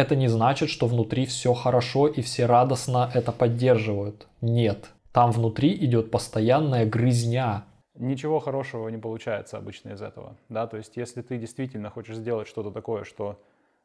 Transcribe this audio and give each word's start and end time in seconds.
Это 0.00 0.16
не 0.16 0.28
значит, 0.28 0.70
что 0.70 0.86
внутри 0.86 1.26
все 1.26 1.52
хорошо 1.52 2.06
и 2.08 2.22
все 2.22 2.46
радостно 2.46 3.10
это 3.12 3.32
поддерживают. 3.32 4.28
Нет. 4.40 4.92
Там 5.12 5.30
внутри 5.30 5.74
идет 5.74 6.10
постоянная 6.10 6.86
грызня. 6.86 7.66
Ничего 7.98 8.40
хорошего 8.40 8.88
не 8.88 8.96
получается 8.96 9.58
обычно 9.58 9.90
из 9.90 10.00
этого. 10.00 10.38
Да? 10.48 10.66
То 10.66 10.78
есть 10.78 10.96
если 10.96 11.20
ты 11.20 11.36
действительно 11.36 11.90
хочешь 11.90 12.16
сделать 12.16 12.48
что-то 12.48 12.70
такое, 12.70 13.04
что 13.04 13.38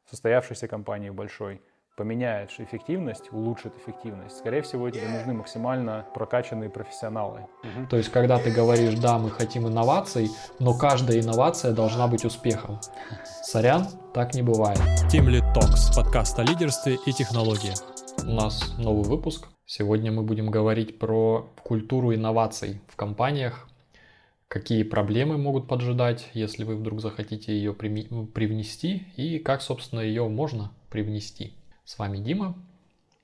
состоявшейся 0.10 0.70
компании 0.70 1.10
большой 1.10 1.60
поменяешь 1.96 2.60
эффективность, 2.60 3.32
улучшит 3.32 3.74
эффективность, 3.78 4.38
скорее 4.38 4.62
всего, 4.62 4.90
тебе 4.90 5.08
нужны 5.08 5.34
максимально 5.34 6.06
прокачанные 6.14 6.70
профессионалы. 6.70 7.48
Угу. 7.64 7.88
То 7.90 7.98
есть, 7.98 8.12
когда 8.12 8.38
ты 8.38 8.52
говоришь, 8.52 9.00
да, 9.00 9.18
мы 9.18 9.30
хотим 9.30 9.68
инноваций, 9.68 10.30
но 10.60 10.78
каждая 10.78 11.22
инновация 11.22 11.72
должна 11.72 12.08
быть 12.08 12.26
успехом. 12.26 12.80
Сорян, 13.44 13.88
так 14.14 14.36
не 14.36 14.42
бывает. 14.42 14.80
Team 15.10 15.28
Lead 15.28 15.54
Talks, 15.56 15.96
подкаст 15.96 16.38
о 16.38 16.44
лидерстве 16.44 16.98
и 17.06 17.14
технологиях. 17.14 17.78
У 18.24 18.32
нас 18.32 18.78
новый 18.78 19.06
выпуск. 19.06 19.48
Сегодня 19.66 20.12
мы 20.12 20.24
будем 20.24 20.52
говорить 20.52 21.00
про 21.00 21.50
культуру 21.64 22.14
инноваций 22.14 22.82
в 22.90 22.98
компаниях, 22.98 23.70
какие 24.50 24.84
проблемы 24.84 25.38
могут 25.38 25.68
поджидать, 25.70 26.30
если 26.34 26.66
вы 26.66 26.76
вдруг 26.76 27.00
захотите 27.00 27.54
ее 27.54 27.74
привнести, 27.74 29.08
и 29.16 29.40
как, 29.40 29.62
собственно, 29.62 30.02
ее 30.02 30.28
можно 30.28 30.72
привнести. 30.90 31.54
С 31.86 32.00
вами 32.00 32.18
Дима. 32.18 32.56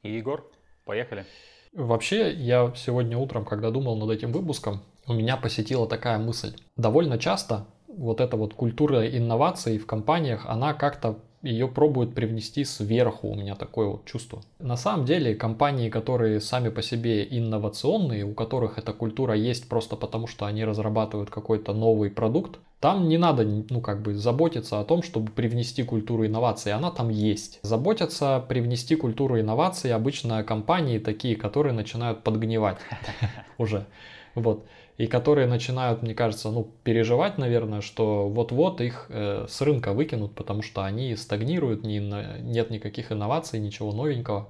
И 0.04 0.16
Егор. 0.16 0.48
Поехали. 0.86 1.26
Вообще, 1.74 2.32
я 2.32 2.72
сегодня 2.76 3.18
утром, 3.18 3.44
когда 3.44 3.72
думал 3.72 3.98
над 3.98 4.12
этим 4.12 4.32
выпуском, 4.32 4.82
у 5.08 5.14
меня 5.14 5.36
посетила 5.36 5.88
такая 5.88 6.20
мысль. 6.20 6.56
Довольно 6.78 7.18
часто 7.18 7.66
вот 7.88 8.22
эта 8.22 8.38
вот 8.38 8.54
культура 8.54 9.08
инноваций 9.08 9.80
в 9.80 9.88
компаниях, 9.88 10.46
она 10.46 10.76
как-то 10.76 11.18
ее 11.42 11.68
пробуют 11.68 12.14
привнести 12.14 12.64
сверху, 12.64 13.30
у 13.30 13.36
меня 13.36 13.56
такое 13.56 13.88
вот 13.88 14.06
чувство. 14.06 14.42
На 14.60 14.78
самом 14.78 15.06
деле 15.06 15.36
компании, 15.36 15.90
которые 15.90 16.40
сами 16.40 16.70
по 16.70 16.82
себе 16.82 17.28
инновационные, 17.30 18.24
у 18.26 18.34
которых 18.34 18.78
эта 18.78 18.94
культура 18.94 19.36
есть 19.36 19.68
просто 19.68 19.96
потому, 19.96 20.28
что 20.28 20.46
они 20.46 20.64
разрабатывают 20.64 21.30
какой-то 21.30 21.74
новый 21.74 22.10
продукт, 22.10 22.60
там 22.80 23.08
не 23.08 23.20
надо, 23.20 23.44
ну, 23.44 23.80
как 23.80 24.02
бы 24.02 24.16
заботиться 24.16 24.80
о 24.80 24.84
том, 24.84 25.04
чтобы 25.04 25.32
привнести 25.32 25.84
культуру 25.84 26.26
инноваций, 26.26 26.74
она 26.74 26.90
там 26.90 27.10
есть. 27.10 27.60
Заботятся 27.62 28.44
привнести 28.48 28.96
культуру 28.96 29.40
инноваций 29.40 29.94
обычно 29.94 30.44
компании 30.44 30.98
такие, 30.98 31.36
которые 31.36 31.74
начинают 31.74 32.24
подгнивать 32.24 32.78
уже. 33.58 33.86
Вот 34.34 34.66
и 35.02 35.08
которые 35.08 35.48
начинают, 35.48 36.04
мне 36.04 36.14
кажется, 36.14 36.52
ну, 36.52 36.76
переживать, 36.84 37.40
наверное, 37.40 37.82
что 37.82 38.30
вот-вот 38.30 38.82
их 38.82 39.08
э, 39.10 39.48
с 39.50 39.60
рынка 39.62 39.94
выкинут, 39.94 40.36
потому 40.36 40.62
что 40.62 40.84
они 40.84 41.16
стагнируют, 41.16 41.84
не, 41.84 41.98
нет 41.98 42.70
никаких 42.70 43.12
инноваций, 43.12 43.60
ничего 43.60 43.94
новенького. 43.94 44.50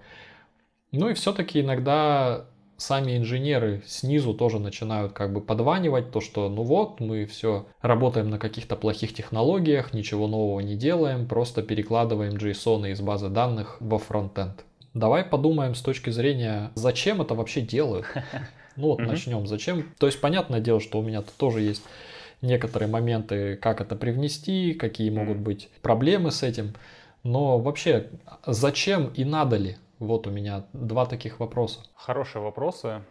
Ну 0.91 1.07
и 1.07 1.13
все-таки 1.13 1.61
иногда 1.61 2.47
сами 2.75 3.15
инженеры 3.15 3.81
снизу 3.85 4.33
тоже 4.33 4.59
начинают 4.59 5.13
как 5.13 5.31
бы 5.31 5.39
подванивать 5.39 6.11
то, 6.11 6.19
что 6.19 6.49
ну 6.49 6.63
вот, 6.63 6.99
мы 6.99 7.25
все 7.25 7.67
работаем 7.79 8.29
на 8.29 8.37
каких-то 8.37 8.75
плохих 8.75 9.13
технологиях, 9.13 9.93
ничего 9.93 10.27
нового 10.27 10.59
не 10.59 10.75
делаем, 10.75 11.29
просто 11.29 11.63
перекладываем 11.63 12.33
JSON 12.33 12.91
из 12.91 12.99
базы 12.99 13.29
данных 13.29 13.77
во 13.79 13.99
фронтенд. 13.99 14.65
Давай 14.93 15.23
подумаем 15.23 15.75
с 15.75 15.81
точки 15.81 16.09
зрения, 16.09 16.71
зачем 16.75 17.21
это 17.21 17.35
вообще 17.35 17.61
делают. 17.61 18.05
Ну 18.81 18.87
вот 18.87 18.99
угу. 18.99 19.07
начнем. 19.07 19.45
Зачем? 19.45 19.93
То 19.99 20.07
есть, 20.07 20.19
понятное 20.19 20.59
дело, 20.59 20.79
что 20.79 20.99
у 20.99 21.03
меня 21.03 21.21
тоже 21.21 21.61
есть 21.61 21.83
некоторые 22.41 22.89
моменты, 22.89 23.55
как 23.55 23.79
это 23.79 23.95
привнести, 23.95 24.73
какие 24.73 25.11
могут 25.11 25.37
быть 25.37 25.69
проблемы 25.81 26.31
с 26.31 26.41
этим. 26.41 26.73
Но 27.23 27.59
вообще, 27.59 28.09
зачем 28.45 29.13
и 29.13 29.23
надо 29.23 29.57
ли? 29.57 29.77
Вот 29.99 30.25
у 30.25 30.31
меня 30.31 30.65
два 30.73 31.05
таких 31.05 31.39
вопроса. 31.39 31.81
Хорошие 31.93 32.41
вопросы. 32.41 33.03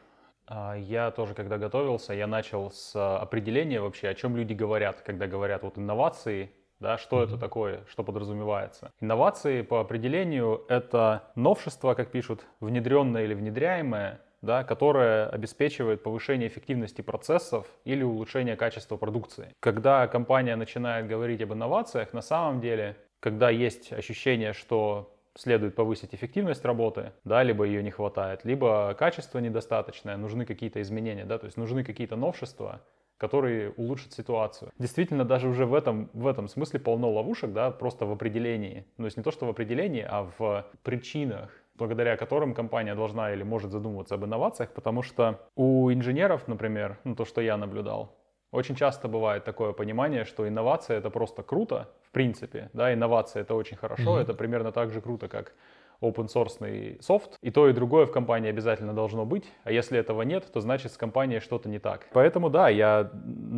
А, 0.48 0.74
я 0.74 1.12
тоже, 1.12 1.34
когда 1.34 1.56
готовился, 1.56 2.12
я 2.12 2.26
начал 2.26 2.72
с 2.72 2.96
определения 2.96 3.80
вообще, 3.80 4.08
о 4.08 4.14
чем 4.14 4.36
люди 4.36 4.52
говорят, 4.52 5.02
когда 5.02 5.28
говорят 5.28 5.62
вот 5.62 5.78
инновации, 5.78 6.50
да, 6.80 6.98
что 6.98 7.20
mm-hmm. 7.20 7.26
это 7.26 7.38
такое, 7.38 7.84
что 7.88 8.02
подразумевается. 8.02 8.90
Инновации 9.00 9.62
по 9.62 9.80
определению 9.80 10.64
это 10.68 11.30
новшество, 11.36 11.94
как 11.94 12.10
пишут, 12.10 12.40
внедренное 12.58 13.22
или 13.22 13.34
внедряемое, 13.34 14.20
да, 14.42 14.64
которая 14.64 15.28
обеспечивает 15.28 16.02
повышение 16.02 16.48
эффективности 16.48 17.02
процессов 17.02 17.66
или 17.84 18.02
улучшение 18.02 18.56
качества 18.56 18.96
продукции. 18.96 19.54
Когда 19.60 20.06
компания 20.06 20.56
начинает 20.56 21.06
говорить 21.06 21.42
об 21.42 21.52
инновациях, 21.52 22.12
на 22.12 22.22
самом 22.22 22.60
деле, 22.60 22.96
когда 23.20 23.50
есть 23.50 23.92
ощущение, 23.92 24.52
что 24.52 25.14
следует 25.36 25.74
повысить 25.74 26.14
эффективность 26.14 26.64
работы, 26.64 27.12
да, 27.24 27.42
либо 27.42 27.64
ее 27.64 27.82
не 27.82 27.90
хватает, 27.90 28.44
либо 28.44 28.94
качество 28.98 29.38
недостаточное, 29.38 30.16
нужны 30.16 30.44
какие-то 30.44 30.82
изменения, 30.82 31.24
да, 31.24 31.38
то 31.38 31.46
есть 31.46 31.56
нужны 31.56 31.84
какие-то 31.84 32.16
новшества, 32.16 32.80
которые 33.16 33.70
улучшат 33.72 34.12
ситуацию. 34.14 34.72
Действительно, 34.78 35.24
даже 35.24 35.48
уже 35.48 35.66
в 35.66 35.74
этом, 35.74 36.08
в 36.14 36.26
этом 36.26 36.48
смысле 36.48 36.80
полно 36.80 37.10
ловушек, 37.10 37.52
да, 37.52 37.70
просто 37.70 38.06
в 38.06 38.12
определении. 38.12 38.86
Ну, 38.96 39.02
то 39.02 39.06
есть 39.06 39.16
не 39.18 39.22
то, 39.22 39.30
что 39.30 39.46
в 39.46 39.50
определении, 39.50 40.04
а 40.08 40.30
в 40.38 40.66
причинах, 40.82 41.50
благодаря 41.80 42.16
которым 42.16 42.54
компания 42.54 42.94
должна 42.94 43.32
или 43.32 43.42
может 43.42 43.72
задумываться 43.72 44.14
об 44.14 44.24
инновациях, 44.24 44.70
потому 44.72 45.02
что 45.02 45.40
у 45.56 45.90
инженеров, 45.90 46.46
например, 46.46 46.98
ну, 47.04 47.16
то, 47.16 47.24
что 47.24 47.40
я 47.40 47.56
наблюдал, 47.56 48.14
очень 48.52 48.76
часто 48.76 49.08
бывает 49.08 49.44
такое 49.44 49.72
понимание, 49.72 50.24
что 50.24 50.46
инновация 50.46 50.98
это 50.98 51.10
просто 51.10 51.42
круто, 51.42 51.88
в 52.02 52.10
принципе, 52.10 52.70
да, 52.72 52.92
инновация 52.92 53.42
это 53.42 53.54
очень 53.54 53.76
хорошо, 53.76 54.18
mm-hmm. 54.18 54.22
это 54.22 54.34
примерно 54.34 54.72
так 54.72 54.90
же 54.92 55.00
круто, 55.00 55.28
как 55.28 55.54
open 56.02 56.28
source 56.28 57.00
софт. 57.00 57.36
И 57.42 57.50
то, 57.50 57.68
и 57.68 57.72
другое 57.72 58.06
в 58.06 58.12
компании 58.12 58.50
обязательно 58.50 58.92
должно 58.92 59.24
быть. 59.24 59.44
А 59.64 59.72
если 59.72 59.98
этого 59.98 60.22
нет, 60.22 60.50
то 60.52 60.60
значит 60.60 60.92
с 60.92 60.96
компанией 60.96 61.40
что-то 61.40 61.68
не 61.68 61.78
так. 61.78 62.08
Поэтому 62.12 62.50
да, 62.50 62.68
я 62.68 63.10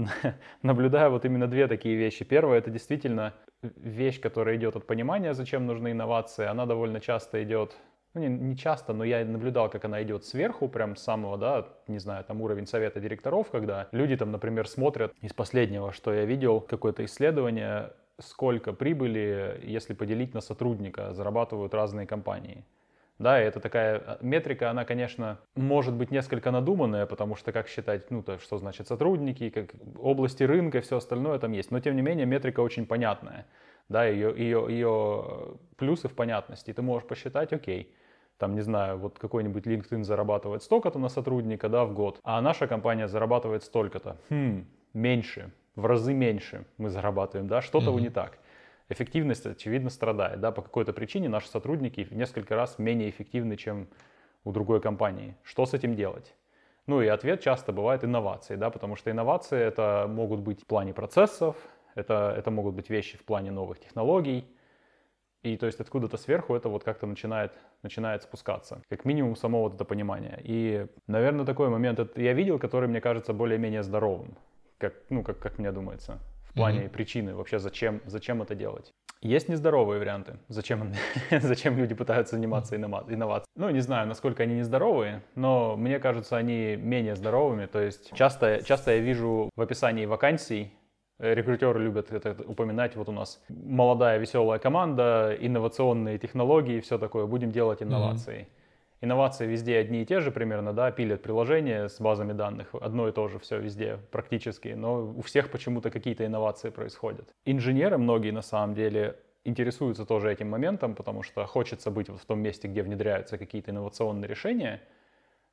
наблюдаю 0.62 1.10
вот 1.10 1.24
именно 1.24 1.46
две 1.46 1.68
такие 1.68 1.96
вещи. 1.96 2.24
Первое, 2.24 2.58
это 2.58 2.70
действительно 2.70 3.32
вещь, 3.62 4.20
которая 4.20 4.56
идет 4.56 4.76
от 4.76 4.86
понимания, 4.86 5.34
зачем 5.34 5.66
нужны 5.66 5.92
инновации. 5.92 6.46
Она 6.46 6.66
довольно 6.66 7.00
часто 7.00 7.42
идет 7.42 7.76
ну, 8.14 8.20
не, 8.20 8.28
не 8.28 8.56
часто, 8.56 8.92
но 8.92 9.04
я 9.04 9.24
наблюдал, 9.24 9.70
как 9.70 9.84
она 9.84 10.02
идет 10.02 10.24
сверху, 10.24 10.68
прям 10.68 10.96
с 10.96 11.02
самого, 11.02 11.38
да, 11.38 11.68
не 11.88 11.98
знаю, 11.98 12.24
там 12.24 12.42
уровень 12.42 12.66
совета 12.66 13.00
директоров, 13.00 13.50
когда 13.50 13.88
люди 13.92 14.16
там, 14.16 14.30
например, 14.32 14.68
смотрят 14.68 15.12
из 15.20 15.32
последнего, 15.32 15.92
что 15.92 16.12
я 16.12 16.24
видел, 16.24 16.60
какое-то 16.60 17.04
исследование, 17.04 17.92
сколько 18.18 18.72
прибыли, 18.72 19.60
если 19.62 19.94
поделить 19.94 20.34
на 20.34 20.40
сотрудника, 20.40 21.14
зарабатывают 21.14 21.74
разные 21.74 22.06
компании. 22.06 22.64
Да, 23.18 23.40
и 23.40 23.46
это 23.46 23.60
такая 23.60 23.98
а, 23.98 24.18
метрика, 24.20 24.70
она, 24.70 24.84
конечно, 24.84 25.38
может 25.54 25.94
быть 25.94 26.10
несколько 26.10 26.50
надуманная, 26.50 27.06
потому 27.06 27.36
что 27.36 27.52
как 27.52 27.68
считать, 27.68 28.10
ну, 28.10 28.22
то, 28.22 28.38
что 28.38 28.58
значит 28.58 28.88
сотрудники, 28.88 29.48
как 29.50 29.74
области 29.96 30.42
рынка 30.42 30.78
и 30.78 30.80
все 30.80 30.96
остальное 30.96 31.38
там 31.38 31.52
есть. 31.52 31.70
Но, 31.70 31.78
тем 31.78 31.94
не 31.94 32.02
менее, 32.02 32.26
метрика 32.26 32.60
очень 32.60 32.84
понятная. 32.84 33.46
Да, 33.88 34.04
ее, 34.06 34.34
ее, 34.36 34.66
ее 34.68 35.56
плюсы 35.76 36.08
в 36.08 36.14
понятности. 36.14 36.72
Ты 36.72 36.82
можешь 36.82 37.06
посчитать, 37.06 37.52
окей, 37.52 37.94
там, 38.38 38.54
не 38.54 38.60
знаю, 38.62 38.98
вот 38.98 39.18
какой-нибудь 39.18 39.66
LinkedIn 39.66 40.04
зарабатывает 40.04 40.62
столько-то 40.62 40.98
на 40.98 41.08
сотрудника, 41.08 41.68
да, 41.68 41.84
в 41.84 41.92
год, 41.92 42.18
а 42.24 42.40
наша 42.40 42.66
компания 42.66 43.08
зарабатывает 43.08 43.62
столько-то. 43.62 44.16
Хм, 44.30 44.66
меньше, 44.94 45.52
в 45.76 45.86
разы 45.86 46.12
меньше 46.12 46.66
мы 46.78 46.90
зарабатываем, 46.90 47.48
да, 47.48 47.62
что-то 47.62 47.90
mm-hmm. 47.90 48.00
не 48.00 48.10
так. 48.10 48.38
Эффективность, 48.88 49.46
очевидно, 49.46 49.90
страдает, 49.90 50.40
да, 50.40 50.52
по 50.52 50.60
какой-то 50.60 50.92
причине 50.92 51.28
наши 51.28 51.48
сотрудники 51.48 52.04
в 52.04 52.12
несколько 52.12 52.56
раз 52.56 52.78
менее 52.78 53.08
эффективны, 53.08 53.56
чем 53.56 53.88
у 54.44 54.52
другой 54.52 54.80
компании. 54.80 55.36
Что 55.42 55.64
с 55.64 55.72
этим 55.72 55.94
делать? 55.94 56.34
Ну 56.86 57.00
и 57.00 57.06
ответ 57.06 57.40
часто 57.40 57.72
бывает 57.72 58.04
инновации, 58.04 58.56
да, 58.56 58.70
потому 58.70 58.96
что 58.96 59.10
инновации 59.10 59.58
это 59.58 60.06
могут 60.08 60.40
быть 60.40 60.62
в 60.62 60.66
плане 60.66 60.92
процессов, 60.92 61.56
это, 61.94 62.34
это 62.36 62.50
могут 62.50 62.74
быть 62.74 62.90
вещи 62.90 63.16
в 63.16 63.24
плане 63.24 63.50
новых 63.50 63.78
технологий, 63.78 64.44
и 65.42 65.56
то 65.56 65.66
есть 65.66 65.80
откуда-то 65.80 66.16
сверху 66.16 66.54
это 66.54 66.68
вот 66.68 66.84
как-то 66.84 67.06
начинает, 67.06 67.52
начинает 67.82 68.22
спускаться. 68.22 68.82
Как 68.88 69.04
минимум 69.04 69.36
само 69.36 69.62
вот 69.62 69.74
это 69.74 69.84
понимание. 69.84 70.40
И, 70.44 70.86
наверное, 71.06 71.44
такой 71.44 71.68
момент 71.68 72.00
я 72.16 72.32
видел, 72.32 72.58
который 72.58 72.88
мне 72.88 73.00
кажется 73.00 73.32
более-менее 73.32 73.82
здоровым. 73.82 74.36
Как, 74.78 74.94
ну, 75.10 75.22
как, 75.22 75.38
как 75.38 75.58
мне 75.58 75.72
думается. 75.72 76.18
В 76.44 76.54
плане 76.54 76.82
mm-hmm. 76.82 76.90
причины 76.90 77.34
вообще, 77.34 77.58
зачем, 77.58 78.00
зачем 78.04 78.42
это 78.42 78.54
делать. 78.54 78.92
Есть 79.22 79.48
нездоровые 79.48 80.00
варианты, 80.00 80.38
зачем, 80.48 80.92
зачем 81.30 81.78
люди 81.78 81.94
пытаются 81.94 82.36
заниматься 82.36 82.76
инновацией. 82.76 83.46
Ну, 83.56 83.70
не 83.70 83.80
знаю, 83.80 84.08
насколько 84.08 84.42
они 84.42 84.56
нездоровые, 84.56 85.22
но 85.36 85.76
мне 85.76 86.00
кажется, 86.00 86.36
они 86.36 86.76
менее 86.76 87.14
здоровыми. 87.14 87.66
То 87.66 87.80
есть 87.80 88.12
часто, 88.14 88.62
часто 88.64 88.92
я 88.92 88.98
вижу 88.98 89.48
в 89.54 89.60
описании 89.60 90.06
вакансий 90.06 90.72
Рекрутеры 91.18 91.80
любят 91.80 92.12
это 92.12 92.36
упоминать. 92.46 92.96
Вот 92.96 93.08
у 93.08 93.12
нас 93.12 93.40
молодая 93.48 94.18
веселая 94.18 94.58
команда, 94.58 95.36
инновационные 95.38 96.18
технологии, 96.18 96.80
все 96.80 96.98
такое. 96.98 97.26
Будем 97.26 97.52
делать 97.52 97.82
инновации. 97.82 98.40
Mm-hmm. 98.40 98.62
Инновации 99.02 99.46
везде 99.48 99.78
одни 99.78 100.02
и 100.02 100.06
те 100.06 100.20
же 100.20 100.30
примерно, 100.30 100.72
да, 100.72 100.92
пилят 100.92 101.22
приложения 101.22 101.88
с 101.88 102.00
базами 102.00 102.32
данных, 102.32 102.68
одно 102.80 103.08
и 103.08 103.12
то 103.12 103.26
же 103.26 103.40
все 103.40 103.58
везде 103.58 103.98
практически, 104.12 104.68
но 104.68 105.12
у 105.16 105.22
всех 105.22 105.50
почему-то 105.50 105.90
какие-то 105.90 106.24
инновации 106.24 106.70
происходят. 106.70 107.34
Инженеры 107.44 107.98
многие 107.98 108.30
на 108.30 108.42
самом 108.42 108.74
деле 108.74 109.16
интересуются 109.44 110.06
тоже 110.06 110.30
этим 110.30 110.48
моментом, 110.50 110.94
потому 110.94 111.24
что 111.24 111.44
хочется 111.46 111.90
быть 111.90 112.08
вот 112.08 112.20
в 112.20 112.24
том 112.24 112.38
месте, 112.38 112.68
где 112.68 112.84
внедряются 112.84 113.38
какие-то 113.38 113.72
инновационные 113.72 114.28
решения, 114.28 114.80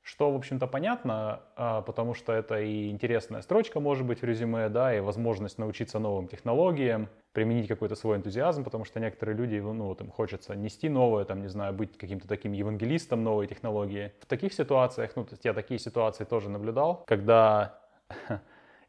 что, 0.09 0.31
в 0.31 0.35
общем-то, 0.35 0.65
понятно, 0.65 1.41
а, 1.55 1.81
потому 1.81 2.15
что 2.15 2.33
это 2.33 2.59
и 2.59 2.89
интересная 2.89 3.43
строчка 3.43 3.79
может 3.79 4.07
быть 4.07 4.21
в 4.21 4.25
резюме, 4.25 4.67
да, 4.67 4.95
и 4.95 5.01
возможность 5.01 5.59
научиться 5.59 5.99
новым 5.99 6.27
технологиям, 6.27 7.09
применить 7.31 7.67
какой-то 7.67 7.93
свой 7.93 8.17
энтузиазм, 8.17 8.63
потому 8.63 8.85
что 8.85 8.99
некоторые 8.99 9.37
люди, 9.37 9.57
ну, 9.59 9.85
вот 9.85 10.01
им 10.01 10.09
хочется 10.09 10.55
нести 10.55 10.89
новое, 10.89 11.25
там, 11.25 11.41
не 11.41 11.47
знаю, 11.47 11.73
быть 11.73 11.95
каким-то 11.95 12.27
таким 12.27 12.53
евангелистом 12.53 13.23
новой 13.23 13.45
технологии. 13.45 14.11
В 14.19 14.25
таких 14.25 14.51
ситуациях, 14.53 15.11
ну, 15.15 15.25
то 15.25 15.33
есть 15.33 15.45
я 15.45 15.53
такие 15.53 15.79
ситуации 15.79 16.23
тоже 16.23 16.49
наблюдал, 16.49 17.03
когда 17.05 17.79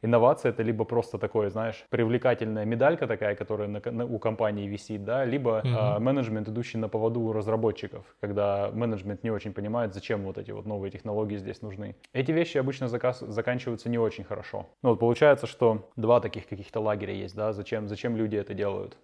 инновация 0.03 0.51
это 0.51 0.63
либо 0.63 0.85
просто 0.85 1.19
такое, 1.19 1.51
знаешь, 1.51 1.85
привлекательная 1.91 2.65
медалька 2.65 3.07
такая, 3.07 3.35
которая 3.35 3.69
на, 3.69 3.81
на, 3.85 4.05
у 4.05 4.19
компании 4.19 4.67
висит, 4.67 5.05
да, 5.05 5.25
либо 5.25 5.61
mm-hmm. 5.61 5.97
э, 5.97 5.99
менеджмент, 5.99 6.49
идущий 6.49 6.79
на 6.79 6.89
поводу 6.89 7.21
у 7.21 7.33
разработчиков, 7.33 8.05
когда 8.21 8.71
менеджмент 8.73 9.23
не 9.23 9.31
очень 9.31 9.53
понимает, 9.53 9.95
зачем 9.95 10.25
вот 10.25 10.39
эти 10.39 10.51
вот 10.51 10.67
новые 10.67 10.91
технологии 10.91 11.37
здесь 11.37 11.63
нужны. 11.63 11.97
Эти 12.13 12.33
вещи 12.33 12.59
обычно 12.59 12.89
заказ, 12.89 13.21
заканчиваются 13.21 13.89
не 13.89 13.99
очень 13.99 14.25
хорошо. 14.25 14.67
Ну 14.83 14.91
вот 14.91 14.99
получается, 14.99 15.47
что 15.47 15.91
два 15.97 16.21
таких 16.21 16.49
каких-то 16.49 16.81
лагеря 16.81 17.15
есть, 17.15 17.35
да, 17.35 17.53
зачем, 17.53 17.89
зачем 17.89 18.17
люди 18.17 18.37
это 18.37 18.55
делают. 18.55 18.97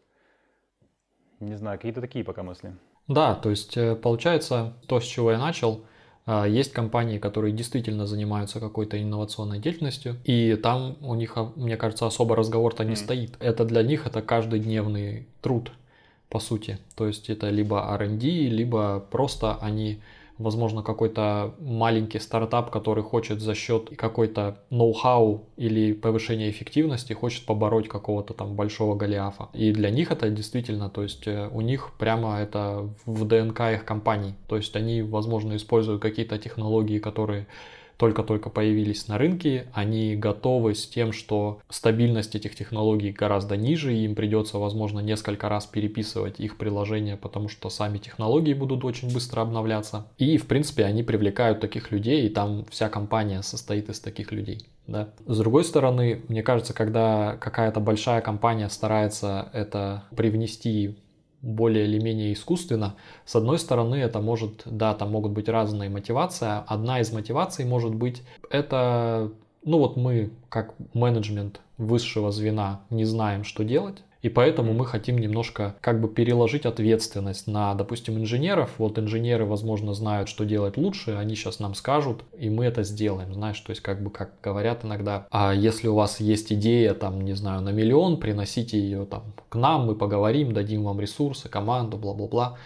Не 1.41 1.57
знаю, 1.57 1.79
какие-то 1.79 2.01
такие 2.01 2.25
пока 2.25 2.43
мысли. 2.43 2.75
Да, 3.09 3.35
то 3.35 3.51
есть 3.51 3.77
э, 3.77 3.95
получается 3.95 4.73
то, 4.89 5.01
с 5.01 5.05
чего 5.05 5.33
я 5.33 5.39
начал– 5.39 5.85
есть 6.27 6.73
компании, 6.73 7.19
которые 7.19 7.53
действительно 7.53 8.07
занимаются 8.07 8.59
какой-то 8.59 9.01
инновационной 9.01 9.61
деятельностью, 9.61 10.17
и 10.25 10.57
там 10.57 10.97
у 11.01 11.15
них, 11.15 11.33
а, 11.37 11.53
мне 11.55 11.77
кажется, 11.77 12.07
особо 12.07 12.35
разговор-то 12.35 12.85
не 12.85 12.95
mm. 12.95 12.97
стоит. 12.97 13.37
Это 13.39 13.65
для 13.65 13.83
них 13.83 14.07
это 14.07 14.23
каждодневный 14.23 15.29
труд, 15.41 15.71
по 16.29 16.41
сути. 16.41 16.79
То 16.97 17.07
есть 17.07 17.31
это 17.31 17.49
либо 17.51 17.95
R&D, 17.95 18.27
либо 18.27 19.07
просто 19.11 19.57
они 19.61 20.01
возможно, 20.39 20.83
какой-то 20.83 21.55
маленький 21.61 22.19
стартап, 22.19 22.71
который 22.71 23.03
хочет 23.03 23.41
за 23.41 23.55
счет 23.55 23.91
какой-то 23.97 24.59
ноу-хау 24.71 25.47
или 25.57 25.93
повышения 25.93 26.51
эффективности, 26.51 27.13
хочет 27.13 27.47
побороть 27.47 27.89
какого-то 27.89 28.35
там 28.35 28.55
большого 28.55 28.95
Голиафа. 28.95 29.49
И 29.55 29.73
для 29.73 29.91
них 29.91 30.11
это 30.11 30.31
действительно, 30.31 30.91
то 30.91 31.03
есть 31.03 31.27
э, 31.27 31.49
у 31.53 31.61
них 31.61 31.93
прямо 31.99 32.39
это 32.39 32.89
в 33.07 33.27
ДНК 33.27 33.61
их 33.73 33.85
компаний. 33.85 34.35
То 34.49 34.57
есть 34.57 34.77
они, 34.77 35.03
возможно, 35.03 35.57
используют 35.57 36.03
какие-то 36.03 36.39
технологии, 36.39 36.99
которые 36.99 37.47
только-только 37.97 38.51
появились 38.51 39.09
на 39.09 39.19
рынке, 39.19 39.67
они 39.73 40.17
готовы 40.17 40.75
с 40.75 40.87
тем, 40.87 41.13
что 41.13 41.61
стабильность 41.69 42.35
этих 42.35 42.55
технологий 42.55 43.13
гораздо 43.13 43.57
ниже, 43.57 43.95
и 43.95 44.05
им 44.05 44.15
придется, 44.15 44.59
возможно, 44.59 45.01
несколько 45.01 45.49
раз 45.49 45.67
переписывать 45.67 46.41
их 46.41 46.59
приложения, 46.59 47.17
потому 47.17 47.49
что 47.49 47.71
сами 47.71 47.99
технологии 47.99 48.55
будут 48.55 48.85
очень 48.85 49.13
быстро 49.13 49.41
обновляться. 49.41 50.07
И, 50.19 50.37
в 50.37 50.47
принципе, 50.47 50.85
они 50.85 51.03
привлекают 51.03 51.61
таких 51.61 51.91
людей, 51.91 52.27
и 52.27 52.29
там 52.29 52.67
вся 52.71 52.89
компания 52.89 53.43
состоит 53.43 53.89
из 53.89 54.01
таких 54.01 54.33
людей. 54.33 54.67
Да. 54.87 55.09
С 55.27 55.39
другой 55.39 55.65
стороны, 55.65 56.23
мне 56.29 56.43
кажется, 56.43 56.73
когда 56.73 57.37
какая-то 57.41 57.81
большая 57.81 58.21
компания 58.21 58.69
старается 58.69 59.49
это 59.53 60.05
привнести 60.15 60.97
более 61.47 61.85
или 61.85 61.99
менее 61.99 62.33
искусственно. 62.33 62.97
С 63.25 63.37
одной 63.37 63.59
стороны, 63.59 63.95
это 63.95 64.21
может, 64.21 64.63
да, 64.65 64.95
там 64.95 65.13
могут 65.13 65.33
быть 65.33 65.49
разные 65.49 65.89
мотивации. 65.89 66.49
Одна 66.67 67.01
из 67.01 67.13
мотиваций 67.13 67.65
может 67.65 67.95
быть, 67.95 68.23
это, 68.51 69.31
ну 69.65 69.79
вот 69.79 69.97
мы, 69.97 70.31
как 70.49 70.75
менеджмент 70.93 71.61
высшего 71.79 72.33
звена, 72.33 72.81
не 72.91 73.05
знаем, 73.05 73.45
что 73.45 73.63
делать. 73.63 74.03
И 74.27 74.29
поэтому 74.29 74.73
мы 74.73 74.85
хотим 74.87 75.19
немножко 75.19 75.77
как 75.81 76.01
бы 76.01 76.09
переложить 76.09 76.67
ответственность 76.67 77.47
на, 77.47 77.75
допустим, 77.75 78.19
инженеров. 78.19 78.73
Вот 78.79 78.99
инженеры, 78.99 79.45
возможно, 79.45 79.95
знают, 79.95 80.29
что 80.29 80.45
делать 80.45 80.77
лучше, 80.77 81.13
они 81.13 81.37
сейчас 81.37 81.61
нам 81.61 81.77
скажут, 81.77 82.25
и 82.37 82.51
мы 82.51 82.65
это 82.65 82.83
сделаем, 82.83 83.33
знаешь, 83.33 83.61
то 83.61 83.71
есть 83.71 83.83
как 83.83 84.03
бы, 84.03 84.11
как 84.11 84.33
говорят 84.43 84.85
иногда, 84.85 85.29
а 85.31 85.55
если 85.55 85.87
у 85.87 85.95
вас 85.95 86.19
есть 86.19 86.53
идея, 86.53 86.95
там, 86.95 87.21
не 87.21 87.35
знаю, 87.35 87.61
на 87.61 87.69
миллион, 87.69 88.19
приносите 88.19 88.81
ее 88.81 89.07
там 89.07 89.33
к 89.49 89.55
нам, 89.55 89.87
мы 89.87 89.95
поговорим, 89.95 90.53
дадим 90.53 90.83
вам 90.83 90.99
ресурсы, 90.99 91.49
команду, 91.49 91.97
бла-бла-бла. 91.97 92.59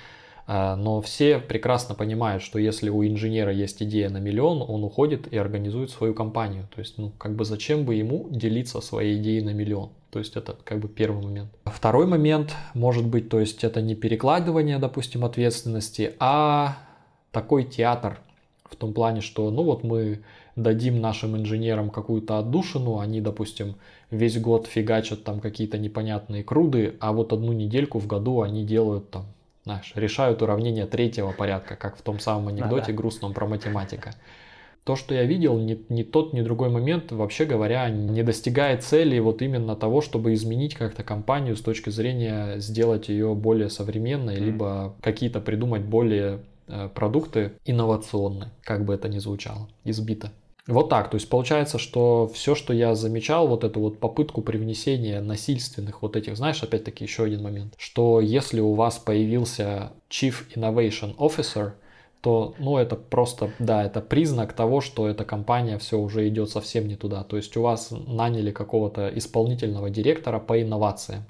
А, 0.53 0.75
но 0.75 1.01
все 1.01 1.39
прекрасно 1.39 1.95
понимают, 1.95 2.43
что 2.43 2.59
если 2.59 2.91
у 2.91 3.07
инженера 3.07 3.53
есть 3.53 3.81
идея 3.85 4.11
на 4.11 4.19
миллион, 4.19 4.65
он 4.69 4.83
уходит 4.83 5.33
и 5.33 5.37
организует 5.37 5.91
свою 5.91 6.13
компанию. 6.13 6.67
То 6.75 6.81
есть, 6.81 6.99
ну, 6.99 7.13
как 7.19 7.37
бы 7.37 7.45
зачем 7.45 7.85
бы 7.85 7.95
ему 7.95 8.27
делиться 8.31 8.81
своей 8.81 9.19
идеей 9.19 9.43
на 9.43 9.51
миллион? 9.51 9.91
То 10.11 10.19
есть 10.19 10.35
это 10.35 10.57
как 10.65 10.81
бы 10.81 10.89
первый 10.89 11.23
момент. 11.23 11.51
Второй 11.67 12.09
момент 12.09 12.57
может 12.75 13.07
быть, 13.07 13.29
то 13.29 13.39
есть 13.39 13.63
это 13.63 13.81
не 13.81 13.95
перекладывание, 13.95 14.81
допустим, 14.81 15.25
ответственности, 15.25 16.17
а 16.19 16.79
такой 17.31 17.63
театр 17.63 18.19
в 18.65 18.75
том 18.75 18.93
плане, 18.93 19.21
что 19.21 19.53
ну 19.53 19.63
вот 19.63 19.85
мы 19.85 20.23
дадим 20.57 21.01
нашим 21.01 21.37
инженерам 21.37 21.91
какую-то 21.91 22.39
отдушину, 22.39 22.99
они, 22.99 23.21
допустим, 23.21 23.77
весь 24.11 24.41
год 24.41 24.67
фигачат 24.67 25.23
там 25.23 25.39
какие-то 25.39 25.79
непонятные 25.79 26.43
круды, 26.43 26.97
а 26.99 27.13
вот 27.13 27.33
одну 27.33 27.53
недельку 27.53 28.01
в 28.01 28.09
году 28.09 28.43
они 28.43 28.65
делают 28.65 29.13
там, 29.13 29.27
знаешь, 29.71 29.93
решают 29.95 30.43
уравнения 30.43 30.87
третьего 30.87 31.33
порядка, 31.33 31.77
как 31.77 31.97
в 31.97 32.03
том 32.03 32.19
самом 32.19 32.49
анекдоте 32.49 32.87
да, 32.87 32.93
да. 32.93 32.93
грустном 32.93 33.33
про 33.33 33.47
математика 33.47 34.15
то, 34.85 34.97
что 34.97 35.15
я 35.15 35.25
видел, 35.25 35.59
ни, 35.59 35.79
ни 35.89 36.03
тот, 36.03 36.33
ни 36.33 36.41
другой 36.41 36.71
момент, 36.71 37.13
вообще 37.13 37.45
говоря, 37.45 37.89
не 37.91 38.23
достигает 38.23 38.83
цели 38.83 39.19
вот 39.19 39.43
именно 39.43 39.77
того, 39.77 40.01
чтобы 40.01 40.33
изменить 40.35 40.75
как-то 40.75 41.03
компанию 41.05 41.57
с 41.57 41.61
точки 41.61 41.91
зрения 41.91 42.59
сделать 42.59 43.09
ее 43.09 43.35
более 43.35 43.69
современной, 43.69 44.37
mm. 44.37 44.41
либо 44.41 44.95
какие-то 45.03 45.41
придумать 45.41 45.83
более 45.83 46.41
э, 46.67 46.89
продукты 46.95 47.53
инновационные, 47.67 48.51
как 48.63 48.85
бы 48.85 48.95
это 48.95 49.09
ни 49.09 49.19
звучало, 49.19 49.69
избито. 49.85 50.33
Вот 50.67 50.89
так, 50.89 51.11
то 51.11 51.17
есть 51.17 51.29
получается, 51.29 51.79
что 51.79 52.31
все, 52.33 52.55
что 52.55 52.73
я 52.73 52.95
замечал, 52.95 53.49
вот 53.49 53.65
эту 53.65 53.81
вот 53.81 53.99
попытку 53.99 54.43
привнесения 54.43 55.21
насильственных 55.21 56.03
вот 56.03 56.17
этих, 56.17 56.37
знаешь, 56.37 56.63
опять-таки 56.63 57.05
еще 57.05 57.25
один 57.25 57.43
момент, 57.43 57.75
что 57.79 58.21
если 58.21 58.61
у 58.61 58.75
вас 58.75 58.99
появился 58.99 59.93
Chief 60.11 60.35
Innovation 60.55 61.17
Officer, 61.17 61.73
то, 62.21 62.55
ну, 62.59 62.77
это 62.77 62.97
просто, 62.97 63.51
да, 63.59 63.83
это 63.83 64.01
признак 64.01 64.53
того, 64.53 64.81
что 64.81 65.09
эта 65.09 65.25
компания 65.25 65.79
все 65.79 65.99
уже 65.99 66.29
идет 66.29 66.51
совсем 66.51 66.87
не 66.87 66.97
туда. 66.97 67.25
То 67.25 67.37
есть 67.37 67.57
у 67.57 67.63
вас 67.63 67.91
наняли 67.91 68.51
какого-то 68.51 69.09
исполнительного 69.09 69.89
директора 69.89 70.39
по 70.39 70.61
инновациям. 70.61 71.25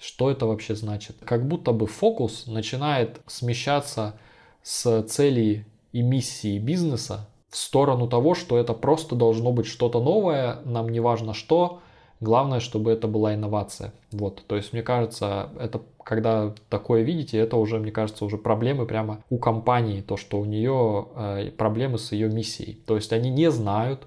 Что 0.00 0.32
это 0.32 0.46
вообще 0.46 0.74
значит? 0.74 1.16
Как 1.24 1.46
будто 1.46 1.70
бы 1.70 1.86
фокус 1.86 2.48
начинает 2.48 3.20
смещаться 3.28 4.18
с 4.64 5.02
целей 5.04 5.64
и 5.92 6.02
миссии 6.02 6.58
бизнеса 6.58 7.28
в 7.52 7.56
сторону 7.56 8.08
того, 8.08 8.34
что 8.34 8.58
это 8.58 8.72
просто 8.72 9.14
должно 9.14 9.52
быть 9.52 9.66
что-то 9.66 10.00
новое, 10.00 10.58
нам 10.64 10.88
не 10.88 10.98
важно 10.98 11.34
что, 11.34 11.80
Главное, 12.22 12.60
чтобы 12.60 12.92
это 12.92 13.08
была 13.08 13.34
инновация. 13.34 13.92
Вот, 14.12 14.44
то 14.46 14.54
есть, 14.54 14.72
мне 14.72 14.82
кажется, 14.82 15.50
это 15.58 15.82
когда 16.04 16.54
такое 16.68 17.02
видите, 17.02 17.36
это 17.36 17.56
уже, 17.56 17.80
мне 17.80 17.90
кажется, 17.90 18.24
уже 18.24 18.38
проблемы 18.38 18.86
прямо 18.86 19.24
у 19.28 19.38
компании, 19.38 20.02
то, 20.02 20.16
что 20.16 20.38
у 20.38 20.44
нее 20.44 21.08
э, 21.16 21.50
проблемы 21.50 21.98
с 21.98 22.12
ее 22.12 22.28
миссией. 22.28 22.74
То 22.86 22.94
есть, 22.94 23.12
они 23.12 23.28
не 23.28 23.50
знают, 23.50 24.06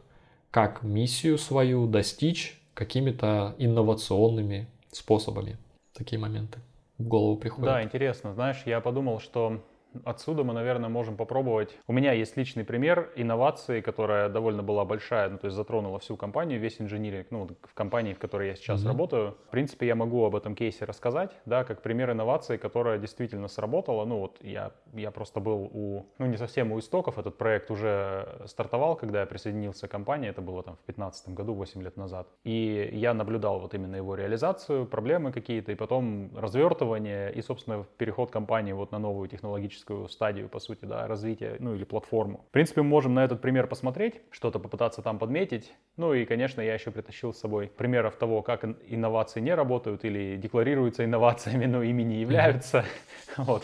как 0.49 0.81
миссию 0.81 1.37
свою 1.37 1.87
достичь 1.87 2.57
какими-то 2.73 3.53
инновационными 3.57 4.67
способами. 4.93 5.57
Такие 5.93 6.17
моменты 6.17 6.59
в 6.97 7.03
голову 7.09 7.35
приходят. 7.35 7.65
Да, 7.65 7.83
интересно. 7.83 8.33
Знаешь, 8.33 8.63
я 8.65 8.79
подумал, 8.79 9.19
что 9.19 9.59
Отсюда 10.03 10.43
мы, 10.43 10.53
наверное, 10.53 10.89
можем 10.89 11.17
попробовать. 11.17 11.77
У 11.87 11.93
меня 11.93 12.11
есть 12.11 12.37
личный 12.37 12.63
пример 12.63 13.11
инновации, 13.15 13.81
которая 13.81 14.29
довольно 14.29 14.63
была 14.63 14.85
большая, 14.85 15.29
ну, 15.29 15.37
то 15.37 15.47
есть 15.47 15.55
затронула 15.55 15.99
всю 15.99 16.17
компанию, 16.17 16.59
весь 16.59 16.81
инжиниринг, 16.81 17.27
ну, 17.31 17.49
в 17.61 17.73
компании, 17.73 18.13
в 18.13 18.19
которой 18.19 18.49
я 18.49 18.55
сейчас 18.55 18.83
mm-hmm. 18.83 18.87
работаю. 18.87 19.37
В 19.47 19.51
принципе, 19.51 19.87
я 19.87 19.95
могу 19.95 20.25
об 20.25 20.35
этом 20.35 20.55
кейсе 20.55 20.85
рассказать, 20.85 21.31
да, 21.45 21.63
как 21.63 21.81
пример 21.81 22.11
инновации, 22.11 22.57
которая 22.57 22.97
действительно 22.97 23.47
сработала. 23.47 24.05
Ну, 24.05 24.19
вот 24.19 24.37
я, 24.41 24.71
я 24.93 25.11
просто 25.11 25.39
был 25.39 25.69
у, 25.73 26.05
ну, 26.17 26.25
не 26.25 26.37
совсем 26.37 26.71
у 26.71 26.79
истоков, 26.79 27.17
этот 27.17 27.37
проект 27.37 27.71
уже 27.71 28.41
стартовал, 28.45 28.95
когда 28.95 29.21
я 29.21 29.25
присоединился 29.25 29.87
к 29.87 29.91
компании, 29.91 30.29
это 30.29 30.41
было 30.41 30.63
там 30.63 30.75
в 30.75 30.85
2015 30.85 31.29
году, 31.29 31.53
8 31.53 31.81
лет 31.81 31.97
назад. 31.97 32.27
И 32.43 32.89
я 32.93 33.13
наблюдал 33.13 33.59
вот 33.59 33.73
именно 33.73 33.95
его 33.95 34.15
реализацию, 34.15 34.85
проблемы 34.85 35.31
какие-то, 35.31 35.71
и 35.71 35.75
потом 35.75 36.31
развертывание, 36.35 37.31
и, 37.33 37.41
собственно, 37.41 37.85
переход 37.97 38.31
компании 38.31 38.73
вот 38.73 38.91
на 38.91 38.99
новую 38.99 39.27
технологическую 39.27 39.84
техническую 39.85 40.07
стадию, 40.09 40.49
по 40.49 40.59
сути, 40.59 40.85
да, 40.85 41.07
развития, 41.07 41.57
ну 41.59 41.75
или 41.75 41.83
платформу. 41.83 42.45
В 42.49 42.51
принципе, 42.51 42.81
мы 42.81 42.89
можем 42.89 43.13
на 43.13 43.23
этот 43.23 43.41
пример 43.41 43.67
посмотреть, 43.67 44.21
что-то 44.31 44.59
попытаться 44.59 45.01
там 45.01 45.19
подметить. 45.19 45.73
Ну 45.97 46.13
и, 46.13 46.25
конечно, 46.25 46.61
я 46.61 46.73
еще 46.73 46.91
притащил 46.91 47.33
с 47.33 47.39
собой 47.39 47.67
примеров 47.67 48.15
того, 48.15 48.41
как 48.41 48.65
инновации 48.87 49.41
не 49.41 49.55
работают 49.55 50.05
или 50.05 50.37
декларируются 50.37 51.05
инновациями, 51.05 51.65
но 51.65 51.83
ими 51.83 52.03
не 52.03 52.21
являются. 52.21 52.83
Вот. 53.37 53.63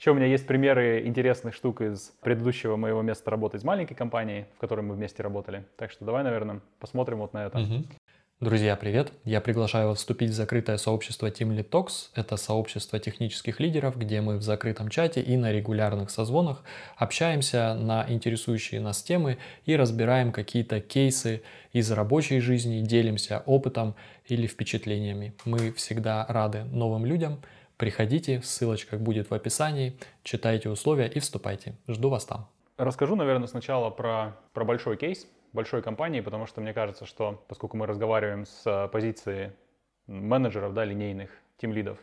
Еще 0.00 0.10
у 0.10 0.14
меня 0.14 0.26
есть 0.26 0.48
примеры 0.48 1.06
интересных 1.06 1.54
штук 1.54 1.80
из 1.80 2.12
предыдущего 2.22 2.74
моего 2.74 3.02
места 3.02 3.30
работы 3.30 3.58
из 3.58 3.64
маленькой 3.64 3.94
компании, 3.94 4.46
в 4.56 4.60
которой 4.60 4.80
мы 4.80 4.96
вместе 4.96 5.22
работали. 5.22 5.64
Так 5.76 5.92
что 5.92 6.04
давай, 6.04 6.24
наверное, 6.24 6.60
посмотрим 6.80 7.18
вот 7.18 7.32
на 7.32 7.46
это. 7.46 7.58
Друзья, 8.42 8.74
привет! 8.74 9.12
Я 9.24 9.40
приглашаю 9.40 9.86
вас 9.86 9.98
вступить 9.98 10.30
в 10.30 10.34
закрытое 10.34 10.76
сообщество 10.76 11.28
Team 11.28 11.56
Lead 11.56 11.70
Talks. 11.70 12.08
Это 12.16 12.36
сообщество 12.36 12.98
технических 12.98 13.60
лидеров, 13.60 13.96
где 13.96 14.20
мы 14.20 14.36
в 14.36 14.42
закрытом 14.42 14.88
чате 14.88 15.20
и 15.20 15.36
на 15.36 15.52
регулярных 15.52 16.10
созвонах 16.10 16.64
общаемся 16.96 17.74
на 17.74 18.04
интересующие 18.08 18.80
нас 18.80 19.00
темы 19.00 19.38
и 19.64 19.76
разбираем 19.76 20.32
какие-то 20.32 20.80
кейсы 20.80 21.42
из 21.72 21.92
рабочей 21.92 22.40
жизни, 22.40 22.80
делимся 22.80 23.44
опытом 23.46 23.94
или 24.26 24.48
впечатлениями. 24.48 25.34
Мы 25.44 25.70
всегда 25.74 26.26
рады 26.28 26.64
новым 26.64 27.06
людям. 27.06 27.40
Приходите, 27.76 28.42
ссылочка 28.42 28.96
будет 28.96 29.30
в 29.30 29.34
описании, 29.34 29.96
читайте 30.24 30.68
условия 30.68 31.06
и 31.06 31.20
вступайте. 31.20 31.76
Жду 31.86 32.08
вас 32.08 32.24
там. 32.24 32.48
Расскажу, 32.76 33.14
наверное, 33.14 33.46
сначала 33.46 33.90
про, 33.90 34.36
про 34.52 34.64
большой 34.64 34.96
кейс, 34.96 35.28
большой 35.52 35.82
компании, 35.82 36.20
потому 36.20 36.46
что 36.46 36.60
мне 36.60 36.72
кажется, 36.72 37.06
что 37.06 37.42
поскольку 37.48 37.76
мы 37.76 37.86
разговариваем 37.86 38.46
с 38.46 38.66
э, 38.66 38.88
позиции 38.88 39.52
менеджеров, 40.06 40.74
да, 40.74 40.84
линейных, 40.84 41.30
тим-лидов, 41.58 41.98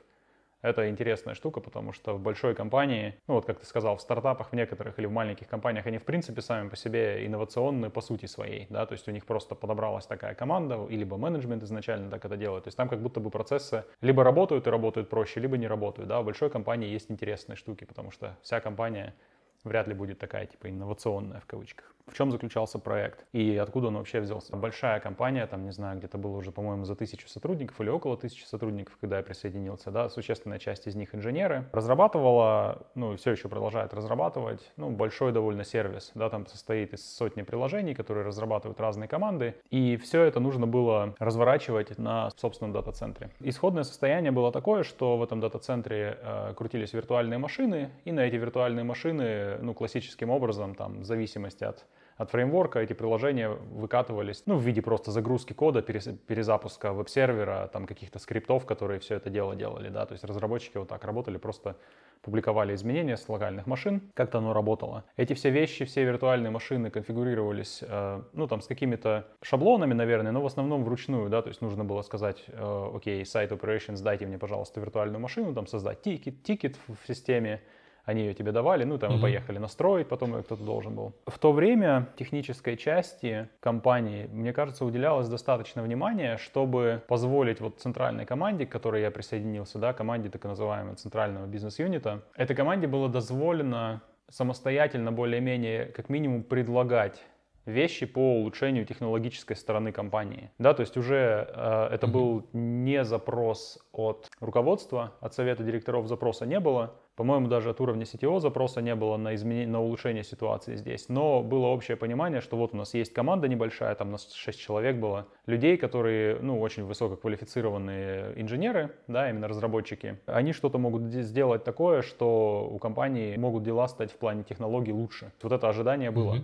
это 0.62 0.89
интересная 0.89 1.36
штука, 1.36 1.62
потому 1.62 1.94
что 1.94 2.13
в 2.13 2.20
большой 2.20 2.53
компании, 2.53 3.15
ну 3.27 3.36
вот 3.36 3.46
как 3.46 3.60
ты 3.60 3.65
сказал, 3.65 3.96
в 3.96 4.01
стартапах 4.01 4.50
в 4.50 4.53
некоторых 4.53 5.00
или 5.00 5.06
в 5.06 5.12
маленьких 5.12 5.48
компаниях, 5.48 5.86
они 5.86 5.98
в 5.98 6.03
принципе 6.03 6.41
сами 6.41 6.68
по 6.68 6.75
себе 6.75 7.25
инновационные 7.25 7.89
по 7.89 8.01
сути 8.01 8.25
своей, 8.25 8.68
да, 8.70 8.86
то 8.86 8.94
есть 8.94 9.08
у 9.08 9.12
них 9.12 9.25
просто 9.25 9.56
подобралась 9.56 10.06
такая 10.06 10.36
команда, 10.36 10.86
и 10.89 10.98
либо 10.98 11.18
менеджмент 11.18 11.63
изначально 11.63 12.10
так 12.10 12.25
это 12.25 12.36
делает, 12.36 12.65
то 12.65 12.68
есть 12.68 12.77
там 12.77 12.89
как 12.89 13.01
будто 13.01 13.22
бы 13.22 13.29
процессы 13.29 13.86
либо 14.01 14.24
работают 14.24 14.68
и 14.68 14.70
работают 14.70 15.10
проще, 15.10 15.39
либо 15.39 15.58
не 15.58 15.68
работают, 15.68 16.10
да, 16.10 16.22
в 16.22 16.25
большой 16.25 16.50
компании 16.50 16.89
есть 16.89 17.10
интересные 17.10 17.56
штуки, 17.56 17.86
потому 17.86 18.12
что 18.12 18.38
вся 18.41 18.60
компания 18.60 19.15
вряд 19.63 19.87
ли 19.87 19.93
будет 19.93 20.19
такая 20.19 20.45
типа 20.45 20.69
инновационная 20.69 21.39
в 21.39 21.45
кавычках 21.45 21.93
в 22.09 22.13
чем 22.13 22.31
заключался 22.31 22.79
проект 22.79 23.25
и 23.33 23.55
откуда 23.57 23.87
он 23.87 23.97
вообще 23.97 24.19
взялся. 24.19 24.55
Большая 24.55 24.99
компания, 24.99 25.45
там, 25.47 25.63
не 25.65 25.71
знаю, 25.71 25.97
где-то 25.97 26.17
было 26.17 26.37
уже, 26.37 26.51
по-моему, 26.51 26.85
за 26.85 26.95
тысячу 26.95 27.27
сотрудников 27.27 27.79
или 27.81 27.89
около 27.89 28.17
тысячи 28.17 28.43
сотрудников, 28.43 28.97
когда 28.99 29.17
я 29.17 29.23
присоединился, 29.23 29.91
да, 29.91 30.09
существенная 30.09 30.59
часть 30.59 30.87
из 30.87 30.95
них 30.95 31.13
инженеры, 31.15 31.65
разрабатывала, 31.71 32.87
ну, 32.95 33.15
все 33.15 33.31
еще 33.31 33.47
продолжает 33.47 33.93
разрабатывать, 33.93 34.71
ну, 34.77 34.89
большой 34.89 35.31
довольно 35.31 35.63
сервис, 35.63 36.11
да, 36.15 36.29
там 36.29 36.47
состоит 36.47 36.93
из 36.93 37.05
сотни 37.15 37.43
приложений, 37.43 37.95
которые 37.95 38.25
разрабатывают 38.25 38.79
разные 38.79 39.07
команды, 39.07 39.55
и 39.69 39.97
все 39.97 40.23
это 40.23 40.39
нужно 40.39 40.67
было 40.67 41.15
разворачивать 41.19 41.97
на 41.97 42.29
собственном 42.37 42.73
дата-центре. 42.73 43.29
Исходное 43.39 43.83
состояние 43.83 44.31
было 44.31 44.51
такое, 44.51 44.83
что 44.83 45.17
в 45.17 45.23
этом 45.23 45.39
дата-центре 45.39 46.17
э, 46.21 46.53
крутились 46.55 46.93
виртуальные 46.93 47.37
машины, 47.37 47.91
и 48.05 48.11
на 48.11 48.21
эти 48.21 48.35
виртуальные 48.35 48.83
машины, 48.83 49.49
ну, 49.62 49.74
классическим 49.74 50.29
образом, 50.29 50.75
там, 50.75 51.01
в 51.01 51.06
зависимости 51.06 51.63
от 51.63 51.86
от 52.20 52.32
фреймворка 52.32 52.79
эти 52.79 52.91
приложения 52.91 53.48
выкатывались 53.48 54.44
ну, 54.46 54.58
в 54.58 54.62
виде 54.62 54.82
просто 54.82 55.10
загрузки 55.10 55.53
кода, 55.53 55.82
перезапуска 55.82 56.91
веб-сервера, 56.91 57.70
там 57.72 57.88
каких-то 57.88 58.20
скриптов, 58.20 58.65
которые 58.65 59.00
все 59.00 59.15
это 59.15 59.29
дело 59.29 59.56
делали. 59.56 59.88
Да? 59.88 60.06
То 60.06 60.12
есть 60.12 60.25
разработчики 60.25 60.75
вот 60.75 60.89
так 60.89 61.06
работали, 61.06 61.38
просто 61.38 61.77
публиковали 62.22 62.75
изменения 62.75 63.15
с 63.15 63.29
локальных 63.29 63.68
машин, 63.68 64.01
как-то 64.13 64.39
оно 64.39 64.51
работало. 64.51 65.06
Эти 65.15 65.34
все 65.34 65.50
вещи, 65.50 65.86
все 65.86 66.03
виртуальные 66.03 66.51
машины 66.51 66.89
конфигурировались, 66.89 67.79
э, 67.82 68.22
ну, 68.34 68.48
там, 68.48 68.60
с 68.60 68.68
какими-то 68.68 69.25
шаблонами, 69.41 69.94
наверное, 69.94 70.34
но 70.34 70.41
в 70.41 70.46
основном 70.46 70.84
вручную, 70.84 71.29
да, 71.29 71.41
то 71.41 71.48
есть 71.48 71.62
нужно 71.62 71.86
было 71.86 72.01
сказать, 72.01 72.44
э, 72.48 72.91
окей, 72.94 73.25
site 73.25 73.53
operations, 73.53 74.03
дайте 74.03 74.25
мне, 74.25 74.38
пожалуйста, 74.38 74.82
виртуальную 74.82 75.22
машину, 75.22 75.53
там, 75.53 75.68
создать 75.68 76.01
тикет, 76.01 76.44
тикет 76.44 76.75
в 76.89 77.08
системе, 77.08 77.62
они 78.09 78.21
ее 78.21 78.33
тебе 78.33 78.51
давали, 78.51 78.83
ну 78.83 78.97
там 78.97 79.13
мы 79.13 79.21
поехали 79.21 79.57
настроить, 79.57 80.07
потом 80.07 80.35
ее 80.35 80.43
кто-то 80.43 80.63
должен 80.63 80.95
был. 80.95 81.13
В 81.27 81.37
то 81.37 81.51
время 81.51 82.07
технической 82.17 82.75
части 82.75 83.49
компании, 83.59 84.27
мне 84.31 84.53
кажется, 84.53 84.85
уделялось 84.85 85.27
достаточно 85.27 85.83
внимания, 85.83 86.37
чтобы 86.37 87.01
позволить 87.07 87.61
вот 87.61 87.79
центральной 87.79 88.25
команде, 88.25 88.65
к 88.65 88.69
которой 88.69 89.01
я 89.01 89.11
присоединился, 89.11 89.79
да, 89.79 89.93
команде 89.93 90.29
так 90.29 90.43
называемого 90.43 90.95
центрального 90.95 91.45
бизнес-юнита, 91.45 92.21
этой 92.35 92.55
команде 92.55 92.87
было 92.87 93.09
дозволено 93.09 94.01
самостоятельно 94.29 95.11
более-менее 95.11 95.85
как 95.85 96.09
минимум 96.09 96.43
предлагать 96.43 97.23
вещи 97.69 98.05
по 98.05 98.39
улучшению 98.39 98.85
технологической 98.85 99.55
стороны 99.55 99.91
компании. 99.91 100.51
Да, 100.57 100.73
то 100.73 100.81
есть 100.81 100.97
уже 100.97 101.47
э, 101.53 101.89
это 101.91 102.07
был 102.07 102.45
не 102.53 103.03
запрос 103.03 103.79
от 103.91 104.27
руководства, 104.39 105.13
от 105.21 105.33
совета 105.33 105.63
директоров 105.63 106.07
запроса 106.07 106.45
не 106.45 106.59
было, 106.59 106.95
по-моему, 107.19 107.49
даже 107.49 107.71
от 107.71 107.81
уровня 107.81 108.03
CTO 108.03 108.39
запроса 108.39 108.81
не 108.81 108.95
было 108.95 109.17
на, 109.17 109.35
изменение, 109.35 109.67
на 109.67 109.81
улучшение 109.81 110.23
ситуации 110.23 110.77
здесь. 110.77 111.09
Но 111.09 111.43
было 111.43 111.65
общее 111.65 111.97
понимание, 111.97 112.39
что 112.39 112.55
вот 112.55 112.73
у 112.73 112.77
нас 112.77 112.93
есть 112.93 113.11
команда 113.11 113.49
небольшая, 113.49 113.93
там 113.95 114.07
у 114.07 114.11
нас 114.11 114.31
6 114.31 114.57
человек 114.57 114.95
было, 114.95 115.27
людей, 115.45 115.75
которые, 115.75 116.39
ну, 116.39 116.61
очень 116.61 116.85
высококвалифицированные 116.85 118.41
инженеры, 118.41 118.91
да, 119.07 119.29
именно 119.29 119.49
разработчики. 119.49 120.17
Они 120.27 120.53
что-то 120.53 120.77
могут 120.77 121.11
сделать 121.11 121.65
такое, 121.65 122.03
что 122.03 122.69
у 122.71 122.79
компании 122.79 123.35
могут 123.35 123.63
дела 123.63 123.89
стать 123.89 124.13
в 124.13 124.15
плане 124.15 124.45
технологий 124.45 124.93
лучше. 124.93 125.33
Вот 125.43 125.51
это 125.51 125.67
ожидание 125.67 126.11
было. 126.11 126.35
Mm-hmm. 126.35 126.43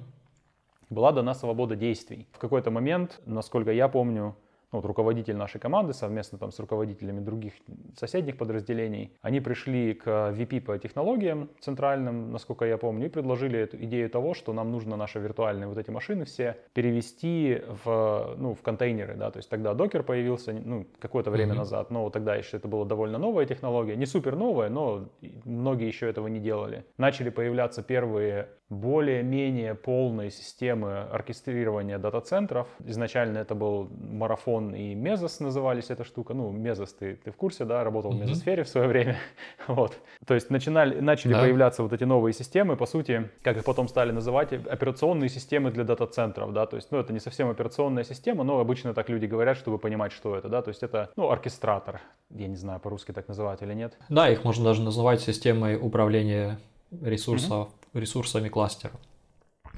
Была 0.89 1.12
дана 1.12 1.34
свобода 1.34 1.75
действий. 1.75 2.27
В 2.34 2.38
какой-то 2.38 2.70
момент, 2.70 3.20
насколько 3.25 3.72
я 3.72 3.88
помню, 3.88 4.36
ну, 4.75 4.82
вот 4.82 4.88
руководитель 4.88 5.38
нашей 5.38 5.60
команды 5.62 5.94
совместно 5.94 6.38
там 6.38 6.51
с 6.51 6.60
руководителями 6.60 7.22
других 7.22 7.53
соседних 7.98 8.38
подразделений, 8.38 9.13
они 9.22 9.39
пришли 9.39 9.94
к 9.94 10.05
VP 10.05 10.60
по 10.60 10.77
технологиям 10.77 11.50
центральным, 11.62 12.32
насколько 12.34 12.65
я 12.65 12.77
помню, 12.77 13.05
и 13.05 13.10
предложили 13.10 13.58
эту 13.58 13.77
идею 13.77 14.10
того, 14.10 14.34
что 14.34 14.51
нам 14.51 14.72
нужно 14.72 14.98
наши 14.98 15.20
виртуальные 15.20 15.67
вот 15.67 15.77
эти 15.77 15.91
машины 15.91 16.25
все 16.25 16.58
перевести 16.74 17.62
в, 17.86 18.36
ну, 18.38 18.53
в 18.53 18.62
контейнеры, 18.62 19.15
да, 19.15 19.32
то 19.32 19.38
есть 19.38 19.50
тогда 19.50 19.74
докер 19.74 20.03
появился, 20.03 20.51
ну, 20.51 20.86
какое-то 21.00 21.32
время 21.32 21.53
mm-hmm. 21.53 21.58
назад, 21.58 21.91
но 21.91 22.10
тогда 22.10 22.36
еще 22.36 22.58
это 22.58 22.67
была 22.67 22.84
довольно 22.84 23.17
новая 23.17 23.46
технология, 23.46 23.96
не 23.96 24.05
супер 24.05 24.36
новая, 24.36 24.70
но 24.70 25.08
многие 25.46 25.88
еще 25.88 26.10
этого 26.10 26.27
не 26.27 26.41
делали. 26.41 26.84
Начали 26.98 27.29
появляться 27.29 27.82
первые 27.82 28.50
более-менее 28.70 29.75
полные 29.75 30.32
системы 30.32 31.01
оркестрирования 31.01 32.00
дата-центров. 32.00 32.67
Изначально 32.84 33.39
это 33.39 33.53
был 33.53 33.88
марафон 33.91 34.64
и 34.74 34.95
Мезос 34.95 35.39
назывались 35.39 35.89
эта 35.89 36.03
штука. 36.03 36.34
Ну, 36.34 36.51
Мезос, 36.51 36.93
ты, 36.93 37.15
ты 37.15 37.31
в 37.31 37.36
курсе, 37.36 37.65
да, 37.65 37.84
работал 37.84 38.13
mm-hmm. 38.13 38.17
в 38.17 38.22
Мезосфере 38.22 38.63
в 38.63 38.69
свое 38.69 38.88
время. 38.88 39.17
вот. 39.67 39.98
То 40.25 40.34
есть 40.34 40.50
начинали, 40.50 41.00
начали 41.00 41.34
да. 41.34 41.41
появляться 41.41 41.84
вот 41.84 41.93
эти 41.93 42.03
новые 42.03 42.34
системы, 42.34 42.77
по 42.77 42.86
сути, 42.86 43.29
как 43.43 43.57
их 43.57 43.63
потом 43.63 43.88
стали 43.88 44.12
называть, 44.12 44.53
операционные 44.53 45.29
системы 45.29 45.72
для 45.72 45.84
дата-центров, 45.84 46.53
да, 46.53 46.65
то 46.65 46.75
есть, 46.75 46.91
ну, 46.91 47.00
это 47.00 47.13
не 47.13 47.19
совсем 47.19 47.50
операционная 47.50 48.03
система, 48.03 48.43
но 48.43 48.60
обычно 48.60 48.93
так 48.93 49.10
люди 49.10 49.25
говорят, 49.25 49.57
чтобы 49.57 49.77
понимать, 49.77 50.12
что 50.12 50.36
это, 50.36 50.50
да, 50.50 50.62
то 50.62 50.69
есть 50.69 50.84
это, 50.84 51.12
ну, 51.15 51.29
оркестратор, 51.29 52.01
я 52.29 52.48
не 52.48 52.55
знаю, 52.55 52.79
по-русски 52.79 53.12
так 53.12 53.27
называют 53.27 53.62
или 53.62 53.74
нет. 53.74 53.98
Да, 54.10 54.29
их 54.29 54.43
можно 54.43 54.63
даже 54.63 54.81
называть 54.81 55.22
системой 55.22 55.75
управления 55.75 56.60
ресурсов, 57.01 57.67
mm-hmm 57.67 57.86
ресурсами 57.95 58.50
кластера 58.50 58.93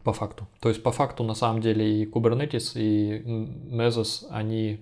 по 0.08 0.14
факту. 0.14 0.48
То 0.62 0.70
есть 0.70 0.82
по 0.82 0.92
факту 0.94 1.26
на 1.26 1.34
самом 1.34 1.60
деле 1.60 1.84
и 1.84 2.06
Kubernetes, 2.06 2.80
и 2.80 3.22
Mesos, 3.70 4.26
они 4.30 4.80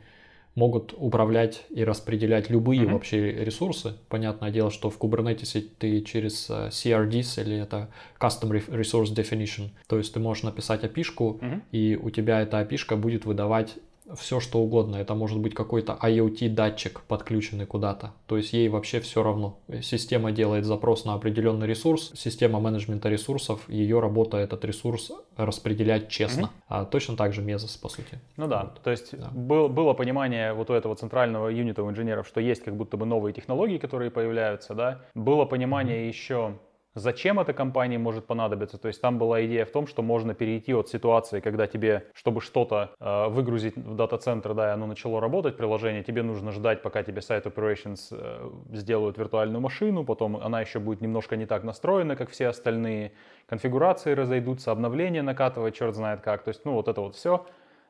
могут 0.54 0.94
управлять 0.96 1.66
и 1.72 1.84
распределять 1.84 2.52
любые 2.52 2.84
mm-hmm. 2.84 2.94
вообще 2.94 3.32
ресурсы. 3.32 3.96
Понятное 4.08 4.52
дело, 4.52 4.70
что 4.70 4.92
в 4.92 5.00
Kubernetes 5.00 5.68
ты 5.80 6.02
через 6.02 6.48
э, 6.52 6.68
CRDs 6.70 7.42
или 7.42 7.58
это 7.58 7.90
Custom 8.20 8.52
Resource 8.68 9.16
Definition, 9.16 9.70
то 9.88 9.98
есть 9.98 10.14
ты 10.14 10.20
можешь 10.20 10.44
написать 10.44 10.84
api 10.84 11.04
mm-hmm. 11.18 11.62
и 11.72 11.96
у 11.96 12.12
тебя 12.12 12.42
эта 12.42 12.62
api 12.62 12.96
будет 12.96 13.26
выдавать 13.26 13.78
все 14.14 14.40
что 14.40 14.60
угодно. 14.60 14.98
Это 14.98 15.16
может 15.16 15.40
быть 15.40 15.54
какой-то 15.54 15.98
IoT 16.02 16.50
датчик, 16.50 17.02
подключенный 17.02 17.66
куда-то. 17.66 18.14
То 18.28 18.38
есть 18.38 18.54
ей 18.54 18.70
вообще 18.70 19.00
все 19.00 19.24
равно. 19.24 19.60
Система 19.82 20.32
делает 20.32 20.66
запрос 20.66 21.06
на 21.06 21.14
определенный 21.14 21.68
ресурс, 21.68 22.12
система 22.16 22.60
менеджмента 22.60 23.10
ресурсов, 23.10 23.68
ее 23.70 24.00
работа 24.00 24.38
этот 24.38 24.64
ресурс 24.66 25.12
распределять 25.36 26.10
честно. 26.10 26.46
Mm-hmm. 26.46 26.64
А 26.68 26.86
точно 26.86 27.18
так 27.18 27.34
же 27.34 27.42
Мезос, 27.42 27.78
по 27.78 27.90
сути. 27.90 28.20
Ну 28.38 28.48
да, 28.48 28.64
вот. 28.64 28.82
то 28.84 28.92
есть 28.92 29.18
да. 29.18 29.30
Был, 29.32 29.70
было 29.70 29.94
понимание 29.94 30.54
вот 30.54 30.70
у 30.70 30.74
этого 30.74 30.96
центрального 30.96 31.50
юнита 31.50 31.84
у 31.84 31.90
инженеров, 31.90 32.28
что 32.28 32.40
есть 32.40 32.64
как 32.64 32.76
будто 32.76 32.98
бы 32.98 33.06
новые 33.06 33.34
технологии, 33.34 33.78
которые 33.78 34.12
появляются, 34.12 34.76
да. 34.76 35.02
Было 35.16 35.46
понимание 35.46 36.06
mm-hmm. 36.06 36.08
еще 36.08 36.58
Зачем 36.96 37.42
эта 37.42 37.52
компании 37.52 37.98
может 37.98 38.26
понадобиться? 38.26 38.78
То 38.78 38.88
есть 38.88 39.02
там 39.02 39.18
была 39.18 39.46
идея 39.46 39.66
в 39.66 39.72
том, 39.72 39.86
что 39.86 40.02
можно 40.02 40.34
перейти 40.34 40.74
от 40.74 40.88
ситуации, 40.88 41.42
когда 41.42 41.68
тебе, 41.68 42.08
чтобы 42.14 42.40
что-то 42.40 42.92
э, 43.02 43.28
выгрузить 43.28 43.76
в 43.76 43.96
дата-центр, 43.96 44.54
да, 44.54 44.70
и 44.70 44.72
оно 44.72 44.88
начало 44.88 45.20
работать, 45.20 45.58
приложение, 45.58 46.04
тебе 46.04 46.24
нужно 46.24 46.54
ждать, 46.54 46.82
пока 46.82 47.04
тебе 47.04 47.22
сайт 47.22 47.46
operations 47.48 48.08
э, 48.12 48.50
сделают 48.72 49.18
виртуальную 49.18 49.60
машину, 49.60 50.06
потом 50.06 50.38
она 50.38 50.62
еще 50.62 50.80
будет 50.80 51.02
немножко 51.02 51.36
не 51.36 51.46
так 51.46 51.66
настроена, 51.66 52.16
как 52.16 52.30
все 52.30 52.48
остальные, 52.48 53.12
конфигурации 53.46 54.14
разойдутся, 54.14 54.72
обновления 54.72 55.22
накатывать, 55.22 55.76
черт 55.76 55.96
знает 55.96 56.22
как. 56.22 56.44
То 56.44 56.50
есть, 56.50 56.64
ну, 56.64 56.76
вот 56.76 56.88
это 56.88 57.02
вот 57.02 57.16
все 57.16 57.46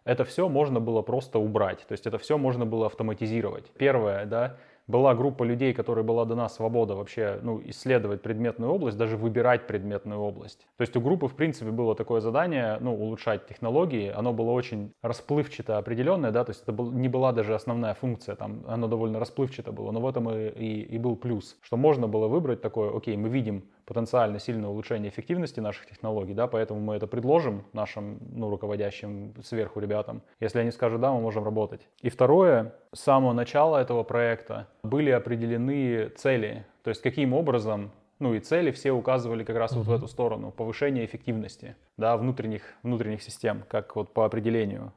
это 0.06 0.24
все 0.24 0.48
можно 0.48 0.80
было 0.80 1.02
просто 1.02 1.40
убрать, 1.40 1.86
то 1.88 1.92
есть 1.92 2.08
это 2.08 2.18
все 2.18 2.38
можно 2.38 2.66
было 2.66 2.86
автоматизировать. 2.86 3.72
Первое, 3.72 4.26
да, 4.26 4.58
была 4.88 5.16
группа 5.16 5.44
людей, 5.44 5.74
которой 5.74 6.04
была 6.04 6.26
дана 6.26 6.48
свобода 6.50 6.96
вообще 6.96 7.40
ну, 7.42 7.62
исследовать 7.66 8.22
предметную 8.22 8.72
область, 8.72 8.98
даже 8.98 9.18
выбирать 9.18 9.68
предметную 9.68 10.20
область. 10.20 10.68
То 10.78 10.82
есть 10.82 10.96
у 10.96 11.02
группы, 11.02 11.28
в 11.28 11.36
принципе, 11.36 11.72
было 11.72 11.96
такое 11.96 12.22
задание, 12.22 12.78
ну, 12.80 12.94
улучшать 12.94 13.48
технологии. 13.48 14.10
Оно 14.10 14.34
было 14.34 14.52
очень 14.52 14.94
расплывчато 15.02 15.78
определенное, 15.78 16.32
да, 16.32 16.44
то 16.44 16.52
есть 16.52 16.64
это 16.64 16.72
был, 16.72 16.92
не 16.92 17.08
была 17.08 17.32
даже 17.32 17.56
основная 17.56 17.94
функция, 17.94 18.36
там, 18.36 18.64
оно 18.68 18.88
довольно 18.88 19.20
расплывчато 19.20 19.72
было, 19.72 19.92
но 19.92 20.00
в 20.00 20.08
этом 20.08 20.30
и, 20.30 20.50
и, 20.50 20.82
и 20.82 20.98
был 20.98 21.16
плюс, 21.16 21.58
что 21.62 21.78
можно 21.78 22.08
было 22.08 22.28
выбрать 22.28 22.62
такое, 22.62 22.96
окей, 22.96 23.18
мы 23.18 23.30
видим 23.30 23.64
потенциально 23.86 24.40
сильное 24.40 24.70
улучшение 24.70 25.10
эффективности 25.10 25.60
наших 25.60 25.86
технологий, 25.86 26.34
да, 26.34 26.48
поэтому 26.48 26.80
мы 26.80 26.96
это 26.96 27.08
предложим 27.08 27.64
нашим, 27.74 28.20
ну, 28.32 28.50
руководящим 28.50 29.34
сверху 29.44 29.80
ребятам. 29.80 30.22
Если 30.40 30.60
они 30.60 30.72
скажут 30.72 31.02
да, 31.02 31.12
мы 31.12 31.22
можем 31.22 31.44
работать. 31.44 31.88
И 32.02 32.10
второе, 32.10 32.74
с 32.94 33.00
самого 33.02 33.34
начала 33.34 33.78
этого 33.78 34.04
проекта 34.04 34.68
были 34.84 35.12
определены 35.12 36.10
цели, 36.10 36.66
то 36.84 36.90
есть 36.90 37.02
каким 37.02 37.34
образом 37.34 37.92
ну 38.20 38.34
и 38.34 38.40
цели 38.40 38.72
все 38.72 38.92
указывали 38.92 39.44
как 39.44 39.58
раз 39.58 39.74
mm-hmm. 39.74 39.78
вот 39.78 39.88
в 39.88 39.94
эту 39.94 40.08
сторону, 40.08 40.52
повышение 40.52 41.06
эффективности, 41.06 41.76
да, 41.98 42.16
внутренних, 42.16 42.64
внутренних 42.82 43.22
систем, 43.22 43.64
как 43.68 43.96
вот 43.96 44.14
по 44.14 44.26
определению 44.26 44.94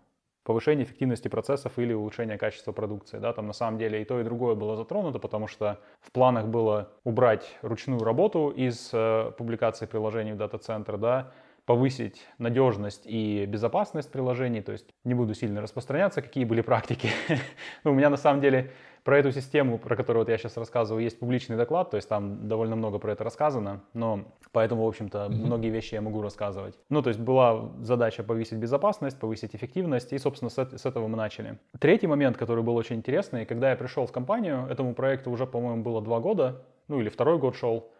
повышение 0.49 0.87
эффективности 0.87 1.29
процессов 1.29 1.79
или 1.79 1.93
улучшение 1.93 2.39
качества 2.39 2.73
продукции. 2.73 3.19
Да, 3.19 3.35
там 3.35 3.47
на 3.47 3.53
самом 3.53 3.77
деле 3.77 4.01
и 4.01 4.05
то, 4.07 4.19
и 4.19 4.25
другое 4.25 4.55
было 4.55 4.77
затронуто, 4.77 5.19
потому 5.19 5.47
что 5.47 5.79
в 6.01 6.11
планах 6.11 6.47
было 6.47 6.89
убрать 7.05 7.59
ручную 7.61 8.03
работу 8.03 8.49
из 8.49 8.89
э, 8.95 9.31
публикации 9.37 9.85
приложений 9.85 10.33
в 10.33 10.37
дата-центр, 10.39 10.97
да, 10.97 11.33
повысить 11.67 12.27
надежность 12.39 13.03
и 13.05 13.45
безопасность 13.45 14.11
приложений, 14.11 14.63
то 14.63 14.73
есть 14.73 14.87
не 15.05 15.13
буду 15.13 15.35
сильно 15.35 15.61
распространяться, 15.61 16.23
какие 16.23 16.47
были 16.47 16.63
практики. 16.63 17.11
ну, 17.85 17.91
у 17.91 17.95
меня 17.95 18.09
на 18.09 18.17
самом 18.17 18.41
деле 18.41 18.71
про 19.05 19.19
эту 19.19 19.33
систему, 19.33 19.79
про 19.79 19.97
которую 19.97 20.23
вот 20.23 20.29
я 20.29 20.39
сейчас 20.39 20.57
рассказываю, 20.57 21.03
есть 21.03 21.19
публичный 21.19 21.57
доклад, 21.57 21.91
то 21.91 21.97
есть 21.97 22.09
там 22.09 22.49
довольно 22.49 22.77
много 22.77 22.99
про 22.99 23.13
это 23.13 23.25
рассказано, 23.25 23.81
но 23.95 24.25
поэтому, 24.53 24.85
в 24.85 24.89
общем-то, 24.89 25.19
mm-hmm. 25.19 25.47
многие 25.47 25.71
вещи 25.71 25.95
я 25.95 26.01
могу 26.01 26.23
рассказывать. 26.23 26.79
Ну, 26.89 27.03
то 27.03 27.09
есть 27.09 27.21
была 27.21 27.71
задача 27.81 28.23
повысить 28.23 28.59
безопасность, 28.59 29.19
повысить 29.19 29.55
эффективность, 29.55 30.13
и, 30.13 30.19
собственно, 30.19 30.51
с, 30.51 30.59
с 30.59 30.87
этого 30.87 31.09
мы 31.09 31.17
начали. 31.17 31.59
Третий 31.79 32.07
момент, 32.07 32.37
который 32.37 32.63
был 32.63 32.77
очень 32.77 32.97
интересный, 32.97 33.47
когда 33.47 33.71
я 33.71 33.77
пришел 33.77 34.07
в 34.07 34.13
компанию, 34.13 34.67
этому 34.71 34.95
проекту 34.95 35.31
уже, 35.31 35.47
по-моему, 35.47 35.83
было 35.83 36.03
два 36.03 36.21
года, 36.21 36.63
ну 36.89 37.01
или 37.01 37.09
второй 37.09 37.39
год 37.39 37.57
шел, 37.57 37.91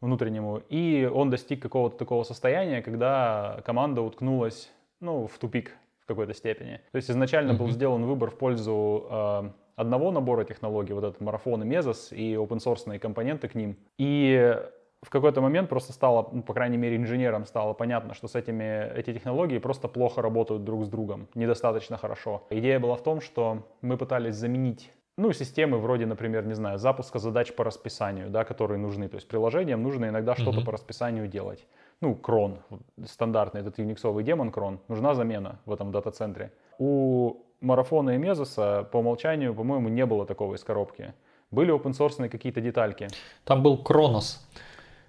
внутреннему, 0.00 0.62
и 0.68 1.10
он 1.12 1.30
достиг 1.30 1.62
какого-то 1.62 1.96
такого 1.96 2.24
состояния, 2.24 2.82
когда 2.82 3.62
команда 3.64 4.02
уткнулась, 4.02 4.70
ну, 5.00 5.26
в 5.26 5.38
тупик 5.38 5.72
в 6.00 6.06
какой-то 6.06 6.34
степени. 6.34 6.80
То 6.92 6.96
есть 6.96 7.10
изначально 7.10 7.52
mm-hmm. 7.52 7.58
был 7.58 7.70
сделан 7.70 8.04
выбор 8.04 8.30
в 8.30 8.36
пользу 8.36 9.06
э, 9.10 9.50
одного 9.76 10.10
набора 10.10 10.44
технологий, 10.44 10.92
вот 10.92 11.04
этот 11.04 11.20
марафон 11.20 11.62
и 11.62 11.66
Мезос, 11.66 12.12
и 12.12 12.34
open 12.34 12.58
source 12.58 12.98
компоненты 12.98 13.48
к 13.48 13.54
ним. 13.54 13.76
И 13.98 14.56
в 15.02 15.10
какой-то 15.10 15.40
момент 15.40 15.68
просто 15.68 15.92
стало, 15.92 16.28
ну, 16.32 16.42
по 16.42 16.54
крайней 16.54 16.78
мере, 16.78 16.96
инженерам 16.96 17.44
стало 17.44 17.74
понятно, 17.74 18.14
что 18.14 18.26
с 18.26 18.34
этими, 18.34 18.90
эти 18.96 19.12
технологии 19.12 19.58
просто 19.58 19.88
плохо 19.88 20.22
работают 20.22 20.64
друг 20.64 20.84
с 20.84 20.88
другом, 20.88 21.28
недостаточно 21.34 21.98
хорошо. 21.98 22.46
Идея 22.50 22.80
была 22.80 22.96
в 22.96 23.02
том, 23.02 23.20
что 23.20 23.66
мы 23.82 23.96
пытались 23.98 24.34
заменить 24.34 24.90
ну, 25.16 25.32
системы 25.32 25.78
вроде, 25.78 26.06
например, 26.06 26.44
не 26.44 26.54
знаю, 26.54 26.78
запуска 26.78 27.20
задач 27.20 27.54
по 27.54 27.62
расписанию, 27.62 28.30
да, 28.30 28.44
которые 28.44 28.78
нужны. 28.78 29.08
То 29.08 29.16
есть 29.16 29.28
приложениям 29.28 29.82
нужно 29.82 30.06
иногда 30.06 30.32
mm-hmm. 30.32 30.40
что-то 30.40 30.60
по 30.62 30.72
расписанию 30.72 31.28
делать. 31.28 31.64
Ну, 32.00 32.16
крон, 32.16 32.58
стандартный 33.04 33.60
этот 33.60 33.78
юниксовый 33.78 34.24
демон 34.24 34.50
крон, 34.50 34.80
нужна 34.88 35.14
замена 35.14 35.60
в 35.66 35.72
этом 35.72 35.92
дата-центре. 35.92 36.52
У 36.78 37.43
марафона 37.64 38.10
и 38.10 38.18
Мезоса 38.18 38.86
по 38.92 38.98
умолчанию, 38.98 39.54
по-моему, 39.54 39.88
не 39.88 40.06
было 40.06 40.26
такого 40.26 40.54
из 40.54 40.62
коробки. 40.62 41.14
Были 41.50 41.74
open 41.74 41.92
source 41.92 42.28
какие-то 42.28 42.60
детальки. 42.60 43.08
Там 43.44 43.62
был 43.62 43.78
Кронос. 43.78 44.46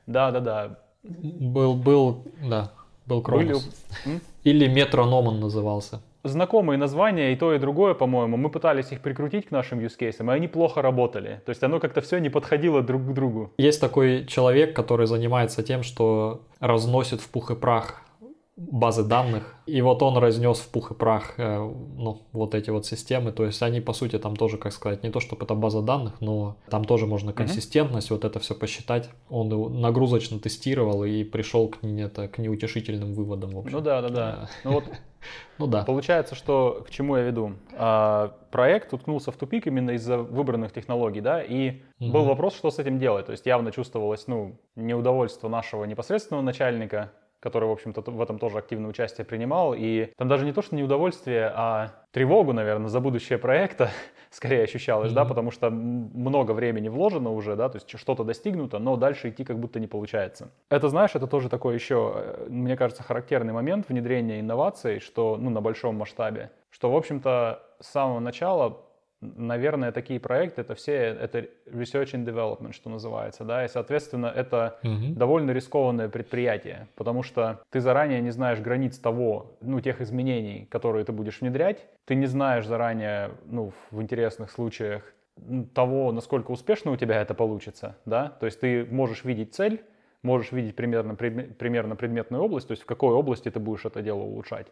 Да, 0.08 0.32
да, 0.32 0.40
да. 0.40 0.80
Был, 1.04 1.76
был, 1.76 2.24
да, 2.42 2.72
был 3.06 3.22
Кронос. 3.22 3.70
Были... 4.06 4.20
Или 4.44 4.68
Метрономан 4.68 5.40
назывался. 5.40 6.02
Знакомые 6.24 6.80
названия, 6.80 7.34
и 7.34 7.36
то, 7.36 7.54
и 7.54 7.60
другое, 7.60 7.94
по-моему, 7.94 8.36
мы 8.36 8.50
пытались 8.50 8.92
их 8.92 9.02
прикрутить 9.02 9.48
к 9.48 9.52
нашим 9.52 9.80
use 9.80 9.96
cases, 10.00 10.26
и 10.26 10.36
они 10.36 10.48
плохо 10.48 10.82
работали. 10.82 11.42
То 11.46 11.52
есть 11.52 11.62
оно 11.62 11.80
как-то 11.80 12.02
все 12.02 12.18
не 12.18 12.30
подходило 12.30 12.82
друг 12.82 13.04
к 13.04 13.14
другу. 13.14 13.52
Есть 13.60 13.80
такой 13.80 14.26
человек, 14.26 14.76
который 14.76 15.06
занимается 15.06 15.62
тем, 15.62 15.84
что 15.84 16.42
разносит 16.60 17.22
в 17.22 17.30
пух 17.30 17.52
и 17.52 17.56
прах 17.56 18.05
базы 18.56 19.04
данных. 19.04 19.56
И 19.66 19.82
вот 19.82 20.02
он 20.02 20.18
разнес 20.18 20.60
в 20.60 20.70
пух 20.70 20.92
и 20.92 20.94
прах 20.94 21.34
э, 21.38 21.58
ну, 21.58 22.22
вот 22.32 22.56
эти 22.56 22.70
вот 22.70 22.86
системы. 22.86 23.32
То 23.32 23.46
есть 23.46 23.62
они, 23.62 23.82
по 23.82 23.94
сути, 23.94 24.18
там 24.18 24.36
тоже, 24.36 24.58
как 24.58 24.72
сказать, 24.72 25.04
не 25.04 25.10
то, 25.10 25.20
чтобы 25.20 25.44
это 25.44 25.56
база 25.56 25.82
данных, 25.82 26.22
но 26.22 26.58
там 26.70 26.86
тоже 26.86 27.06
можно 27.06 27.34
консистентность, 27.34 28.10
mm-hmm. 28.10 28.14
вот 28.14 28.26
это 28.26 28.40
все 28.40 28.56
посчитать. 28.56 29.10
Он 29.30 29.50
нагрузочно 29.82 30.40
тестировал 30.40 31.04
и 31.04 31.24
пришел 31.24 31.68
к, 31.68 31.84
это, 31.84 32.28
к 32.28 32.38
неутешительным 32.38 33.14
выводам. 33.14 33.52
В 33.52 33.60
общем. 33.60 33.72
Ну 33.72 33.82
да, 33.82 34.02
да, 34.02 34.10
да. 34.10 34.50
Ну 34.64 34.72
вот 34.74 34.86
ну 35.58 35.68
да. 35.68 35.84
Получается, 35.84 36.36
что 36.36 36.84
к 36.88 36.92
чему 36.92 37.18
я 37.18 37.24
веду? 37.24 37.54
А, 37.74 38.38
проект 38.52 38.94
уткнулся 38.94 39.32
в 39.32 39.36
тупик 39.36 39.68
именно 39.68 39.92
из-за 39.92 40.18
выбранных 40.18 40.72
технологий, 40.72 41.20
да, 41.22 41.42
и 41.42 41.82
угу. 42.00 42.12
был 42.12 42.24
вопрос, 42.24 42.56
что 42.56 42.72
с 42.72 42.80
этим 42.80 43.00
делать. 43.00 43.26
То 43.26 43.34
есть 43.34 43.46
явно 43.46 43.74
чувствовалось, 43.74 44.28
ну, 44.28 44.58
неудовольство 44.76 45.50
нашего 45.50 45.84
непосредственного 45.84 46.42
начальника, 46.42 47.12
который, 47.46 47.70
в 47.70 47.72
общем-то, 47.72 48.02
в 48.02 48.20
этом 48.20 48.40
тоже 48.40 48.58
активное 48.58 48.90
участие 48.90 49.24
принимал. 49.24 49.76
И 49.78 50.12
там 50.18 50.28
даже 50.28 50.46
не 50.46 50.52
то, 50.52 50.64
что 50.64 50.76
неудовольствие, 50.76 51.52
а 51.56 51.92
тревогу, 52.10 52.54
наверное, 52.54 52.90
за 52.90 53.00
будущее 53.00 53.38
проекта 53.38 53.92
скорее 54.32 54.64
ощущалось, 54.64 55.12
mm-hmm. 55.12 55.16
да, 55.16 55.26
потому 55.26 55.52
что 55.52 55.70
много 55.70 56.54
времени 56.54 56.90
вложено 56.90 57.30
уже, 57.30 57.56
да, 57.56 57.70
то 57.70 57.76
есть 57.76 58.00
что-то 58.00 58.24
достигнуто, 58.24 58.80
но 58.80 58.96
дальше 58.96 59.30
идти 59.30 59.44
как 59.44 59.60
будто 59.60 59.80
не 59.80 59.86
получается. 59.86 60.50
Это, 60.70 60.90
знаешь, 60.90 61.12
это 61.14 61.28
тоже 61.28 61.48
такой 61.50 61.76
еще, 61.76 62.14
э, 62.16 62.48
мне 62.50 62.76
кажется, 62.76 63.04
характерный 63.04 63.54
момент 63.54 63.90
внедрения 63.90 64.40
инноваций, 64.40 65.00
что, 65.00 65.38
ну, 65.38 65.52
на 65.52 65.62
большом 65.62 65.98
масштабе, 65.98 66.50
что, 66.72 66.92
в 66.92 66.96
общем-то, 66.96 67.62
с 67.80 67.88
самого 67.88 68.20
начала 68.20 68.82
наверное, 69.22 69.92
такие 69.92 70.20
проекты 70.20 70.62
это 70.62 70.76
все 70.76 70.94
это 70.94 71.48
research 71.68 72.14
and 72.14 72.26
development, 72.26 72.74
что 72.74 72.90
называется, 72.90 73.44
да, 73.44 73.66
и 73.66 73.68
соответственно 73.68 74.28
это 74.28 74.80
угу. 74.84 75.16
довольно 75.16 75.52
рискованное 75.52 76.10
предприятие, 76.10 76.88
потому 76.96 77.24
что 77.24 77.62
ты 77.70 77.80
заранее 77.80 78.22
не 78.22 78.32
знаешь 78.32 78.60
границ 78.60 78.98
того, 79.00 79.58
ну 79.62 79.82
тех 79.82 80.02
изменений, 80.02 80.68
которые 80.70 81.06
ты 81.06 81.12
будешь 81.12 81.42
внедрять, 81.42 81.86
ты 82.06 82.16
не 82.16 82.26
знаешь 82.26 82.66
заранее, 82.66 83.32
ну 83.46 83.74
в 83.92 84.02
интересных 84.02 84.52
случаях 84.52 85.14
того, 85.74 86.12
насколько 86.12 86.52
успешно 86.52 86.92
у 86.92 86.98
тебя 86.98 87.22
это 87.22 87.34
получится, 87.34 87.98
да, 88.06 88.30
то 88.40 88.46
есть 88.46 88.60
ты 88.60 88.86
можешь 88.86 89.26
видеть 89.26 89.54
цель, 89.54 89.84
можешь 90.22 90.52
видеть 90.52 90.76
примерно, 90.76 91.16
примерно 91.16 91.96
предметную 91.96 92.44
область, 92.44 92.68
то 92.68 92.72
есть 92.72 92.84
в 92.84 92.86
какой 92.86 93.14
области 93.14 93.50
ты 93.52 93.60
будешь 93.60 93.86
это 93.86 94.02
дело 94.02 94.22
улучшать. 94.22 94.68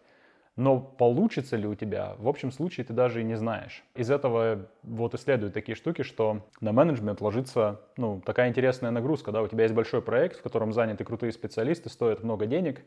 Но 0.55 0.79
получится 0.79 1.57
ли 1.57 1.65
у 1.65 1.73
тебя, 1.73 2.15
в 2.19 2.27
общем 2.27 2.51
случае 2.51 2.85
ты 2.85 2.93
даже 2.93 3.21
и 3.21 3.23
не 3.23 3.35
знаешь. 3.35 3.83
Из 3.95 4.11
этого 4.11 4.67
вот 4.83 5.15
и 5.15 5.17
следуют 5.17 5.53
такие 5.53 5.75
штуки, 5.75 6.03
что 6.03 6.45
на 6.61 6.71
менеджмент 6.71 7.21
ложится 7.21 7.81
ну, 7.97 8.21
такая 8.23 8.49
интересная 8.49 8.91
нагрузка. 8.91 9.31
Да? 9.31 9.41
У 9.41 9.47
тебя 9.47 9.63
есть 9.63 9.73
большой 9.73 10.03
проект, 10.03 10.37
в 10.37 10.43
котором 10.43 10.71
заняты 10.71 11.03
крутые 11.03 11.31
специалисты, 11.31 11.89
стоят 11.89 12.21
много 12.21 12.45
денег, 12.45 12.81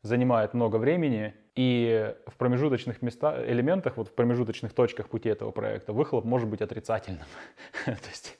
занимает 0.00 0.54
много 0.54 0.76
времени, 0.76 1.34
и 1.54 2.14
в 2.26 2.36
промежуточных 2.36 3.02
местах, 3.02 3.46
элементах, 3.46 3.98
вот 3.98 4.08
в 4.08 4.14
промежуточных 4.14 4.72
точках 4.72 5.08
пути 5.08 5.28
этого 5.28 5.50
проекта 5.50 5.92
выхлоп 5.92 6.24
может 6.24 6.48
быть 6.48 6.62
отрицательным. 6.62 7.26
То 7.84 8.08
есть 8.08 8.38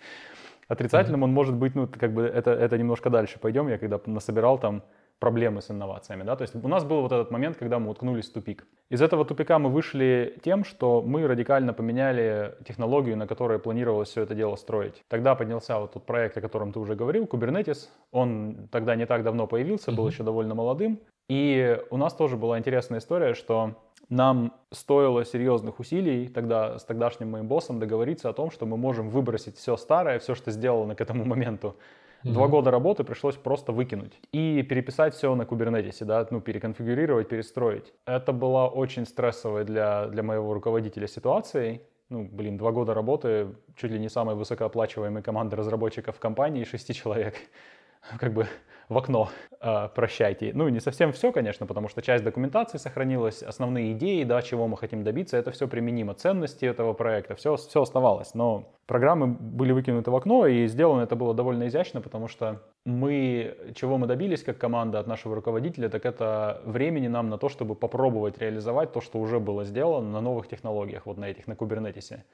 отрицательным 0.66 1.22
он 1.22 1.30
может 1.30 1.54
быть, 1.54 1.74
ну, 1.74 1.86
как 1.86 2.14
бы 2.14 2.22
это, 2.22 2.52
это 2.52 2.78
немножко 2.78 3.10
дальше 3.10 3.38
пойдем. 3.38 3.68
Я 3.68 3.76
когда 3.76 4.00
насобирал 4.06 4.58
там 4.58 4.82
проблемы 5.22 5.62
с 5.62 5.70
инновациями. 5.70 6.24
Да? 6.24 6.34
То 6.34 6.42
есть 6.42 6.54
у 6.56 6.68
нас 6.68 6.84
был 6.84 7.00
вот 7.00 7.12
этот 7.12 7.30
момент, 7.30 7.56
когда 7.56 7.78
мы 7.78 7.90
уткнулись 7.90 8.28
в 8.28 8.32
тупик. 8.32 8.66
Из 8.90 9.00
этого 9.00 9.24
тупика 9.24 9.58
мы 9.60 9.70
вышли 9.70 10.34
тем, 10.42 10.64
что 10.64 11.00
мы 11.00 11.28
радикально 11.28 11.72
поменяли 11.72 12.56
технологию, 12.66 13.16
на 13.16 13.28
которой 13.28 13.60
планировалось 13.60 14.08
все 14.08 14.22
это 14.22 14.34
дело 14.34 14.56
строить. 14.56 15.04
Тогда 15.08 15.36
поднялся 15.36 15.78
вот 15.78 15.92
тот 15.92 16.06
проект, 16.06 16.36
о 16.38 16.40
котором 16.40 16.72
ты 16.72 16.80
уже 16.80 16.96
говорил, 16.96 17.24
Kubernetes. 17.26 17.88
Он 18.10 18.68
тогда 18.72 18.96
не 18.96 19.06
так 19.06 19.22
давно 19.22 19.46
появился, 19.46 19.92
был 19.92 20.06
mm-hmm. 20.06 20.10
еще 20.10 20.24
довольно 20.24 20.54
молодым. 20.54 20.98
И 21.28 21.78
у 21.90 21.96
нас 21.96 22.14
тоже 22.14 22.36
была 22.36 22.58
интересная 22.58 22.98
история, 22.98 23.34
что 23.34 23.76
нам 24.08 24.52
стоило 24.72 25.24
серьезных 25.24 25.78
усилий 25.78 26.26
тогда 26.26 26.78
с 26.78 26.84
тогдашним 26.84 27.30
моим 27.30 27.46
боссом 27.46 27.78
договориться 27.78 28.28
о 28.28 28.32
том, 28.32 28.50
что 28.50 28.66
мы 28.66 28.76
можем 28.76 29.08
выбросить 29.08 29.56
все 29.56 29.76
старое, 29.76 30.18
все, 30.18 30.34
что 30.34 30.50
сделано 30.50 30.96
к 30.96 31.00
этому 31.00 31.24
моменту, 31.24 31.76
Mm-hmm. 32.24 32.32
Два 32.32 32.48
года 32.48 32.70
работы 32.70 33.02
пришлось 33.04 33.36
просто 33.36 33.72
выкинуть 33.72 34.12
и 34.32 34.62
переписать 34.62 35.14
все 35.14 35.34
на 35.34 35.42
Kubernetes, 35.42 36.04
да, 36.04 36.26
ну, 36.30 36.40
переконфигурировать, 36.40 37.28
перестроить. 37.28 37.92
Это 38.06 38.32
была 38.32 38.68
очень 38.68 39.06
стрессовая 39.06 39.64
для, 39.64 40.06
для 40.06 40.22
моего 40.22 40.54
руководителя 40.54 41.08
ситуацией. 41.08 41.82
Ну, 42.10 42.28
блин, 42.30 42.58
два 42.58 42.70
года 42.70 42.94
работы, 42.94 43.48
чуть 43.74 43.90
ли 43.90 43.98
не 43.98 44.08
самой 44.08 44.34
высокооплачиваемой 44.36 45.22
команды 45.22 45.56
разработчиков 45.56 46.16
в 46.16 46.20
компании, 46.20 46.64
шести 46.64 46.94
человек. 46.94 47.34
Как 48.18 48.32
бы 48.32 48.46
в 48.88 48.98
окно, 48.98 49.28
э, 49.60 49.88
прощайте. 49.94 50.52
Ну, 50.54 50.68
не 50.68 50.80
совсем 50.80 51.12
все, 51.12 51.32
конечно, 51.32 51.66
потому 51.66 51.88
что 51.88 52.02
часть 52.02 52.24
документации 52.24 52.78
сохранилась, 52.78 53.42
основные 53.42 53.92
идеи, 53.92 54.24
да, 54.24 54.42
чего 54.42 54.68
мы 54.68 54.76
хотим 54.76 55.04
добиться, 55.04 55.36
это 55.36 55.50
все 55.50 55.68
применимо, 55.68 56.14
ценности 56.14 56.64
этого 56.64 56.92
проекта, 56.92 57.34
все, 57.34 57.56
все 57.56 57.82
оставалось. 57.82 58.34
Но 58.34 58.72
программы 58.86 59.26
были 59.28 59.72
выкинуты 59.72 60.10
в 60.10 60.16
окно, 60.16 60.46
и 60.46 60.66
сделано 60.66 61.02
это 61.02 61.16
было 61.16 61.34
довольно 61.34 61.68
изящно, 61.68 62.00
потому 62.00 62.28
что 62.28 62.62
мы, 62.84 63.56
чего 63.74 63.98
мы 63.98 64.06
добились 64.06 64.42
как 64.42 64.58
команда 64.58 64.98
от 64.98 65.06
нашего 65.06 65.34
руководителя, 65.34 65.88
так 65.88 66.04
это 66.04 66.60
времени 66.64 67.08
нам 67.08 67.28
на 67.28 67.38
то, 67.38 67.48
чтобы 67.48 67.74
попробовать 67.74 68.38
реализовать 68.38 68.92
то, 68.92 69.00
что 69.00 69.18
уже 69.18 69.40
было 69.40 69.64
сделано 69.64 70.10
на 70.10 70.20
новых 70.20 70.48
технологиях, 70.48 71.06
вот 71.06 71.18
на 71.18 71.26
этих, 71.30 71.46
на 71.46 71.56
кубернетисе. 71.56 72.24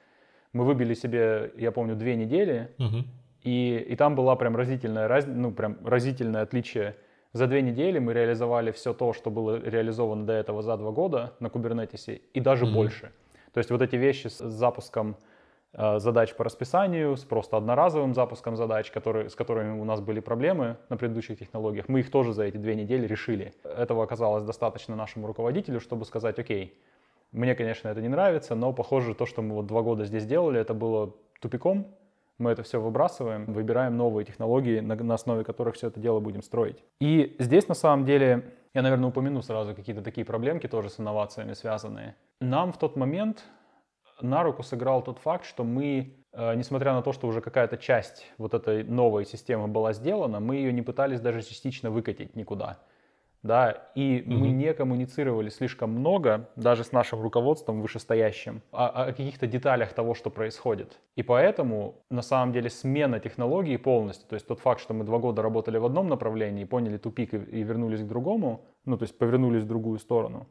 Мы 0.51 0.65
выбили 0.65 0.95
себе, 0.95 1.51
я 1.57 1.71
помню, 1.71 1.95
две 1.95 2.15
недели, 2.15 2.73
Мгм. 2.79 3.05
И, 3.49 3.79
и 3.93 3.95
там 3.95 4.15
была 4.15 4.35
прям 4.35 4.55
разительная, 4.55 5.07
раз, 5.07 5.25
ну, 5.27 5.51
прям 5.51 5.77
разительное 5.83 6.43
отличие. 6.43 6.95
За 7.33 7.47
две 7.47 7.61
недели 7.61 7.99
мы 7.99 8.13
реализовали 8.13 8.71
все 8.71 8.93
то, 8.93 9.13
что 9.13 9.29
было 9.31 9.59
реализовано 9.63 10.25
до 10.25 10.33
этого 10.33 10.61
за 10.61 10.77
два 10.77 10.91
года 10.91 11.33
на 11.39 11.49
Кубернетисе, 11.49 12.21
и 12.33 12.39
даже 12.39 12.65
Мгм. 12.65 12.73
больше. 12.75 13.11
То 13.53 13.59
есть 13.59 13.71
вот 13.71 13.81
эти 13.81 13.95
вещи 13.95 14.27
с 14.27 14.37
запуском 14.37 15.15
э, 15.73 15.99
задач 15.99 16.33
по 16.33 16.43
расписанию, 16.43 17.15
с 17.15 17.23
просто 17.23 17.57
одноразовым 17.57 18.13
запуском 18.13 18.55
задач, 18.55 18.89
которые, 18.91 19.29
с 19.29 19.35
которыми 19.35 19.79
у 19.79 19.83
нас 19.83 20.01
были 20.01 20.19
проблемы 20.19 20.77
на 20.89 20.97
предыдущих 20.97 21.37
технологиях, 21.37 21.87
мы 21.89 21.99
их 21.99 22.09
тоже 22.09 22.33
за 22.33 22.43
эти 22.43 22.57
две 22.57 22.75
недели 22.75 23.05
решили. 23.07 23.53
Этого 23.63 24.03
оказалось 24.03 24.43
достаточно 24.43 24.95
нашему 24.95 25.27
руководителю, 25.27 25.79
чтобы 25.79 26.05
сказать, 26.05 26.39
окей, 26.39 26.73
мне, 27.31 27.53
конечно, 27.53 27.89
это 27.89 28.01
не 28.01 28.09
нравится, 28.09 28.55
но, 28.55 28.73
похоже, 28.73 29.13
то, 29.13 29.27
что 29.27 29.43
мы 29.43 29.53
вот 29.55 29.67
два 29.67 29.81
года 29.81 30.05
здесь 30.05 30.25
делали, 30.25 30.59
это 30.59 30.73
было 30.73 31.13
тупиком, 31.39 31.85
мы 32.39 32.51
это 32.51 32.63
все 32.63 32.81
выбрасываем, 32.81 33.45
выбираем 33.45 33.97
новые 33.97 34.25
технологии, 34.25 34.79
на, 34.79 34.95
на 34.95 35.13
основе 35.13 35.43
которых 35.43 35.75
все 35.75 35.87
это 35.87 35.99
дело 35.99 36.19
будем 36.19 36.41
строить. 36.41 36.83
И 36.99 37.35
здесь, 37.39 37.67
на 37.67 37.75
самом 37.75 38.05
деле, 38.05 38.53
я, 38.73 38.81
наверное, 38.81 39.09
упомяну 39.09 39.41
сразу 39.41 39.75
какие-то 39.75 40.01
такие 40.01 40.25
проблемки 40.25 40.67
тоже 40.67 40.89
с 40.89 40.99
инновациями 40.99 41.53
связанные. 41.53 42.15
Нам 42.39 42.71
в 42.71 42.77
тот 42.77 42.95
момент 42.95 43.43
на 44.21 44.43
руку 44.43 44.63
сыграл 44.63 45.01
тот 45.01 45.19
факт, 45.19 45.45
что 45.45 45.63
мы, 45.63 46.15
э, 46.31 46.55
несмотря 46.55 46.93
на 46.93 47.01
то, 47.01 47.13
что 47.13 47.27
уже 47.27 47.41
какая-то 47.41 47.77
часть 47.77 48.31
вот 48.37 48.53
этой 48.53 48.83
новой 48.83 49.25
системы 49.25 49.67
была 49.67 49.93
сделана, 49.93 50.39
мы 50.39 50.55
ее 50.55 50.73
не 50.73 50.81
пытались 50.81 51.19
даже 51.19 51.41
частично 51.41 51.91
выкатить 51.91 52.35
никуда. 52.35 52.79
Да, 53.41 53.89
и 53.95 54.21
мы 54.25 54.49
Мгм. 54.49 54.57
не 54.57 54.73
коммуницировали 54.73 55.47
слишком 55.49 55.91
много, 55.91 56.49
даже 56.57 56.83
с 56.83 56.91
нашим 56.91 57.21
руководством 57.21 57.81
вышестоящим, 57.81 58.61
о, 58.71 58.87
о 58.87 59.05
каких-то 59.13 59.47
деталях 59.47 59.93
того, 59.93 60.13
что 60.13 60.29
происходит. 60.29 60.99
И 61.15 61.23
поэтому, 61.23 61.95
на 62.09 62.21
самом 62.21 62.51
деле, 62.51 62.69
смена 62.69 63.19
технологии 63.19 63.77
полностью, 63.77 64.27
то 64.27 64.33
есть 64.33 64.45
тот 64.45 64.59
факт, 64.59 64.81
что 64.81 64.93
мы 64.93 65.05
два 65.05 65.19
года 65.19 65.41
работали 65.41 65.77
в 65.77 65.85
одном 65.85 66.09
направлении, 66.09 66.65
поняли 66.65 66.97
тупик 66.97 67.33
и, 67.33 67.37
и 67.37 67.63
вернулись 67.63 68.01
к 68.01 68.07
другому, 68.07 68.65
ну, 68.85 68.97
то 68.97 69.03
есть 69.03 69.17
повернулись 69.17 69.63
в 69.63 69.67
другую 69.67 69.99
сторону, 69.99 70.47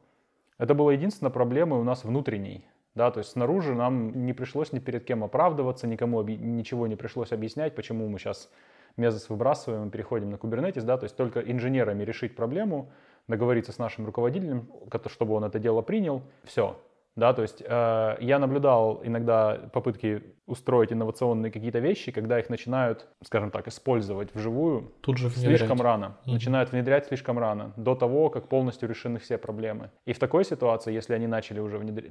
это 0.57 0.75
была 0.75 0.93
единственная 0.93 1.31
проблема 1.33 1.77
у 1.77 1.85
нас 1.85 2.05
внутренней. 2.05 2.65
Да, 2.95 3.11
то 3.11 3.19
есть 3.19 3.31
снаружи 3.33 3.75
нам 3.75 4.27
не 4.27 4.33
пришлось 4.33 4.73
ни 4.73 4.81
перед 4.81 5.05
кем 5.05 5.23
оправдываться, 5.23 5.87
никому 5.87 6.21
объ- 6.21 6.37
ничего 6.39 6.87
не 6.87 6.97
пришлось 6.97 7.33
объяснять, 7.33 7.75
почему 7.77 8.09
мы 8.09 8.19
сейчас 8.19 8.51
Мезос 8.99 9.29
выбрасываем 9.31 9.89
и 9.89 9.91
переходим 9.91 10.31
на 10.31 10.35
Kubernetes, 10.37 10.83
да, 10.83 10.97
то 10.99 11.05
есть 11.05 11.17
только 11.17 11.41
инженерами 11.41 12.05
решить 12.05 12.37
проблему, 12.37 12.91
договориться 13.29 13.73
с 13.73 13.79
нашим 13.79 14.07
руководителем, 14.07 14.69
чтобы 15.07 15.35
он 15.35 15.45
это 15.45 15.59
дело 15.59 15.83
принял, 15.83 16.23
все. 16.45 16.77
Да, 17.17 17.33
то 17.33 17.43
есть 17.43 17.61
э, 17.67 18.17
я 18.21 18.39
наблюдал 18.39 19.01
иногда 19.03 19.59
попытки 19.73 20.23
устроить 20.47 20.93
инновационные 20.93 21.51
какие-то 21.51 21.81
вещи, 21.81 22.13
когда 22.13 22.39
их 22.39 22.49
начинают, 22.49 23.09
скажем 23.25 23.51
так, 23.51 23.67
использовать 23.67 24.33
вживую 24.35 24.93
Тут 25.01 25.19
же 25.19 25.27
внедрять. 25.29 25.59
слишком 25.59 25.81
рано, 25.83 26.17
Мгм. 26.25 26.35
начинают 26.35 26.71
внедрять 26.71 27.07
слишком 27.07 27.39
рано, 27.41 27.73
до 27.77 27.97
того, 27.97 28.31
как 28.31 28.49
полностью 28.49 28.89
решены 28.89 29.19
все 29.19 29.37
проблемы. 29.37 29.91
И 30.07 30.13
в 30.13 30.19
такой 30.21 30.45
ситуации, 30.45 30.93
если 30.95 31.13
они 31.13 31.27
начали 31.27 31.59
уже 31.59 31.79
внедр- 31.79 32.09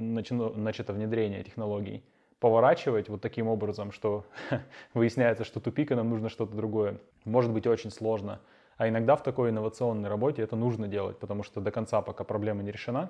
начато 0.57 0.91
внедрение 0.91 1.41
технологий, 1.41 2.03
поворачивать 2.39 3.09
вот 3.09 3.21
таким 3.21 3.47
образом, 3.47 3.91
что 3.91 4.25
выясняется, 4.93 5.43
что 5.43 5.59
тупик, 5.59 5.91
и 5.91 5.95
нам 5.95 6.09
нужно 6.09 6.29
что-то 6.29 6.55
другое, 6.55 6.99
может 7.25 7.51
быть 7.51 7.67
очень 7.67 7.91
сложно. 7.91 8.39
А 8.77 8.87
иногда 8.87 9.15
в 9.15 9.23
такой 9.23 9.49
инновационной 9.49 10.07
работе 10.07 10.43
это 10.43 10.55
нужно 10.55 10.87
делать, 10.87 11.17
потому 11.17 11.43
что 11.43 11.61
до 11.61 11.71
конца, 11.71 12.01
пока 12.01 12.23
проблема 12.23 12.61
не 12.61 12.71
решена, 12.71 13.09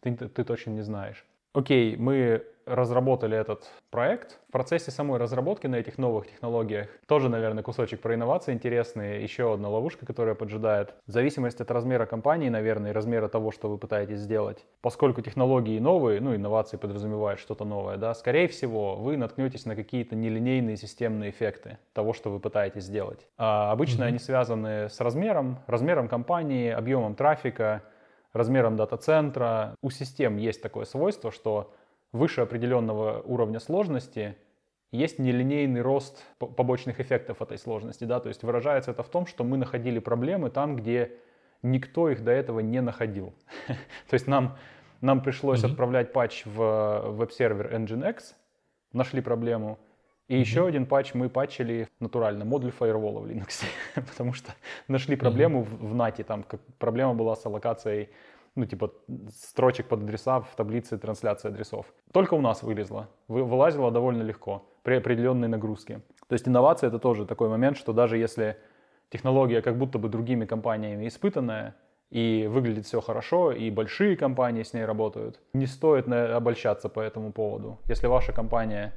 ты, 0.00 0.14
ты, 0.14 0.44
точно 0.44 0.70
не 0.70 0.80
знаешь. 0.80 1.24
Окей, 1.52 1.96
мы 1.96 2.46
разработали 2.66 3.36
этот 3.36 3.64
проект. 3.90 4.38
В 4.48 4.52
процессе 4.52 4.90
самой 4.90 5.18
разработки 5.18 5.66
на 5.66 5.76
этих 5.76 5.98
новых 5.98 6.26
технологиях 6.26 6.88
тоже, 7.06 7.28
наверное, 7.28 7.62
кусочек 7.62 8.00
про 8.00 8.14
инновации 8.14 8.52
интересный. 8.52 9.22
Еще 9.22 9.52
одна 9.52 9.68
ловушка, 9.68 10.06
которая 10.06 10.34
поджидает. 10.34 10.94
В 11.06 11.10
зависимости 11.10 11.62
от 11.62 11.70
размера 11.70 12.06
компании, 12.06 12.48
наверное, 12.48 12.90
и 12.90 12.94
размера 12.94 13.28
того, 13.28 13.50
что 13.50 13.68
вы 13.68 13.78
пытаетесь 13.78 14.18
сделать. 14.18 14.64
Поскольку 14.80 15.20
технологии 15.22 15.78
новые, 15.78 16.20
ну, 16.20 16.34
инновации 16.34 16.76
подразумевают 16.76 17.40
что-то 17.40 17.64
новое, 17.64 17.96
да, 17.96 18.14
скорее 18.14 18.48
всего, 18.48 18.96
вы 18.96 19.16
наткнетесь 19.16 19.66
на 19.66 19.76
какие-то 19.76 20.16
нелинейные 20.16 20.76
системные 20.76 21.30
эффекты 21.30 21.78
того, 21.92 22.12
что 22.12 22.30
вы 22.30 22.40
пытаетесь 22.40 22.84
сделать. 22.84 23.26
А 23.38 23.72
обычно 23.72 24.04
Мгм. 24.04 24.08
они 24.08 24.18
связаны 24.18 24.88
с 24.88 25.00
размером, 25.00 25.58
размером 25.66 26.08
компании, 26.08 26.70
объемом 26.70 27.14
трафика, 27.14 27.82
размером 28.32 28.76
дата-центра. 28.76 29.74
У 29.82 29.90
систем 29.90 30.36
есть 30.36 30.62
такое 30.62 30.84
свойство, 30.84 31.30
что 31.30 31.72
выше 32.12 32.42
определенного 32.42 33.20
уровня 33.22 33.58
сложности 33.60 34.36
есть 34.90 35.18
нелинейный 35.18 35.80
рост 35.80 36.24
по- 36.38 36.46
побочных 36.46 37.00
эффектов 37.00 37.40
этой 37.40 37.58
сложности. 37.58 38.04
Да? 38.04 38.20
То 38.20 38.28
есть 38.28 38.42
выражается 38.42 38.90
это 38.90 39.02
в 39.02 39.08
том, 39.08 39.26
что 39.26 39.44
мы 39.44 39.56
находили 39.56 39.98
проблемы 39.98 40.50
там, 40.50 40.76
где 40.76 41.12
никто 41.62 42.10
их 42.10 42.22
до 42.22 42.30
этого 42.30 42.60
не 42.60 42.80
находил. 42.80 43.32
То 44.08 44.14
есть 44.14 44.26
нам, 44.26 44.56
нам 45.00 45.22
пришлось 45.22 45.62
Мгм. 45.62 45.70
отправлять 45.72 46.12
патч 46.12 46.42
в 46.44 47.10
веб-сервер 47.12 47.74
Nginx, 47.74 48.34
нашли 48.92 49.20
проблему, 49.22 49.78
и 50.28 50.38
еще 50.38 50.66
один 50.66 50.86
патч 50.86 51.14
мы 51.14 51.28
патчили 51.28 51.88
натурально, 52.00 52.44
модуль 52.44 52.70
фаервола 52.70 53.20
в 53.20 53.26
Linux, 53.26 53.64
потому 53.94 54.32
что 54.32 54.52
нашли 54.88 55.16
проблему 55.16 55.62
в, 55.62 55.90
в 55.90 55.94
NAT, 55.94 56.22
там 56.24 56.42
как, 56.42 56.60
проблема 56.78 57.14
была 57.14 57.36
с 57.36 57.44
аллокацией, 57.44 58.08
ну 58.54 58.66
типа 58.66 58.92
строчек 59.30 59.88
под 59.88 60.02
адреса 60.02 60.40
в 60.40 60.54
таблице 60.56 60.98
трансляции 60.98 61.48
адресов. 61.48 61.86
Только 62.12 62.34
у 62.34 62.40
нас 62.40 62.62
вылезла, 62.62 63.08
вы, 63.28 63.44
вылазила 63.44 63.90
довольно 63.90 64.22
легко 64.22 64.68
при 64.82 64.94
определенной 64.94 65.48
нагрузке. 65.48 66.02
То 66.28 66.34
есть 66.34 66.48
инновация 66.48 66.88
это 66.88 66.98
тоже 66.98 67.26
такой 67.26 67.48
момент, 67.48 67.76
что 67.76 67.92
даже 67.92 68.18
если 68.18 68.56
технология 69.10 69.62
как 69.62 69.78
будто 69.78 69.98
бы 69.98 70.08
другими 70.08 70.44
компаниями 70.44 71.08
испытанная, 71.08 71.76
и 72.12 72.46
выглядит 72.46 72.84
все 72.84 73.00
хорошо, 73.00 73.52
и 73.52 73.70
большие 73.70 74.18
компании 74.18 74.62
с 74.62 74.74
ней 74.74 74.84
работают. 74.84 75.40
Не 75.54 75.66
стоит 75.66 76.06
обольщаться 76.08 76.90
по 76.90 77.00
этому 77.00 77.32
поводу. 77.32 77.78
Если 77.88 78.06
ваша 78.06 78.32
компания 78.32 78.92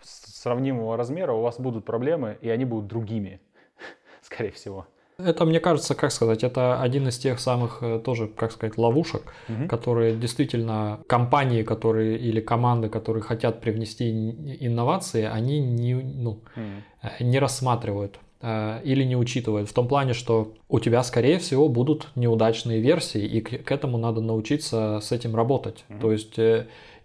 сравнимого 0.00 0.96
размера, 0.96 1.32
у 1.32 1.42
вас 1.42 1.60
будут 1.60 1.84
проблемы, 1.84 2.38
и 2.40 2.48
они 2.48 2.64
будут 2.64 2.86
другими, 2.86 3.42
скорее 4.22 4.52
всего. 4.52 4.86
Это, 5.18 5.46
мне 5.46 5.60
кажется, 5.60 5.94
как 5.94 6.12
сказать, 6.12 6.44
это 6.44 6.80
один 6.82 7.08
из 7.08 7.16
тех 7.18 7.40
самых 7.40 7.78
э, 7.80 7.98
тоже, 8.04 8.26
как 8.28 8.52
сказать, 8.52 8.76
ловушек, 8.76 9.22
Мгм. 9.48 9.66
которые 9.66 10.14
действительно 10.14 11.00
компании, 11.06 11.62
которые 11.62 12.18
или 12.18 12.40
команды, 12.40 12.90
которые 12.90 13.22
хотят 13.22 13.62
привнести 13.62 14.10
ин- 14.10 14.56
инновации, 14.60 15.24
они 15.24 15.58
не, 15.60 15.94
ну, 15.94 16.40
э, 17.02 17.24
не 17.24 17.38
рассматривают 17.38 18.18
э, 18.42 18.80
или 18.84 19.04
не 19.04 19.16
учитывают. 19.16 19.70
В 19.70 19.72
том 19.72 19.88
плане, 19.88 20.12
что 20.12 20.52
у 20.68 20.80
тебя, 20.80 21.02
скорее 21.02 21.38
всего, 21.38 21.70
будут 21.70 22.08
неудачные 22.14 22.82
версии, 22.82 23.24
и 23.24 23.40
к, 23.40 23.64
к 23.64 23.72
этому 23.72 23.96
надо 23.96 24.20
научиться 24.20 25.00
с 25.00 25.12
этим 25.12 25.34
работать. 25.34 25.86
Мгм. 25.88 26.00
То 26.00 26.12
есть 26.12 26.38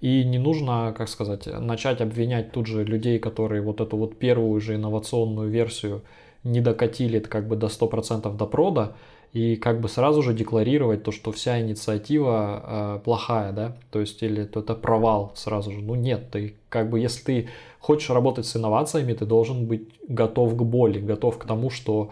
и 0.01 0.23
не 0.25 0.37
нужно, 0.37 0.93
как 0.97 1.07
сказать, 1.07 1.45
начать 1.47 2.01
обвинять 2.01 2.51
тут 2.51 2.67
же 2.67 2.83
людей, 2.83 3.19
которые 3.19 3.61
вот 3.61 3.79
эту 3.79 3.95
вот 3.95 4.19
первую 4.19 4.59
же 4.59 4.75
инновационную 4.75 5.49
версию 5.49 6.01
не 6.43 6.61
докатили 6.61 7.19
как 7.19 7.47
бы 7.47 7.55
до 7.55 7.67
100% 7.67 8.35
до 8.35 8.45
прода, 8.45 8.95
и 9.33 9.55
как 9.55 9.79
бы 9.79 9.87
сразу 9.87 10.21
же 10.21 10.33
декларировать 10.33 11.03
то, 11.03 11.11
что 11.11 11.31
вся 11.31 11.61
инициатива 11.61 12.63
э, 12.63 12.99
плохая, 13.03 13.53
да, 13.53 13.77
то 13.89 14.01
есть 14.01 14.21
или 14.23 14.43
то 14.43 14.59
это 14.59 14.75
провал 14.75 15.31
сразу 15.35 15.71
же. 15.71 15.81
Ну 15.81 15.95
нет, 15.95 16.29
ты 16.31 16.55
как 16.67 16.89
бы 16.89 16.99
если 16.99 17.23
ты 17.23 17.49
хочешь 17.79 18.09
работать 18.09 18.45
с 18.45 18.57
инновациями, 18.57 19.13
ты 19.13 19.25
должен 19.25 19.67
быть 19.67 19.87
готов 20.07 20.55
к 20.57 20.61
боли, 20.63 20.99
готов 20.99 21.37
к 21.37 21.45
тому, 21.45 21.69
что 21.69 22.09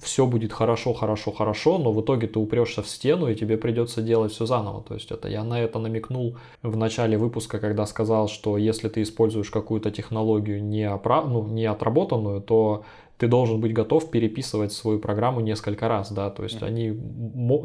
все 0.00 0.26
будет 0.26 0.52
хорошо, 0.52 0.92
хорошо, 0.92 1.32
хорошо, 1.32 1.78
но 1.78 1.92
в 1.92 2.02
итоге 2.02 2.26
ты 2.26 2.38
упрешься 2.38 2.82
в 2.82 2.88
стену, 2.88 3.28
и 3.28 3.34
тебе 3.34 3.56
придется 3.56 4.02
делать 4.02 4.32
все 4.32 4.44
заново. 4.44 4.82
То 4.82 4.94
есть 4.94 5.10
это 5.10 5.28
я 5.28 5.44
на 5.44 5.60
это 5.60 5.78
намекнул 5.78 6.36
в 6.62 6.76
начале 6.76 7.16
выпуска, 7.16 7.58
когда 7.58 7.86
сказал, 7.86 8.28
что 8.28 8.58
если 8.58 8.88
ты 8.88 9.02
используешь 9.02 9.50
какую-то 9.50 9.90
технологию 9.90 10.62
не, 10.62 10.84
опра... 10.84 11.22
ну, 11.22 11.42
не 11.44 11.64
отработанную, 11.64 12.42
то 12.42 12.84
ты 13.18 13.26
должен 13.26 13.60
быть 13.60 13.72
готов 13.72 14.10
переписывать 14.10 14.72
свою 14.72 15.00
программу 15.00 15.40
несколько 15.40 15.88
раз, 15.88 16.12
да, 16.12 16.30
то 16.30 16.44
есть 16.44 16.62
они 16.62 16.96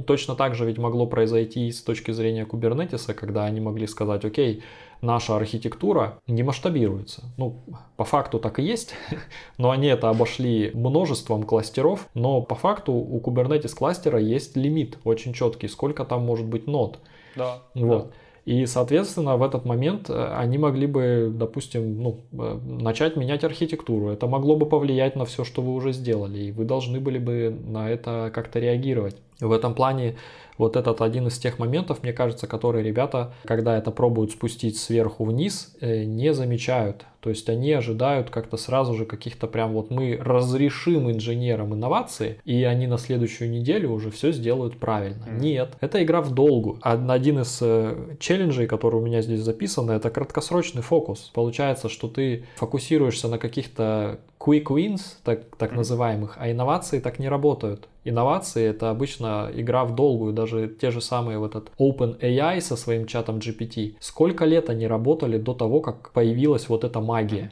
точно 0.06 0.36
так 0.36 0.56
же 0.56 0.66
ведь 0.66 0.80
могло 0.80 1.06
произойти 1.06 1.72
с 1.72 1.82
точки 1.82 2.12
зрения 2.12 2.46
кубернетиса, 2.46 3.14
когда 3.14 3.46
они 3.46 3.62
могли 3.62 3.86
сказать, 3.86 4.26
окей, 4.26 4.64
наша 5.02 5.36
архитектура 5.36 6.20
не 6.28 6.42
масштабируется. 6.42 7.24
Ну, 7.38 7.64
по 7.98 8.04
факту 8.04 8.40
так 8.40 8.58
и 8.58 8.64
есть, 8.64 8.96
но 9.58 9.70
они 9.70 9.88
это 9.88 10.10
обошли 10.10 10.72
множеством 10.74 11.44
кластеров, 11.44 12.10
но 12.16 12.42
по 12.42 12.56
факту 12.56 12.94
у 12.94 13.20
Kubernetes 13.20 13.76
кластера 13.76 14.20
есть 14.20 14.58
лимит 14.58 14.98
очень 15.04 15.34
четкий, 15.34 15.68
сколько 15.68 16.04
там 16.04 16.26
может 16.26 16.48
быть 16.48 16.66
нод. 16.66 17.00
Да. 17.36 17.60
Вот. 17.76 18.08
Да. 18.08 18.12
И, 18.46 18.66
соответственно, 18.66 19.38
в 19.38 19.44
этот 19.44 19.64
момент 19.64 20.10
э, 20.10 20.34
они 20.36 20.58
могли 20.58 20.86
бы, 20.86 21.32
допустим, 21.34 22.02
ну, 22.02 22.20
э, 22.34 22.60
начать 22.66 23.16
менять 23.16 23.46
архитектуру. 23.46 24.10
Это 24.10 24.28
могло 24.28 24.58
бы 24.58 24.66
повлиять 24.66 25.16
на 25.16 25.24
все, 25.26 25.46
что 25.46 25.62
вы 25.62 25.74
уже 25.74 25.94
сделали, 25.94 26.40
и 26.40 26.52
вы 26.52 26.66
должны 26.66 27.00
были 27.00 27.20
бы 27.20 27.58
на 27.66 27.90
это 27.90 28.32
как-то 28.34 28.60
реагировать. 28.60 29.16
В 29.40 29.52
этом 29.52 29.74
плане 29.74 30.18
вот 30.58 30.76
этот 30.76 31.02
один 31.02 31.28
из 31.28 31.40
тех 31.40 31.58
моментов, 31.58 32.04
мне 32.04 32.12
кажется, 32.12 32.46
которые 32.48 32.84
ребята, 32.84 33.34
когда 33.46 33.78
это 33.78 33.92
пробуют 33.92 34.32
спустить 34.32 34.78
сверху 34.78 35.24
вниз, 35.24 35.76
э, 35.80 36.04
не 36.04 36.34
замечают. 36.34 37.06
То 37.24 37.30
есть 37.30 37.48
они 37.48 37.72
ожидают 37.72 38.30
как-то 38.30 38.58
сразу 38.58 38.96
же 38.96 39.06
каких-то 39.06 39.48
прям 39.48 39.72
вот 39.72 39.90
мы 39.90 40.20
разрешим 40.22 41.10
инженерам 41.10 41.74
инновации, 41.74 42.38
и 42.44 42.64
они 42.64 42.86
на 42.86 42.98
следующую 42.98 43.50
неделю 43.50 43.92
уже 43.92 44.12
все 44.12 44.34
сделают 44.34 44.78
правильно. 44.78 45.24
Mm. 45.24 45.40
Нет, 45.40 45.78
это 45.80 46.04
игра 46.04 46.22
в 46.22 46.32
долгу. 46.32 46.80
Один 46.82 47.40
из 47.40 47.60
э, 47.62 48.18
челленджей, 48.20 48.68
который 48.68 48.96
у 48.96 49.02
меня 49.02 49.22
здесь 49.22 49.40
записан, 49.40 49.90
это 49.90 50.10
краткосрочный 50.10 50.82
фокус. 50.82 51.32
Получается, 51.34 51.88
что 51.88 52.10
ты 52.10 52.44
фокусируешься 52.58 53.30
на 53.30 53.38
каких-то 53.38 54.20
quick 54.38 54.66
wins, 54.66 55.02
так, 55.24 55.56
так 55.58 55.72
mm 55.72 55.78
называемых, 55.78 56.36
а 56.38 56.52
инновации 56.52 57.00
так 57.00 57.20
не 57.20 57.30
работают. 57.30 57.88
Инновации 58.06 58.66
это 58.66 58.90
обычно 58.90 59.50
игра 59.54 59.86
в 59.86 59.96
долгую, 59.96 60.34
даже 60.34 60.68
те 60.68 60.92
же 60.92 61.02
самые 61.02 61.40
вот 61.40 61.56
этот 61.56 61.72
OpenAI 61.80 62.60
со 62.60 62.76
своим 62.76 63.06
чатом 63.06 63.38
GPT. 63.38 63.96
Сколько 64.00 64.46
лет 64.46 64.70
они 64.70 64.88
работали 64.88 65.38
до 65.38 65.54
того, 65.54 65.80
как 65.80 66.12
появилась 66.12 66.68
вот 66.68 66.84
эта 66.84 67.00
магия? 67.14 67.52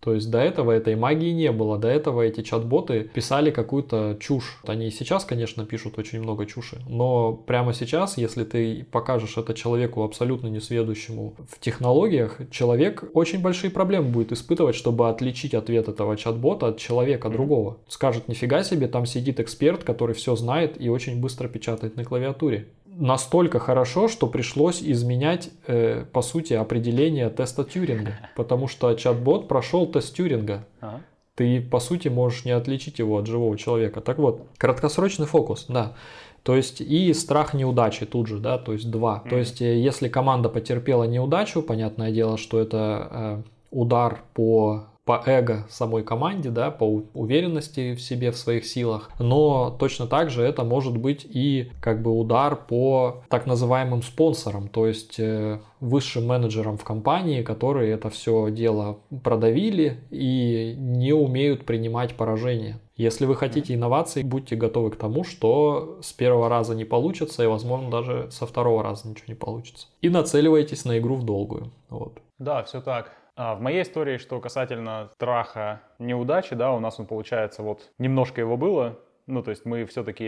То 0.00 0.14
есть 0.14 0.30
до 0.30 0.38
этого 0.38 0.70
этой 0.70 0.94
магии 0.94 1.32
не 1.32 1.50
было, 1.50 1.76
до 1.76 1.88
этого 1.88 2.22
эти 2.22 2.42
чат-боты 2.42 3.10
писали 3.12 3.50
какую-то 3.50 4.16
чушь. 4.20 4.60
Они 4.64 4.86
и 4.86 4.90
сейчас, 4.92 5.24
конечно, 5.24 5.66
пишут 5.66 5.98
очень 5.98 6.20
много 6.20 6.46
чуши, 6.46 6.78
но 6.88 7.32
прямо 7.32 7.74
сейчас, 7.74 8.16
если 8.16 8.44
ты 8.44 8.86
покажешь 8.92 9.36
это 9.36 9.54
человеку 9.54 10.04
абсолютно 10.04 10.46
несведущему 10.46 11.34
в 11.50 11.58
технологиях, 11.58 12.40
человек 12.52 13.10
очень 13.12 13.42
большие 13.42 13.72
проблемы 13.72 14.10
будет 14.10 14.30
испытывать, 14.30 14.76
чтобы 14.76 15.08
отличить 15.08 15.54
ответ 15.54 15.88
этого 15.88 16.16
чат-бота 16.16 16.68
от 16.68 16.78
человека 16.78 17.28
другого. 17.28 17.78
Скажет, 17.88 18.28
нифига 18.28 18.62
себе, 18.62 18.86
там 18.86 19.04
сидит 19.04 19.40
эксперт, 19.40 19.82
который 19.82 20.14
все 20.14 20.36
знает 20.36 20.80
и 20.80 20.88
очень 20.88 21.20
быстро 21.20 21.48
печатает 21.48 21.96
на 21.96 22.04
клавиатуре 22.04 22.68
настолько 22.98 23.58
хорошо, 23.58 24.08
что 24.08 24.26
пришлось 24.26 24.82
изменять, 24.82 25.50
э, 25.66 26.04
по 26.12 26.22
сути, 26.22 26.54
определение 26.54 27.30
теста 27.30 27.64
Тьюринга, 27.64 28.12
потому 28.36 28.68
что 28.68 28.92
чат-бот 28.94 29.48
прошел 29.48 29.86
тест 29.86 30.14
Тьюринга. 30.14 30.66
Ага. 30.80 31.00
Ты, 31.34 31.60
по 31.60 31.78
сути, 31.78 32.08
можешь 32.08 32.44
не 32.44 32.50
отличить 32.50 32.98
его 32.98 33.16
от 33.18 33.26
живого 33.26 33.56
человека. 33.56 34.00
Так 34.00 34.18
вот, 34.18 34.48
краткосрочный 34.58 35.26
фокус, 35.26 35.66
да. 35.68 35.94
То 36.42 36.56
есть 36.56 36.80
и 36.80 37.12
страх 37.12 37.54
неудачи 37.54 38.06
тут 38.06 38.26
же, 38.26 38.38
да, 38.38 38.58
то 38.58 38.72
есть 38.72 38.90
два. 38.90 39.22
Mm-hmm. 39.24 39.30
То 39.30 39.36
есть 39.36 39.62
э, 39.62 39.78
если 39.78 40.08
команда 40.08 40.48
потерпела 40.48 41.04
неудачу, 41.04 41.62
понятное 41.62 42.10
дело, 42.10 42.36
что 42.36 42.58
это 42.58 43.08
э, 43.10 43.42
удар 43.70 44.22
по 44.34 44.86
по 45.08 45.22
эго 45.24 45.64
самой 45.70 46.02
команде, 46.02 46.50
да, 46.50 46.70
по 46.70 47.02
уверенности 47.14 47.94
в 47.94 48.00
себе, 48.02 48.30
в 48.30 48.36
своих 48.36 48.66
силах, 48.66 49.10
но 49.18 49.74
точно 49.78 50.06
так 50.06 50.28
же 50.28 50.42
это 50.42 50.64
может 50.64 50.98
быть 50.98 51.26
и 51.26 51.72
как 51.80 52.02
бы 52.02 52.10
удар 52.10 52.56
по 52.56 53.22
так 53.30 53.46
называемым 53.46 54.02
спонсорам, 54.02 54.68
то 54.68 54.86
есть 54.86 55.18
э, 55.18 55.60
высшим 55.80 56.26
менеджерам 56.26 56.76
в 56.76 56.84
компании, 56.84 57.40
которые 57.40 57.94
это 57.94 58.10
все 58.10 58.50
дело 58.50 58.98
продавили 59.24 59.96
и 60.10 60.74
не 60.76 61.14
умеют 61.14 61.64
принимать 61.64 62.14
поражение. 62.14 62.78
Если 62.94 63.24
вы 63.24 63.34
хотите 63.34 63.74
инноваций, 63.74 64.22
будьте 64.24 64.56
готовы 64.56 64.90
к 64.90 64.96
тому, 64.96 65.24
что 65.24 66.00
с 66.02 66.12
первого 66.12 66.50
раза 66.50 66.74
не 66.74 66.84
получится, 66.84 67.42
и, 67.42 67.46
возможно, 67.46 67.90
даже 67.90 68.28
со 68.30 68.44
второго 68.44 68.82
раза 68.82 69.08
ничего 69.08 69.24
не 69.28 69.34
получится. 69.34 69.86
И 70.02 70.10
нацеливайтесь 70.10 70.84
на 70.84 70.98
игру 70.98 71.14
в 71.14 71.24
долгую. 71.24 71.70
Вот. 71.88 72.18
Да, 72.38 72.62
все 72.64 72.82
так. 72.82 73.12
А 73.38 73.54
в 73.54 73.60
моей 73.60 73.82
истории, 73.82 74.16
что 74.16 74.40
касательно 74.40 75.10
страха 75.14 75.80
неудачи, 76.00 76.56
да, 76.56 76.72
у 76.72 76.80
нас 76.80 76.98
он 76.98 77.06
получается 77.06 77.62
вот 77.62 77.92
немножко 77.96 78.40
его 78.40 78.56
было, 78.56 78.98
ну, 79.28 79.44
то 79.44 79.50
есть 79.50 79.64
мы 79.64 79.84
все-таки, 79.84 80.24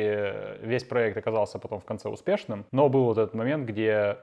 весь 0.60 0.84
проект 0.84 1.16
оказался 1.16 1.58
потом 1.58 1.80
в 1.80 1.84
конце 1.84 2.08
успешным, 2.08 2.66
но 2.70 2.88
был 2.88 3.06
вот 3.06 3.18
этот 3.18 3.34
момент, 3.34 3.68
где 3.68 4.18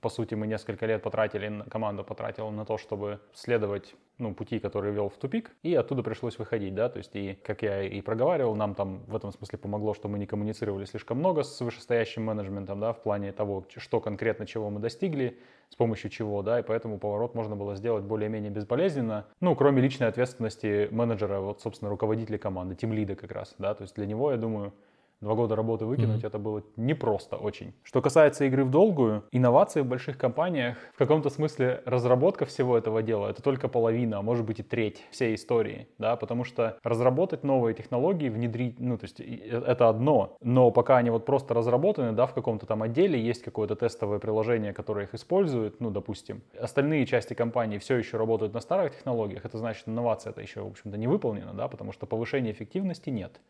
по 0.00 0.10
сути, 0.10 0.34
мы 0.34 0.46
несколько 0.46 0.86
лет 0.86 1.02
потратили, 1.02 1.64
команда 1.70 2.02
потратила 2.02 2.50
на 2.50 2.64
то, 2.64 2.76
чтобы 2.76 3.20
следовать 3.32 3.94
ну, 4.18 4.34
пути, 4.34 4.58
которые 4.58 4.92
вел 4.92 5.08
в 5.08 5.16
тупик, 5.16 5.50
и 5.62 5.74
оттуда 5.74 6.02
пришлось 6.02 6.38
выходить, 6.38 6.74
да, 6.74 6.88
то 6.88 6.98
есть, 6.98 7.16
и, 7.16 7.38
как 7.42 7.62
я 7.62 7.82
и 7.82 8.00
проговаривал, 8.02 8.54
нам 8.54 8.74
там 8.74 9.04
в 9.06 9.16
этом 9.16 9.32
смысле 9.32 9.58
помогло, 9.58 9.94
что 9.94 10.08
мы 10.08 10.18
не 10.18 10.26
коммуницировали 10.26 10.84
слишком 10.84 11.18
много 11.18 11.42
с 11.42 11.60
вышестоящим 11.60 12.24
менеджментом, 12.24 12.80
да, 12.80 12.92
в 12.92 13.02
плане 13.02 13.32
того, 13.32 13.64
что 13.76 14.00
конкретно, 14.00 14.46
чего 14.46 14.70
мы 14.70 14.80
достигли, 14.80 15.38
с 15.70 15.76
помощью 15.76 16.10
чего, 16.10 16.42
да, 16.42 16.60
и 16.60 16.62
поэтому 16.62 16.98
поворот 16.98 17.34
можно 17.34 17.56
было 17.56 17.74
сделать 17.74 18.04
более-менее 18.04 18.50
безболезненно, 18.50 19.26
ну, 19.40 19.56
кроме 19.56 19.80
личной 19.80 20.08
ответственности 20.08 20.88
менеджера, 20.90 21.40
вот, 21.40 21.62
собственно, 21.62 21.90
руководителя 21.90 22.38
команды, 22.38 22.74
тимлида 22.74 23.16
как 23.16 23.32
раз, 23.32 23.54
да, 23.58 23.74
то 23.74 23.82
есть 23.82 23.94
для 23.94 24.06
него, 24.06 24.30
я 24.30 24.36
думаю, 24.36 24.72
Два 25.20 25.34
года 25.34 25.56
работы 25.56 25.86
выкинуть, 25.86 26.22
mm-hmm. 26.22 26.26
это 26.26 26.38
было 26.38 26.62
непросто 26.76 27.36
очень. 27.36 27.72
Что 27.82 28.02
касается 28.02 28.44
игры 28.44 28.64
в 28.64 28.70
долгую, 28.70 29.24
инновации 29.32 29.80
в 29.80 29.86
больших 29.86 30.18
компаниях, 30.18 30.76
в 30.92 30.98
каком-то 30.98 31.30
смысле 31.30 31.82
разработка 31.86 32.44
всего 32.44 32.76
этого 32.76 33.02
дела, 33.02 33.28
это 33.28 33.42
только 33.42 33.68
половина, 33.68 34.18
а 34.18 34.22
может 34.22 34.44
быть 34.44 34.60
и 34.60 34.62
треть 34.62 35.02
всей 35.10 35.34
истории, 35.34 35.88
да, 35.98 36.16
потому 36.16 36.44
что 36.44 36.78
разработать 36.82 37.42
новые 37.42 37.74
технологии, 37.74 38.28
внедрить, 38.28 38.78
ну, 38.78 38.98
то 38.98 39.04
есть 39.04 39.20
э, 39.20 39.62
это 39.66 39.88
одно, 39.88 40.36
но 40.42 40.70
пока 40.70 40.98
они 40.98 41.10
вот 41.10 41.24
просто 41.24 41.54
разработаны, 41.54 42.12
да, 42.12 42.26
в 42.26 42.34
каком-то 42.34 42.66
там 42.66 42.82
отделе 42.82 43.18
есть 43.18 43.42
какое-то 43.42 43.76
тестовое 43.76 44.18
приложение, 44.18 44.74
которое 44.74 45.06
их 45.06 45.14
использует, 45.14 45.80
ну, 45.80 45.90
допустим, 45.90 46.42
остальные 46.60 47.06
части 47.06 47.34
компании 47.34 47.78
все 47.78 47.96
еще 47.96 48.18
работают 48.18 48.52
на 48.52 48.60
старых 48.60 48.94
технологиях, 48.94 49.44
это 49.46 49.56
значит, 49.58 49.88
инновация 49.88 50.32
это 50.32 50.42
еще, 50.42 50.60
в 50.60 50.66
общем-то, 50.66 50.98
не 50.98 51.06
выполнена, 51.06 51.54
да, 51.54 51.68
потому 51.68 51.92
что 51.92 52.04
повышения 52.06 52.50
эффективности 52.50 53.10
нет 53.10 53.40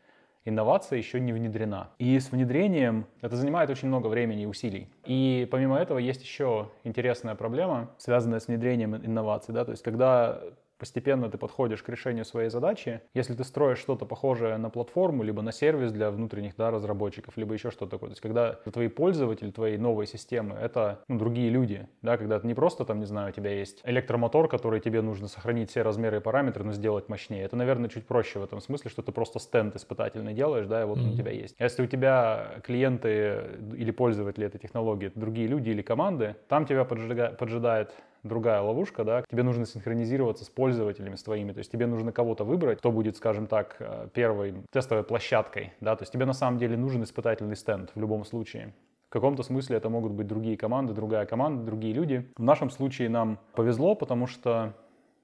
инновация 0.44 0.98
еще 0.98 1.20
не 1.20 1.32
внедрена. 1.32 1.90
И 1.98 2.18
с 2.18 2.30
внедрением 2.30 3.06
это 3.20 3.36
занимает 3.36 3.70
очень 3.70 3.88
много 3.88 4.08
времени 4.08 4.42
и 4.42 4.46
усилий. 4.46 4.88
И 5.04 5.48
помимо 5.50 5.78
этого 5.78 5.98
есть 5.98 6.22
еще 6.22 6.70
интересная 6.84 7.34
проблема, 7.34 7.90
связанная 7.98 8.40
с 8.40 8.48
внедрением 8.48 8.96
инноваций. 8.96 9.54
Да? 9.54 9.64
То 9.64 9.72
есть 9.72 9.82
когда 9.82 10.40
постепенно 10.84 11.30
ты 11.30 11.38
подходишь 11.38 11.82
к 11.82 11.88
решению 11.88 12.26
своей 12.26 12.50
задачи. 12.50 13.00
Если 13.14 13.32
ты 13.32 13.42
строишь 13.44 13.78
что-то 13.78 14.04
похожее 14.04 14.58
на 14.58 14.68
платформу, 14.68 15.22
либо 15.22 15.40
на 15.40 15.50
сервис 15.50 15.92
для 15.92 16.10
внутренних 16.10 16.56
да, 16.58 16.70
разработчиков, 16.70 17.38
либо 17.38 17.54
еще 17.54 17.70
что-то 17.70 17.92
такое. 17.92 18.10
То 18.10 18.12
есть 18.12 18.20
когда 18.20 18.52
твои 18.52 18.88
пользователи, 18.88 19.50
твои 19.50 19.78
новые 19.78 20.06
системы, 20.06 20.56
это 20.56 21.00
ну, 21.08 21.18
другие 21.18 21.48
люди, 21.48 21.88
да, 22.02 22.18
когда 22.18 22.36
это 22.36 22.46
не 22.46 22.52
просто 22.52 22.84
там, 22.84 22.98
не 22.98 23.06
знаю, 23.06 23.30
у 23.30 23.32
тебя 23.32 23.50
есть 23.50 23.80
электромотор, 23.84 24.46
который 24.46 24.78
тебе 24.78 25.00
нужно 25.00 25.26
сохранить 25.26 25.70
все 25.70 25.80
размеры 25.80 26.18
и 26.18 26.20
параметры, 26.20 26.64
но 26.64 26.72
сделать 26.72 27.08
мощнее. 27.08 27.44
Это, 27.44 27.56
наверное, 27.56 27.88
чуть 27.88 28.06
проще 28.06 28.38
в 28.38 28.44
этом 28.44 28.60
смысле, 28.60 28.90
что 28.90 29.00
ты 29.00 29.10
просто 29.10 29.38
стенд 29.38 29.74
испытательный 29.76 30.34
делаешь, 30.34 30.66
да, 30.66 30.82
и 30.82 30.84
вот 30.84 30.98
mm-hmm. 30.98 31.02
он 31.02 31.14
у 31.14 31.16
тебя 31.16 31.30
есть. 31.30 31.56
Если 31.58 31.82
у 31.82 31.86
тебя 31.86 32.60
клиенты 32.62 33.40
или 33.74 33.90
пользователи 33.90 34.46
этой 34.46 34.58
технологии, 34.58 35.06
это 35.06 35.18
другие 35.18 35.48
люди 35.48 35.70
или 35.70 35.80
команды, 35.80 36.36
там 36.46 36.66
тебя 36.66 36.84
поджидает, 36.84 37.38
поджидает 37.38 37.94
другая 38.24 38.60
ловушка, 38.60 39.04
да, 39.04 39.22
тебе 39.30 39.42
нужно 39.42 39.66
синхронизироваться 39.66 40.44
с 40.44 40.48
пользователями, 40.48 41.14
с 41.14 41.22
твоими, 41.22 41.52
то 41.52 41.58
есть 41.58 41.70
тебе 41.70 41.86
нужно 41.86 42.10
кого-то 42.10 42.44
выбрать, 42.44 42.78
кто 42.78 42.90
будет, 42.90 43.16
скажем 43.16 43.46
так, 43.46 43.76
э, 43.78 44.08
первой 44.12 44.54
тестовой 44.72 45.04
площадкой, 45.04 45.72
да, 45.80 45.94
то 45.94 46.02
есть 46.02 46.12
тебе 46.12 46.24
на 46.24 46.32
самом 46.32 46.58
деле 46.58 46.76
нужен 46.76 47.02
испытательный 47.04 47.56
стенд 47.56 47.92
в 47.94 48.00
любом 48.00 48.24
случае. 48.24 48.74
В 49.08 49.10
каком-то 49.14 49.44
смысле 49.44 49.76
это 49.76 49.88
могут 49.88 50.12
быть 50.12 50.26
другие 50.26 50.56
команды, 50.56 50.92
другая 50.92 51.24
команда, 51.24 51.62
другие 51.62 51.94
люди. 51.94 52.28
В 52.36 52.42
нашем 52.42 52.68
случае 52.68 53.08
нам 53.08 53.38
повезло, 53.54 53.94
потому 53.94 54.26
что 54.26 54.74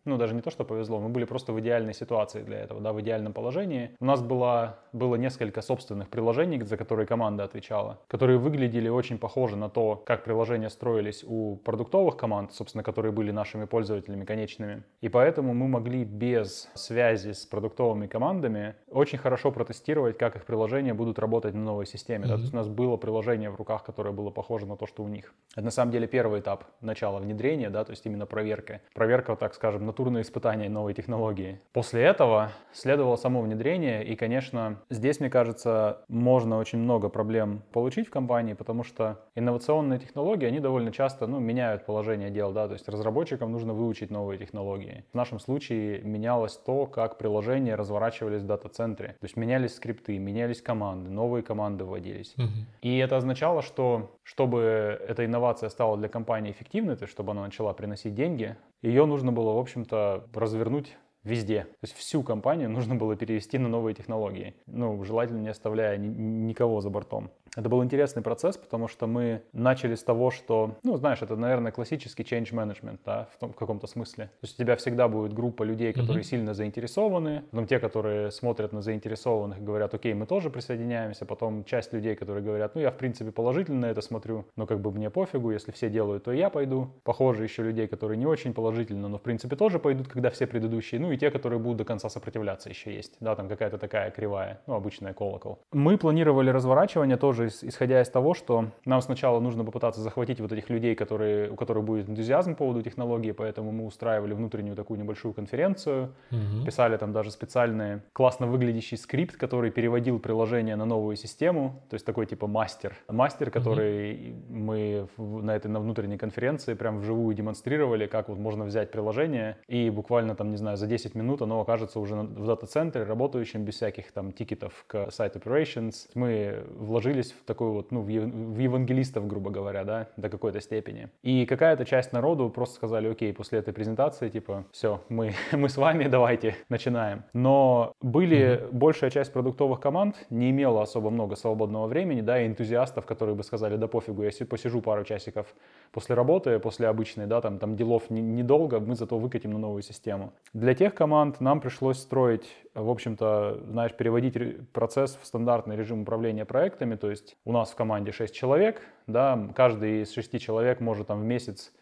ну, 0.05 0.17
даже 0.17 0.35
не 0.35 0.41
то, 0.41 0.51
что 0.51 0.65
повезло, 0.65 0.99
мы 1.01 1.09
были 1.09 1.25
просто 1.25 1.53
в 1.53 1.61
идеальной 1.61 1.95
ситуации 1.95 2.43
для 2.43 2.59
этого, 2.59 2.81
да, 2.81 2.93
в 2.93 3.01
идеальном 3.01 3.33
положении. 3.33 3.91
У 4.01 4.05
нас 4.05 4.23
было, 4.23 4.79
было 4.93 5.17
несколько 5.17 5.63
собственных 5.63 6.09
приложений, 6.09 6.63
за 6.63 6.77
которые 6.77 7.07
команда 7.07 7.45
отвечала, 7.45 8.01
которые 8.09 8.39
выглядели 8.39 8.89
очень 8.89 9.19
похожи 9.19 9.57
на 9.57 9.69
то, 9.69 9.97
как 9.97 10.25
приложения 10.25 10.71
строились 10.71 11.25
у 11.27 11.57
продуктовых 11.57 12.17
команд, 12.17 12.53
собственно, 12.53 12.83
которые 12.83 13.13
были 13.13 13.31
нашими 13.31 13.65
пользователями 13.65 14.25
конечными. 14.25 14.83
И 15.01 15.09
поэтому 15.09 15.55
мы 15.55 15.69
могли 15.69 16.05
без 16.05 16.71
связи 16.75 17.33
с 17.33 17.45
продуктовыми 17.45 18.07
командами 18.07 18.75
очень 18.89 19.19
хорошо 19.19 19.53
протестировать, 19.53 20.17
как 20.19 20.37
их 20.37 20.45
приложения 20.45 20.95
будут 20.95 21.19
работать 21.19 21.55
на 21.55 21.63
новой 21.63 21.87
системе. 21.87 22.25
Mm-hmm. 22.25 22.29
Да? 22.29 22.35
То 22.37 22.41
есть 22.41 22.53
у 22.55 22.57
нас 22.57 22.69
было 22.69 22.97
приложение 22.97 23.51
в 23.51 23.57
руках, 23.57 23.85
которое 23.85 24.13
было 24.13 24.31
похоже 24.31 24.67
на 24.67 24.77
то, 24.77 24.87
что 24.87 25.03
у 25.03 25.09
них. 25.09 25.35
Это 25.53 25.65
на 25.65 25.71
самом 25.71 25.93
деле 25.93 26.07
первый 26.07 26.41
этап 26.41 26.65
начала 26.81 27.19
внедрения, 27.19 27.71
да, 27.71 27.85
то 27.85 27.91
есть 27.91 28.07
именно 28.07 28.27
проверка. 28.27 28.81
Проверка, 28.95 29.37
так 29.37 29.55
скажем, 29.55 29.90
арматурные 29.91 30.23
испытания 30.23 30.69
новой 30.69 30.95
технологии. 30.95 31.59
После 31.73 32.03
этого 32.03 32.53
следовало 32.73 33.17
само 33.17 33.43
внедрение, 33.43 34.05
и, 34.05 34.15
конечно, 34.15 34.77
здесь, 34.89 35.19
мне 35.19 35.29
кажется, 35.29 36.05
можно 36.07 36.59
очень 36.59 36.79
много 36.79 37.09
проблем 37.09 37.63
получить 37.73 38.07
в 38.07 38.11
компании, 38.11 38.55
потому 38.55 38.85
что 38.85 39.19
инновационные 39.35 39.99
технологии, 39.99 40.47
они 40.47 40.61
довольно 40.61 40.93
часто 40.93 41.27
ну, 41.27 41.41
меняют 41.41 41.87
положение 41.87 42.31
дел, 42.31 42.53
да, 42.53 42.69
то 42.69 42.75
есть 42.75 42.89
разработчикам 42.89 43.51
нужно 43.51 43.73
выучить 43.73 44.11
новые 44.13 44.39
технологии. 44.39 45.05
В 45.13 45.17
нашем 45.17 45.41
случае 45.41 46.03
менялось 46.03 46.57
то, 46.57 46.87
как 46.87 47.19
приложения 47.19 47.75
разворачивались 47.75 48.43
в 48.43 48.47
дата-центре. 48.47 49.09
То 49.09 49.25
есть 49.25 49.37
менялись 49.37 49.75
скрипты, 49.75 50.19
менялись 50.19 50.63
команды, 50.63 51.11
новые 51.11 51.43
команды 51.43 51.85
вводились. 51.85 52.35
Угу. 52.37 52.47
И 52.83 52.99
это 52.99 53.17
означало, 53.17 53.63
что 53.63 54.13
чтобы 54.23 54.61
эта 55.09 55.25
инновация 55.25 55.69
стала 55.69 55.97
для 55.97 56.09
компании 56.09 56.53
эффективной, 56.53 56.95
то 56.95 57.03
есть 57.03 57.13
чтобы 57.13 57.33
она 57.33 57.43
начала 57.43 57.73
приносить 57.73 58.15
деньги, 58.15 58.57
ее 58.83 59.07
нужно 59.07 59.33
было, 59.33 59.53
в 59.53 59.59
общем-то, 59.59 60.29
развернуть 60.35 60.97
везде. 61.23 61.65
То 61.65 61.83
есть 61.83 61.95
всю 61.95 62.23
компанию 62.23 62.71
нужно 62.71 62.95
было 62.95 63.17
перевести 63.17 63.59
на 63.59 63.69
новые 63.69 63.95
технологии. 63.95 64.55
Ну, 64.67 65.03
желательно 65.05 65.41
не 65.41 65.49
оставляя 65.49 65.97
ни- 65.97 66.09
никого 66.09 66.81
за 66.81 66.91
бортом. 66.91 67.31
Это 67.57 67.69
был 67.69 67.83
интересный 67.83 68.23
процесс, 68.23 68.57
потому 68.57 68.89
что 68.89 69.07
мы 69.07 69.43
начали 69.53 69.95
с 69.95 70.03
того, 70.03 70.31
что, 70.31 70.77
ну, 70.83 70.97
знаешь, 70.97 71.21
это, 71.23 71.37
наверное, 71.37 71.73
классический 71.73 72.23
change 72.23 72.53
management, 72.53 73.01
да, 73.05 73.29
в, 73.35 73.39
том, 73.39 73.53
в 73.53 73.57
каком-то 73.57 73.87
смысле. 73.87 74.27
То 74.27 74.47
есть 74.47 74.55
у 74.55 74.63
тебя 74.63 74.77
всегда 74.77 75.09
будет 75.09 75.33
группа 75.33 75.65
людей, 75.65 75.93
которые 75.93 76.23
mm-hmm. 76.23 76.27
сильно 76.27 76.55
заинтересованы, 76.55 77.43
потом 77.51 77.67
те, 77.67 77.79
которые 77.79 78.31
смотрят 78.31 78.73
на 78.73 78.83
заинтересованных, 78.83 79.63
говорят, 79.63 79.95
окей, 79.95 80.15
мы 80.15 80.27
тоже 80.27 80.51
присоединяемся, 80.51 81.27
потом 81.27 81.65
часть 81.65 81.93
людей, 81.93 82.15
которые 82.15 82.45
говорят, 82.45 82.75
ну, 82.75 82.81
я, 82.81 82.91
в 82.91 82.97
принципе, 82.97 83.33
положительно 83.33 83.81
на 83.81 83.87
это 83.87 84.01
смотрю, 84.01 84.47
но 84.57 84.67
как 84.67 84.81
бы 84.81 84.93
мне 84.93 85.11
пофигу, 85.11 85.51
если 85.51 85.73
все 85.73 85.91
делают, 85.91 86.25
то 86.25 86.33
я 86.33 86.51
пойду. 86.51 86.91
Похоже, 87.03 87.45
еще 87.45 87.63
людей, 87.63 87.89
которые 87.89 88.17
не 88.17 88.27
очень 88.27 88.55
положительно, 88.55 89.09
но, 89.09 89.19
в 89.19 89.23
принципе, 89.23 89.57
тоже 89.57 89.79
пойдут, 89.79 90.09
когда 90.09 90.31
все 90.31 90.47
предыдущие, 90.47 91.01
ну, 91.01 91.11
и 91.13 91.17
те, 91.17 91.31
которые 91.31 91.59
будут 91.59 91.79
до 91.79 91.85
конца 91.85 92.09
сопротивляться 92.09 92.69
еще 92.69 92.95
есть, 92.95 93.17
да, 93.21 93.35
там 93.35 93.49
какая-то 93.49 93.79
такая 93.79 94.11
кривая, 94.11 94.61
ну, 94.67 94.75
обычная 94.75 95.15
колокол. 95.15 95.59
Мы 95.73 95.99
планировали 95.99 96.51
разворачивание 96.51 97.17
тоже 97.17 97.40
тоже 97.41 97.69
исходя 97.69 98.01
из 98.01 98.09
того, 98.09 98.35
что 98.35 98.67
нам 98.85 99.01
сначала 99.01 99.41
нужно 99.41 99.65
попытаться 99.65 100.01
захватить 100.01 100.41
вот 100.41 100.53
этих 100.53 100.69
людей, 100.71 100.95
которые, 100.95 101.51
у 101.51 101.57
которых 101.57 101.85
будет 101.85 102.09
энтузиазм 102.09 102.53
по 102.53 102.59
поводу 102.59 102.83
технологии, 102.83 103.33
поэтому 103.33 103.73
мы 103.73 103.87
устраивали 103.87 104.35
внутреннюю 104.35 104.77
такую 104.77 105.01
небольшую 105.01 105.35
конференцию, 105.35 106.13
угу. 106.31 106.65
писали 106.65 106.97
там 106.97 107.13
даже 107.13 107.31
специальный 107.31 108.03
классно 108.13 108.47
выглядящий 108.47 108.97
скрипт, 108.97 109.37
который 109.37 109.71
переводил 109.71 110.19
приложение 110.19 110.77
на 110.77 110.85
новую 110.85 111.17
систему, 111.17 111.83
то 111.89 111.95
есть 111.95 112.07
такой 112.07 112.27
типа 112.27 112.47
мастер. 112.47 112.97
Мастер, 113.09 113.51
который 113.51 114.35
угу. 114.47 114.55
мы 114.55 115.09
на 115.19 115.57
этой 115.57 115.69
на 115.69 115.81
внутренней 115.81 116.19
конференции 116.19 116.75
прям 116.75 117.01
вживую 117.01 117.35
демонстрировали, 117.35 118.07
как 118.07 118.29
вот 118.29 118.39
можно 118.39 118.65
взять 118.65 118.91
приложение 118.91 119.57
и 119.69 119.91
буквально 119.91 120.35
там, 120.35 120.51
не 120.51 120.57
знаю, 120.57 120.77
за 120.77 120.87
10 120.87 121.15
минут 121.15 121.43
оно 121.43 121.61
окажется 121.61 122.01
уже 122.01 122.15
в 122.17 122.47
дата-центре, 122.47 123.05
работающим 123.05 123.65
без 123.65 123.77
всяких 123.77 124.13
там 124.13 124.33
тикетов 124.33 124.85
к 124.87 125.09
site 125.09 125.41
operations. 125.41 126.09
Мы 126.15 126.65
вложились 126.77 127.30
в 127.33 127.45
такой 127.45 127.71
вот, 127.71 127.91
ну, 127.91 128.03
в 128.03 128.09
евангелистов, 128.09 129.27
грубо 129.27 129.51
говоря, 129.51 129.85
да, 129.85 130.09
до 130.17 130.29
какой-то 130.29 130.61
степени. 130.61 131.09
И 131.23 131.47
какая-то 131.47 131.85
часть 131.85 132.13
народу 132.13 132.49
просто 132.51 132.77
сказали, 132.77 133.09
окей, 133.09 133.33
после 133.33 133.59
этой 133.59 133.73
презентации, 133.73 134.29
типа, 134.29 134.65
все, 134.73 135.01
мы, 135.09 135.33
мы 135.53 135.69
с 135.69 135.77
вами, 135.77 136.09
давайте, 136.09 136.57
начинаем. 136.69 137.25
Но 137.33 137.93
были, 138.01 138.69
большая 138.73 139.11
часть 139.11 139.33
продуктовых 139.33 139.81
команд 139.81 140.17
не 140.31 140.51
имела 140.51 140.83
особо 140.83 141.11
много 141.11 141.37
свободного 141.37 141.87
времени, 141.87 142.21
да, 142.21 142.41
и 142.41 142.47
энтузиастов, 142.47 143.07
которые 143.07 143.35
бы 143.35 143.43
сказали, 143.43 143.77
да 143.77 143.89
пофигу, 143.89 144.23
я 144.23 144.31
посижу 144.49 144.81
пару 144.81 145.05
часиков 145.05 145.47
после 145.93 146.15
работы, 146.15 146.59
после 146.59 146.89
обычной, 146.89 147.27
да, 147.27 147.41
там, 147.41 147.59
там 147.59 147.77
делов 147.77 148.11
не, 148.11 148.21
недолго, 148.21 148.81
мы 148.81 148.95
зато 148.95 149.19
выкатим 149.19 149.53
на 149.53 149.59
новую 149.59 149.83
систему. 149.83 150.33
Для 150.53 150.75
тех 150.75 150.95
команд 150.95 151.41
нам 151.41 151.61
пришлось 151.61 151.99
строить, 151.99 152.49
в 152.75 152.89
общем-то, 152.89 153.61
знаешь, 153.69 153.95
переводить 153.95 154.71
процесс 154.71 155.19
в 155.21 155.27
стандартный 155.27 155.77
режим 155.77 156.03
управления 156.03 156.45
проектами, 156.45 156.95
то 156.95 157.11
есть 157.11 157.37
у 157.45 157.53
нас 157.53 157.71
в 157.71 157.77
команде 157.77 158.13
6 158.13 158.35
человек, 158.35 158.83
да, 159.07 159.49
каждый 159.55 160.03
из 160.03 160.13
6 160.13 160.41
человек 160.41 160.81
может 160.81 161.09
там 161.09 161.21
в 161.21 161.25
месяц 161.25 161.73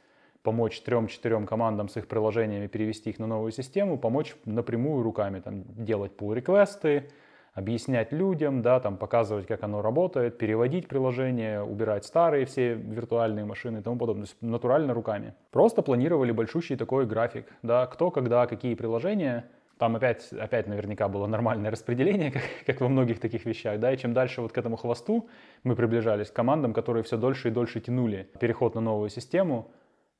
помочь 0.42 0.81
трем-четырем 0.81 1.46
командам 1.46 1.88
с 1.88 1.96
их 1.96 2.07
приложениями 2.09 2.68
перевести 2.68 3.11
их 3.11 3.18
на 3.18 3.27
новую 3.27 3.53
систему, 3.53 3.98
помочь 3.98 4.35
напрямую 4.44 5.03
руками, 5.03 5.40
там, 5.40 5.64
делать 5.77 6.12
pull-реквесты, 6.18 7.11
объяснять 7.53 8.12
людям, 8.12 8.62
да, 8.62 8.79
там, 8.81 8.96
показывать, 8.96 9.46
как 9.46 9.64
оно 9.64 9.83
работает, 9.83 10.38
переводить 10.38 10.87
приложение, 10.88 11.62
убирать 11.62 12.05
старые 12.05 12.46
все 12.46 12.74
виртуальные 12.74 13.44
машины 13.44 13.79
и 13.79 13.83
тому 13.83 13.98
подобное, 13.98 14.27
то 14.27 14.31
есть 14.31 14.42
натурально 14.42 14.94
руками. 14.94 15.35
Просто 15.51 15.83
планировали 15.83 16.31
большущий 16.31 16.77
такой 16.77 17.05
график, 17.05 17.46
да, 17.62 17.87
кто, 17.87 18.11
когда, 18.11 18.46
какие 18.46 18.74
приложения, 18.74 19.44
там 19.79 19.97
опять, 19.97 20.33
опять 20.33 20.67
наверняка 20.67 21.09
было 21.09 21.27
нормальное 21.27 21.71
распределение, 21.71 22.31
как, 22.33 22.43
как 22.67 22.81
во 22.81 22.88
многих 22.88 23.21
таких 23.21 23.45
вещах, 23.47 23.81
да, 23.81 23.93
и 23.93 23.97
чем 23.97 24.12
дальше 24.12 24.43
вот 24.43 24.53
к 24.53 24.59
этому 24.59 24.77
хвосту 24.77 25.29
мы 25.62 25.77
приближались 25.77 26.31
к 26.31 26.33
командам, 26.33 26.73
которые 26.73 27.03
все 27.05 27.17
дольше 27.17 27.49
и 27.49 27.51
дольше 27.51 27.81
тянули 27.81 28.29
переход 28.41 28.75
на 28.75 28.81
новую 28.81 29.09
систему, 29.09 29.71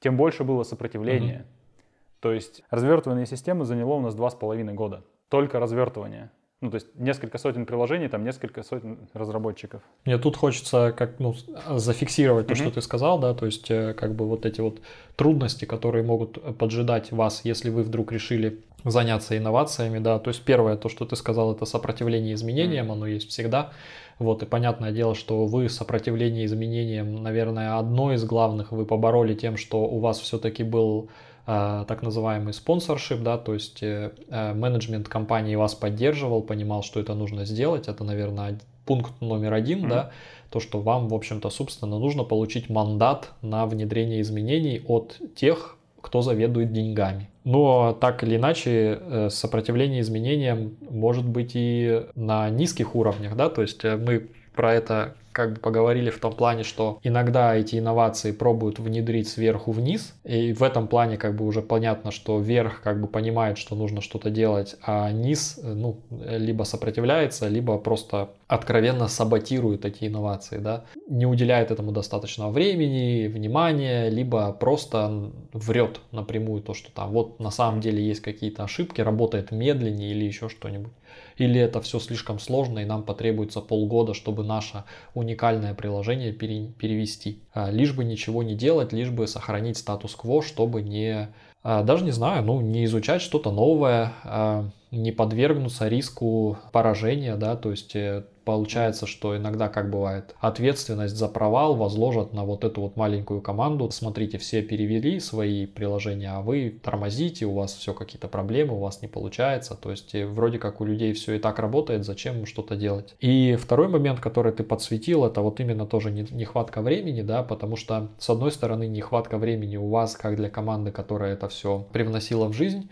тем 0.01 0.17
больше 0.17 0.45
было 0.45 0.63
сопротивления. 0.63 1.47
Mm-hmm. 1.47 2.21
То 2.21 2.33
есть 2.33 2.63
развертывание 2.71 3.27
системы 3.27 3.65
заняло 3.65 3.95
у 3.95 4.01
нас 4.01 4.15
два 4.15 4.31
с 4.31 4.35
половиной 4.35 4.75
года. 4.75 5.05
Только 5.29 5.61
развертывание. 5.61 6.31
Ну, 6.61 6.71
то 6.71 6.75
есть 6.75 6.89
несколько 6.97 7.39
сотен 7.39 7.67
приложений, 7.67 8.09
там 8.09 8.25
несколько 8.25 8.65
сотен 8.65 9.09
разработчиков. 9.13 9.81
Мне 10.05 10.19
тут 10.19 10.37
хочется 10.37 10.93
как, 10.97 11.21
ну, 11.21 11.35
зафиксировать 11.71 12.49
то, 12.49 12.55
mm-hmm. 12.55 12.57
что 12.57 12.71
ты 12.73 12.81
сказал, 12.81 13.21
да, 13.21 13.33
то 13.35 13.47
есть 13.47 13.71
э, 13.71 13.95
как 13.95 14.17
бы 14.17 14.27
вот 14.27 14.45
эти 14.45 14.61
вот 14.61 14.81
трудности, 15.15 15.67
которые 15.67 16.03
могут 16.03 16.59
поджидать 16.59 17.13
вас, 17.13 17.45
если 17.45 17.71
вы 17.71 17.85
вдруг 17.85 18.11
решили 18.11 18.61
заняться 18.85 19.37
инновациями, 19.37 19.99
да, 19.99 20.19
то 20.19 20.29
есть 20.29 20.43
первое, 20.43 20.77
то, 20.77 20.89
что 20.89 21.05
ты 21.05 21.17
сказал, 21.17 21.53
это 21.53 21.65
сопротивление 21.65 22.35
изменениям, 22.35 22.93
оно 22.93 23.07
есть 23.07 23.29
всегда, 23.31 23.71
вот, 24.19 24.43
и 24.43 24.47
понятное 24.47 24.93
дело, 24.93 25.15
что 25.15 25.47
вы 25.47 25.69
сопротивление 25.69 26.45
изменениям, 26.47 27.23
наверное, 27.23 27.79
одно 27.79 28.13
из 28.13 28.25
главных. 28.25 28.73
Вы 28.73 28.85
побороли 28.85 29.35
тем, 29.35 29.57
что 29.57 29.83
у 29.83 30.01
вас 30.01 30.19
все-таки 30.19 30.65
был 30.65 31.09
Э, 31.51 31.87
так 31.89 32.03
называемый 32.03 32.53
спонсоршип, 32.53 33.23
да, 33.23 33.39
то 33.39 33.55
есть 33.55 33.83
э, 33.83 34.13
э, 34.29 34.53
менеджмент 34.53 35.09
компании 35.09 35.55
вас 35.55 35.75
поддерживал, 35.75 36.43
понимал, 36.43 36.83
что 36.83 37.01
это 37.01 37.15
нужно 37.15 37.47
сделать, 37.47 37.89
это, 37.89 38.05
наверное, 38.05 38.61
пункт 38.85 39.19
номер 39.23 39.55
один, 39.55 39.87
mm-hmm. 39.87 39.89
да, 39.89 40.11
то, 40.51 40.61
что 40.61 40.79
вам, 40.79 41.09
в 41.09 41.15
общем-то, 41.15 41.49
собственно, 41.49 41.99
нужно 41.99 42.25
получить 42.25 42.69
мандат 42.69 43.31
на 43.41 43.65
внедрение 43.65 44.21
изменений 44.21 44.83
от 44.87 45.17
тех, 45.35 45.78
кто 46.09 46.23
заведует 46.23 46.73
деньгами. 46.73 47.29
Но 47.45 47.93
так 47.93 48.25
или 48.25 48.37
иначе, 48.37 49.29
сопротивление 49.29 50.01
изменениям 50.01 50.77
может 50.91 51.27
быть 51.27 51.53
и 51.55 52.07
на 52.15 52.49
низких 52.49 52.97
уровнях, 52.97 53.37
да, 53.37 53.51
то 53.51 53.61
есть 53.63 53.85
мы 53.85 54.29
про 54.55 54.73
это 54.75 55.15
как 55.39 55.53
бы 55.53 55.61
поговорили 55.61 56.11
в 56.11 56.19
том 56.19 56.33
плане, 56.33 56.65
что 56.65 56.99
иногда 57.05 57.55
эти 57.55 57.79
инновации 57.79 58.33
пробуют 58.33 58.81
внедрить 58.81 59.29
сверху 59.29 59.71
вниз, 59.71 60.15
и 60.25 60.53
в 60.53 60.65
этом 60.65 60.89
плане 60.89 61.17
как 61.17 61.37
бы 61.37 61.47
уже 61.47 61.63
понятно, 61.63 62.11
что 62.11 62.41
верх 62.41 62.81
как 62.83 63.01
бы 63.01 63.07
понимает, 63.07 63.57
что 63.57 63.77
нужно 63.77 64.01
что-то 64.01 64.31
делать, 64.31 64.75
а 64.83 65.13
низ 65.13 65.61
ну, 65.63 66.01
либо 66.11 66.65
сопротивляется, 66.65 67.47
либо 67.47 67.79
просто 67.79 68.31
откровенно 68.49 69.07
саботирует 69.07 69.85
эти 69.85 70.09
инновации, 70.09 70.59
да, 70.59 70.87
не 71.09 71.25
уделяет 71.25 71.71
этому 71.71 71.93
достаточного 71.93 72.51
времени, 72.51 73.29
внимания, 73.29 74.09
либо 74.09 74.53
просто 74.53 75.31
врет 75.53 76.01
напрямую 76.11 76.63
то, 76.63 76.75
что 76.75 76.91
там 76.91 77.13
вот 77.13 77.39
на 77.39 77.53
самом 77.53 77.81
деле 77.81 78.05
есть 78.05 78.23
какие-то 78.23 78.65
ошибки, 78.65 79.03
работает 79.03 79.53
медленнее 79.53 80.11
или 80.11 80.25
еще 80.25 80.49
что-нибудь. 80.49 80.93
Или 81.39 81.61
это 81.61 81.81
все 81.81 81.99
слишком 81.99 82.39
сложно 82.39 82.81
и 82.81 82.85
нам 82.85 83.03
потребуется 83.03 83.61
полгода, 83.61 84.13
чтобы 84.13 84.45
наше 84.45 84.85
уникальное 85.15 85.75
приложение 85.75 86.33
пере, 86.33 86.69
перевести. 86.79 87.43
А, 87.55 87.71
лишь 87.71 87.95
бы 87.95 88.05
ничего 88.05 88.43
не 88.43 88.55
делать, 88.55 88.93
лишь 88.93 89.11
бы 89.11 89.27
сохранить 89.27 89.79
статус-кво, 89.79 90.43
чтобы 90.43 90.83
не 90.83 91.29
а, 91.63 91.83
даже 91.83 92.05
не 92.05 92.13
знаю, 92.13 92.45
ну, 92.45 92.61
не 92.61 92.85
изучать 92.85 93.21
что-то 93.21 93.51
новое, 93.51 94.13
а, 94.25 94.71
не 94.91 95.13
подвергнуться 95.13 95.89
риску 95.89 96.59
поражения, 96.73 97.37
да, 97.37 97.57
то 97.57 97.71
есть 97.71 97.95
э, 97.95 98.25
получается, 98.49 99.07
что 99.07 99.37
иногда, 99.37 99.69
как 99.69 99.91
бывает, 99.91 100.35
ответственность 100.41 101.15
за 101.15 101.29
провал 101.29 101.77
возложат 101.77 102.33
на 102.33 102.45
вот 102.45 102.65
эту 102.65 102.81
вот 102.81 102.97
маленькую 102.97 103.43
команду. 103.43 103.91
Смотрите, 103.91 104.39
все 104.39 104.63
перевели 104.63 105.21
свои 105.21 105.67
приложения, 105.67 106.31
а 106.31 106.41
вы 106.41 106.81
тормозите, 106.83 107.45
у 107.45 107.53
вас 107.53 107.75
все 107.75 107.93
какие-то 107.93 108.27
проблемы, 108.27 108.75
у 108.75 108.79
вас 108.81 109.03
не 109.03 109.09
получается. 109.09 109.75
То 109.75 109.91
есть 109.91 110.15
э, 110.15 110.27
вроде 110.27 110.59
как 110.59 110.81
у 110.81 110.87
людей 110.87 111.13
все 111.13 111.35
и 111.35 111.39
так 111.39 111.59
работает, 111.59 112.07
зачем 112.07 112.47
что-то 112.47 112.75
делать. 112.75 113.15
И 113.21 113.59
второй 113.61 113.89
момент, 113.89 114.21
который 114.21 114.53
ты 114.53 114.65
подсветил, 114.65 115.27
это 115.27 115.43
вот 115.43 115.61
именно 115.61 115.85
тоже 115.85 116.11
нехватка 116.11 116.81
времени, 116.81 117.21
да, 117.21 117.43
потому 117.43 117.77
что 117.77 118.09
с 118.19 118.31
одной 118.31 118.51
стороны 118.51 118.87
нехватка 118.87 119.37
времени 119.37 119.77
у 119.77 119.91
вас, 119.91 120.17
как 120.17 120.37
для 120.37 120.49
команды, 120.49 120.91
которая 120.91 121.35
это 121.35 121.51
все 121.51 121.87
привносила 121.93 122.49
в 122.49 122.55
жизнь, 122.55 122.89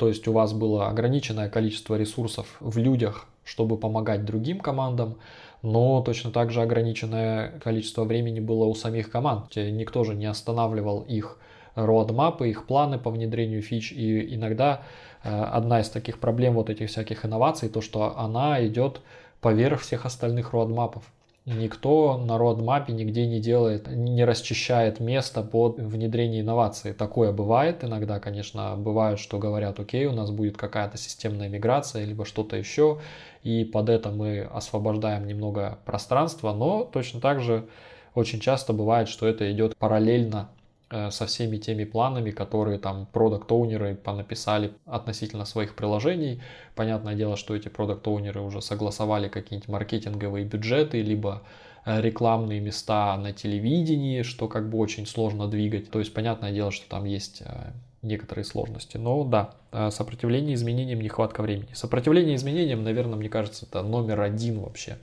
то 0.00 0.08
есть 0.08 0.26
у 0.26 0.32
вас 0.32 0.54
было 0.54 0.88
ограниченное 0.88 1.50
количество 1.50 1.94
ресурсов 1.94 2.56
в 2.58 2.78
людях, 2.78 3.26
чтобы 3.44 3.76
помогать 3.76 4.24
другим 4.24 4.58
командам, 4.58 5.18
но 5.60 6.00
точно 6.00 6.30
так 6.30 6.50
же 6.50 6.62
ограниченное 6.62 7.60
количество 7.62 8.04
времени 8.04 8.40
было 8.40 8.64
у 8.64 8.74
самих 8.74 9.10
команд. 9.10 9.54
Никто 9.56 10.02
же 10.04 10.14
не 10.14 10.24
останавливал 10.24 11.02
их 11.02 11.36
роадмапы, 11.74 12.48
их 12.48 12.66
планы 12.66 12.98
по 12.98 13.10
внедрению 13.10 13.60
фич, 13.60 13.92
и 13.92 14.34
иногда 14.34 14.80
э, 15.22 15.28
одна 15.28 15.80
из 15.80 15.90
таких 15.90 16.18
проблем 16.18 16.54
вот 16.54 16.70
этих 16.70 16.88
всяких 16.88 17.26
инноваций, 17.26 17.68
то, 17.68 17.82
что 17.82 18.16
она 18.16 18.66
идет 18.66 19.02
поверх 19.42 19.82
всех 19.82 20.06
остальных 20.06 20.54
роадмапов. 20.54 21.02
Никто 21.46 22.18
на 22.18 22.36
родмапе 22.36 22.92
нигде 22.92 23.26
не 23.26 23.40
делает, 23.40 23.88
не 23.88 24.24
расчищает 24.24 25.00
место 25.00 25.42
под 25.42 25.78
внедрение 25.78 26.42
инноваций. 26.42 26.92
Такое 26.92 27.32
бывает 27.32 27.82
иногда, 27.82 28.20
конечно, 28.20 28.76
бывает, 28.76 29.18
что 29.18 29.38
говорят, 29.38 29.80
окей, 29.80 30.04
у 30.04 30.12
нас 30.12 30.30
будет 30.30 30.58
какая-то 30.58 30.98
системная 30.98 31.48
миграция, 31.48 32.04
либо 32.04 32.26
что-то 32.26 32.56
еще, 32.56 33.00
и 33.42 33.64
под 33.64 33.88
это 33.88 34.10
мы 34.10 34.42
освобождаем 34.42 35.26
немного 35.26 35.78
пространства, 35.86 36.52
но 36.52 36.84
точно 36.84 37.20
так 37.20 37.40
же 37.40 37.66
очень 38.14 38.38
часто 38.38 38.74
бывает, 38.74 39.08
что 39.08 39.26
это 39.26 39.50
идет 39.50 39.74
параллельно 39.78 40.50
со 40.90 41.26
всеми 41.26 41.56
теми 41.56 41.84
планами, 41.84 42.32
которые 42.32 42.78
там 42.80 43.06
продукт-оунеры 43.12 43.94
понаписали 43.94 44.72
относительно 44.86 45.44
своих 45.44 45.76
приложений. 45.76 46.42
Понятное 46.74 47.14
дело, 47.14 47.36
что 47.36 47.54
эти 47.54 47.68
продукт-оунеры 47.68 48.40
уже 48.40 48.60
согласовали 48.60 49.28
какие-нибудь 49.28 49.68
маркетинговые 49.68 50.44
бюджеты, 50.44 51.00
либо 51.00 51.42
э, 51.84 52.00
рекламные 52.00 52.58
места 52.58 53.16
на 53.18 53.32
телевидении, 53.32 54.22
что 54.22 54.48
как 54.48 54.68
бы 54.68 54.78
очень 54.78 55.06
сложно 55.06 55.46
двигать. 55.46 55.92
То 55.92 56.00
есть 56.00 56.12
понятное 56.12 56.50
дело, 56.50 56.72
что 56.72 56.88
там 56.88 57.04
есть 57.04 57.42
э, 57.42 57.70
некоторые 58.02 58.44
сложности. 58.44 58.96
Но 58.96 59.22
да, 59.22 59.52
сопротивление 59.92 60.54
изменениям, 60.54 61.00
нехватка 61.00 61.42
времени. 61.42 61.72
Сопротивление 61.72 62.34
изменениям, 62.34 62.82
наверное, 62.82 63.16
мне 63.16 63.28
кажется, 63.28 63.64
это 63.64 63.82
номер 63.82 64.22
один 64.22 64.58
вообще 64.58 64.98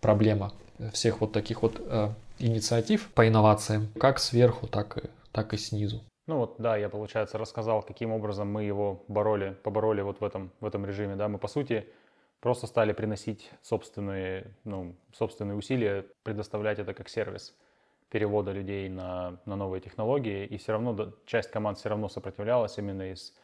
проблема 0.00 0.52
всех 0.92 1.20
вот 1.20 1.32
таких 1.32 1.62
вот 1.62 1.80
инициатив 2.38 3.10
по 3.14 3.26
инновациям, 3.26 3.88
как 3.98 4.20
сверху, 4.20 4.68
так 4.68 4.98
и 4.98 5.08
так 5.32 5.54
и 5.54 5.56
снизу. 5.56 6.04
Ну 6.26 6.38
вот, 6.38 6.56
да, 6.58 6.76
я, 6.76 6.88
получается, 6.88 7.36
рассказал, 7.36 7.82
каким 7.82 8.12
образом 8.12 8.50
мы 8.50 8.62
его 8.62 9.04
бороли, 9.08 9.56
побороли 9.64 10.02
вот 10.02 10.20
в 10.20 10.24
этом, 10.24 10.52
в 10.60 10.66
этом 10.66 10.86
режиме, 10.86 11.16
да, 11.16 11.28
мы, 11.28 11.38
по 11.38 11.48
сути, 11.48 11.88
просто 12.40 12.66
стали 12.66 12.92
приносить 12.92 13.50
собственные, 13.62 14.54
ну, 14.64 14.94
собственные 15.12 15.56
усилия, 15.56 16.06
предоставлять 16.22 16.78
это 16.78 16.94
как 16.94 17.08
сервис 17.08 17.56
перевода 18.08 18.52
людей 18.52 18.88
на, 18.88 19.40
на 19.46 19.56
новые 19.56 19.80
технологии, 19.80 20.44
и 20.44 20.58
все 20.58 20.72
равно 20.72 21.12
часть 21.24 21.50
команд 21.50 21.78
все 21.78 21.88
равно 21.88 22.08
сопротивлялась 22.08 22.78
именно 22.78 23.10
из, 23.10 23.34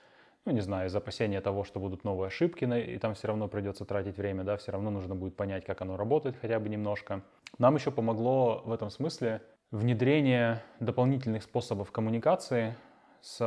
ну, 0.45 0.53
не 0.53 0.61
знаю, 0.61 0.89
из 0.89 0.95
опасения 0.95 1.41
того, 1.41 1.65
что 1.65 1.81
будут 1.81 2.05
новые 2.05 2.29
ошибки, 2.29 2.65
и 2.65 2.99
там 2.99 3.15
все 3.15 3.29
равно 3.29 3.49
придется 3.49 3.85
тратить 3.85 4.19
время, 4.19 4.45
да, 4.45 4.57
все 4.57 4.71
равно 4.71 4.91
нужно 4.91 5.17
будет 5.17 5.35
понять, 5.37 5.65
как 5.65 5.81
оно 5.81 5.97
работает 5.97 6.37
хотя 6.41 6.61
бы 6.61 6.69
немножко. 6.69 7.23
Нам 7.59 7.75
еще 7.75 7.91
помогло 7.91 8.63
в 8.65 8.73
этом 8.73 8.91
смысле 8.91 9.41
внедрение 9.71 10.63
дополнительных 10.81 11.43
способов 11.43 11.93
коммуникации 11.93 12.75
с, 13.21 13.39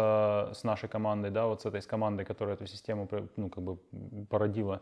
с 0.53 0.63
нашей 0.63 0.89
командой, 0.89 1.31
да, 1.31 1.47
вот 1.47 1.61
с 1.61 1.65
этой 1.65 1.81
с 1.81 1.87
командой, 1.87 2.25
которая 2.25 2.55
эту 2.55 2.67
систему 2.67 3.07
ну, 3.35 3.49
как 3.49 3.63
бы 3.63 3.77
породила 4.29 4.81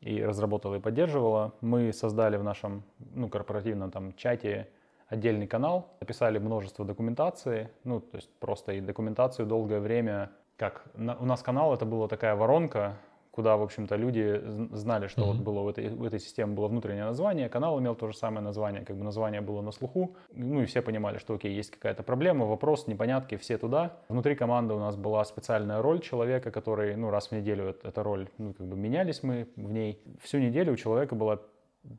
и 0.00 0.22
разработала 0.22 0.74
и 0.74 0.80
поддерживала, 0.80 1.54
мы 1.60 1.92
создали 1.92 2.36
в 2.36 2.44
нашем 2.44 2.82
ну, 2.98 3.28
корпоративном 3.28 3.90
там 3.90 4.14
чате 4.14 4.68
отдельный 5.08 5.46
канал, 5.46 5.96
написали 6.00 6.38
множество 6.38 6.84
документации, 6.84 7.70
ну, 7.84 8.00
то 8.00 8.16
есть 8.16 8.30
просто 8.38 8.72
и 8.72 8.80
документацию 8.80 9.46
долгое 9.46 9.80
время, 9.80 10.32
как 10.56 10.84
на, 10.94 11.16
у 11.16 11.24
нас 11.24 11.42
канал 11.42 11.72
это 11.72 11.86
была 11.86 12.08
такая 12.08 12.34
воронка, 12.34 12.98
куда, 13.36 13.56
в 13.58 13.62
общем-то, 13.62 13.96
люди 13.96 14.42
знали, 14.72 15.08
что 15.08 15.20
mm-hmm. 15.20 15.26
вот 15.26 15.36
было 15.36 15.60
в 15.60 15.68
этой, 15.68 15.90
в 15.90 16.02
этой 16.02 16.18
системе 16.18 16.54
было 16.54 16.68
внутреннее 16.68 17.04
название, 17.04 17.50
канал 17.50 17.78
имел 17.78 17.94
то 17.94 18.08
же 18.10 18.16
самое 18.16 18.42
название, 18.42 18.84
как 18.84 18.96
бы 18.96 19.04
название 19.04 19.42
было 19.42 19.60
на 19.60 19.72
слуху, 19.72 20.16
ну 20.32 20.62
и 20.62 20.64
все 20.64 20.80
понимали, 20.80 21.18
что 21.18 21.34
окей, 21.34 21.54
есть 21.54 21.70
какая-то 21.70 22.02
проблема, 22.02 22.46
вопрос, 22.46 22.86
непонятки, 22.86 23.36
все 23.36 23.58
туда. 23.58 23.98
Внутри 24.08 24.34
команды 24.34 24.72
у 24.72 24.78
нас 24.78 24.96
была 24.96 25.22
специальная 25.24 25.82
роль 25.82 26.00
человека, 26.00 26.50
который, 26.50 26.96
ну, 26.96 27.10
раз 27.10 27.28
в 27.28 27.32
неделю 27.32 27.76
эта 27.82 28.02
роль, 28.02 28.28
ну, 28.38 28.54
как 28.54 28.66
бы 28.66 28.74
менялись 28.74 29.22
мы 29.22 29.46
в 29.56 29.70
ней. 29.70 30.00
Всю 30.22 30.38
неделю 30.38 30.72
у 30.72 30.76
человека 30.76 31.14
была 31.14 31.38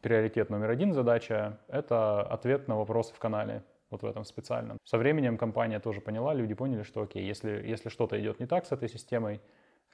приоритет 0.01 0.49
номер 0.49 0.71
один 0.71 0.93
задача— 0.93 1.59
это 1.67 2.23
ответ 2.23 2.67
на 2.67 2.77
вопросы 2.77 3.13
в 3.13 3.19
канале 3.19 3.63
вот 3.91 4.01
в 4.01 4.05
этом 4.05 4.25
специальном. 4.25 4.77
Со 4.83 4.97
временем 4.97 5.38
компания 5.38 5.79
тоже 5.79 6.01
поняла, 6.01 6.33
люди 6.33 6.53
поняли, 6.55 6.83
что 6.83 7.03
окей, 7.03 7.23
если, 7.23 7.63
если 7.65 7.89
что-то 7.89 8.19
идет 8.19 8.39
не 8.39 8.47
так 8.47 8.65
с 8.65 8.71
этой 8.71 8.89
системой, 8.89 9.39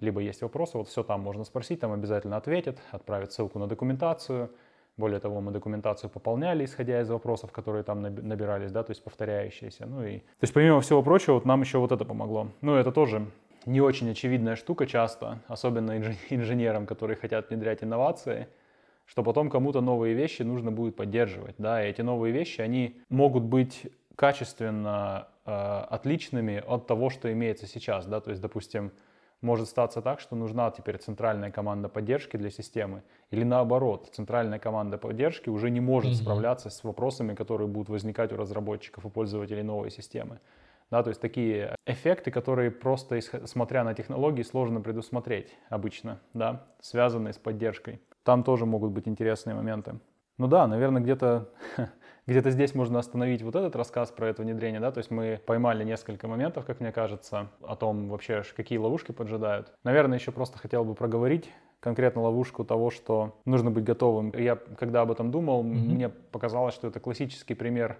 либо 0.03 0.21
есть 0.21 0.41
вопросы, 0.41 0.77
вот 0.77 0.87
все 0.87 1.03
там 1.03 1.21
можно 1.21 1.43
спросить, 1.43 1.79
там 1.79 1.91
обязательно 1.91 2.37
ответят, 2.37 2.79
отправят 2.91 3.31
ссылку 3.31 3.59
на 3.59 3.67
документацию. 3.67 4.51
Более 4.95 5.19
того, 5.19 5.41
мы 5.41 5.51
документацию 5.51 6.11
пополняли, 6.11 6.65
исходя 6.65 7.01
из 7.01 7.09
вопросов, 7.09 7.51
которые 7.51 7.83
там 7.83 8.01
набирались, 8.03 8.71
да, 8.71 8.83
то 8.83 8.91
есть 8.91 9.03
повторяющиеся. 9.03 9.87
Ну 9.87 10.05
и, 10.05 10.19
то 10.19 10.43
есть 10.43 10.53
помимо 10.53 10.81
всего 10.81 11.01
прочего, 11.01 11.33
вот 11.33 11.45
нам 11.45 11.61
еще 11.61 11.79
вот 11.79 11.91
это 11.91 12.05
помогло. 12.05 12.49
Ну, 12.61 12.75
это 12.75 12.91
тоже 12.91 13.25
не 13.65 13.81
очень 13.81 14.11
очевидная 14.11 14.55
штука 14.55 14.85
часто, 14.85 15.39
особенно 15.47 15.97
инженерам, 16.29 16.85
которые 16.85 17.17
хотят 17.17 17.49
внедрять 17.49 17.83
инновации, 17.83 18.47
что 19.05 19.23
потом 19.23 19.49
кому-то 19.49 19.81
новые 19.81 20.13
вещи 20.13 20.43
нужно 20.43 20.71
будет 20.71 20.95
поддерживать, 20.95 21.55
да, 21.57 21.83
и 21.83 21.89
эти 21.89 22.01
новые 22.01 22.31
вещи, 22.31 22.61
они 22.61 23.01
могут 23.09 23.43
быть 23.43 23.87
качественно 24.15 25.27
э, 25.45 25.51
отличными 25.51 26.63
от 26.65 26.85
того, 26.85 27.09
что 27.09 27.31
имеется 27.31 27.65
сейчас, 27.65 28.05
да, 28.05 28.21
то 28.21 28.29
есть, 28.29 28.41
допустим, 28.41 28.91
может 29.43 29.67
статься 29.67 30.01
так, 30.01 30.19
что 30.19 30.35
нужна 30.35 30.71
теперь 30.71 30.97
центральная 30.97 31.51
команда 31.51 31.89
поддержки 31.89 32.37
для 32.37 32.49
системы, 32.49 33.03
или 33.29 33.43
наоборот, 33.43 34.09
центральная 34.13 34.59
команда 34.59 34.97
поддержки 34.97 35.49
уже 35.49 35.69
не 35.69 35.81
может 35.81 36.13
mm-hmm. 36.13 36.21
справляться 36.21 36.69
с 36.69 36.83
вопросами, 36.83 37.35
которые 37.35 37.67
будут 37.67 37.89
возникать 37.89 38.33
у 38.33 38.37
разработчиков 38.37 39.05
и 39.05 39.09
пользователей 39.09 39.63
новой 39.63 39.91
системы. 39.91 40.39
Да, 40.89 41.01
то 41.01 41.09
есть 41.09 41.21
такие 41.21 41.75
эффекты, 41.87 42.29
которые 42.29 42.69
просто, 42.69 43.19
смотря 43.45 43.83
на 43.83 43.93
технологии, 43.93 44.43
сложно 44.43 44.79
предусмотреть 44.79 45.55
обычно, 45.69 46.19
да, 46.33 46.67
связанные 46.81 47.33
с 47.33 47.37
поддержкой. 47.37 47.99
Там 48.23 48.43
тоже 48.43 48.65
могут 48.65 48.91
быть 48.91 49.07
интересные 49.07 49.55
моменты. 49.55 49.99
Ну 50.37 50.47
да, 50.47 50.67
наверное, 50.67 51.01
где-то 51.01 51.49
где-то 52.27 52.51
здесь 52.51 52.73
можно 52.73 52.99
остановить 52.99 53.41
вот 53.41 53.55
этот 53.55 53.75
рассказ 53.75 54.11
про 54.11 54.27
это 54.29 54.43
внедрение, 54.43 54.79
да, 54.79 54.91
то 54.91 54.99
есть 54.99 55.11
мы 55.11 55.39
поймали 55.45 55.83
несколько 55.83 56.27
моментов, 56.27 56.65
как 56.65 56.79
мне 56.79 56.91
кажется, 56.91 57.49
о 57.61 57.75
том 57.75 58.09
вообще, 58.09 58.43
какие 58.55 58.77
ловушки 58.77 59.11
поджидают. 59.11 59.73
Наверное, 59.83 60.17
еще 60.17 60.31
просто 60.31 60.57
хотел 60.57 60.85
бы 60.85 60.95
проговорить 60.95 61.49
конкретно 61.79 62.21
ловушку 62.21 62.63
того, 62.63 62.91
что 62.91 63.39
нужно 63.43 63.69
быть 63.69 63.83
готовым. 63.83 64.31
Я, 64.37 64.55
когда 64.55 65.01
об 65.01 65.11
этом 65.11 65.31
думал, 65.31 65.63
mm-hmm. 65.63 65.67
мне 65.67 66.09
показалось, 66.09 66.73
что 66.73 66.87
это 66.87 67.01
классический 67.01 67.55
пример 67.55 67.97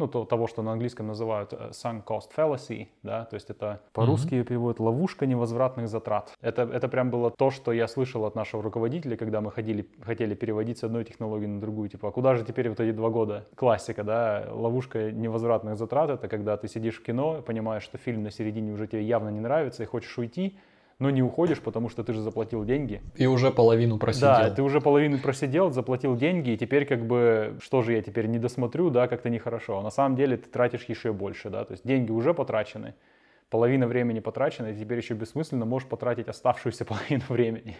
ну, 0.00 0.08
то, 0.08 0.24
того, 0.24 0.46
что 0.46 0.62
на 0.62 0.72
английском 0.72 1.06
называют 1.06 1.52
э, 1.52 1.70
sunk 1.70 2.04
cost 2.04 2.30
fallacy, 2.36 2.88
да, 3.02 3.26
то 3.26 3.34
есть 3.34 3.50
это 3.50 3.80
по-русски 3.92 4.34
mm-hmm. 4.34 4.44
переводят 4.44 4.80
ловушка 4.80 5.26
невозвратных 5.26 5.88
затрат. 5.88 6.32
Это, 6.40 6.62
это 6.62 6.88
прям 6.88 7.10
было 7.10 7.30
то, 7.30 7.50
что 7.50 7.70
я 7.72 7.86
слышал 7.86 8.24
от 8.24 8.34
нашего 8.34 8.62
руководителя, 8.62 9.16
когда 9.16 9.40
мы 9.40 9.50
ходили, 9.52 9.86
хотели 10.02 10.34
переводить 10.34 10.78
с 10.78 10.84
одной 10.84 11.04
технологии 11.04 11.46
на 11.46 11.60
другую, 11.60 11.90
типа, 11.90 12.08
а 12.08 12.12
куда 12.12 12.34
же 12.34 12.44
теперь 12.44 12.70
вот 12.70 12.80
эти 12.80 12.92
два 12.92 13.10
года? 13.10 13.46
Классика, 13.54 14.02
да, 14.02 14.46
ловушка 14.50 15.12
невозвратных 15.12 15.76
затрат, 15.76 16.10
это 16.10 16.28
когда 16.28 16.56
ты 16.56 16.66
сидишь 16.66 16.98
в 16.98 17.02
кино, 17.02 17.42
понимаешь, 17.42 17.82
что 17.82 17.98
фильм 17.98 18.22
на 18.22 18.30
середине 18.30 18.72
уже 18.72 18.86
тебе 18.86 19.02
явно 19.02 19.28
не 19.28 19.40
нравится 19.40 19.82
и 19.82 19.86
хочешь 19.86 20.16
уйти, 20.18 20.56
но 21.00 21.10
не 21.10 21.22
уходишь, 21.22 21.60
потому 21.60 21.88
что 21.88 22.04
ты 22.04 22.12
же 22.12 22.20
заплатил 22.20 22.64
деньги. 22.64 23.02
И 23.16 23.26
уже 23.26 23.50
половину 23.50 23.98
просидел. 23.98 24.28
Да, 24.28 24.50
ты 24.50 24.62
уже 24.62 24.80
половину 24.80 25.18
просидел, 25.18 25.70
заплатил 25.70 26.14
деньги, 26.14 26.50
и 26.50 26.56
теперь 26.58 26.84
как 26.84 27.06
бы, 27.06 27.56
что 27.60 27.82
же 27.82 27.94
я 27.94 28.02
теперь 28.02 28.26
не 28.26 28.38
досмотрю, 28.38 28.90
да, 28.90 29.08
как-то 29.08 29.30
нехорошо. 29.30 29.78
А 29.78 29.82
на 29.82 29.90
самом 29.90 30.14
деле 30.14 30.36
ты 30.36 30.48
тратишь 30.48 30.84
еще 30.84 31.12
больше, 31.12 31.48
да, 31.48 31.64
то 31.64 31.72
есть 31.72 31.86
деньги 31.86 32.12
уже 32.12 32.34
потрачены, 32.34 32.94
половина 33.48 33.86
времени 33.86 34.20
потрачена, 34.20 34.68
и 34.68 34.78
теперь 34.78 34.98
еще 34.98 35.14
бессмысленно 35.14 35.64
можешь 35.64 35.88
потратить 35.88 36.28
оставшуюся 36.28 36.84
половину 36.84 37.24
времени. 37.30 37.76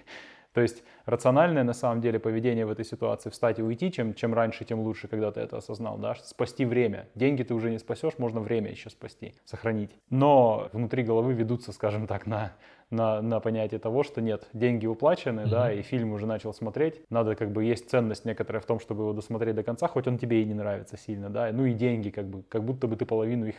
То 0.52 0.62
есть 0.62 0.82
рациональное 1.04 1.62
на 1.62 1.74
самом 1.74 2.00
деле 2.00 2.18
поведение 2.18 2.66
в 2.66 2.70
этой 2.70 2.84
ситуации 2.84 3.30
встать 3.30 3.60
и 3.60 3.62
уйти, 3.62 3.92
чем, 3.92 4.14
чем 4.14 4.34
раньше, 4.34 4.64
тем 4.64 4.80
лучше, 4.80 5.06
когда 5.06 5.30
ты 5.30 5.40
это 5.40 5.58
осознал, 5.58 5.96
да, 5.96 6.16
спасти 6.16 6.64
время. 6.64 7.08
Деньги 7.14 7.44
ты 7.44 7.54
уже 7.54 7.70
не 7.70 7.78
спасешь, 7.78 8.14
можно 8.18 8.40
время 8.40 8.70
еще 8.70 8.90
спасти, 8.90 9.34
сохранить. 9.44 9.92
Но 10.08 10.68
внутри 10.72 11.04
головы 11.04 11.34
ведутся, 11.34 11.72
скажем 11.72 12.08
так, 12.08 12.26
на, 12.26 12.52
на, 12.90 13.22
на 13.22 13.40
понятие 13.40 13.78
того, 13.80 14.02
что 14.02 14.20
нет, 14.20 14.48
деньги 14.52 14.86
уплачены, 14.86 15.40
mm-hmm. 15.40 15.50
да, 15.50 15.72
и 15.72 15.82
фильм 15.82 16.12
уже 16.12 16.26
начал 16.26 16.52
смотреть, 16.52 17.02
надо 17.10 17.36
как 17.36 17.52
бы 17.52 17.64
есть 17.64 17.88
ценность 17.88 18.24
некоторая 18.24 18.60
в 18.60 18.66
том, 18.66 18.80
чтобы 18.80 19.04
его 19.04 19.12
досмотреть 19.12 19.54
до 19.54 19.62
конца, 19.62 19.88
хоть 19.88 20.06
он 20.06 20.18
тебе 20.18 20.42
и 20.42 20.44
не 20.44 20.54
нравится 20.54 20.96
сильно, 20.96 21.30
да, 21.30 21.50
ну 21.52 21.64
и 21.64 21.72
деньги 21.72 22.10
как 22.10 22.26
бы, 22.26 22.42
как 22.42 22.64
будто 22.64 22.86
бы 22.86 22.96
ты 22.96 23.06
половину 23.06 23.46
их 23.46 23.56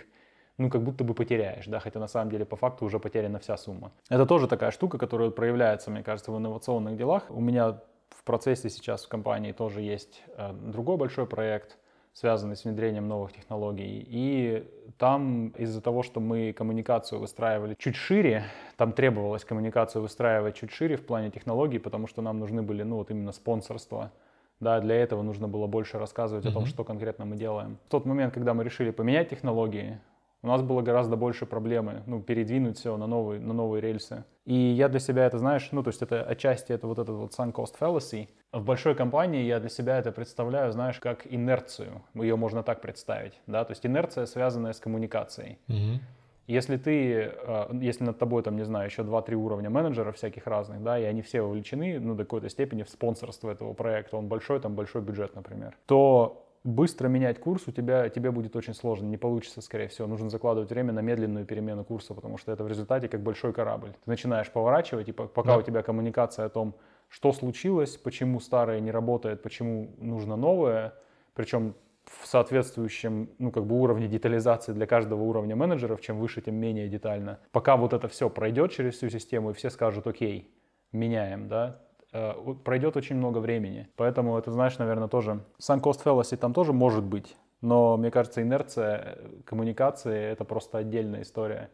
ну, 0.57 0.69
как 0.69 0.83
будто 0.83 1.03
бы 1.03 1.13
потеряешь, 1.13 1.65
да, 1.65 1.79
хотя 1.79 1.99
на 1.99 2.07
самом 2.07 2.29
деле 2.29 2.45
по 2.45 2.55
факту 2.55 2.85
уже 2.85 2.99
потеряна 2.99 3.39
вся 3.39 3.57
сумма. 3.57 3.91
Это 4.09 4.25
тоже 4.25 4.47
такая 4.47 4.71
штука, 4.71 4.97
которая 4.97 5.31
проявляется, 5.31 5.89
мне 5.89 6.03
кажется, 6.03 6.31
в 6.31 6.37
инновационных 6.37 6.97
делах. 6.97 7.23
У 7.29 7.41
меня 7.41 7.79
в 8.09 8.23
процессе 8.23 8.69
сейчас 8.69 9.05
в 9.05 9.09
компании 9.09 9.53
тоже 9.53 9.81
есть 9.81 10.21
э, 10.37 10.53
другой 10.53 10.97
большой 10.97 11.25
проект, 11.25 11.77
связанный 12.13 12.55
с 12.55 12.65
внедрением 12.65 13.07
новых 13.07 13.31
технологий. 13.33 14.05
И 14.07 14.67
там 14.97 15.49
из-за 15.57 15.81
того, 15.81 16.03
что 16.03 16.19
мы 16.19 16.53
коммуникацию 16.53 17.19
выстраивали 17.19 17.75
чуть 17.77 17.95
шире, 17.95 18.43
там 18.77 18.91
требовалось 18.91 19.45
коммуникацию 19.45 20.01
выстраивать 20.01 20.55
чуть 20.55 20.71
шире 20.71 20.97
в 20.97 21.05
плане 21.05 21.31
технологий, 21.31 21.79
потому 21.79 22.07
что 22.07 22.21
нам 22.21 22.39
нужны 22.39 22.61
были, 22.61 22.83
ну, 22.83 22.97
вот 22.97 23.11
именно 23.11 23.31
спонсорство. 23.31 24.11
Да, 24.59 24.79
для 24.79 24.95
этого 24.95 25.23
нужно 25.23 25.47
было 25.47 25.65
больше 25.67 25.97
рассказывать 25.97 26.45
mm-hmm. 26.45 26.49
о 26.49 26.53
том, 26.53 26.65
что 26.67 26.83
конкретно 26.83 27.25
мы 27.25 27.35
делаем. 27.35 27.77
В 27.87 27.89
тот 27.89 28.05
момент, 28.05 28.33
когда 28.33 28.53
мы 28.53 28.63
решили 28.63 28.91
поменять 28.91 29.29
технологии, 29.29 29.99
У 30.43 30.47
нас 30.47 30.63
было 30.63 30.81
гораздо 30.81 31.15
больше 31.17 31.45
проблемы, 31.45 32.01
ну, 32.07 32.19
передвинуть 32.19 32.79
все 32.79 32.97
на 32.97 33.05
новые, 33.05 33.39
на 33.39 33.53
новые 33.53 33.81
рельсы. 33.81 34.23
И 34.45 34.55
я 34.55 34.89
для 34.89 34.99
себя 34.99 35.25
это, 35.27 35.37
знаешь, 35.37 35.69
ну, 35.71 35.83
то 35.83 35.89
есть 35.89 36.01
это 36.01 36.23
отчасти 36.23 36.71
это 36.71 36.87
вот 36.87 36.97
этот 36.97 37.15
вот 37.15 37.31
sunk 37.33 37.53
cost 37.53 37.75
fallacy. 37.79 38.27
В 38.53 38.63
большой 38.65 38.95
компании 38.95 39.43
я 39.43 39.59
для 39.61 39.69
себя 39.69 39.97
это 39.97 40.11
представляю, 40.11 40.73
знаешь, 40.73 40.99
как 40.99 41.25
инерцию. 41.25 42.01
Ее 42.13 42.35
можно 42.35 42.63
так 42.63 42.81
представить, 42.81 43.39
да, 43.47 43.63
то 43.63 43.71
есть 43.71 43.85
инерция, 43.85 44.25
связанная 44.25 44.73
с 44.73 44.79
коммуникацией. 44.79 45.57
Мгм. 45.67 46.01
Если 46.47 46.75
ты, 46.75 47.31
э, 47.33 47.67
если 47.79 48.03
над 48.03 48.19
тобой, 48.19 48.43
там, 48.43 48.57
не 48.57 48.65
знаю, 48.65 48.87
еще 48.87 49.03
2-3 49.03 49.35
уровня 49.35 49.69
менеджеров 49.69 50.17
всяких 50.17 50.47
разных, 50.47 50.83
да, 50.83 50.99
и 50.99 51.03
они 51.03 51.21
все 51.21 51.41
вовлечены, 51.41 51.97
ну, 52.01 52.13
до 52.13 52.25
какой-то 52.25 52.49
степени 52.49 52.83
в 52.83 52.89
спонсорство 52.89 53.49
этого 53.49 53.71
проекта, 53.73 54.17
он 54.17 54.27
большой, 54.27 54.59
там, 54.59 54.75
большой 54.75 55.01
бюджет, 55.01 55.33
например, 55.33 55.77
то 55.85 56.45
быстро 56.65 57.07
менять 57.07 57.39
курс 57.39 57.63
у 57.67 57.71
тебя, 57.71 58.09
тебе 58.09 58.31
будет 58.31 58.57
очень 58.57 58.73
сложно, 58.73 59.05
не 59.05 59.17
получится, 59.17 59.61
скорее 59.61 59.87
всего. 59.87 60.07
Нужно 60.07 60.29
закладывать 60.29 60.69
время 60.71 60.91
на 60.91 60.99
медленную 60.99 61.45
перемену 61.45 61.85
курса, 61.85 62.13
потому 62.13 62.37
что 62.37 62.51
это 62.51 62.65
в 62.65 62.67
результате 62.67 63.07
как 63.07 63.21
большой 63.23 63.53
корабль. 63.53 63.91
Ты 64.03 64.09
начинаешь 64.09 64.51
поворачивать, 64.51 65.07
и 65.07 65.13
по- 65.13 65.27
пока 65.27 65.51
Да. 65.53 65.57
у 65.57 65.61
тебя 65.61 65.83
коммуникация 65.83 66.45
о 66.45 66.49
том, 66.49 66.75
что 67.11 67.33
случилось, 67.33 67.97
почему 67.97 68.39
старое 68.39 68.79
не 68.79 68.89
работает, 68.89 69.43
почему 69.43 69.93
нужно 69.97 70.37
новое, 70.37 70.93
причем 71.33 71.75
в 72.05 72.25
соответствующем, 72.25 73.29
ну, 73.37 73.51
как 73.51 73.65
бы 73.65 73.79
уровне 73.79 74.07
детализации 74.07 74.71
для 74.71 74.87
каждого 74.87 75.21
уровня 75.21 75.55
менеджеров, 75.55 75.99
чем 76.01 76.19
выше, 76.19 76.41
тем 76.41 76.55
менее 76.55 76.87
детально. 76.87 77.39
Пока 77.51 77.75
вот 77.75 77.93
это 77.93 78.07
все 78.07 78.29
пройдет 78.29 78.71
через 78.71 78.95
всю 78.95 79.09
систему, 79.09 79.51
и 79.51 79.53
все 79.53 79.69
скажут, 79.69 80.07
окей, 80.07 80.55
меняем, 80.93 81.49
да, 81.49 81.81
э, 82.13 82.33
пройдет 82.63 82.95
очень 82.95 83.17
много 83.17 83.39
времени. 83.39 83.89
Поэтому 83.97 84.37
это, 84.37 84.51
знаешь, 84.51 84.77
наверное, 84.77 85.09
тоже... 85.09 85.43
Sunk 85.61 85.81
cost 85.81 86.03
fallacy 86.03 86.37
там 86.37 86.53
тоже 86.53 86.71
может 86.71 87.03
быть, 87.03 87.35
но, 87.59 87.97
мне 87.97 88.09
кажется, 88.09 88.41
инерция 88.41 89.17
э, 89.17 89.41
коммуникации— 89.45 90.17
это 90.31 90.45
просто 90.45 90.77
отдельная 90.77 91.23
история, 91.23 91.69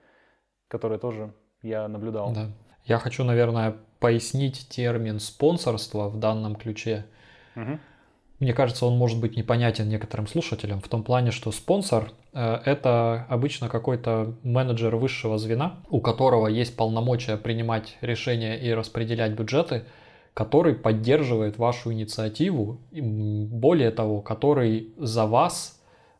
которую 0.68 1.00
тоже 1.00 1.32
я 1.62 1.88
наблюдал. 1.88 2.34
Да. 2.34 2.48
Я 2.88 3.00
хочу, 3.00 3.24
наверное, 3.24 3.76
пояснить 4.00 4.68
термин 4.70 5.20
спонсорство 5.20 6.10
в 6.10 6.20
данном 6.20 6.56
ключе. 6.56 7.06
Мгм. 7.56 7.80
Мне 8.40 8.54
кажется, 8.54 8.86
он 8.86 8.98
может 8.98 9.20
быть 9.20 9.36
непонятен 9.36 9.90
некоторым 9.90 10.28
слушателям 10.28 10.80
в 10.80 10.88
том 10.88 11.04
плане, 11.04 11.32
что 11.32 11.52
спонсор 11.52 12.12
э, 12.34 12.60
это 12.66 13.26
обычно 13.30 13.68
какой-то 13.68 14.36
менеджер 14.44 14.96
высшего 14.96 15.40
звена, 15.40 15.78
у 15.90 16.00
которого 16.02 16.48
есть 16.48 16.76
полномочия 16.78 17.36
принимать 17.38 17.98
решения 18.02 18.56
и 18.56 18.72
распределять 18.74 19.32
бюджеты, 19.32 19.86
который 20.36 20.76
поддерживает 20.76 21.58
вашу 21.58 21.92
инициативу, 21.92 22.80
и, 22.92 23.02
более 23.02 23.90
того, 23.90 24.22
который 24.22 24.94
за 24.98 25.26
вас 25.26 25.77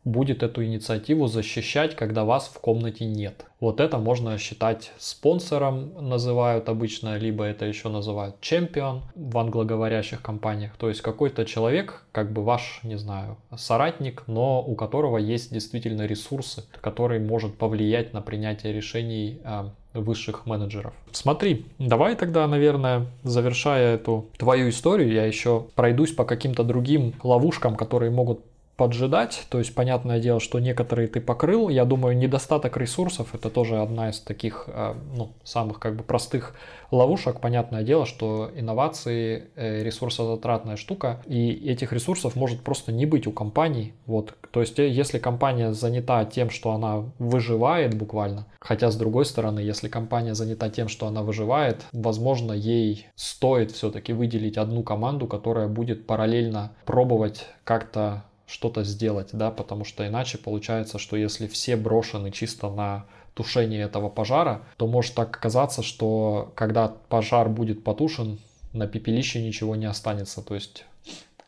будет 0.08 0.42
эту 0.42 0.64
инициативу 0.64 1.26
защищать, 1.26 1.94
когда 1.94 2.24
вас 2.24 2.48
в 2.48 2.58
комнате 2.60 3.04
нет. 3.04 3.44
Вот 3.60 3.80
это 3.80 3.98
можно 3.98 4.38
считать 4.38 4.92
спонсором, 4.98 6.08
называют 6.08 6.68
обычно, 6.68 7.18
либо 7.18 7.44
это 7.44 7.64
еще 7.64 7.88
называют 7.88 8.40
чемпион 8.40 9.02
в 9.14 9.36
англоговорящих 9.36 10.22
компаниях. 10.22 10.76
То 10.78 10.88
есть 10.88 11.00
какой-то 11.00 11.44
человек, 11.44 12.04
как 12.12 12.32
бы 12.32 12.44
ваш, 12.44 12.80
не 12.84 12.96
знаю, 12.96 13.36
соратник, 13.56 14.22
но 14.26 14.62
у 14.62 14.74
которого 14.74 15.18
есть 15.18 15.52
действительно 15.52 16.06
ресурсы, 16.06 16.64
который 16.80 17.18
может 17.18 17.56
повлиять 17.56 18.12
на 18.12 18.20
принятие 18.20 18.72
решений 18.72 19.40
а, 19.44 19.72
высших 19.92 20.46
менеджеров. 20.46 20.94
Смотри, 21.12 21.66
давай 21.78 22.14
тогда, 22.14 22.46
наверное, 22.46 23.06
завершая 23.24 23.96
эту 23.96 24.26
твою 24.38 24.68
историю, 24.68 25.12
я 25.12 25.24
еще 25.24 25.66
пройдусь 25.74 26.12
по 26.12 26.24
каким-то 26.24 26.62
другим 26.62 27.14
ловушкам, 27.22 27.76
которые 27.76 28.10
могут 28.10 28.40
поджидать. 28.78 29.44
То 29.50 29.58
есть, 29.58 29.74
понятное 29.74 30.20
дело, 30.20 30.38
что 30.38 30.60
некоторые 30.60 31.08
ты 31.08 31.20
покрыл. 31.20 31.68
Я 31.68 31.84
думаю, 31.84 32.16
недостаток 32.16 32.76
ресурсов 32.76 33.34
это 33.34 33.50
тоже 33.50 33.82
одна 33.82 34.10
из 34.10 34.20
таких 34.20 34.64
э, 34.68 34.94
ну, 35.16 35.32
самых 35.42 35.80
как 35.80 35.96
бы 35.96 36.04
простых 36.04 36.54
ловушек. 36.92 37.40
Понятное 37.40 37.82
дело, 37.82 38.06
что 38.06 38.50
инновации 38.54 39.48
э, 39.56 39.82
ресурсозатратная 39.82 40.76
штука, 40.76 41.20
и 41.26 41.50
этих 41.50 41.92
ресурсов 41.92 42.36
может 42.36 42.60
просто 42.60 42.92
не 42.92 43.04
быть 43.04 43.26
у 43.26 43.32
компаний. 43.32 43.94
Вот. 44.06 44.36
То 44.52 44.60
есть, 44.60 44.78
э, 44.78 44.88
если 44.88 45.18
компания 45.18 45.72
занята 45.72 46.24
тем, 46.24 46.48
что 46.48 46.70
она 46.70 47.02
выживает 47.18 47.96
буквально, 47.96 48.46
хотя 48.60 48.92
с 48.92 48.96
другой 48.96 49.24
стороны, 49.24 49.58
если 49.58 49.88
компания 49.88 50.36
занята 50.36 50.70
тем, 50.70 50.86
что 50.86 51.08
она 51.08 51.22
выживает, 51.22 51.84
возможно, 51.92 52.52
ей 52.52 53.08
стоит 53.16 53.72
все-таки 53.72 54.12
выделить 54.12 54.56
одну 54.56 54.84
команду, 54.84 55.26
которая 55.26 55.66
будет 55.66 56.06
параллельно 56.06 56.70
пробовать 56.84 57.46
как-то 57.64 58.22
что-то 58.48 58.82
сделать, 58.82 59.28
да, 59.32 59.50
потому 59.50 59.84
что 59.84 60.06
иначе 60.06 60.38
получается, 60.38 60.98
что 60.98 61.16
если 61.16 61.46
все 61.46 61.76
брошены 61.76 62.30
чисто 62.32 62.70
на 62.70 63.06
тушение 63.34 63.82
этого 63.82 64.08
пожара, 64.08 64.62
то 64.78 64.88
может 64.88 65.14
так 65.14 65.36
оказаться, 65.36 65.82
что 65.82 66.50
когда 66.56 66.88
пожар 67.08 67.48
будет 67.48 67.84
потушен, 67.84 68.38
на 68.72 68.86
пепелище 68.86 69.42
ничего 69.42 69.76
не 69.76 69.86
останется, 69.86 70.42
то 70.42 70.54
есть 70.54 70.84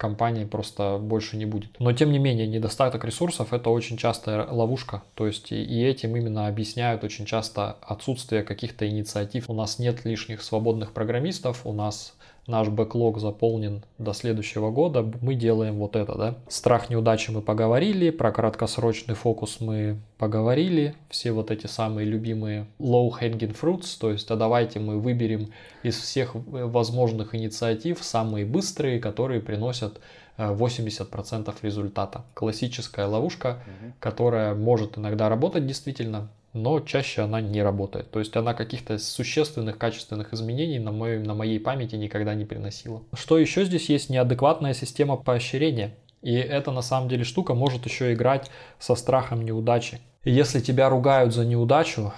компании 0.01 0.47
просто 0.47 0.99
больше 0.99 1.37
не 1.37 1.45
будет. 1.45 1.79
Но 1.79 1.93
тем 1.93 2.11
не 2.11 2.19
менее, 2.19 2.47
недостаток 2.47 3.05
ресурсов 3.05 3.53
это 3.53 3.69
очень 3.69 3.99
частая 3.99 4.47
ловушка. 4.47 5.03
То 5.15 5.27
есть 5.27 5.53
и, 5.53 5.85
этим 5.85 6.17
именно 6.17 6.47
объясняют 6.47 7.05
очень 7.05 7.27
часто 7.27 7.77
отсутствие 7.83 8.43
каких-то 8.43 8.89
инициатив. 8.89 9.51
У 9.51 9.55
нас 9.55 9.79
нет 9.79 10.07
лишних 10.07 10.43
свободных 10.43 10.93
программистов, 10.93 11.67
у 11.67 11.75
нас 11.75 12.15
наш 12.51 12.69
бэклог 12.69 13.19
заполнен 13.19 13.83
до 13.99 14.13
следующего 14.13 14.71
года, 14.71 15.03
мы 15.23 15.35
делаем 15.35 15.77
вот 15.77 15.97
это, 15.97 16.15
да. 16.17 16.35
Страх 16.49 16.91
неудачи 16.91 17.31
мы 17.31 17.41
поговорили, 17.41 18.11
про 18.11 18.33
краткосрочный 18.33 19.15
фокус 19.15 19.61
мы 19.61 19.97
поговорили, 20.19 20.95
все 21.09 21.33
вот 21.33 21.51
эти 21.51 21.67
самые 21.67 22.07
любимые 22.07 22.67
low 22.79 23.11
hanging 23.19 23.57
fruits, 23.59 23.97
то 23.99 24.11
есть 24.11 24.31
а 24.31 24.37
давайте 24.37 24.79
мы 24.81 24.99
выберем 25.01 25.49
из 25.83 25.97
всех 25.97 26.33
возможных 26.35 27.35
инициатив 27.35 28.03
самые 28.03 28.45
быстрые, 28.45 29.01
которые 29.01 29.41
приносят 29.41 30.01
э, 30.37 30.53
80% 30.55 31.55
результата. 31.63 32.25
Классическая 32.35 33.07
ловушка, 33.07 33.63
Мгм. 33.67 33.93
которая 33.99 34.55
может 34.55 34.99
иногда 34.99 35.29
работать 35.29 35.67
действительно, 35.67 36.29
но 36.53 36.81
чаще 36.81 37.23
она 37.23 37.41
не 37.41 37.63
работает. 37.63 38.11
То 38.11 38.19
есть 38.19 38.37
она 38.37 38.55
каких-то 38.55 38.99
существенных 38.99 39.79
качественных 39.79 40.33
изменений 40.33 40.79
на, 40.79 40.93
моей, 40.93 41.19
на 41.19 41.35
моей 41.35 41.61
памяти 41.61 41.97
никогда 41.97 42.35
не 42.35 42.45
приносила. 42.45 43.03
Что 43.15 43.39
еще 43.39 43.65
здесь 43.65 43.89
есть? 43.89 44.11
Неадекватная 44.11 44.75
система 44.75 45.17
поощрения. 45.17 45.95
И 46.23 46.35
эта 46.35 46.71
на 46.71 46.83
самом 46.83 47.09
деле 47.09 47.25
штука 47.25 47.55
может 47.55 47.87
еще 47.87 48.13
играть 48.13 48.51
со 48.79 48.95
страхом 48.95 49.43
неудачи. 49.43 50.01
Если 50.25 50.61
тебя 50.61 50.91
ругают 50.91 51.33
за 51.33 51.47
неудачу, 51.47 52.13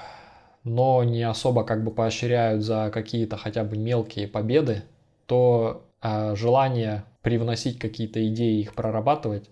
но 0.64 1.04
не 1.04 1.22
особо 1.22 1.64
как 1.64 1.84
бы 1.84 1.90
поощряют 1.90 2.62
за 2.62 2.90
какие-то 2.92 3.36
хотя 3.36 3.64
бы 3.64 3.76
мелкие 3.76 4.26
победы, 4.26 4.82
то 5.26 5.84
э, 6.00 6.34
желание 6.34 7.04
привносить 7.22 7.78
какие-то 7.78 8.26
идеи, 8.28 8.60
их 8.60 8.74
прорабатывать 8.74 9.48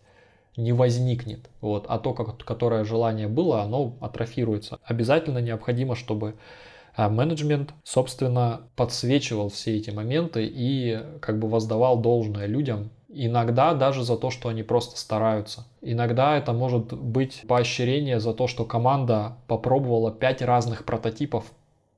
не 0.60 0.72
возникнет. 0.72 1.50
Вот. 1.60 1.86
А 1.88 1.98
то, 1.98 2.12
как, 2.12 2.38
которое 2.44 2.84
желание 2.84 3.28
было, 3.28 3.62
оно 3.62 3.96
атрофируется. 4.00 4.78
Обязательно 4.84 5.38
необходимо, 5.38 5.94
чтобы 5.94 6.34
а, 6.96 7.08
менеджмент, 7.08 7.72
собственно, 7.84 8.62
подсвечивал 8.76 9.48
все 9.48 9.76
эти 9.76 9.90
моменты 9.90 10.46
и 10.46 11.00
как 11.20 11.38
бы 11.38 11.48
воздавал 11.48 12.00
должное 12.00 12.46
людям. 12.46 12.90
Иногда 13.08 13.74
даже 13.74 14.04
за 14.04 14.16
то, 14.16 14.30
что 14.30 14.48
они 14.48 14.62
просто 14.62 14.96
стараются. 14.96 15.66
Иногда 15.82 16.36
это 16.36 16.52
может 16.52 16.92
быть 16.92 17.42
поощрение 17.48 18.20
за 18.20 18.32
то, 18.34 18.46
что 18.46 18.64
команда 18.64 19.36
попробовала 19.48 20.12
пять 20.12 20.42
разных 20.42 20.84
прототипов 20.84 21.44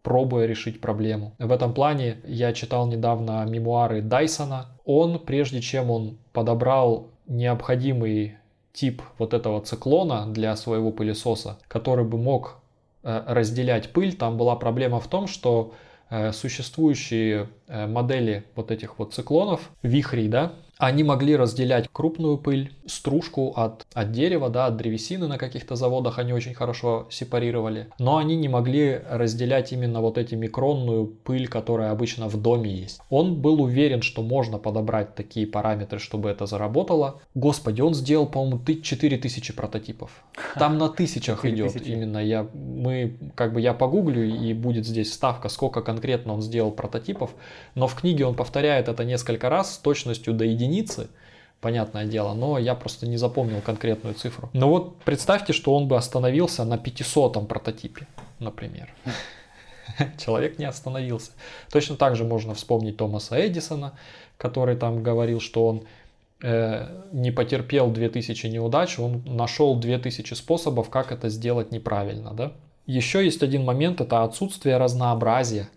пробуя 0.03 0.47
решить 0.47 0.81
проблему. 0.81 1.33
В 1.39 1.53
этом 1.53 1.73
плане 1.73 2.17
я 2.25 2.53
читал 2.53 2.87
недавно 2.87 3.45
мемуары 3.49 4.03
Дайсона. 4.03 4.67
Он, 4.85 5.19
прежде 5.19 5.61
чем 5.61 5.91
он 5.91 6.19
подобрал 6.33 7.09
необходимый 7.27 8.37
тип 8.73 9.03
вот 9.19 9.35
этого 9.35 9.61
циклона 9.61 10.27
для 10.27 10.57
своего 10.57 10.91
пылесоса, 10.91 11.59
который 11.69 12.05
бы 12.05 12.19
мог 12.19 12.59
э, 13.03 13.23
разделять 13.27 13.93
пыль, 13.93 14.15
там 14.15 14.37
была 14.37 14.57
проблема 14.57 15.01
в 15.01 15.09
том, 15.09 15.27
что 15.27 15.75
э, 16.11 16.33
существующие 16.33 17.49
э, 17.69 17.87
модели 17.87 18.45
вот 18.55 18.71
этих 18.71 18.99
вот 18.99 19.15
циклонов, 19.15 19.71
вихрей, 19.83 20.29
да, 20.29 20.53
они 20.83 21.05
могли 21.05 21.37
разделять 21.37 21.89
крупную 21.93 22.39
пыль, 22.39 22.73
стружку 22.87 23.53
от, 23.55 23.87
от 23.95 24.11
дерева, 24.11 24.51
да, 24.51 24.67
от 24.67 24.77
древесины 24.77 25.29
на 25.29 25.39
каких-то 25.39 25.77
заводах 25.77 26.19
они 26.19 26.33
очень 26.33 26.55
хорошо 26.55 27.07
сепарировали, 27.09 27.87
но 28.01 28.17
они 28.17 28.35
не 28.35 28.49
могли 28.49 29.01
разделять 29.09 29.73
именно 29.73 30.01
вот 30.01 30.19
эти 30.19 30.35
микронную 30.35 31.07
пыль, 31.07 31.47
которая 31.47 31.93
обычно 31.93 32.29
в 32.29 32.37
доме 32.37 32.69
есть. 32.69 33.01
Он 33.11 33.37
был 33.37 33.63
уверен, 33.63 34.03
что 34.03 34.23
можно 34.23 34.59
подобрать 34.59 35.15
такие 35.15 35.47
параметры, 35.47 36.01
чтобы 36.01 36.31
это 36.31 36.47
заработало. 36.47 37.21
Господи, 37.37 37.81
он 37.81 37.95
сделал, 37.95 38.27
по-моему, 38.27 38.61
4000 38.65 39.53
прототипов. 39.53 40.11
Там 40.57 40.79
на 40.79 40.89
тысячах 40.89 41.45
идет 41.45 41.75
4000. 41.75 41.93
именно. 41.93 42.19
Я, 42.19 42.49
мы, 42.55 43.19
как 43.37 43.53
бы 43.53 43.61
я 43.61 43.73
погуглю 43.73 44.25
и 44.25 44.53
будет 44.53 44.85
здесь 44.85 45.13
ставка, 45.13 45.49
сколько 45.49 45.81
конкретно 45.81 46.35
он 46.35 46.43
сделал 46.43 46.73
прототипов, 46.73 47.31
но 47.77 47.87
в 47.87 47.95
книге 47.95 48.27
он 48.27 48.35
повторяет 48.35 48.89
это 48.89 49.05
несколько 49.05 49.49
раз 49.49 49.77
с 49.77 49.79
точностью 49.79 50.35
до 50.35 50.45
единицы. 50.45 50.72
Понятное 51.61 52.07
дело, 52.07 52.35
но 52.35 52.59
я 52.59 52.75
просто 52.75 53.07
не 53.07 53.17
запомнил 53.17 53.61
конкретную 53.61 54.15
цифру. 54.15 54.51
Но 54.53 54.69
вот 54.69 54.99
представьте, 55.05 55.53
что 55.53 55.75
он 55.75 55.89
бы 55.89 55.97
остановился 55.97 56.65
на 56.65 56.77
500 56.77 57.49
прототипе, 57.49 58.07
например. 58.41 58.89
Человек 60.19 60.59
не 60.59 60.65
остановился. 60.65 61.33
Точно 61.71 61.97
так 61.97 62.17
же 62.17 62.25
можно 62.25 62.55
вспомнить 62.55 62.97
Томаса 62.97 63.47
Эдисона, 63.47 63.93
который 64.39 64.77
там 64.77 65.03
говорил, 65.03 65.41
что 65.41 65.67
он 65.67 65.85
э, 66.43 67.05
не 67.13 67.31
потерпел 67.31 67.91
2000 67.91 68.47
неудач, 68.47 68.99
он 68.99 69.23
нашел 69.25 69.77
2000 69.77 70.35
способов, 70.35 70.91
как 70.91 71.13
это 71.13 71.29
сделать 71.29 71.71
неправильно. 71.71 72.33
Да? 72.33 72.53
Еще 72.87 73.25
есть 73.25 73.43
один 73.43 73.65
момент, 73.65 74.01
это 74.01 74.25
отсутствие 74.25 74.79
разнообразия 74.79 75.69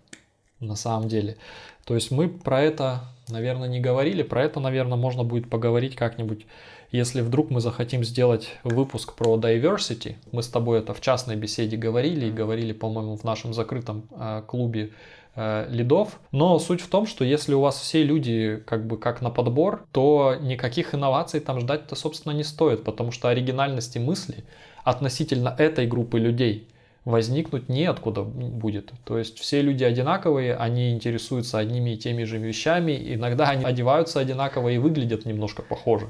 на 0.59 0.75
самом 0.75 1.07
деле. 1.07 1.37
То 1.85 1.93
есть 1.93 2.09
мы 2.09 2.27
про 2.27 2.61
это, 2.61 3.03
наверное, 3.29 3.67
не 3.67 3.79
говорили, 3.79 4.23
про 4.23 4.43
это, 4.43 4.59
наверное, 4.59 4.97
можно 4.97 5.23
будет 5.23 5.49
поговорить 5.49 5.95
как-нибудь, 5.95 6.45
если 6.91 7.21
вдруг 7.21 7.49
мы 7.49 7.61
захотим 7.61 8.03
сделать 8.03 8.49
выпуск 8.63 9.13
про 9.15 9.37
diversity. 9.37 10.15
Мы 10.31 10.43
с 10.43 10.47
тобой 10.47 10.79
это 10.79 10.93
в 10.93 11.01
частной 11.01 11.35
беседе 11.35 11.77
говорили 11.77 12.27
и 12.27 12.31
говорили, 12.31 12.73
по-моему, 12.73 13.17
в 13.17 13.23
нашем 13.23 13.53
закрытом 13.53 14.07
э, 14.11 14.43
клубе 14.47 14.91
э, 15.35 15.67
лидов. 15.69 16.19
Но 16.31 16.57
суть 16.59 16.81
в 16.81 16.87
том, 16.87 17.07
что 17.07 17.25
если 17.25 17.53
у 17.53 17.61
вас 17.61 17.79
все 17.79 18.03
люди 18.03 18.61
как 18.65 18.85
бы 18.87 18.97
как 18.97 19.21
на 19.21 19.29
подбор, 19.29 19.85
то 19.91 20.35
никаких 20.39 20.93
инноваций 20.93 21.39
там 21.39 21.59
ждать-то, 21.59 21.95
собственно, 21.95 22.33
не 22.33 22.43
стоит, 22.43 22.83
потому 22.83 23.11
что 23.11 23.29
оригинальности 23.29 23.97
мысли 23.97 24.43
относительно 24.83 25.55
этой 25.57 25.87
группы 25.87 26.19
людей– 26.19 26.69
возникнуть 27.05 27.69
неоткуда 27.69 28.23
будет. 28.23 28.91
То 29.05 29.17
есть 29.17 29.39
все 29.39 29.61
люди 29.61 29.83
одинаковые, 29.83 30.55
они 30.55 30.91
интересуются 30.91 31.59
одними 31.59 31.91
и 31.91 31.97
теми 31.97 32.23
же 32.23 32.39
вещами, 32.39 32.99
иногда 33.13 33.49
они 33.49 33.63
одеваются 33.63 34.19
одинаково 34.19 34.69
и 34.69 34.79
выглядят 34.79 35.25
немножко 35.25 35.61
похоже. 35.61 36.09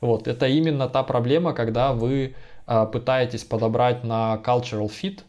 Вот, 0.00 0.28
это 0.28 0.46
именно 0.46 0.88
та 0.88 1.02
проблема, 1.02 1.54
когда 1.54 1.92
вы 1.92 2.34
а, 2.66 2.86
пытаетесь 2.86 3.42
подобрать 3.42 4.04
на 4.04 4.40
cultural 4.44 4.88
fit, 4.88 5.20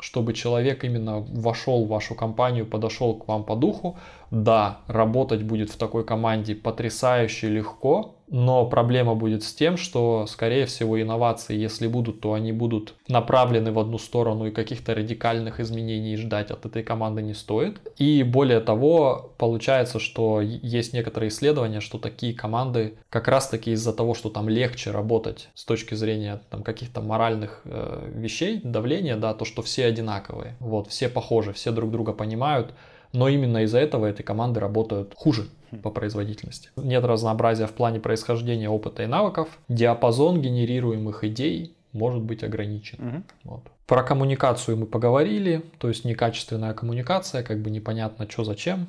чтобы 0.00 0.32
человек 0.32 0.84
именно 0.84 1.20
вошел 1.20 1.84
в 1.84 1.88
вашу 1.88 2.14
компанию, 2.14 2.66
подошел 2.66 3.14
к 3.14 3.28
вам 3.28 3.44
по 3.44 3.54
духу. 3.54 3.98
Да, 4.30 4.78
работать 4.88 5.42
будет 5.42 5.70
в 5.70 5.76
такой 5.76 6.04
команде 6.04 6.54
потрясающе 6.54 7.48
легко, 7.48 8.15
но 8.28 8.66
проблема 8.66 9.14
будет 9.14 9.42
с 9.42 9.54
тем, 9.54 9.76
что, 9.76 10.26
скорее 10.26 10.66
всего, 10.66 11.00
инновации, 11.00 11.56
если 11.56 11.86
будут, 11.86 12.20
то 12.20 12.32
они 12.32 12.52
будут 12.52 12.94
направлены 13.08 13.72
в 13.72 13.78
одну 13.78 13.98
сторону 13.98 14.46
и 14.46 14.50
каких-то 14.50 14.94
радикальных 14.94 15.60
изменений 15.60 16.16
ждать 16.16 16.50
от 16.50 16.66
этой 16.66 16.82
команды 16.82 17.22
не 17.22 17.34
стоит. 17.34 17.80
И 17.98 18.22
более 18.22 18.60
того, 18.60 19.32
получается, 19.38 19.98
что 19.98 20.40
есть 20.40 20.92
некоторые 20.92 21.28
исследования, 21.28 21.80
что 21.80 21.98
такие 21.98 22.34
команды 22.34 22.94
как 23.10 23.28
раз-таки 23.28 23.72
из-за 23.72 23.92
того, 23.92 24.14
что 24.14 24.28
там 24.28 24.48
легче 24.48 24.90
работать 24.90 25.48
с 25.54 25.64
точки 25.64 25.94
зрения 25.94 26.40
там, 26.50 26.62
каких-то 26.62 27.00
моральных 27.00 27.62
э, 27.64 28.10
вещей, 28.14 28.60
давления, 28.62 29.16
да, 29.16 29.34
то, 29.34 29.44
что 29.44 29.62
все 29.62 29.86
одинаковые, 29.86 30.56
вот, 30.60 30.88
все 30.88 31.08
похожи, 31.08 31.52
все 31.52 31.70
друг 31.70 31.90
друга 31.90 32.12
понимают, 32.12 32.72
но 33.12 33.28
именно 33.28 33.62
из-за 33.64 33.78
этого 33.78 34.06
эти 34.06 34.22
команды 34.22 34.60
работают 34.60 35.12
хуже 35.14 35.46
по 35.82 35.90
производительности. 35.90 36.70
Нет 36.76 37.04
разнообразия 37.04 37.66
в 37.66 37.72
плане 37.72 38.00
происхождения 38.00 38.68
опыта 38.68 39.02
и 39.02 39.06
навыков. 39.06 39.48
Диапазон 39.68 40.40
генерируемых 40.40 41.24
идей 41.24 41.74
может 41.92 42.22
быть 42.22 42.44
ограничен. 42.44 42.98
Угу. 43.08 43.22
Вот. 43.44 43.62
Про 43.86 44.02
коммуникацию 44.02 44.76
мы 44.76 44.86
поговорили, 44.86 45.64
то 45.78 45.88
есть 45.88 46.04
некачественная 46.04 46.74
коммуникация, 46.74 47.42
как 47.42 47.60
бы 47.60 47.70
непонятно 47.70 48.28
что 48.28 48.44
зачем 48.44 48.88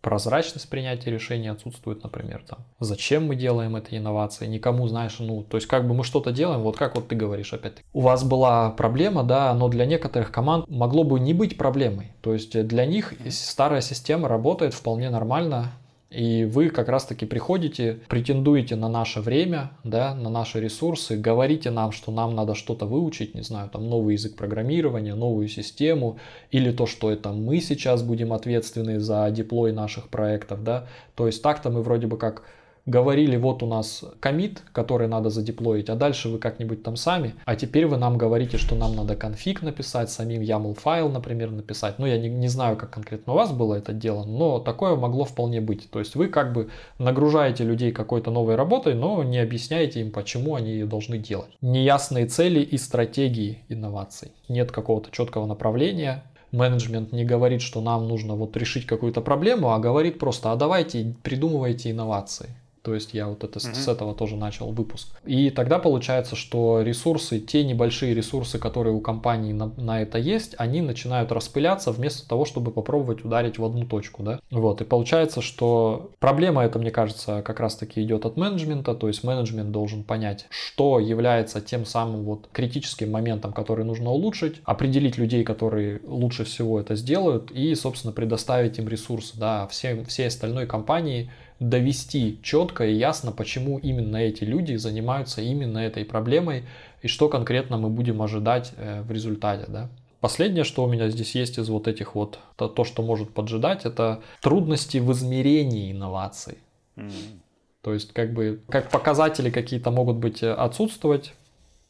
прозрачность 0.00 0.68
принятия 0.68 1.10
решений 1.10 1.48
отсутствует, 1.48 2.02
например, 2.02 2.42
там. 2.46 2.60
Зачем 2.78 3.26
мы 3.26 3.36
делаем 3.36 3.76
эти 3.76 3.96
инновации? 3.96 4.46
Никому, 4.46 4.88
знаешь, 4.88 5.16
ну, 5.18 5.42
то 5.42 5.56
есть 5.56 5.66
как 5.66 5.86
бы 5.86 5.94
мы 5.94 6.04
что-то 6.04 6.32
делаем, 6.32 6.60
вот 6.60 6.76
как 6.76 6.94
вот 6.94 7.08
ты 7.08 7.16
говоришь 7.16 7.52
опять-таки. 7.52 7.86
У 7.92 8.00
вас 8.00 8.24
была 8.24 8.70
проблема, 8.70 9.24
да, 9.24 9.52
но 9.54 9.68
для 9.68 9.84
некоторых 9.84 10.32
команд 10.32 10.68
могло 10.68 11.04
бы 11.04 11.20
не 11.20 11.34
быть 11.34 11.58
проблемой. 11.58 12.12
То 12.22 12.32
есть 12.32 12.66
для 12.66 12.86
них 12.86 13.14
старая 13.30 13.80
система 13.80 14.28
работает 14.28 14.74
вполне 14.74 15.10
нормально, 15.10 15.72
и 16.10 16.44
вы 16.44 16.70
как 16.70 16.88
раз-таки 16.88 17.24
приходите, 17.24 18.00
претендуете 18.08 18.74
на 18.74 18.88
наше 18.88 19.20
время, 19.20 19.70
да, 19.84 20.12
на 20.14 20.28
наши 20.28 20.60
ресурсы, 20.60 21.16
говорите 21.16 21.70
нам, 21.70 21.92
что 21.92 22.10
нам 22.10 22.34
надо 22.34 22.56
что-то 22.56 22.84
выучить, 22.84 23.34
не 23.36 23.42
знаю, 23.42 23.70
там 23.70 23.88
новый 23.88 24.14
язык 24.14 24.34
программирования, 24.34 25.14
новую 25.14 25.46
систему, 25.46 26.18
или 26.50 26.72
то, 26.72 26.86
что 26.86 27.12
это 27.12 27.30
мы 27.30 27.60
сейчас 27.60 28.02
будем 28.02 28.32
ответственны 28.32 28.98
за 28.98 29.30
деплой 29.30 29.72
наших 29.72 30.08
проектов, 30.08 30.64
да. 30.64 30.88
То 31.14 31.26
есть 31.26 31.42
так-то 31.42 31.70
мы 31.70 31.82
вроде 31.82 32.08
бы 32.08 32.16
как 32.16 32.42
говорили, 32.86 33.36
вот 33.36 33.62
у 33.62 33.66
нас 33.66 34.04
комит, 34.20 34.62
который 34.72 35.08
надо 35.08 35.30
задеплоить, 35.30 35.88
а 35.88 35.94
дальше 35.94 36.28
вы 36.28 36.38
как-нибудь 36.38 36.82
там 36.82 36.96
сами, 36.96 37.34
а 37.44 37.56
теперь 37.56 37.86
вы 37.86 37.96
нам 37.96 38.18
говорите, 38.18 38.56
что 38.56 38.74
нам 38.74 38.96
надо 38.96 39.16
конфиг 39.16 39.62
написать, 39.62 40.10
самим 40.10 40.42
YAML 40.42 40.74
файл, 40.74 41.08
например, 41.08 41.50
написать. 41.50 41.98
Ну, 41.98 42.06
я 42.06 42.18
не, 42.18 42.28
не 42.28 42.48
знаю, 42.48 42.76
как 42.76 42.90
конкретно 42.90 43.32
у 43.32 43.36
вас 43.36 43.52
было 43.52 43.74
это 43.74 43.92
дело, 43.92 44.24
но 44.24 44.58
такое 44.58 44.96
могло 44.96 45.24
вполне 45.24 45.60
быть. 45.60 45.90
То 45.90 45.98
есть 45.98 46.14
вы 46.14 46.28
как 46.28 46.52
бы 46.52 46.70
нагружаете 46.98 47.64
людей 47.64 47.92
какой-то 47.92 48.30
новой 48.30 48.56
работой, 48.56 48.94
но 48.94 49.22
не 49.22 49.38
объясняете 49.38 50.00
им, 50.00 50.10
почему 50.10 50.54
они 50.54 50.70
ее 50.70 50.86
должны 50.86 51.18
делать. 51.18 51.50
Неясные 51.60 52.26
цели 52.26 52.60
и 52.60 52.76
стратегии 52.78 53.62
инноваций. 53.68 54.32
Нет 54.48 54.72
какого-то 54.72 55.10
четкого 55.10 55.46
направления, 55.46 56.24
менеджмент 56.52 57.12
не 57.12 57.24
говорит, 57.24 57.62
что 57.62 57.80
нам 57.80 58.08
нужно 58.08 58.34
вот 58.34 58.56
решить 58.56 58.86
какую-то 58.86 59.20
проблему, 59.20 59.72
а 59.72 59.78
говорит 59.78 60.18
просто, 60.18 60.52
а 60.52 60.56
давайте 60.56 61.14
придумывайте 61.22 61.90
инновации. 61.90 62.50
То 62.82 62.94
есть 62.94 63.12
я 63.12 63.28
вот 63.28 63.44
это, 63.44 63.58
uh-huh. 63.58 63.74
с 63.74 63.88
этого 63.88 64.14
тоже 64.14 64.36
начал 64.36 64.72
выпуск. 64.72 65.08
И 65.26 65.50
тогда 65.50 65.78
получается, 65.78 66.34
что 66.34 66.80
ресурсы, 66.80 67.38
те 67.38 67.62
небольшие 67.62 68.14
ресурсы, 68.14 68.58
которые 68.58 68.94
у 68.94 69.00
компании 69.00 69.52
на, 69.52 69.66
на 69.76 70.00
это 70.00 70.18
есть, 70.18 70.54
они 70.56 70.80
начинают 70.80 71.30
распыляться 71.30 71.92
вместо 71.92 72.26
того, 72.26 72.44
чтобы 72.44 72.70
попробовать 72.70 73.24
ударить 73.24 73.58
в 73.58 73.64
одну 73.64 73.84
точку. 73.84 74.22
Да? 74.22 74.40
Вот. 74.50 74.80
И 74.80 74.84
получается, 74.84 75.42
что 75.42 76.10
проблема 76.18 76.64
это, 76.64 76.78
мне 76.78 76.90
кажется, 76.90 77.42
как 77.42 77.60
раз 77.60 77.76
таки 77.76 78.02
идет 78.02 78.24
от 78.24 78.36
менеджмента. 78.36 78.94
То 78.94 79.08
есть 79.08 79.24
менеджмент 79.24 79.70
должен 79.70 80.02
понять, 80.02 80.46
что 80.48 80.98
является 80.98 81.60
тем 81.60 81.84
самым 81.84 82.24
вот 82.24 82.48
критическим 82.52 83.10
моментом, 83.10 83.52
который 83.52 83.84
нужно 83.84 84.10
улучшить, 84.10 84.62
определить 84.64 85.18
людей, 85.18 85.44
которые 85.44 86.00
лучше 86.06 86.44
всего 86.44 86.80
это 86.80 86.96
сделают, 86.96 87.50
и, 87.50 87.74
собственно, 87.74 88.12
предоставить 88.12 88.78
им 88.78 88.88
ресурсы. 88.88 89.38
Да? 89.38 89.66
Все, 89.68 90.02
все 90.04 90.28
остальной 90.28 90.66
компании 90.66 91.30
довести 91.60 92.40
четко 92.42 92.86
и 92.86 92.94
ясно, 92.94 93.32
почему 93.32 93.78
именно 93.78 94.16
эти 94.16 94.44
люди 94.44 94.74
занимаются 94.76 95.42
именно 95.42 95.78
этой 95.78 96.04
проблемой 96.04 96.64
и 97.02 97.08
что 97.08 97.28
конкретно 97.28 97.76
мы 97.76 97.90
будем 97.90 98.22
ожидать 98.22 98.72
э, 98.76 99.02
в 99.02 99.12
результате. 99.12 99.66
Да? 99.68 99.88
Последнее, 100.20 100.64
что 100.64 100.84
у 100.84 100.88
меня 100.88 101.08
здесь 101.10 101.34
есть 101.34 101.58
из 101.58 101.68
вот 101.68 101.86
этих 101.86 102.14
вот, 102.14 102.38
то, 102.56 102.68
то 102.68 102.84
что 102.84 103.02
может 103.02 103.32
поджидать, 103.32 103.84
это 103.84 104.20
трудности 104.40 104.98
в 104.98 105.12
измерении 105.12 105.92
инноваций. 105.92 106.58
Mm-hmm. 106.96 107.40
То 107.82 107.94
есть, 107.94 108.12
как 108.12 108.32
бы, 108.34 108.60
как 108.68 108.90
показатели 108.90 109.50
какие-то 109.50 109.90
могут 109.90 110.16
быть 110.16 110.42
э, 110.42 110.52
отсутствовать, 110.52 111.34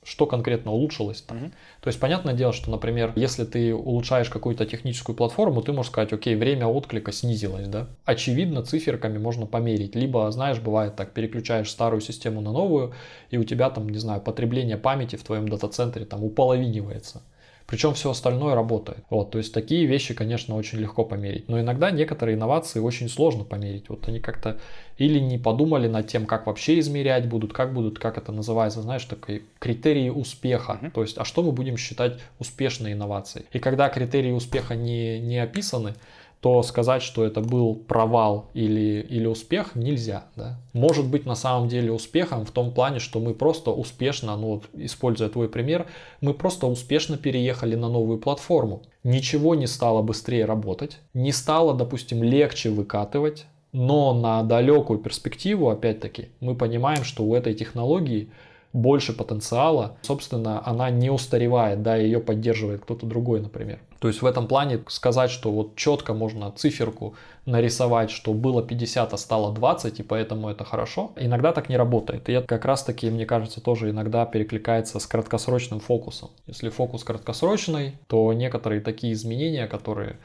что 0.03 0.27
конкретно 0.27 0.73
улучшилось. 0.73 1.25
-то. 1.27 1.37
Угу. 1.37 1.51
То 1.83 1.89
есть, 1.89 2.01
понятное 2.01 2.35
дело, 2.35 2.53
что, 2.53 2.71
например, 2.71 3.13
если 3.17 3.45
ты 3.45 3.75
улучшаешь 3.75 4.31
какую-то 4.31 4.65
техническую 4.65 5.15
платформу, 5.17 5.63
ты 5.63 5.73
можешь 5.73 5.93
сказать, 5.93 6.13
окей, 6.13 6.37
время 6.37 6.67
отклика 6.67 7.13
снизилось, 7.13 7.69
да. 7.69 7.87
Очевидно, 8.05 8.63
циферками 8.63 9.19
можно 9.19 9.47
померить. 9.47 9.95
Либо, 9.95 10.31
знаешь, 10.31 10.59
бывает 10.59 10.97
так, 10.97 11.13
переключаешь 11.13 11.71
старую 11.71 12.01
систему 12.01 12.41
на 12.41 12.53
новую, 12.53 12.93
и 13.31 13.39
у 13.39 13.45
тебя 13.45 13.71
там, 13.71 13.89
не 13.89 13.99
знаю, 13.99 14.21
потребление 14.21 14.77
памяти 14.77 15.17
в 15.17 15.23
твоем 15.23 15.49
дата-центре 15.49 16.05
там 16.05 16.25
уполовинивается. 16.25 17.23
Причем 17.71 17.95
все 17.95 18.11
остальное 18.11 18.57
работает. 18.57 19.05
Вот, 19.11 19.31
то 19.31 19.39
есть 19.39 19.55
такие 19.55 19.87
вещи, 19.87 20.13
конечно, 20.13 20.57
очень 20.57 20.79
легко 20.79 21.05
померить. 21.05 21.49
Но 21.49 21.61
иногда 21.61 21.93
некоторые 21.93 22.37
инновации 22.37 22.81
очень 22.81 23.09
сложно 23.09 23.45
померить. 23.45 23.89
Вот 23.89 24.09
они 24.09 24.19
как-то 24.19 24.59
или 24.99 25.21
не 25.21 25.39
подумали 25.39 25.87
над 25.87 26.09
тем, 26.09 26.27
как 26.27 26.49
вообще 26.49 26.81
измерять 26.81 27.29
будут, 27.29 27.53
как 27.53 27.73
будут, 27.73 28.01
как 28.01 28.19
это 28.19 28.33
называется, 28.33 28.83
знаешь, 28.83 29.05
такой 29.05 29.45
критерии 29.61 30.09
успеха. 30.09 30.81
Uh-huh. 30.83 30.91
То 30.91 31.03
есть, 31.03 31.17
а 31.17 31.25
что 31.25 31.45
мы 31.45 31.53
будем 31.53 31.77
считать 31.77 32.19
успешной 32.41 32.93
инновацией? 32.95 33.47
И 33.53 33.61
когда 33.61 33.89
критерии 33.89 34.33
успеха 34.33 34.75
не, 34.75 35.21
не 35.21 35.39
описаны, 35.39 35.95
то 36.41 36.63
сказать, 36.63 37.03
что 37.03 37.25
это 37.25 37.43
был 37.43 37.75
провал 37.75 38.51
или, 38.55 39.07
или 39.09 39.27
успех, 39.27 39.75
нельзя. 39.75 40.25
Да? 40.37 40.59
Может 40.73 41.07
быть 41.07 41.27
на 41.27 41.35
самом 41.35 41.69
деле 41.69 41.93
успехом 41.93 42.47
в 42.47 42.51
том 42.51 42.73
плане, 42.73 42.99
что 42.99 43.21
мы 43.21 43.35
просто 43.35 43.71
успешно, 43.71 44.37
ну 44.37 44.55
вот 44.55 44.65
используя 44.73 45.29
твой 45.29 45.49
пример, 45.49 45.87
мы 46.23 46.33
просто 46.33 46.67
успешно 46.67 47.19
переехали 47.19 47.75
на 47.75 47.91
новую 47.91 48.19
платформу. 48.19 48.83
Ничего 49.05 49.55
не 49.55 49.67
стало 49.67 50.01
быстрее 50.03 50.47
работать, 50.47 50.99
не 51.13 51.33
стало, 51.33 51.75
допустим, 51.75 52.23
легче 52.23 52.71
выкатывать, 52.71 53.47
но 53.73 54.15
на 54.15 54.43
далекую 54.43 54.99
перспективу, 54.99 55.69
опять-таки, 55.69 56.29
мы 56.41 56.55
понимаем, 56.55 57.05
что 57.05 57.23
у 57.25 57.35
этой 57.35 57.55
технологии 57.55 58.31
больше 58.73 59.13
потенциала. 59.13 59.97
Собственно, 60.03 60.63
она 60.67 60.91
не 60.91 61.11
устаревает, 61.11 61.83
да, 61.83 61.97
ее 61.97 62.21
поддерживает 62.21 62.83
кто-то 62.83 63.07
другой, 63.07 63.41
например. 63.41 63.81
То 64.01 64.09
есть 64.09 64.23
в 64.23 64.27
этом 64.27 64.49
плане 64.49 64.83
сказать, 64.89 65.31
что 65.31 65.53
вот 65.53 65.77
четко 65.77 66.15
можно 66.15 66.51
циферку 66.53 67.15
нарисовать, 67.45 68.11
что 68.11 68.33
было 68.33 68.63
50, 68.63 69.13
а 69.13 69.17
стало 69.19 69.53
20, 69.53 70.01
и 70.01 70.03
поэтому 70.03 70.49
это 70.49 70.65
хорошо, 70.65 71.13
иногда 71.17 71.53
так 71.53 71.69
не 71.69 71.77
работает. 71.77 72.29
И 72.31 72.33
это 72.33 72.47
как 72.47 72.65
раз 72.65 72.83
таки, 72.83 73.11
мне 73.11 73.27
кажется, 73.27 73.61
тоже 73.61 73.91
иногда 73.91 74.25
перекликается 74.25 74.99
с 74.99 75.07
краткосрочным 75.07 75.81
фокусом. 75.81 76.31
Если 76.47 76.71
фокус 76.71 77.05
краткосрочный, 77.05 77.99
то 78.07 78.33
некоторые 78.33 78.81
такие 78.81 79.13
изменения, 79.13 79.67
которые, 79.67 80.19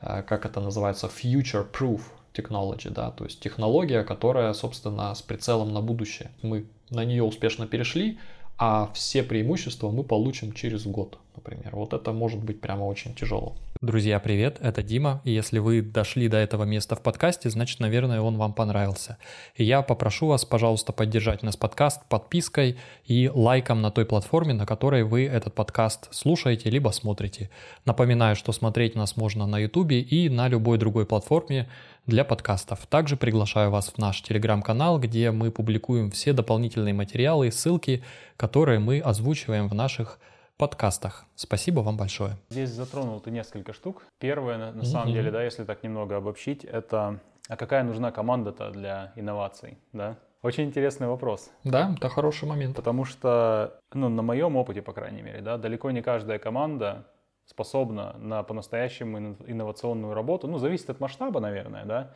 э, 0.00 0.22
как 0.22 0.44
это 0.44 0.60
называется, 0.60 1.06
future-proof, 1.06 2.00
technology, 2.34 2.90
да, 2.90 3.12
то 3.12 3.24
есть 3.24 3.38
технология, 3.38 4.02
которая, 4.02 4.52
собственно, 4.52 5.14
с 5.14 5.22
прицелом 5.22 5.72
на 5.72 5.80
будущее. 5.80 6.32
Мы 6.42 6.66
на 6.90 7.04
нее 7.04 7.22
успешно 7.22 7.68
перешли, 7.68 8.18
а 8.58 8.90
все 8.94 9.22
преимущества 9.22 9.90
мы 9.90 10.02
получим 10.02 10.52
через 10.52 10.86
год, 10.86 11.18
например. 11.36 11.74
Вот 11.74 11.92
это 11.92 12.12
может 12.12 12.42
быть 12.42 12.60
прямо 12.60 12.84
очень 12.84 13.14
тяжело. 13.14 13.56
Друзья, 13.80 14.20
привет, 14.20 14.58
это 14.60 14.80
Дима, 14.82 15.20
и 15.24 15.32
если 15.32 15.58
вы 15.58 15.82
дошли 15.82 16.28
до 16.28 16.36
этого 16.36 16.62
места 16.62 16.94
в 16.94 17.02
подкасте, 17.02 17.50
значит, 17.50 17.80
наверное, 17.80 18.20
он 18.20 18.36
вам 18.36 18.52
понравился. 18.52 19.18
И 19.56 19.64
я 19.64 19.82
попрошу 19.82 20.28
вас, 20.28 20.44
пожалуйста, 20.44 20.92
поддержать 20.92 21.42
нас 21.42 21.56
подкаст 21.56 22.04
подпиской 22.08 22.76
и 23.06 23.28
лайком 23.28 23.82
на 23.82 23.90
той 23.90 24.06
платформе, 24.06 24.54
на 24.54 24.66
которой 24.66 25.02
вы 25.02 25.26
этот 25.26 25.54
подкаст 25.54 26.08
слушаете 26.14 26.70
либо 26.70 26.90
смотрите. 26.90 27.50
Напоминаю, 27.84 28.36
что 28.36 28.52
смотреть 28.52 28.94
нас 28.94 29.16
можно 29.16 29.46
на 29.46 29.58
YouTube 29.58 29.90
и 29.90 30.28
на 30.28 30.46
любой 30.46 30.78
другой 30.78 31.04
платформе, 31.04 31.68
для 32.06 32.24
подкастов. 32.24 32.86
Также 32.86 33.16
приглашаю 33.16 33.70
вас 33.70 33.88
в 33.88 33.98
наш 33.98 34.22
телеграм-канал, 34.22 34.98
где 34.98 35.30
мы 35.30 35.50
публикуем 35.50 36.10
все 36.10 36.32
дополнительные 36.32 36.94
материалы 36.94 37.48
и 37.48 37.50
ссылки, 37.50 38.02
которые 38.36 38.80
мы 38.80 38.98
озвучиваем 38.98 39.68
в 39.68 39.74
наших 39.74 40.18
подкастах. 40.62 41.24
Спасибо 41.34 41.80
вам 41.80 41.96
большое. 41.96 42.36
Здесь 42.50 42.70
затронул 42.70 43.18
ты 43.18 43.32
несколько 43.32 43.72
штук. 43.72 44.04
Первое, 44.20 44.58
на, 44.58 44.70
на 44.70 44.84
самом 44.84 45.12
деле, 45.12 45.32
да, 45.32 45.42
если 45.42 45.64
так 45.64 45.82
немного 45.82 46.16
обобщить, 46.16 46.64
это 46.64 47.18
а 47.48 47.56
какая 47.56 47.82
нужна 47.82 48.12
команда-то 48.12 48.70
для 48.70 49.12
инноваций, 49.16 49.76
да? 49.92 50.18
Очень 50.40 50.66
интересный 50.66 51.08
вопрос. 51.08 51.50
Да, 51.64 51.92
это 51.96 52.08
хороший 52.08 52.48
момент. 52.48 52.76
Потому 52.76 53.04
что, 53.04 53.80
ну, 53.92 54.08
на 54.08 54.22
моем 54.22 54.54
опыте, 54.54 54.82
по 54.82 54.92
крайней 54.92 55.22
мере, 55.22 55.40
да, 55.40 55.58
далеко 55.58 55.90
не 55.90 56.00
каждая 56.00 56.38
команда 56.38 57.08
способна 57.44 58.14
на 58.18 58.44
по-настоящему 58.44 59.34
инновационную 59.44 60.14
работу. 60.14 60.46
Ну, 60.46 60.58
зависит 60.58 60.88
от 60.90 61.00
масштаба, 61.00 61.40
наверное, 61.40 61.84
да. 61.84 62.12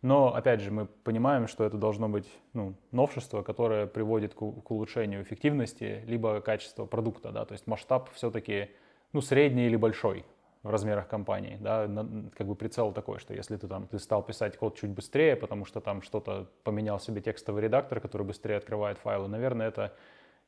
Но, 0.00 0.32
опять 0.32 0.60
же, 0.60 0.70
мы 0.70 0.86
понимаем, 0.86 1.48
что 1.48 1.64
это 1.64 1.76
должно 1.76 2.08
быть 2.08 2.28
ну, 2.52 2.74
новшество, 2.92 3.42
которое 3.42 3.86
приводит 3.86 4.32
к, 4.32 4.38
к 4.38 4.70
улучшению 4.70 5.22
эффективности 5.22 6.04
либо 6.06 6.40
качества 6.40 6.86
продукта, 6.86 7.32
да, 7.32 7.44
то 7.44 7.52
есть 7.52 7.66
масштаб 7.66 8.08
все-таки 8.12 8.70
ну, 9.12 9.20
средний 9.20 9.66
или 9.66 9.76
большой 9.76 10.24
в 10.62 10.70
размерах 10.70 11.08
компании, 11.08 11.56
да, 11.60 11.88
на, 11.88 12.30
как 12.36 12.46
бы 12.46 12.54
прицел 12.54 12.92
такой, 12.92 13.18
что 13.18 13.34
если 13.34 13.56
ты 13.56 13.66
там, 13.66 13.88
ты 13.88 13.98
стал 13.98 14.22
писать 14.22 14.56
код 14.56 14.76
чуть 14.76 14.90
быстрее, 14.90 15.34
потому 15.34 15.64
что 15.64 15.80
там 15.80 16.02
что-то 16.02 16.48
поменял 16.62 17.00
себе 17.00 17.20
текстовый 17.20 17.62
редактор, 17.62 18.00
который 18.00 18.26
быстрее 18.26 18.56
открывает 18.56 18.98
файлы, 18.98 19.28
наверное, 19.28 19.68
это 19.68 19.94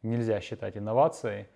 нельзя 0.02 0.40
считать 0.40 0.76
инновацией, 0.76 1.46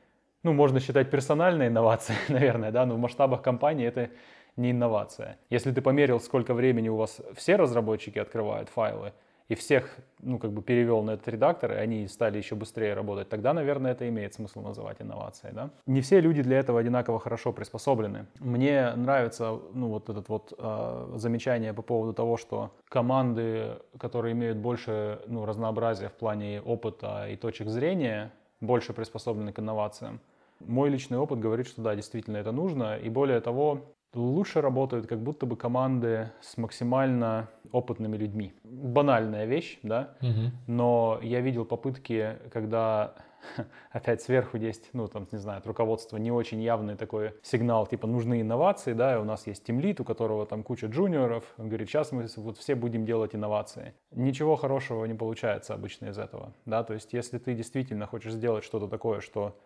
ну, 0.42 0.52
можно 0.52 0.78
считать 0.78 1.10
персональной 1.10 1.68
инновацией, 1.68 2.18
наверное, 2.28 2.70
да, 2.70 2.86
но 2.86 2.94
в 2.94 2.98
масштабах 2.98 3.42
компании 3.42 3.86
это 3.86 4.10
не 4.56 4.70
инновация. 4.70 5.38
Если 5.50 5.72
ты 5.72 5.80
померил, 5.82 6.20
сколько 6.20 6.54
времени 6.54 6.88
у 6.88 6.96
вас 6.96 7.20
все 7.34 7.56
разработчики 7.56 8.18
открывают 8.18 8.68
файлы, 8.68 9.12
и 9.48 9.54
всех, 9.54 9.98
ну, 10.20 10.38
как 10.38 10.52
бы 10.52 10.62
перевел 10.62 11.02
на 11.02 11.12
этот 11.12 11.28
редактор, 11.28 11.72
и 11.72 11.76
они 11.76 12.08
стали 12.08 12.38
еще 12.38 12.54
быстрее 12.54 12.94
работать, 12.94 13.28
тогда, 13.28 13.52
наверное, 13.52 13.92
это 13.92 14.08
имеет 14.08 14.32
смысл 14.32 14.62
называть 14.62 15.02
инновацией, 15.02 15.52
да. 15.52 15.70
Не 15.86 16.00
все 16.00 16.20
люди 16.20 16.42
для 16.42 16.58
этого 16.58 16.80
одинаково 16.80 17.20
хорошо 17.20 17.52
приспособлены. 17.52 18.26
Мне 18.40 18.94
нравится, 18.96 19.58
ну, 19.74 19.88
вот 19.88 20.08
этот 20.08 20.30
вот 20.30 20.54
э, 20.56 21.12
замечание 21.16 21.74
по 21.74 21.82
поводу 21.82 22.14
того, 22.14 22.38
что 22.38 22.72
команды, 22.88 23.76
которые 23.98 24.32
имеют 24.32 24.56
больше, 24.56 25.20
ну, 25.26 25.44
разнообразия 25.44 26.08
в 26.08 26.14
плане 26.14 26.62
опыта 26.62 27.28
и 27.28 27.36
точек 27.36 27.68
зрения, 27.68 28.32
больше 28.62 28.94
приспособлены 28.94 29.52
к 29.52 29.58
инновациям, 29.58 30.20
мой 30.60 30.88
личный 30.88 31.18
опыт 31.18 31.40
говорит, 31.40 31.66
что 31.66 31.82
да, 31.82 31.94
действительно 31.94 32.38
это 32.38 32.52
нужно. 32.52 32.96
И 32.96 33.10
более 33.10 33.40
того, 33.40 33.94
лучше 34.14 34.60
работают 34.60 35.06
как 35.06 35.20
будто 35.20 35.46
бы 35.46 35.56
команды 35.56 36.30
с 36.40 36.56
максимально 36.56 37.48
опытными 37.72 38.16
людьми. 38.16 38.52
Банальная 38.64 39.46
вещь, 39.46 39.78
да, 39.82 40.14
угу. 40.20 40.52
но 40.66 41.18
я 41.22 41.40
видел 41.40 41.64
попытки, 41.64 42.38
когда 42.52 43.14
опять 43.90 44.22
сверху 44.22 44.56
есть, 44.56 44.90
ну, 44.92 45.08
там, 45.08 45.26
не 45.32 45.38
знаю, 45.38 45.58
от 45.58 45.66
руководства 45.66 46.16
не 46.16 46.30
очень 46.30 46.62
явный 46.62 46.96
такой 46.96 47.34
сигнал, 47.42 47.86
типа, 47.86 48.06
нужны 48.06 48.40
инновации, 48.40 48.92
да, 48.92 49.14
и 49.14 49.18
у 49.18 49.24
нас 49.24 49.46
есть 49.46 49.64
тимлит, 49.64 50.00
у 50.00 50.04
которого 50.04 50.46
там 50.46 50.62
куча 50.62 50.86
джуниоров, 50.86 51.44
он 51.58 51.68
говорит, 51.68 51.88
сейчас 51.88 52.12
мы 52.12 52.26
вот 52.36 52.58
все 52.58 52.74
будем 52.74 53.04
делать 53.04 53.34
инновации. 53.34 53.94
Ничего 54.12 54.56
хорошего 54.56 55.04
не 55.04 55.14
получается 55.14 55.74
обычно 55.74 56.06
из 56.06 56.18
этого, 56.18 56.52
да, 56.66 56.84
то 56.84 56.94
есть 56.94 57.12
если 57.12 57.38
ты 57.38 57.54
действительно 57.54 58.06
хочешь 58.06 58.32
сделать 58.32 58.64
что-то 58.64 58.88
такое, 58.88 59.20
что 59.20 59.56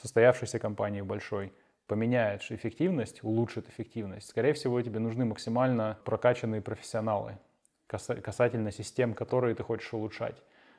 состоявшейся 0.00 0.58
компании 0.58 1.02
большой 1.02 1.52
поменяет 1.86 2.42
эффективность, 2.50 3.22
улучшит 3.22 3.68
эффективность, 3.68 4.28
скорее 4.28 4.52
всего, 4.52 4.80
тебе 4.82 5.00
нужны 5.00 5.24
максимально 5.24 5.98
прокачанные 6.04 6.60
профессионалы 6.60 7.38
касательно 7.86 8.72
систем, 8.72 9.14
которые 9.14 9.54
ты 9.54 9.62
хочешь 9.62 9.92
улучшать. 9.92 10.36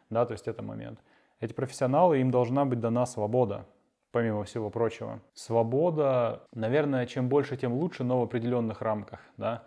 Да, 0.09 0.25
то 0.25 0.33
есть 0.33 0.47
это 0.47 0.61
момент. 0.61 0.99
Эти 1.39 1.53
профессионалы, 1.53 2.19
им 2.19 2.31
должна 2.31 2.65
быть 2.65 2.79
дана 2.79 3.05
свобода, 3.05 3.65
помимо 4.11 4.43
всего 4.43 4.69
прочего. 4.69 5.21
Свобода, 5.33 6.43
наверное, 6.53 7.05
чем 7.05 7.27
больше, 7.27 7.57
тем 7.57 7.73
лучше, 7.73 8.03
но 8.03 8.19
в 8.19 8.23
определенных 8.23 8.81
рамках. 8.81 9.19
Да? 9.37 9.57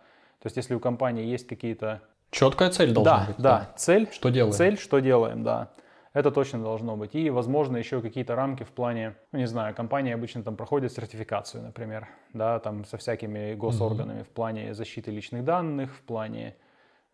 То 0.41 0.47
есть 0.47 0.57
если 0.57 0.75
у 0.75 0.81
компании 0.81 1.25
есть 1.25 1.47
какие-то... 1.47 2.03
Четкая 2.31 2.71
цель 2.71 2.93
должна 2.93 3.19
да, 3.19 3.27
быть. 3.27 3.37
Да, 3.39 3.59
да, 3.61 3.73
цель. 3.77 4.09
Что 4.13 4.29
делаем? 4.29 4.53
Цель, 4.53 4.79
что 4.79 5.01
делаем, 5.01 5.43
да. 5.43 5.71
Это 6.19 6.33
точно 6.33 6.59
должно 6.65 6.97
быть. 6.97 7.15
И, 7.15 7.31
возможно, 7.31 7.77
еще 7.77 8.01
какие-то 8.01 8.35
рамки 8.35 8.65
в 8.65 8.73
плане, 8.73 9.15
ну, 9.31 9.39
не 9.39 9.47
знаю, 9.47 9.73
компании 9.73 10.13
обычно 10.13 10.43
там 10.43 10.57
проходят 10.57 10.93
сертификацию, 10.93 11.63
например, 11.63 12.09
да, 12.33 12.59
там 12.59 12.85
со 12.85 12.97
всякими 12.97 13.55
госорганами 13.55 14.23
mm-hmm. 14.23 14.25
в 14.25 14.29
плане 14.31 14.75
защиты 14.75 15.13
личных 15.13 15.45
данных, 15.45 15.95
в 15.95 16.03
плане 16.03 16.57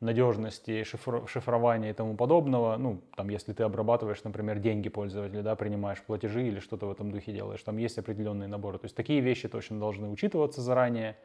надежности, 0.00 0.84
шифр, 0.84 1.28
шифрования 1.28 1.90
и 1.90 1.92
тому 1.92 2.16
подобного. 2.16 2.78
Ну, 2.78 3.02
там, 3.14 3.28
если 3.28 3.52
ты 3.52 3.64
обрабатываешь, 3.64 4.24
например, 4.24 4.58
деньги 4.58 4.88
пользователя, 4.88 5.42
да, 5.42 5.54
принимаешь 5.54 6.00
платежи 6.00 6.48
или 6.48 6.60
что-то 6.60 6.86
в 6.86 6.90
этом 6.90 7.10
духе 7.10 7.30
делаешь, 7.30 7.62
там 7.62 7.76
есть 7.76 7.98
определенные 7.98 8.48
наборы. 8.48 8.78
То 8.78 8.86
есть 8.86 8.96
такие 8.96 9.20
вещи 9.20 9.48
точно 9.48 9.78
должны 9.78 10.08
учитываться 10.08 10.62
заранее. 10.62 11.18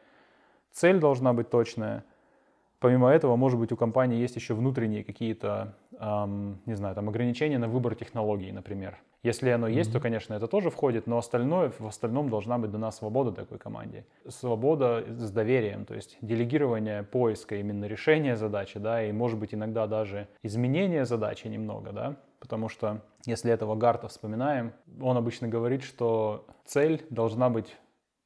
Цель 0.70 0.98
должна 0.98 1.32
быть 1.32 1.48
точная. 1.48 2.04
Помимо 2.80 3.10
этого, 3.10 3.36
может 3.36 3.58
быть, 3.58 3.72
у 3.72 3.76
компании 3.76 4.18
есть 4.18 4.36
еще 4.36 4.54
внутренние 4.54 5.04
какие-то, 5.04 5.74
эм, 5.98 6.60
не 6.64 6.74
знаю, 6.74 6.94
там 6.94 7.10
ограничения 7.10 7.58
на 7.58 7.68
выбор 7.68 7.94
технологий, 7.94 8.50
например. 8.52 8.96
Если 9.22 9.50
оно 9.50 9.68
mm-hmm. 9.68 9.72
есть, 9.74 9.92
то, 9.92 10.00
конечно, 10.00 10.32
это 10.32 10.46
тоже 10.46 10.70
входит, 10.70 11.06
но 11.06 11.18
остальное, 11.18 11.72
в 11.78 11.86
остальном 11.86 12.30
должна 12.30 12.56
быть 12.56 12.70
дана 12.70 12.90
свобода 12.90 13.32
такой 13.32 13.58
команде. 13.58 14.06
Свобода 14.26 15.04
с 15.06 15.30
доверием, 15.30 15.84
то 15.84 15.94
есть 15.94 16.16
делегирование 16.22 17.02
поиска 17.02 17.56
именно 17.56 17.84
решения 17.84 18.34
задачи, 18.36 18.78
да, 18.78 19.04
и, 19.04 19.12
может 19.12 19.38
быть, 19.38 19.52
иногда 19.52 19.86
даже 19.86 20.26
изменение 20.42 21.04
задачи 21.04 21.48
немного, 21.48 21.92
да, 21.92 22.16
потому 22.38 22.70
что 22.70 23.02
если 23.26 23.52
этого 23.52 23.74
Гарта 23.74 24.08
вспоминаем, 24.08 24.72
он 25.02 25.18
обычно 25.18 25.48
говорит, 25.48 25.82
что 25.82 26.46
цель 26.64 27.04
должна 27.10 27.50
быть 27.50 27.76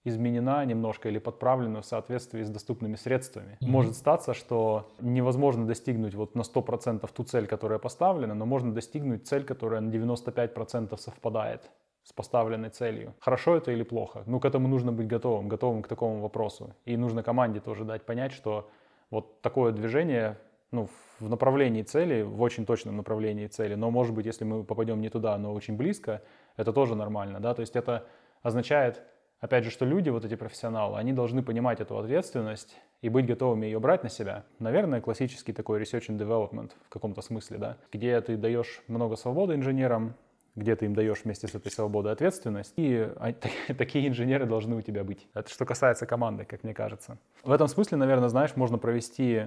изменена 0.04 0.64
немножко 0.64 1.08
или 1.08 1.18
подправлена 1.18 1.80
в 1.80 1.86
соответствии 1.86 2.42
с 2.42 2.50
доступными 2.50 2.94
средствами. 2.96 3.58
Mm-hmm. 3.60 3.68
Может 3.68 3.96
статься, 3.96 4.34
что 4.34 4.90
невозможно 5.00 5.66
достигнуть 5.66 6.14
вот 6.14 6.34
на 6.34 6.42
100% 6.42 7.08
ту 7.12 7.24
цель, 7.24 7.46
которая 7.46 7.78
поставлена, 7.78 8.34
но 8.34 8.46
можно 8.46 8.72
достигнуть 8.72 9.26
цель, 9.26 9.44
которая 9.44 9.80
на 9.80 9.90
95% 9.90 10.96
совпадает 10.98 11.70
с 12.04 12.12
поставленной 12.12 12.68
целью. 12.68 13.14
Хорошо 13.18 13.56
это 13.56 13.72
или 13.72 13.82
плохо? 13.82 14.24
Ну, 14.26 14.38
к 14.38 14.44
этому 14.44 14.68
нужно 14.68 14.92
быть 14.92 15.06
готовым, 15.06 15.48
готовым 15.48 15.82
к 15.82 15.88
такому 15.88 16.20
вопросу. 16.20 16.74
И 16.84 16.98
нужно 16.98 17.22
команде 17.22 17.60
тоже 17.60 17.84
дать 17.84 18.02
понять, 18.04 18.32
что 18.32 18.68
вот 19.10 19.40
такое 19.40 19.72
движение 19.72 20.36
ну, 20.70 20.88
в 21.18 21.28
направлении 21.30 21.82
цели, 21.82 22.22
в 22.22 22.42
очень 22.42 22.66
точном 22.66 22.96
направлении 22.96 23.46
цели, 23.46 23.74
но, 23.74 23.90
может 23.90 24.14
быть, 24.14 24.26
если 24.26 24.44
мы 24.44 24.64
попадем 24.64 25.00
не 25.00 25.08
туда, 25.08 25.38
но 25.38 25.54
очень 25.54 25.76
близко, 25.76 26.20
это 26.56 26.72
тоже 26.72 26.94
нормально, 26.94 27.40
да, 27.40 27.54
то 27.54 27.60
есть 27.60 27.76
это 27.76 28.06
означает 28.42 29.02
Опять 29.44 29.64
же, 29.64 29.70
что 29.70 29.84
люди, 29.84 30.08
вот 30.08 30.24
эти 30.24 30.36
профессионалы, 30.36 30.96
они 30.96 31.12
должны 31.12 31.42
понимать 31.42 31.78
эту 31.78 31.98
ответственность 31.98 32.80
и 33.02 33.10
быть 33.10 33.26
готовыми 33.26 33.66
ее 33.66 33.78
брать 33.78 34.02
на 34.02 34.08
себя. 34.08 34.46
Наверное, 34.58 35.02
классический 35.02 35.52
такой 35.52 35.82
research 35.82 36.08
and 36.08 36.16
development 36.16 36.70
в 36.86 36.88
каком-то 36.88 37.20
смысле, 37.20 37.58
да, 37.58 37.76
где 37.92 38.18
ты 38.22 38.38
даешь 38.38 38.82
много 38.88 39.16
свободы 39.16 39.54
инженерам, 39.54 40.14
где 40.54 40.74
ты 40.76 40.86
им 40.86 40.94
даешь 40.94 41.24
вместе 41.24 41.46
с 41.46 41.54
этой 41.54 41.70
свободой 41.70 42.14
ответственность, 42.14 42.72
и 42.76 43.06
такие 43.76 44.08
инженеры 44.08 44.46
должны 44.46 44.76
у 44.76 44.80
тебя 44.80 45.04
быть. 45.04 45.28
Это 45.34 45.50
что 45.50 45.66
касается 45.66 46.06
команды, 46.06 46.46
как 46.46 46.64
мне 46.64 46.72
кажется. 46.72 47.18
В 47.42 47.52
этом 47.52 47.68
смысле, 47.68 47.98
наверное, 47.98 48.30
знаешь, 48.30 48.56
можно 48.56 48.78
провести 48.78 49.42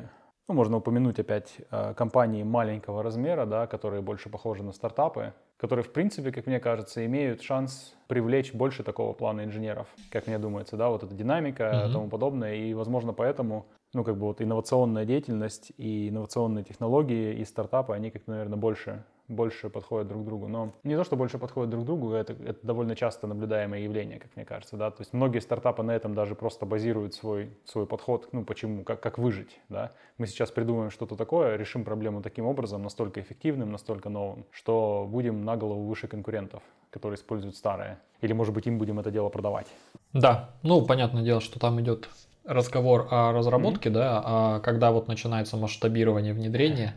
ну, 0.47 0.53
можно 0.53 0.77
упомянуть 0.77 1.19
опять 1.19 1.57
э, 1.71 1.93
компании 1.93 2.43
маленького 2.43 3.03
размера, 3.03 3.45
да, 3.45 3.67
которые 3.67 4.01
больше 4.01 4.29
похожи 4.29 4.63
на 4.63 4.71
стартапы, 4.71 5.33
которые, 5.57 5.83
в 5.83 5.91
принципе, 5.91 6.31
как 6.31 6.45
мне 6.47 6.59
кажется, 6.59 7.05
имеют 7.05 7.41
шанс 7.41 7.95
привлечь 8.07 8.53
больше 8.53 8.83
такого 8.83 9.13
плана 9.13 9.43
инженеров, 9.43 9.87
как 10.11 10.27
мне 10.27 10.39
думается, 10.39 10.77
да, 10.77 10.89
вот 10.89 11.03
эта 11.03 11.13
динамика 11.13 11.63
mm-hmm. 11.63 11.89
и 11.89 11.93
тому 11.93 12.09
подобное, 12.09 12.55
и, 12.55 12.73
возможно, 12.73 13.13
поэтому 13.13 13.65
ну, 13.93 14.03
как 14.03 14.17
бы 14.17 14.27
вот 14.27 14.41
инновационная 14.41 15.05
деятельность 15.05 15.71
и 15.77 16.09
инновационные 16.09 16.63
технологии 16.63 17.35
и 17.35 17.45
стартапы, 17.45 17.93
они 17.93 18.11
как-то, 18.11 18.31
наверное, 18.31 18.57
больше 18.57 19.03
больше 19.27 19.69
подходят 19.69 20.07
друг 20.07 20.25
другу. 20.25 20.47
Но 20.47 20.73
не 20.83 20.95
то, 20.95 21.03
что 21.03 21.15
больше 21.15 21.37
подходят 21.37 21.69
друг 21.69 21.85
другу, 21.85 22.13
это, 22.13 22.33
это 22.33 22.65
довольно 22.65 22.95
часто 22.95 23.27
наблюдаемое 23.27 23.81
явление, 23.81 24.19
как 24.19 24.35
мне 24.35 24.45
кажется. 24.45 24.77
Да? 24.77 24.89
То 24.91 25.01
есть 25.01 25.13
многие 25.13 25.39
стартапы 25.39 25.83
на 25.83 25.91
этом 25.91 26.13
даже 26.13 26.35
просто 26.35 26.65
базируют 26.65 27.13
свой, 27.13 27.51
свой 27.65 27.85
подход. 27.85 28.29
Ну, 28.31 28.45
почему? 28.45 28.83
Как, 28.83 29.01
как 29.01 29.17
выжить. 29.17 29.59
Да? 29.69 29.91
Мы 30.17 30.27
сейчас 30.27 30.51
придумаем 30.51 30.91
что-то 30.91 31.15
такое, 31.15 31.57
решим 31.57 31.83
проблему 31.83 32.21
таким 32.21 32.45
образом, 32.45 32.83
настолько 32.83 33.19
эффективным, 33.19 33.71
настолько 33.71 34.09
новым, 34.09 34.45
что 34.51 35.07
будем 35.09 35.43
на 35.43 35.57
голову 35.57 35.83
выше 35.83 36.07
конкурентов, 36.07 36.63
которые 36.89 37.17
используют 37.17 37.55
старое. 37.55 37.99
Или, 38.21 38.33
может 38.33 38.53
быть, 38.53 38.65
им 38.65 38.77
будем 38.77 38.99
это 38.99 39.11
дело 39.11 39.29
продавать. 39.29 39.67
Да, 40.13 40.51
ну, 40.63 40.85
понятное 40.85 41.23
дело, 41.23 41.41
что 41.41 41.59
там 41.59 41.79
идет 41.81 42.09
разговор 42.45 43.07
о 43.11 43.33
разработке, 43.33 43.89
mm-hmm. 43.89 43.93
да, 43.93 44.21
а 44.25 44.59
когда 44.61 44.91
вот 44.91 45.07
начинается 45.07 45.57
масштабирование 45.57 46.33
внедрения, 46.33 46.95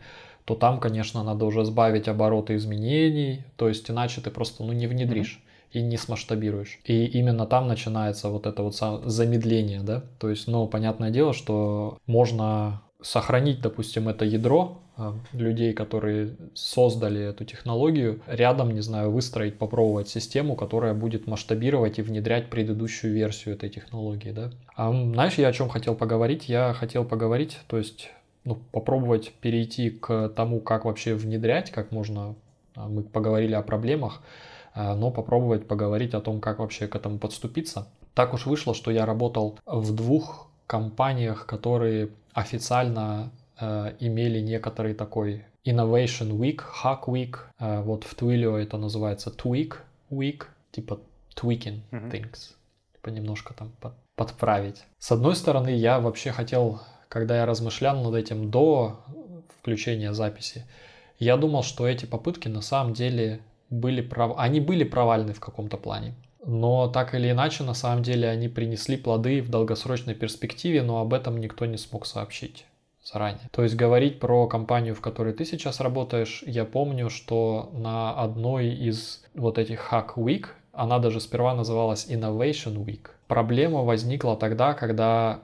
то 0.51 0.55
там, 0.55 0.81
конечно, 0.81 1.23
надо 1.23 1.45
уже 1.45 1.63
сбавить 1.63 2.09
обороты 2.09 2.57
изменений, 2.57 3.45
то 3.55 3.69
есть 3.69 3.89
иначе 3.89 4.19
ты 4.19 4.31
просто 4.31 4.63
ну, 4.63 4.73
не 4.73 4.87
внедришь. 4.87 5.39
Mm-hmm 5.39 5.47
и 5.71 5.81
не 5.81 5.95
смасштабируешь. 5.95 6.79
И 6.83 7.05
именно 7.05 7.45
там 7.45 7.65
начинается 7.65 8.27
вот 8.27 8.45
это 8.45 8.61
вот 8.61 8.75
замедление, 9.05 9.79
да. 9.79 10.03
То 10.19 10.29
есть, 10.29 10.49
ну, 10.49 10.67
понятное 10.67 11.11
дело, 11.11 11.31
что 11.31 11.97
можно 12.07 12.81
сохранить, 13.01 13.61
допустим, 13.61 14.09
это 14.09 14.25
ядро 14.25 14.81
а, 14.97 15.15
людей, 15.31 15.71
которые 15.71 16.35
создали 16.53 17.21
эту 17.21 17.45
технологию, 17.45 18.21
рядом, 18.27 18.71
не 18.71 18.81
знаю, 18.81 19.11
выстроить, 19.11 19.57
попробовать 19.57 20.09
систему, 20.09 20.57
которая 20.57 20.93
будет 20.93 21.25
масштабировать 21.25 21.99
и 21.99 22.01
внедрять 22.01 22.49
предыдущую 22.49 23.13
версию 23.13 23.55
этой 23.55 23.69
технологии, 23.69 24.31
да. 24.31 24.51
А, 24.75 24.91
знаешь, 24.91 25.35
я 25.35 25.47
о 25.47 25.53
чем 25.53 25.69
хотел 25.69 25.95
поговорить? 25.95 26.49
Я 26.49 26.73
хотел 26.73 27.05
поговорить, 27.05 27.57
то 27.67 27.77
есть 27.77 28.09
ну, 28.43 28.55
попробовать 28.71 29.33
перейти 29.33 29.89
к 29.89 30.29
тому, 30.29 30.59
как 30.59 30.85
вообще 30.85 31.13
внедрять, 31.13 31.71
как 31.71 31.91
можно, 31.91 32.35
а, 32.75 32.87
мы 32.87 33.03
поговорили 33.03 33.53
о 33.53 33.61
проблемах, 33.61 34.21
а, 34.73 34.95
но 34.95 35.11
попробовать 35.11 35.67
поговорить 35.67 36.13
о 36.13 36.21
том, 36.21 36.39
как 36.41 36.59
вообще 36.59 36.87
к 36.87 36.95
этому 36.95 37.19
подступиться. 37.19 37.87
Так 38.13 38.33
уж 38.33 38.45
вышло, 38.45 38.73
что 38.73 38.91
я 38.91 39.05
работал 39.05 39.57
в 39.65 39.95
двух 39.95 40.49
компаниях, 40.67 41.45
которые 41.45 42.09
официально 42.33 43.31
э, 43.59 43.93
имели 43.99 44.39
некоторый 44.39 44.93
такой 44.93 45.45
Innovation 45.65 46.31
Week, 46.37 46.61
Hack 46.83 47.05
Week. 47.07 47.35
Э, 47.59 47.81
вот 47.81 48.03
в 48.03 48.15
Twilio 48.17 48.57
это 48.57 48.77
называется 48.77 49.31
Tweak 49.31 49.75
Week, 50.09 50.43
типа 50.71 50.99
tweaking 51.35 51.81
mm-hmm. 51.91 52.11
things, 52.11 52.55
типа 52.93 53.09
немножко 53.09 53.53
там 53.53 53.71
под, 53.79 53.93
подправить. 54.15 54.83
С 54.97 55.11
одной 55.11 55.35
стороны, 55.35 55.69
я 55.69 55.99
вообще 55.99 56.31
хотел 56.31 56.81
когда 57.11 57.35
я 57.35 57.45
размышлял 57.45 58.01
над 58.01 58.15
этим 58.15 58.49
до 58.49 59.01
включения 59.59 60.13
записи, 60.13 60.65
я 61.19 61.35
думал, 61.35 61.61
что 61.61 61.85
эти 61.85 62.05
попытки 62.05 62.47
на 62.47 62.61
самом 62.61 62.93
деле 62.93 63.41
были 63.69 64.01
прав... 64.01 64.35
они 64.37 64.61
были 64.61 64.85
провальны 64.85 65.33
в 65.33 65.41
каком-то 65.41 65.75
плане. 65.75 66.15
Но 66.45 66.87
так 66.87 67.13
или 67.13 67.29
иначе, 67.29 67.65
на 67.65 67.73
самом 67.73 68.01
деле 68.01 68.29
они 68.29 68.47
принесли 68.47 68.95
плоды 68.95 69.41
в 69.41 69.49
долгосрочной 69.49 70.15
перспективе, 70.15 70.83
но 70.83 71.01
об 71.01 71.13
этом 71.13 71.37
никто 71.41 71.65
не 71.65 71.77
смог 71.77 72.05
сообщить 72.05 72.65
заранее. 73.03 73.49
То 73.51 73.63
есть 73.63 73.75
говорить 73.75 74.21
про 74.21 74.47
компанию, 74.47 74.95
в 74.95 75.01
которой 75.01 75.33
ты 75.33 75.43
сейчас 75.43 75.81
работаешь, 75.81 76.43
я 76.47 76.63
помню, 76.63 77.09
что 77.09 77.71
на 77.73 78.13
одной 78.13 78.69
из 78.69 79.21
вот 79.35 79.57
этих 79.57 79.91
Hack 79.91 80.13
Week, 80.15 80.45
она 80.71 80.97
даже 80.99 81.19
сперва 81.19 81.55
называлась 81.55 82.07
Innovation 82.07 82.85
Week, 82.85 83.09
проблема 83.27 83.83
возникла 83.83 84.37
тогда, 84.37 84.73
когда 84.73 85.41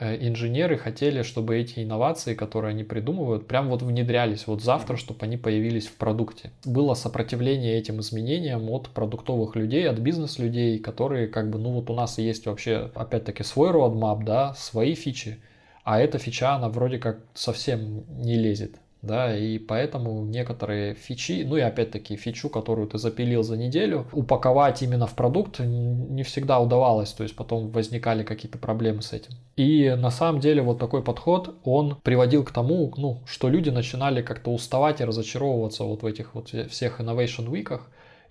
инженеры 0.00 0.78
хотели, 0.78 1.22
чтобы 1.22 1.56
эти 1.58 1.82
инновации, 1.82 2.34
которые 2.34 2.70
они 2.70 2.84
придумывают, 2.84 3.46
прям 3.46 3.68
вот 3.68 3.82
внедрялись 3.82 4.46
вот 4.46 4.62
завтра, 4.62 4.96
чтобы 4.96 5.24
они 5.24 5.36
появились 5.36 5.86
в 5.86 5.96
продукте. 5.96 6.50
Было 6.64 6.94
сопротивление 6.94 7.78
этим 7.78 8.00
изменениям 8.00 8.70
от 8.70 8.88
продуктовых 8.90 9.56
людей, 9.56 9.88
от 9.88 9.98
бизнес-людей, 9.98 10.78
которые 10.78 11.26
как 11.26 11.50
бы, 11.50 11.58
ну 11.58 11.72
вот 11.72 11.90
у 11.90 11.94
нас 11.94 12.18
есть 12.18 12.46
вообще, 12.46 12.90
опять-таки, 12.94 13.42
свой 13.42 13.70
roadmap, 13.70 14.24
да, 14.24 14.54
свои 14.54 14.94
фичи, 14.94 15.38
а 15.84 16.00
эта 16.00 16.18
фича, 16.18 16.54
она 16.54 16.68
вроде 16.68 16.98
как 16.98 17.20
совсем 17.34 18.04
не 18.22 18.36
лезет 18.36 18.76
да, 19.02 19.36
и 19.36 19.58
поэтому 19.58 20.24
некоторые 20.24 20.94
фичи, 20.94 21.44
ну 21.46 21.56
и 21.56 21.60
опять-таки 21.60 22.16
фичу, 22.16 22.48
которую 22.48 22.88
ты 22.88 22.98
запилил 22.98 23.42
за 23.42 23.56
неделю, 23.56 24.06
упаковать 24.12 24.82
именно 24.82 25.06
в 25.06 25.14
продукт 25.14 25.60
не 25.60 26.22
всегда 26.24 26.58
удавалось, 26.58 27.12
то 27.12 27.22
есть 27.22 27.36
потом 27.36 27.70
возникали 27.70 28.24
какие-то 28.24 28.58
проблемы 28.58 29.02
с 29.02 29.12
этим. 29.12 29.34
И 29.56 29.94
на 29.96 30.10
самом 30.10 30.40
деле 30.40 30.62
вот 30.62 30.78
такой 30.78 31.02
подход, 31.02 31.56
он 31.64 31.96
приводил 32.02 32.44
к 32.44 32.50
тому, 32.50 32.92
ну, 32.96 33.20
что 33.26 33.48
люди 33.48 33.70
начинали 33.70 34.20
как-то 34.20 34.52
уставать 34.52 35.00
и 35.00 35.04
разочаровываться 35.04 35.84
вот 35.84 36.02
в 36.02 36.06
этих 36.06 36.34
вот 36.34 36.48
всех 36.48 37.00
Innovation 37.00 37.48
Week'ах, 37.48 37.82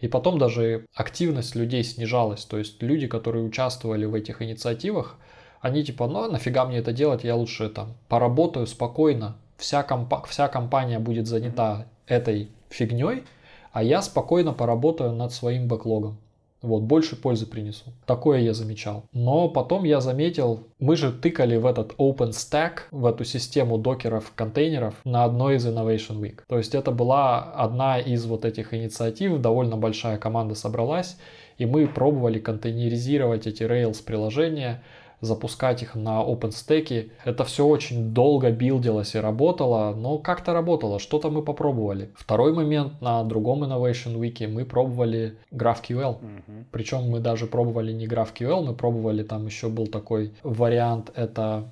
и 0.01 0.07
потом 0.07 0.38
даже 0.38 0.86
активность 0.93 1.55
людей 1.55 1.84
снижалась, 1.84 2.43
то 2.45 2.57
есть 2.57 2.84
люди, 2.84 3.07
которые 3.07 3.45
участвовали 3.45 4.05
в 4.05 4.13
этих 4.13 4.41
инициативах, 4.41 5.15
они 5.61 5.84
типа, 5.84 6.07
ну 6.07 6.30
нафига 6.30 6.65
мне 6.65 6.78
это 6.78 6.91
делать, 6.91 7.24
я 7.24 7.36
лучше 7.36 7.70
там 7.70 7.95
поработаю 8.09 8.68
спокойно, 8.68 9.38
вся, 9.57 9.83
компа- 9.83 10.25
вся 10.27 10.47
компания 10.47 10.99
будет 10.99 11.27
занята 11.27 11.85
этой 12.07 12.49
фигней, 12.69 13.23
а 13.71 13.83
я 13.83 14.01
спокойно 14.01 14.53
поработаю 14.53 15.13
над 15.13 15.33
своим 15.33 15.67
бэклогом. 15.67 16.17
Вот, 16.63 16.81
больше 16.81 17.15
пользы 17.15 17.45
принесу. 17.45 17.93
Такое 18.07 18.39
я 18.39 18.53
замечал. 18.53 19.03
Но 19.13 19.47
потом 19.47 19.83
я 19.83 20.01
заметил, 20.01 20.63
мы 20.79 20.95
же 20.95 21.11
тыкали 21.11 21.55
в 21.55 21.67
этот 21.67 21.93
OpenStack, 21.99 22.79
в 22.89 23.05
эту 23.05 23.25
систему 23.25 23.77
докеров, 23.77 24.31
контейнеров 24.35 24.95
на 25.03 25.23
одной 25.23 25.57
из 25.57 25.67
Innovation 25.67 26.19
Week. 26.19 26.39
То 26.47 26.57
есть 26.57 26.73
это 26.73 26.91
была 26.91 27.43
одна 27.43 27.99
из 27.99 28.25
вот 28.25 28.43
этих 28.43 28.73
инициатив, 28.73 29.39
довольно 29.39 29.77
большая 29.77 30.17
команда 30.17 30.55
собралась, 30.55 31.17
и 31.59 31.67
мы 31.67 31.87
пробовали 31.87 32.39
контейнеризировать 32.39 33.45
эти 33.45 33.61
Rails 33.61 34.03
приложения, 34.03 34.81
запускать 35.22 35.82
их 35.84 35.95
на 35.95 36.22
OpenStack. 36.24 37.11
Это 37.26 37.43
все 37.43 37.65
очень 37.65 38.13
долго 38.13 38.51
билдилось 38.51 39.15
и 39.15 39.20
работало, 39.20 39.93
но 39.95 40.18
как-то 40.18 40.53
работало, 40.53 40.99
что-то 40.99 41.30
мы 41.30 41.41
попробовали. 41.41 42.11
Второй 42.15 42.53
момент, 42.53 43.01
на 43.01 43.24
другом 43.24 43.63
Innovation 43.63 44.18
Week 44.20 44.47
мы 44.47 44.65
пробовали 44.65 45.38
GraphQL. 45.51 46.20
Mm-hmm. 46.20 46.65
Причем 46.72 47.09
мы 47.09 47.20
даже 47.20 47.47
пробовали 47.47 47.91
не 47.91 48.07
GraphQL, 48.07 48.63
мы 48.63 48.74
пробовали, 48.74 49.24
там 49.24 49.45
еще 49.45 49.70
был 49.70 49.88
такой 49.88 50.34
вариант, 50.43 51.11
это 51.15 51.72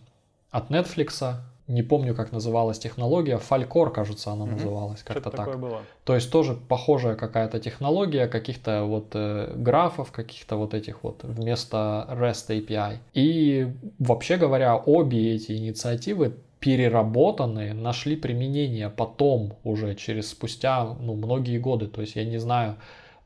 от 0.52 0.72
Netflix, 0.72 1.36
не 1.68 1.82
помню, 1.82 2.14
как 2.14 2.32
называлась 2.32 2.78
технология, 2.78 3.38
Falcor, 3.38 3.92
кажется, 3.92 4.32
она 4.32 4.46
mm-hmm. 4.46 4.52
называлась, 4.52 5.04
как-то 5.04 5.32
так. 5.32 5.46
Такое 5.46 5.58
было. 5.58 5.82
То 6.04 6.14
есть 6.14 6.32
тоже 6.32 6.54
похожая 6.54 7.16
какая-то 7.16 7.60
технология, 7.60 8.28
каких-то 8.28 8.84
вот 8.84 9.08
э, 9.14 9.52
графов, 9.56 10.12
каких-то 10.12 10.58
вот 10.58 10.74
этих 10.76 11.04
вот 11.04 11.24
вместо 11.24 12.08
REST 12.12 12.50
API. 12.50 12.98
И 13.14 13.74
вообще 13.98 14.38
говоря, 14.38 14.76
обе 14.78 15.34
эти 15.34 15.54
инициативы 15.54 16.36
переработанные 16.60 17.74
нашли 17.74 18.16
применение 18.16 18.90
потом 18.90 19.54
уже 19.64 19.96
через 19.96 20.30
спустя 20.30 20.84
ну, 21.00 21.16
многие 21.16 21.58
годы. 21.58 21.88
То 21.88 22.02
есть 22.02 22.16
я 22.16 22.26
не 22.26 22.38
знаю, 22.38 22.76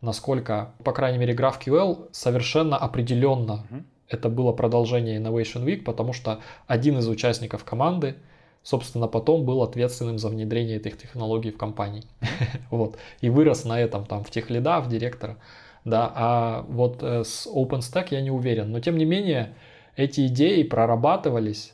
насколько, 0.01 0.71
по 0.83 0.93
крайней 0.93 1.17
мере, 1.17 1.33
GraphQL 1.33 2.09
совершенно 2.11 2.77
определенно 2.77 3.65
mm-hmm. 3.69 3.83
Это 4.09 4.29
было 4.29 4.51
продолжение 4.51 5.19
Innovation 5.19 5.63
Week, 5.65 5.83
потому 5.83 6.13
что 6.13 6.39
один 6.67 6.97
из 6.97 7.07
участников 7.07 7.63
команды 7.63 8.15
собственно, 8.63 9.07
потом 9.07 9.45
был 9.45 9.63
ответственным 9.63 10.19
за 10.19 10.29
внедрение 10.29 10.77
этих 10.77 10.97
технологий 10.97 11.51
в 11.51 11.57
компании. 11.57 12.03
вот. 12.69 12.97
И 13.21 13.29
вырос 13.29 13.65
на 13.65 13.79
этом, 13.79 14.05
там, 14.05 14.23
в 14.23 14.29
тех 14.29 14.49
лида, 14.49 14.79
в 14.81 14.89
директора. 14.89 15.37
Да, 15.85 16.11
а 16.13 16.65
вот 16.67 17.01
э, 17.01 17.23
с 17.23 17.47
OpenStack 17.47 18.07
я 18.11 18.21
не 18.21 18.31
уверен. 18.31 18.71
Но, 18.71 18.79
тем 18.79 18.97
не 18.97 19.05
менее, 19.05 19.55
эти 19.95 20.27
идеи 20.27 20.63
прорабатывались, 20.63 21.73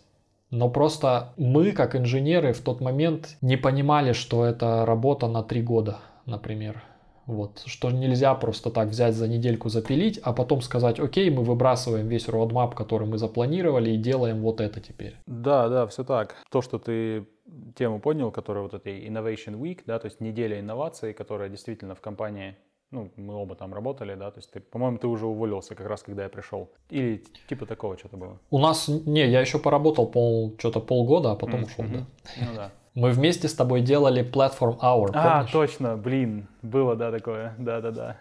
но 0.51 0.69
просто 0.69 1.33
мы, 1.37 1.71
как 1.71 1.95
инженеры, 1.95 2.53
в 2.53 2.61
тот 2.61 2.81
момент 2.81 3.35
не 3.41 3.57
понимали, 3.57 4.13
что 4.13 4.45
это 4.45 4.85
работа 4.85 5.27
на 5.27 5.43
три 5.43 5.61
года, 5.61 5.99
например. 6.25 6.81
Вот, 7.27 7.63
что 7.65 7.91
нельзя 7.91 8.35
просто 8.35 8.69
так 8.69 8.89
взять 8.89 9.15
за 9.15 9.27
недельку 9.27 9.69
запилить, 9.69 10.19
а 10.23 10.31
потом 10.31 10.61
сказать, 10.61 10.99
окей, 10.99 11.29
мы 11.29 11.43
выбрасываем 11.43 12.07
весь 12.07 12.27
roadmap, 12.27 12.75
который 12.75 13.07
мы 13.07 13.17
запланировали, 13.17 13.91
и 13.91 13.97
делаем 13.97 14.41
вот 14.41 14.61
это 14.61 14.79
теперь. 14.79 15.15
Да, 15.25 15.69
да, 15.69 15.87
все 15.87 16.03
так. 16.03 16.35
То, 16.51 16.61
что 16.61 16.77
ты 16.77 17.27
тему 17.75 17.99
поднял, 17.99 18.31
которая 18.31 18.63
вот 18.63 18.73
этой 18.73 19.07
Innovation 19.07 19.59
Week, 19.59 19.81
да, 19.85 19.97
то 19.99 20.05
есть 20.05 20.21
неделя 20.21 20.59
инноваций, 20.59 21.13
которая 21.13 21.49
действительно 21.49 21.95
в 21.95 22.01
компании 22.01 22.55
Ну, 22.91 23.11
мы 23.17 23.33
оба 23.33 23.55
там 23.55 23.73
работали, 23.73 24.15
да, 24.15 24.31
то 24.31 24.39
есть, 24.39 24.51
ты, 24.51 24.59
по-моему, 24.59 24.97
ты 24.99 25.07
уже 25.07 25.25
уволился 25.25 25.75
как 25.75 25.87
раз, 25.87 26.03
когда 26.03 26.23
я 26.23 26.29
пришел. 26.29 26.69
Или 26.91 27.23
типа 27.49 27.65
такого 27.65 27.97
что-то 27.97 28.17
было. 28.17 28.39
У 28.51 28.59
нас, 28.59 28.87
не, 28.87 29.27
я 29.27 29.41
еще 29.41 29.59
поработал 29.59 30.07
пол, 30.07 30.55
что-то 30.57 30.79
полгода, 30.79 31.31
а 31.31 31.35
потом 31.35 31.63
ушел, 31.63 31.85
да. 31.85 32.05
Ну 32.39 32.55
да. 32.55 32.71
Мы 32.95 33.11
вместе 33.11 33.49
с 33.49 33.53
тобой 33.53 33.81
делали 33.81 34.23
Platform 34.23 34.79
Hour, 34.79 35.09
А, 35.13 35.35
помнишь? 35.35 35.51
точно, 35.51 35.97
блин, 35.97 36.47
было, 36.61 36.95
да, 36.95 37.11
такое, 37.11 37.53
да-да-да. 37.57 38.15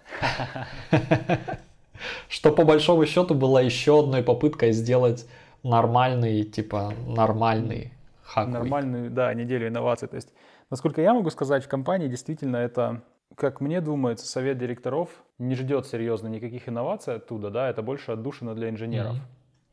Что 2.29 2.51
по 2.51 2.65
большому 2.65 3.07
счету 3.07 3.35
было 3.37 3.61
еще 3.63 4.01
одной 4.01 4.25
попыткой 4.25 4.73
сделать 4.73 5.29
нормальный, 5.63 6.43
типа, 6.43 6.93
нормальный 7.07 7.93
хак. 8.25 8.49
Нормальную, 8.49 9.11
да, 9.11 9.33
неделю 9.33 9.69
инноваций. 9.69 10.09
То 10.09 10.17
есть, 10.17 10.31
насколько 10.71 11.01
я 11.01 11.15
могу 11.15 11.31
сказать, 11.31 11.65
в 11.65 11.69
компании 11.69 12.09
действительно 12.09 12.57
это, 12.57 13.03
как 13.37 13.61
мне 13.61 13.81
думается, 13.81 14.27
совет 14.27 14.59
директоров 14.59 15.09
не 15.39 15.55
ждет 15.55 15.87
серьезно 15.87 16.27
никаких 16.27 16.69
инноваций 16.69 17.15
оттуда, 17.15 17.51
да, 17.51 17.71
это 17.71 17.83
больше 17.83 18.11
отдушина 18.11 18.57
для 18.57 18.71
инженеров. 18.71 19.13
Мгм. 19.13 19.23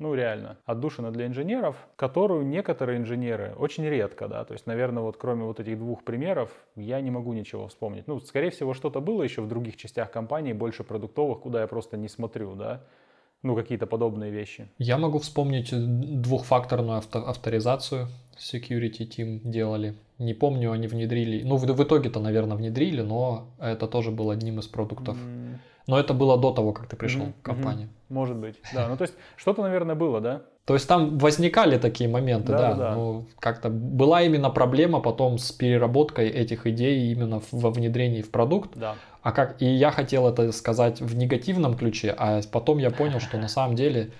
Ну, 0.01 0.15
реально. 0.15 0.57
Отдушина 0.65 1.11
для 1.11 1.27
инженеров, 1.27 1.75
которую 1.95 2.43
некоторые 2.47 2.97
инженеры 2.97 3.53
очень 3.55 3.85
редко, 3.85 4.27
да, 4.27 4.43
то 4.43 4.53
есть, 4.53 4.65
наверное, 4.65 5.03
вот 5.03 5.15
кроме 5.17 5.43
вот 5.43 5.59
этих 5.59 5.77
двух 5.77 6.03
примеров, 6.03 6.49
я 6.75 6.99
не 7.01 7.11
могу 7.11 7.33
ничего 7.33 7.67
вспомнить. 7.67 8.07
Ну, 8.07 8.19
скорее 8.19 8.49
всего, 8.49 8.73
что-то 8.73 8.99
было 8.99 9.21
еще 9.21 9.41
в 9.41 9.47
других 9.47 9.77
частях 9.77 10.09
компании, 10.09 10.53
больше 10.53 10.83
продуктовых, 10.83 11.41
куда 11.41 11.61
я 11.61 11.67
просто 11.67 11.97
не 11.97 12.07
смотрю, 12.07 12.55
да, 12.55 12.81
ну, 13.43 13.55
какие-то 13.55 13.85
подобные 13.85 14.31
вещи. 14.31 14.67
Я 14.79 14.97
могу 14.97 15.19
вспомнить 15.19 15.71
э, 15.71 15.77
двухфакторную 15.77 16.97
авто- 16.97 17.27
авторизацию 17.27 18.07
security 18.39 19.07
team 19.07 19.41
делали. 19.43 19.93
Не 20.17 20.33
помню, 20.33 20.71
они 20.71 20.87
внедрили. 20.87 21.43
Ну, 21.43 21.57
в, 21.57 21.65
в 21.65 21.83
итоге-то, 21.83 22.19
наверное, 22.19 22.57
внедрили, 22.57 23.01
но 23.01 23.51
это 23.59 23.87
тоже 23.87 24.09
был 24.09 24.31
одним 24.31 24.57
из 24.59 24.67
продуктов. 24.67 25.15
М, 25.15 25.59
Но 25.87 25.99
это 25.99 26.13
было 26.15 26.39
до 26.39 26.51
того, 26.53 26.73
как 26.73 26.87
ты 26.87 26.95
пришел 26.95 27.25
Мгм, 27.25 27.33
в 27.33 27.41
компанию. 27.43 27.89
Может 28.11 28.35
быть, 28.37 28.57
да. 28.73 28.87
Ну, 28.87 28.97
то 28.97 29.03
есть, 29.03 29.13
что-то, 29.37 29.61
наверное, 29.61 29.95
было, 29.95 30.19
да? 30.19 30.41
То 30.65 30.75
есть 30.75 30.87
там 30.87 31.17
возникали 31.17 31.77
такие 31.77 32.09
моменты, 32.09 32.51
Да, 32.51 32.57
да. 32.57 32.73
да, 32.75 32.95
но 32.95 33.25
как-то 33.39 33.69
была 33.69 34.21
именно 34.21 34.49
проблема 34.49 34.99
потом 34.99 35.37
с 35.37 35.51
переработкой 35.51 36.29
этих 36.29 36.67
идей 36.67 37.11
именно 37.11 37.41
во 37.51 37.71
внедрении 37.71 38.21
в 38.21 38.29
продукт. 38.29 38.71
Да. 38.75 38.95
А 39.23 39.31
как 39.31 39.61
и 39.61 39.65
я 39.65 39.91
хотел 39.91 40.27
это 40.27 40.51
сказать 40.51 41.01
в 41.01 41.15
негативном 41.15 41.75
ключе, 41.75 42.13
а 42.17 42.41
потом 42.51 42.77
я 42.77 42.91
понял, 42.91 43.19
что 43.19 43.37
на 43.37 43.47
самом 43.47 43.75
деле 43.75 44.11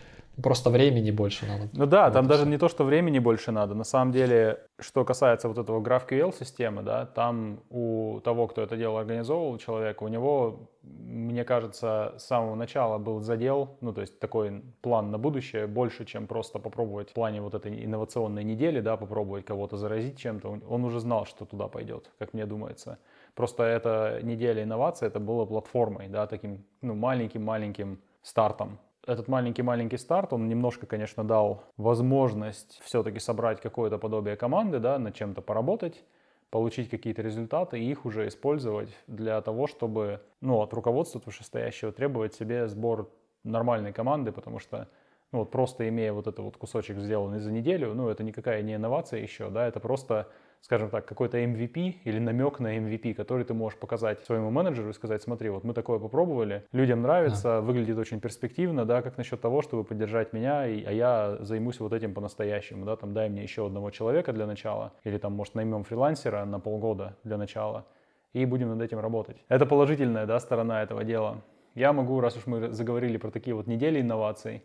просто 0.42 0.70
времени 0.70 1.12
больше 1.12 1.46
надо. 1.46 1.70
Ну 1.74 1.86
да, 1.86 2.06
Вот 2.06 2.14
там 2.14 2.28
даже 2.28 2.46
не 2.46 2.58
то, 2.58 2.70
что 2.70 2.84
времени 2.84 3.20
больше 3.20 3.52
надо. 3.52 3.76
На 3.76 3.84
самом 3.84 4.12
деле, 4.12 4.60
что 4.80 5.06
касается 5.06 5.48
вот 5.48 5.58
этого 5.58 5.82
GraphQL 5.82 6.34
системы, 6.38 6.82
да, 6.84 7.06
там 7.06 7.60
у 7.70 8.20
того, 8.24 8.48
кто 8.48 8.62
это 8.62 8.78
дело 8.78 9.00
организовывал, 9.00 9.58
человека, 9.58 10.04
у 10.04 10.08
него, 10.08 10.70
мне 10.84 11.44
кажется, 11.44 12.16
с 12.18 12.26
самого 12.26 12.56
начала 12.56 12.98
был 12.98 13.22
задел, 13.22 13.78
ну 13.82 13.94
то 13.94 14.02
есть 14.02 14.20
такой 14.20 14.64
план 14.82 15.12
на 15.12 15.18
будущее 15.18 15.68
больше, 15.68 16.06
чем 16.06 16.28
просто 16.28 16.60
попробовать 16.60 17.10
в 17.10 17.14
плане 17.14 17.42
вот 17.42 17.54
этой 17.54 17.86
инновационной 17.86 18.44
недели, 18.44 18.82
да, 18.82 18.98
попробовать 18.98 19.46
кого-то 19.46 19.78
заразить 19.78 20.18
чем-то. 20.18 20.60
Он 20.68 20.86
уже 20.86 21.00
знал, 21.00 21.26
что 21.26 21.46
туда 21.46 21.68
пойдет, 21.68 22.12
как 22.20 22.34
мне 22.34 22.46
думается. 22.46 22.98
Просто 23.36 23.64
эта 23.64 24.20
неделя 24.24 24.64
инноваций, 24.64 25.08
это 25.08 25.20
было 25.20 25.46
платформой, 25.46 26.08
да, 26.08 26.28
таким, 26.28 26.66
ну, 26.82 26.96
маленьким-маленьким 26.96 28.02
стартом. 28.22 28.80
Этот 29.08 29.28
маленький-маленький 29.28 29.98
старт, 29.98 30.32
он 30.32 30.48
немножко, 30.48 30.86
конечно, 30.86 31.24
дал 31.24 31.64
возможность 31.78 32.80
все-таки 32.84 33.20
собрать 33.20 33.60
какое-то 33.60 33.98
подобие 33.98 34.36
команды, 34.36 34.80
да, 34.80 35.00
над 35.00 35.16
чем-то 35.16 35.42
поработать, 35.42 36.04
получить 36.52 36.90
какие-то 36.90 37.24
результаты 37.24 37.80
и 37.80 37.90
их 37.90 38.06
уже 38.06 38.28
использовать 38.28 38.96
для 39.08 39.42
того, 39.42 39.66
чтобы, 39.66 40.22
ну, 40.40 40.62
от 40.62 40.74
руководства 40.74 41.20
вышестоящего 41.26 41.92
требовать 41.92 42.36
себе 42.36 42.68
сбор 42.68 43.10
нормальной 43.44 43.92
команды, 43.92 44.32
потому 44.32 44.60
что 44.60 44.88
ну, 45.32 45.40
вот 45.40 45.52
просто 45.52 45.88
имея 45.90 46.14
вот 46.14 46.28
этот 46.28 46.40
вот 46.40 46.58
кусочек 46.58 46.98
сделанный 46.98 47.40
за 47.40 47.52
неделю, 47.52 47.96
ну, 47.96 48.10
это 48.10 48.24
никакая 48.24 48.62
не 48.62 48.76
инновация 48.76 49.22
еще, 49.22 49.50
да, 49.50 49.66
это 49.68 49.80
просто, 49.80 50.28
скажем 50.62 50.90
так, 50.90 51.06
какой-то 51.06 51.38
MVP 51.38 51.96
или 52.04 52.20
намек 52.20 52.60
на 52.60 52.78
MVP, 52.78 53.14
который 53.14 53.44
ты 53.44 53.54
можешь 53.54 53.78
показать 53.80 54.20
своему 54.22 54.52
менеджеру 54.52 54.90
и 54.90 54.94
сказать, 54.94 55.22
смотри, 55.22 55.50
вот 55.50 55.64
мы 55.64 55.74
такое 55.74 56.00
попробовали, 56.00 56.64
людям 56.72 57.02
нравится, 57.02 57.62
выглядит 57.62 57.98
очень 57.98 58.20
перспективно, 58.20 58.86
да, 58.86 59.02
как 59.02 59.18
насчет 59.18 59.42
того, 59.42 59.62
чтобы 59.62 59.84
поддержать 59.84 60.34
меня, 60.34 60.68
и- 60.68 60.84
а 60.84 60.92
я 60.92 61.38
займусь 61.42 61.80
вот 61.80 61.94
этим 61.94 62.14
по-настоящему, 62.14 62.86
да, 62.86 62.96
там 62.96 63.14
дай 63.14 63.28
мне 63.30 63.44
еще 63.44 63.66
одного 63.66 63.90
человека 63.92 64.34
для 64.34 64.46
начала, 64.46 64.94
или 65.04 65.18
там, 65.18 65.34
может, 65.34 65.56
наймем 65.56 65.84
фрилансера 65.84 66.46
на 66.46 66.60
полгода 66.60 67.18
для 67.24 67.38
начала, 67.38 67.86
и 68.34 68.46
будем 68.46 68.70
над 68.70 68.82
этим 68.82 69.00
работать. 69.00 69.44
Это 69.50 69.66
положительная, 69.66 70.26
да, 70.26 70.40
сторона 70.40 70.84
этого 70.84 71.04
дела. 71.04 71.42
Я 71.74 71.94
могу, 71.94 72.20
раз 72.20 72.38
уж 72.38 72.46
мы 72.48 72.70
заговорили 72.70 73.18
про 73.18 73.32
такие 73.32 73.56
вот 73.56 73.66
недели 73.66 74.00
инноваций, 74.02 74.62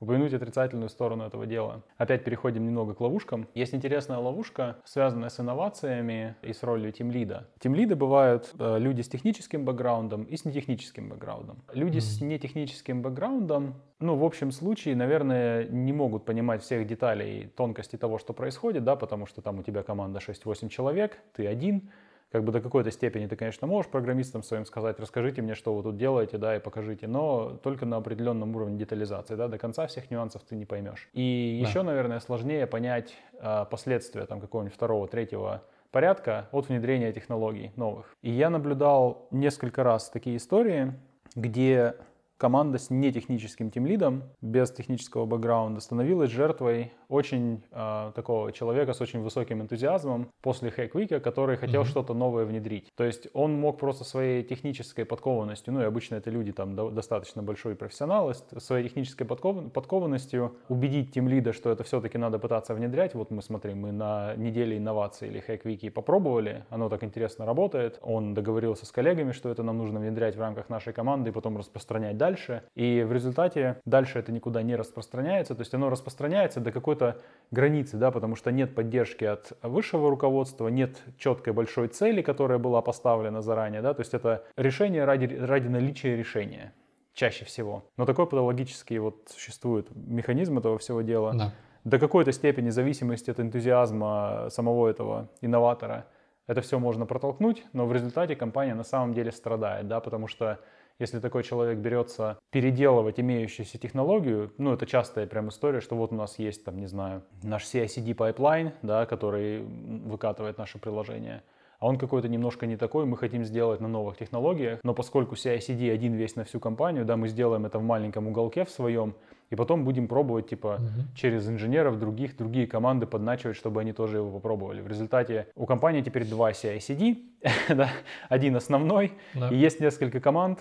упомянуть 0.00 0.34
отрицательную 0.34 0.88
сторону 0.88 1.24
этого 1.24 1.46
дела. 1.46 1.82
Опять 1.96 2.24
переходим 2.24 2.64
немного 2.66 2.94
к 2.94 3.00
ловушкам. 3.00 3.48
Есть 3.54 3.74
интересная 3.74 4.18
ловушка, 4.18 4.76
связанная 4.84 5.30
с 5.30 5.40
инновациями 5.40 6.36
и 6.42 6.52
с 6.52 6.62
ролью 6.62 6.92
тимлида. 6.92 7.48
Тимлиды 7.58 7.96
бывают 7.96 8.52
э, 8.58 8.78
люди 8.78 9.00
с 9.00 9.08
техническим 9.08 9.64
бэкграундом 9.64 10.24
и 10.24 10.36
с 10.36 10.44
нетехническим 10.44 11.08
бэкграундом. 11.08 11.62
Люди 11.72 11.98
с 11.98 12.20
нетехническим 12.20 13.02
бэкграундом, 13.02 13.74
ну, 13.98 14.16
в 14.16 14.24
общем 14.24 14.50
случае, 14.50 14.94
наверное, 14.96 15.66
не 15.68 15.92
могут 15.92 16.26
понимать 16.26 16.62
всех 16.62 16.86
деталей, 16.86 17.50
тонкостей 17.56 17.98
того, 17.98 18.18
что 18.18 18.34
происходит, 18.34 18.84
да, 18.84 18.96
потому 18.96 19.26
что 19.26 19.40
там 19.40 19.60
у 19.60 19.62
тебя 19.62 19.82
команда 19.82 20.18
6-8 20.18 20.68
человек, 20.68 21.18
ты 21.32 21.46
один, 21.46 21.90
как 22.36 22.44
бы 22.44 22.52
до 22.52 22.60
какой-то 22.60 22.90
степени 22.90 23.26
ты, 23.26 23.34
конечно, 23.34 23.66
можешь 23.66 23.90
программистам 23.90 24.42
своим 24.42 24.66
сказать, 24.66 25.00
расскажите 25.00 25.40
мне, 25.40 25.54
что 25.54 25.74
вы 25.74 25.82
тут 25.82 25.96
делаете, 25.96 26.36
да, 26.36 26.54
и 26.54 26.60
покажите, 26.60 27.06
но 27.06 27.58
только 27.62 27.86
на 27.86 27.96
определенном 27.96 28.54
уровне 28.54 28.76
детализации, 28.76 29.36
да, 29.36 29.48
до 29.48 29.56
конца 29.56 29.86
всех 29.86 30.10
нюансов 30.10 30.42
ты 30.42 30.54
не 30.54 30.66
поймешь. 30.66 31.08
И 31.14 31.60
Да. 31.62 31.66
еще, 31.66 31.80
наверное, 31.80 32.20
сложнее 32.20 32.66
понять 32.66 33.14
а, 33.40 33.64
последствия 33.64 34.26
там 34.26 34.42
какого-нибудь 34.42 34.74
второго, 34.74 35.08
третьего 35.08 35.62
порядка 35.90 36.46
от 36.52 36.68
внедрения 36.68 37.10
технологий 37.10 37.72
новых. 37.74 38.14
И 38.20 38.30
я 38.30 38.50
наблюдал 38.50 39.28
несколько 39.30 39.82
раз 39.82 40.10
такие 40.10 40.36
истории, 40.36 40.92
где 41.36 41.94
команда 42.38 42.78
с 42.78 42.90
нетехническим 42.90 43.70
тимлидом, 43.70 44.24
без 44.40 44.70
технического 44.70 45.26
бэкграунда, 45.26 45.80
становилась 45.80 46.30
жертвой 46.30 46.92
очень 47.08 47.62
э, 47.70 48.12
такого 48.14 48.52
человека 48.52 48.92
с 48.92 49.00
очень 49.00 49.20
высоким 49.22 49.62
энтузиазмом 49.62 50.28
после 50.42 50.70
Hack 50.70 51.20
который 51.20 51.56
хотел 51.56 51.82
Мгм. 51.82 51.90
что-то 51.90 52.14
новое 52.14 52.44
внедрить. 52.44 52.90
То 52.96 53.04
есть 53.04 53.28
он 53.32 53.54
мог 53.58 53.78
просто 53.78 54.04
своей 54.04 54.42
технической 54.42 55.04
подкованностью, 55.04 55.72
ну 55.72 55.80
и 55.80 55.84
обычно 55.84 56.16
это 56.16 56.30
люди 56.30 56.52
там 56.52 56.74
до- 56.74 56.90
достаточно 56.90 57.42
большой 57.42 57.74
профессионалы, 57.74 58.34
с- 58.34 58.44
своей 58.58 58.84
технической 58.88 59.26
подков- 59.26 59.70
подкованностью 59.70 60.56
убедить 60.68 61.12
тимлида, 61.12 61.52
что 61.52 61.70
это 61.70 61.84
все-таки 61.84 62.18
надо 62.18 62.38
пытаться 62.38 62.74
внедрять. 62.74 63.14
Вот 63.14 63.30
мы 63.30 63.42
смотрим, 63.42 63.80
мы 63.80 63.92
на 63.92 64.34
неделе 64.36 64.76
инноваций 64.78 65.28
или 65.28 65.42
Hack 65.46 65.90
попробовали, 65.90 66.64
оно 66.70 66.88
так 66.88 67.02
интересно 67.04 67.46
работает. 67.46 67.98
Он 68.02 68.34
договорился 68.34 68.84
с 68.86 68.92
коллегами, 68.92 69.32
что 69.32 69.48
это 69.48 69.62
нам 69.62 69.78
нужно 69.78 70.00
внедрять 70.00 70.36
в 70.36 70.40
рамках 70.40 70.68
нашей 70.68 70.92
команды 70.92 71.30
и 71.30 71.32
потом 71.32 71.56
распространять 71.56 72.16
дальше. 72.16 72.25
И 72.74 73.04
в 73.06 73.12
результате 73.12 73.80
дальше 73.84 74.18
это 74.18 74.32
никуда 74.32 74.62
не 74.62 74.76
распространяется, 74.76 75.54
то 75.54 75.60
есть 75.60 75.74
оно 75.74 75.90
распространяется 75.90 76.60
до 76.60 76.72
какой-то 76.72 77.20
границы, 77.50 77.96
да, 77.96 78.10
потому 78.10 78.36
что 78.36 78.50
нет 78.50 78.74
поддержки 78.74 79.24
от 79.24 79.52
высшего 79.62 80.10
руководства, 80.10 80.68
нет 80.68 81.02
четкой 81.18 81.52
большой 81.52 81.88
цели, 81.88 82.22
которая 82.22 82.58
была 82.58 82.82
поставлена 82.82 83.42
заранее, 83.42 83.82
да, 83.82 83.94
то 83.94 84.00
есть 84.00 84.14
это 84.14 84.44
решение 84.56 85.04
ради, 85.04 85.26
ради 85.34 85.68
наличия 85.68 86.16
решения 86.16 86.72
чаще 87.14 87.44
всего. 87.44 87.84
Но 87.96 88.04
такой 88.04 88.26
патологический 88.26 88.98
вот 88.98 89.28
существует 89.28 89.88
механизм 89.94 90.58
этого 90.58 90.76
всего 90.78 91.02
дела 91.02 91.32
Да. 91.34 91.52
до 91.84 91.98
какой-то 91.98 92.32
степени 92.32 92.68
зависимости 92.70 93.30
от 93.30 93.40
энтузиазма 93.40 94.48
самого 94.50 94.88
этого 94.88 95.28
инноватора. 95.40 96.06
Это 96.46 96.60
все 96.60 96.78
можно 96.78 97.06
протолкнуть, 97.06 97.64
но 97.72 97.86
в 97.86 97.92
результате 97.92 98.36
компания 98.36 98.74
на 98.74 98.84
самом 98.84 99.14
деле 99.14 99.32
страдает, 99.32 99.88
да, 99.88 100.00
потому 100.00 100.28
что 100.28 100.58
если 100.98 101.20
такой 101.20 101.42
человек 101.42 101.78
берется 101.78 102.38
переделывать 102.50 103.20
имеющуюся 103.20 103.78
технологию, 103.78 104.52
ну, 104.58 104.72
это 104.72 104.86
частая 104.86 105.26
прям 105.26 105.48
история, 105.50 105.80
что 105.80 105.94
вот 105.96 106.12
у 106.12 106.14
нас 106.14 106.38
есть, 106.38 106.64
там, 106.64 106.78
не 106.78 106.86
знаю, 106.86 107.22
наш 107.42 107.64
CI-CD 107.64 108.14
пайплайн, 108.14 108.72
да, 108.82 109.04
который 109.06 109.62
выкатывает 109.62 110.56
наше 110.58 110.78
приложение, 110.78 111.42
а 111.78 111.86
он 111.88 111.98
какой-то 111.98 112.28
немножко 112.28 112.64
не 112.66 112.78
такой, 112.78 113.04
мы 113.04 113.18
хотим 113.18 113.44
сделать 113.44 113.80
на 113.80 113.88
новых 113.88 114.16
технологиях, 114.16 114.80
но 114.82 114.94
поскольку 114.94 115.34
CI-CD 115.34 115.92
один 115.92 116.14
весь 116.14 116.34
на 116.34 116.44
всю 116.44 116.58
компанию, 116.60 117.04
да, 117.04 117.16
мы 117.18 117.28
сделаем 117.28 117.66
это 117.66 117.78
в 117.78 117.82
маленьком 117.82 118.28
уголке 118.28 118.64
в 118.64 118.70
своем, 118.70 119.14
и 119.50 119.54
потом 119.56 119.84
будем 119.84 120.08
пробовать, 120.08 120.48
типа, 120.48 120.78
Мгм. 120.80 121.14
через 121.14 121.46
инженеров 121.46 121.98
других, 121.98 122.36
другие 122.38 122.66
команды 122.66 123.06
подначивать, 123.06 123.56
чтобы 123.56 123.82
они 123.82 123.92
тоже 123.92 124.16
его 124.16 124.30
попробовали. 124.30 124.80
В 124.80 124.88
результате 124.88 125.48
у 125.54 125.66
компании 125.66 126.00
теперь 126.00 126.24
два 126.26 126.52
CI-CD, 126.52 127.18
да, 127.68 127.90
один 128.30 128.56
основной, 128.56 129.12
Да. 129.34 129.50
и 129.50 129.56
есть 129.56 129.78
несколько 129.78 130.20
команд, 130.20 130.60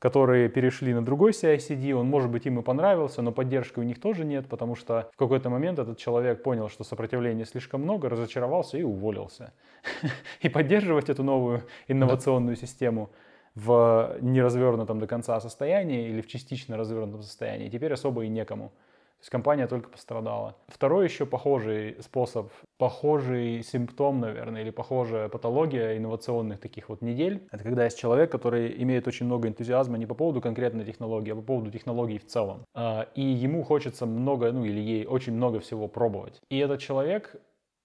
которые 0.00 0.48
перешли 0.48 0.94
на 0.94 1.04
другой 1.04 1.32
CI-CD, 1.32 1.92
он, 1.92 2.08
может 2.08 2.30
быть, 2.30 2.46
им 2.46 2.58
и 2.58 2.62
понравился, 2.62 3.20
но 3.20 3.32
поддержки 3.32 3.78
у 3.78 3.82
них 3.82 4.00
тоже 4.00 4.24
нет, 4.24 4.48
потому 4.48 4.74
что 4.74 5.10
в 5.12 5.16
какой-то 5.18 5.50
момент 5.50 5.78
этот 5.78 5.98
человек 5.98 6.42
понял, 6.42 6.70
что 6.70 6.84
сопротивления 6.84 7.44
слишком 7.44 7.82
много, 7.82 8.08
разочаровался 8.08 8.78
и 8.78 8.82
уволился. 8.82 9.52
И 10.40 10.48
поддерживать 10.48 11.10
эту 11.10 11.22
новую 11.22 11.64
инновационную 11.86 12.56
систему 12.56 13.10
в 13.54 14.16
неразвернутом 14.22 15.00
до 15.00 15.06
конца 15.06 15.38
состоянии 15.38 16.08
или 16.08 16.22
в 16.22 16.28
частично 16.28 16.78
развернутом 16.78 17.22
состоянии, 17.22 17.68
теперь 17.68 17.92
особо 17.92 18.24
и 18.24 18.28
некому. 18.28 18.72
То 19.20 19.24
есть 19.24 19.30
компания 19.30 19.66
только 19.66 19.90
пострадала. 19.90 20.56
Второй 20.68 21.04
еще 21.04 21.26
похожий 21.26 21.96
способ, 22.00 22.50
похожий 22.78 23.62
симптом, 23.62 24.18
наверное, 24.18 24.62
или 24.62 24.70
похожая 24.70 25.28
патология 25.28 25.98
инновационных 25.98 26.58
таких 26.58 26.88
вот 26.88 27.02
недель. 27.02 27.46
Это 27.52 27.62
когда 27.62 27.84
есть 27.84 27.98
человек, 27.98 28.32
который 28.32 28.82
имеет 28.82 29.06
очень 29.06 29.26
много 29.26 29.46
энтузиазма 29.46 29.98
не 29.98 30.06
по 30.06 30.14
поводу 30.14 30.40
конкретной 30.40 30.86
технологии, 30.86 31.32
а 31.32 31.36
по 31.36 31.42
поводу 31.42 31.70
технологий 31.70 32.18
в 32.18 32.26
целом. 32.26 32.64
А, 32.74 33.08
и 33.14 33.20
ему 33.20 33.62
хочется 33.62 34.06
много, 34.06 34.52
ну 34.52 34.64
или 34.64 34.80
ей 34.80 35.04
очень 35.04 35.34
много 35.34 35.60
всего 35.60 35.86
пробовать. 35.86 36.40
И 36.48 36.56
этот 36.56 36.80
человек 36.80 37.36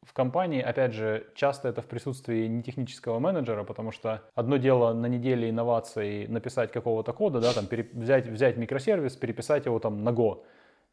в 0.05 0.13
компании, 0.13 0.61
опять 0.61 0.93
же, 0.93 1.27
часто 1.35 1.67
это 1.67 1.81
в 1.81 1.87
присутствии 1.87 2.47
не 2.47 2.63
технического 2.63 3.19
менеджера, 3.19 3.65
потому 3.65 3.91
что 3.91 4.21
одно 4.35 4.55
дело 4.55 4.93
на 4.93 5.07
неделе 5.07 5.49
инноваций 5.49 6.27
написать 6.27 6.71
какого-то 6.71 7.11
кода, 7.11 7.41
да, 7.41 7.51
там 7.51 7.65
пере, 7.65 7.89
взять, 7.91 8.27
взять 8.27 8.55
микросервис, 8.55 9.17
переписать 9.17 9.65
его 9.65 9.79
там 9.79 10.03
на 10.03 10.09
Go, 10.09 10.43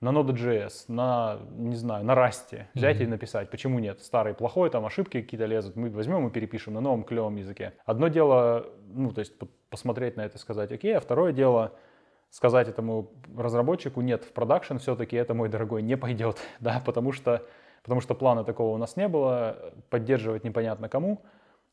на 0.03 0.09
Node.js, 0.11 0.85
на, 0.89 1.39
не 1.57 1.77
знаю, 1.77 2.05
на 2.05 2.13
Rust, 2.13 2.67
взять 2.75 3.01
mm-hmm. 3.01 3.05
и 3.05 3.07
написать. 3.07 3.51
Почему 3.51 3.79
нет? 3.79 4.01
Старый 4.01 4.35
плохой, 4.35 4.69
там 4.69 4.85
ошибки 4.85 5.23
какие-то 5.23 5.47
лезут, 5.47 5.77
мы 5.77 5.91
возьмем 5.91 6.27
и 6.27 6.31
перепишем 6.31 6.75
на 6.75 6.81
новом 6.81 7.05
клевом 7.05 7.37
языке. 7.37 7.75
Одно 7.87 8.09
дело, 8.09 8.67
ну, 8.89 9.13
то 9.13 9.21
есть 9.21 9.33
посмотреть 9.71 10.17
на 10.17 10.23
это 10.23 10.37
и 10.37 10.41
сказать 10.41 10.73
окей, 10.73 10.97
а 10.97 11.01
второе 11.01 11.33
дело 11.33 11.73
сказать 12.31 12.69
этому 12.69 13.13
разработчику, 13.37 14.01
нет, 14.01 14.25
в 14.25 14.33
продакшн 14.33 14.79
все-таки 14.79 15.17
это, 15.17 15.35
мой 15.35 15.49
дорогой, 15.49 15.83
не 15.83 15.97
пойдет, 15.97 16.39
да, 16.61 16.83
потому 16.85 17.13
что 17.13 17.47
потому 17.85 18.01
что 18.01 18.15
плана 18.15 18.45
такого 18.45 18.75
у 18.75 18.79
нас 18.79 18.97
не 18.97 19.07
было, 19.09 19.73
поддерживать 19.91 20.45
непонятно 20.45 20.89
кому. 20.89 21.23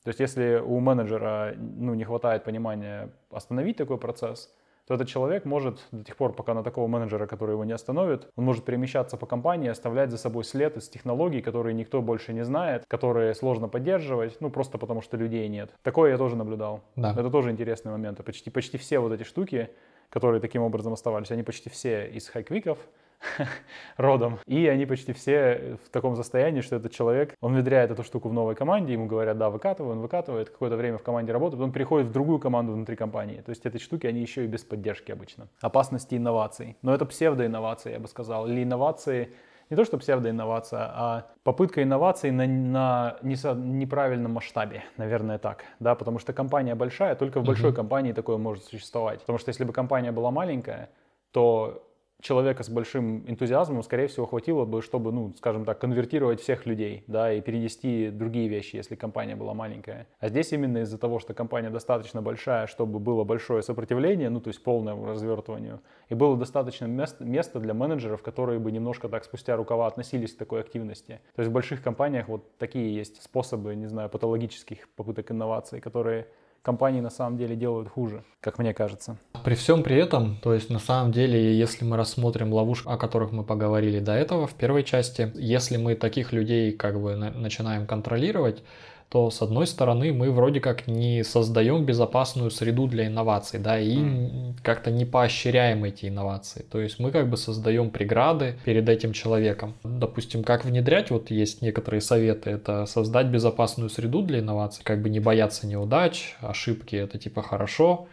То 0.03 0.09
есть 0.09 0.19
если 0.19 0.55
у 0.55 0.79
менеджера 0.79 1.53
ну, 1.57 1.93
не 1.93 2.03
хватает 2.03 2.43
понимания 2.43 3.09
остановить 3.31 3.77
такой 3.77 3.97
процесс, 3.97 4.53
то 4.89 4.95
этот 4.95 5.07
человек 5.07 5.45
может 5.45 5.85
до 5.91 6.03
тех 6.03 6.17
пор, 6.17 6.33
пока 6.33 6.55
на 6.55 6.63
такого 6.63 6.87
менеджера, 6.87 7.27
который 7.27 7.51
его 7.51 7.63
не 7.63 7.73
остановит, 7.73 8.27
он 8.35 8.45
может 8.45 8.65
перемещаться 8.65 9.17
по 9.17 9.27
компании, 9.27 9.69
оставлять 9.69 10.09
за 10.09 10.17
собой 10.17 10.43
след 10.43 10.77
из 10.77 10.89
технологий, 10.89 11.41
которые 11.41 11.75
никто 11.75 12.01
больше 12.01 12.33
не 12.33 12.43
знает, 12.43 12.85
которые 12.87 13.35
сложно 13.35 13.69
поддерживать, 13.69 14.41
ну 14.41 14.49
просто 14.49 14.79
потому 14.79 15.01
что 15.01 15.15
людей 15.15 15.47
нет. 15.47 15.69
Такое 15.83 16.09
я 16.09 16.17
тоже 16.17 16.35
наблюдал. 16.35 16.81
Да. 16.95 17.11
Это 17.11 17.29
тоже 17.29 17.51
интересный 17.51 17.91
момент. 17.91 18.25
Почти, 18.25 18.49
почти 18.49 18.79
все 18.79 18.97
вот 18.97 19.11
эти 19.11 19.21
штуки, 19.21 19.69
которые 20.09 20.41
таким 20.41 20.63
образом 20.63 20.91
оставались, 20.91 21.29
они 21.29 21.43
почти 21.43 21.69
все 21.69 22.07
из 22.07 22.27
хайквиков, 22.27 22.79
родом. 23.97 24.39
И 24.45 24.67
они 24.67 24.85
почти 24.85 25.13
все 25.13 25.77
в 25.85 25.89
таком 25.89 26.15
состоянии, 26.15 26.61
что 26.61 26.75
этот 26.75 26.91
человек, 26.91 27.35
он 27.41 27.53
внедряет 27.53 27.91
эту 27.91 28.03
штуку 28.03 28.29
в 28.29 28.33
новой 28.33 28.55
команде, 28.55 28.93
ему 28.93 29.05
говорят, 29.07 29.37
да, 29.37 29.49
выкатывай, 29.49 29.91
он 29.91 29.99
выкатывает, 29.99 30.49
какое-то 30.49 30.77
время 30.77 30.97
в 30.97 31.03
команде 31.03 31.31
работает, 31.31 31.59
потом 31.59 31.71
переходит 31.71 32.07
в 32.07 32.11
другую 32.11 32.39
команду 32.39 32.73
внутри 32.73 32.95
компании. 32.95 33.41
То 33.41 33.49
есть 33.49 33.65
эти 33.65 33.77
штуки, 33.77 34.07
они 34.07 34.21
еще 34.21 34.45
и 34.45 34.47
без 34.47 34.63
поддержки 34.63 35.11
обычно. 35.11 35.47
Опасности 35.61 36.15
инноваций. 36.15 36.77
Но 36.81 36.93
это 36.93 37.05
псевдоинновации, 37.05 37.93
я 37.93 37.99
бы 37.99 38.07
сказал, 38.07 38.47
или 38.47 38.63
инновации 38.63 39.29
не 39.69 39.75
то 39.75 39.85
что 39.85 39.99
псевдоинновация, 39.99 40.79
а 40.79 41.27
попытка 41.43 41.83
инноваций 41.83 42.31
на, 42.31 42.47
на 42.47 43.19
неправильном 43.21 44.31
масштабе, 44.31 44.83
наверное, 44.97 45.37
так, 45.37 45.63
да, 45.79 45.93
потому 45.93 46.17
что 46.17 46.33
компания 46.33 46.73
большая, 46.73 47.13
только 47.13 47.39
в 47.39 47.43
большой 47.43 47.69
uh-huh. 47.69 47.75
компании 47.75 48.11
такое 48.11 48.37
может 48.37 48.63
существовать, 48.63 49.19
потому 49.19 49.37
что 49.37 49.49
если 49.49 49.65
бы 49.65 49.71
компания 49.71 50.11
была 50.11 50.31
маленькая, 50.31 50.89
то 51.31 51.83
человека 52.21 52.63
с 52.63 52.69
большим 52.69 53.23
энтузиазмом, 53.29 53.83
скорее 53.83 54.07
всего, 54.07 54.25
хватило 54.25 54.65
бы, 54.65 54.81
чтобы, 54.81 55.11
ну, 55.11 55.33
скажем 55.37 55.65
так, 55.65 55.79
конвертировать 55.79 56.41
всех 56.41 56.65
людей, 56.65 57.03
да, 57.07 57.33
и 57.33 57.41
перенести 57.41 58.09
другие 58.09 58.47
вещи, 58.47 58.75
если 58.75 58.95
компания 58.95 59.35
была 59.35 59.53
маленькая. 59.53 60.07
А 60.19 60.29
здесь 60.29 60.51
именно 60.51 60.79
из-за 60.79 60.97
того, 60.97 61.19
что 61.19 61.33
компания 61.33 61.69
достаточно 61.69 62.21
большая, 62.21 62.67
чтобы 62.67 62.99
было 62.99 63.23
большое 63.23 63.61
сопротивление, 63.61 64.29
ну, 64.29 64.41
то 64.41 64.49
есть 64.49 64.63
полное 64.63 64.95
развертыванию, 64.95 65.81
и 66.09 66.13
было 66.13 66.37
достаточно 66.37 66.85
мест, 66.85 67.19
места 67.19 67.59
для 67.59 67.73
менеджеров, 67.73 68.21
которые 68.21 68.59
бы 68.59 68.71
немножко 68.71 69.07
так 69.07 69.23
спустя 69.23 69.55
рукава 69.55 69.87
относились 69.87 70.33
к 70.33 70.37
такой 70.37 70.59
активности. 70.59 71.21
То 71.35 71.41
есть 71.41 71.49
в 71.49 71.53
больших 71.53 71.81
компаниях 71.81 72.27
вот 72.27 72.57
такие 72.57 72.93
есть 72.93 73.21
способы, 73.21 73.75
не 73.75 73.87
знаю, 73.87 74.09
патологических 74.09 74.89
попыток 74.89 75.31
инноваций, 75.31 75.79
которые 75.79 76.27
компании 76.61 77.01
на 77.01 77.09
самом 77.09 77.37
деле 77.37 77.55
делают 77.55 77.89
хуже, 77.89 78.23
как 78.41 78.59
мне 78.59 78.73
кажется. 78.73 79.17
При 79.43 79.55
всем 79.55 79.83
при 79.83 79.95
этом, 79.95 80.37
то 80.41 80.53
есть 80.53 80.69
на 80.69 80.79
самом 80.79 81.11
деле, 81.11 81.57
если 81.57 81.85
мы 81.85 81.97
рассмотрим 81.97 82.53
ловушки, 82.53 82.87
о 82.87 82.97
которых 82.97 83.31
мы 83.31 83.43
поговорили 83.43 83.99
до 83.99 84.13
этого 84.13 84.47
в 84.47 84.53
первой 84.53 84.83
части, 84.83 85.31
если 85.35 85.77
мы 85.77 85.95
таких 85.95 86.33
людей 86.33 86.71
как 86.71 87.01
бы 87.01 87.15
начинаем 87.15 87.87
контролировать, 87.87 88.63
то 89.09 89.31
с 89.31 89.41
одной 89.41 89.65
стороны 89.65 90.13
мы 90.13 90.31
вроде 90.31 90.59
как 90.59 90.87
не 90.87 91.23
создаем 91.23 91.83
безопасную 91.83 92.51
среду 92.51 92.87
для 92.87 93.07
инноваций, 93.07 93.59
да, 93.59 93.79
и 93.79 93.97
mm. 93.97 94.53
как-то 94.61 94.91
не 94.91 95.03
поощряем 95.03 95.83
эти 95.83 96.05
инновации. 96.05 96.63
То 96.69 96.79
есть 96.79 96.99
мы 96.99 97.11
как 97.11 97.27
бы 97.27 97.35
создаем 97.35 97.89
преграды 97.89 98.55
перед 98.65 98.87
этим 98.87 99.13
человеком. 99.13 99.73
Допустим, 99.83 100.43
как 100.43 100.63
внедрять, 100.63 101.09
вот 101.09 101.31
есть 101.31 101.63
некоторые 101.63 102.01
советы, 102.01 102.51
это 102.51 102.85
создать 102.85 103.27
безопасную 103.27 103.89
среду 103.89 104.21
для 104.21 104.39
инноваций, 104.39 104.83
как 104.83 105.01
бы 105.01 105.09
не 105.09 105.19
бояться 105.19 105.65
неудач, 105.65 106.35
ошибки 106.41 106.95
это 106.95 107.17
типа 107.17 107.41
хорошо, 107.41 108.07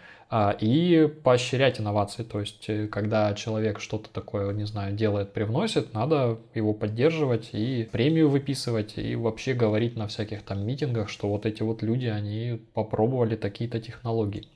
и 0.61 1.09
поощрять 1.23 1.81
инновации. 1.81 2.25
То 2.25 2.41
есть, 2.41 2.65
э, 2.69 2.89
когда 2.89 3.33
человек 3.35 3.79
что-то 3.79 4.11
такое, 4.11 4.53
не 4.53 4.67
знаю, 4.67 4.95
делает, 4.95 5.33
привносит, 5.33 5.95
надо 5.95 6.39
его 6.55 6.73
поддерживать 6.75 7.51
и 7.53 7.89
премию 7.93 8.29
выписывать, 8.29 8.95
и 8.99 9.15
вообще 9.15 9.55
говорить 9.55 9.97
на 9.97 10.09
всяких 10.09 10.43
там 10.43 10.67
митингах, 10.67 11.09
что 11.09 11.29
вот 11.29 11.47
эти 11.47 11.63
вот 11.63 11.83
люди, 11.83 12.07
они 12.07 12.61
попробовали 12.75 13.37
такие-то 13.37 13.81
технологии. 13.81 14.49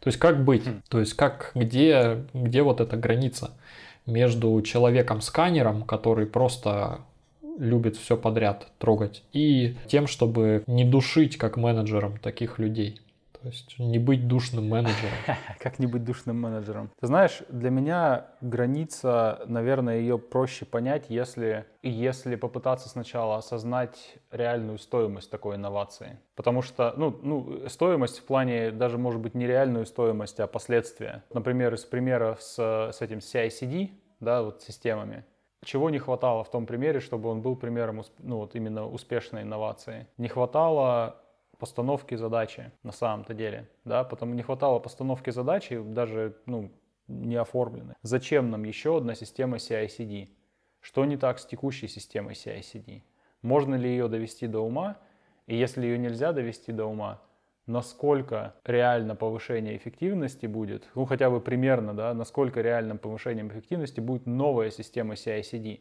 То 0.00 0.08
есть, 0.08 0.18
как 0.18 0.44
быть? 0.44 0.66
Хм. 0.66 0.82
То 0.88 1.00
есть, 1.00 1.14
как, 1.14 1.50
где, 1.54 2.24
где 2.32 2.62
вот 2.62 2.80
эта 2.80 2.96
граница 2.96 3.50
между 4.06 4.60
человеком-сканером, 4.62 5.82
который 5.82 6.26
просто 6.26 7.00
любит 7.58 7.96
все 7.96 8.16
подряд 8.16 8.68
трогать, 8.78 9.22
и 9.32 9.76
тем, 9.86 10.06
чтобы 10.06 10.62
не 10.66 10.84
душить 10.84 11.36
как 11.36 11.56
менеджером 11.56 12.18
таких 12.18 12.58
людей. 12.58 13.00
То 13.42 13.48
есть 13.48 13.76
не 13.78 13.98
быть 13.98 14.28
душным 14.28 14.68
менеджером. 14.68 15.10
Как 15.58 15.80
не 15.80 15.86
быть 15.86 16.04
душным 16.04 16.40
менеджером? 16.40 16.90
Ты 17.00 17.08
знаешь, 17.08 17.42
для 17.48 17.70
меня 17.70 18.26
граница, 18.40 19.42
наверное, 19.46 19.98
ее 19.98 20.16
проще 20.16 20.64
понять, 20.64 21.06
если, 21.08 21.66
если 21.82 22.36
попытаться 22.36 22.88
сначала 22.88 23.36
осознать 23.36 24.14
реальную 24.30 24.78
стоимость 24.78 25.28
такой 25.28 25.56
инновации. 25.56 26.20
Потому 26.36 26.62
что, 26.62 26.94
ну, 26.96 27.18
ну, 27.20 27.68
стоимость 27.68 28.20
в 28.20 28.24
плане 28.24 28.70
даже, 28.70 28.96
может 28.96 29.20
быть, 29.20 29.34
не 29.34 29.48
реальную 29.48 29.86
стоимость, 29.86 30.38
а 30.38 30.46
последствия. 30.46 31.24
Например, 31.34 31.74
из 31.74 31.84
примера 31.84 32.36
с, 32.38 32.56
с 32.92 33.00
этим 33.00 33.18
CI-CD, 33.18 33.90
да, 34.20 34.42
вот 34.44 34.62
системами, 34.62 35.24
чего 35.64 35.90
не 35.90 35.98
хватало 35.98 36.42
в 36.44 36.50
том 36.50 36.66
примере, 36.66 37.00
чтобы 37.00 37.28
он 37.28 37.40
был 37.40 37.56
примером 37.56 38.02
ну, 38.18 38.38
вот 38.38 38.54
именно 38.56 38.86
успешной 38.86 39.42
инновации? 39.42 40.08
Не 40.18 40.28
хватало 40.28 41.21
постановки 41.62 42.16
задачи 42.16 42.72
на 42.82 42.90
самом-то 42.90 43.34
деле, 43.34 43.68
да, 43.84 44.02
потому 44.02 44.34
не 44.34 44.42
хватало 44.42 44.80
постановки 44.80 45.30
задачи, 45.30 45.80
даже, 45.80 46.36
ну, 46.44 46.72
не 47.06 47.36
оформлены. 47.36 47.94
Зачем 48.02 48.50
нам 48.50 48.64
еще 48.64 48.96
одна 48.96 49.14
система 49.14 49.58
CI-CD? 49.58 50.30
Что 50.80 51.04
не 51.04 51.16
так 51.16 51.38
с 51.38 51.46
текущей 51.46 51.86
системой 51.86 52.34
CI-CD? 52.34 53.02
Можно 53.42 53.76
ли 53.76 53.88
ее 53.88 54.08
довести 54.08 54.48
до 54.48 54.58
ума? 54.58 54.96
И 55.46 55.54
если 55.54 55.86
ее 55.86 55.98
нельзя 55.98 56.32
довести 56.32 56.72
до 56.72 56.86
ума, 56.86 57.22
насколько 57.66 58.56
реально 58.64 59.14
повышение 59.14 59.76
эффективности 59.76 60.46
будет, 60.46 60.88
ну 60.96 61.04
хотя 61.04 61.30
бы 61.30 61.40
примерно, 61.40 61.94
да, 61.94 62.12
насколько 62.12 62.60
реальным 62.60 62.98
повышением 62.98 63.50
эффективности 63.50 64.00
будет 64.00 64.26
новая 64.26 64.72
система 64.72 65.14
CI-CD? 65.14 65.78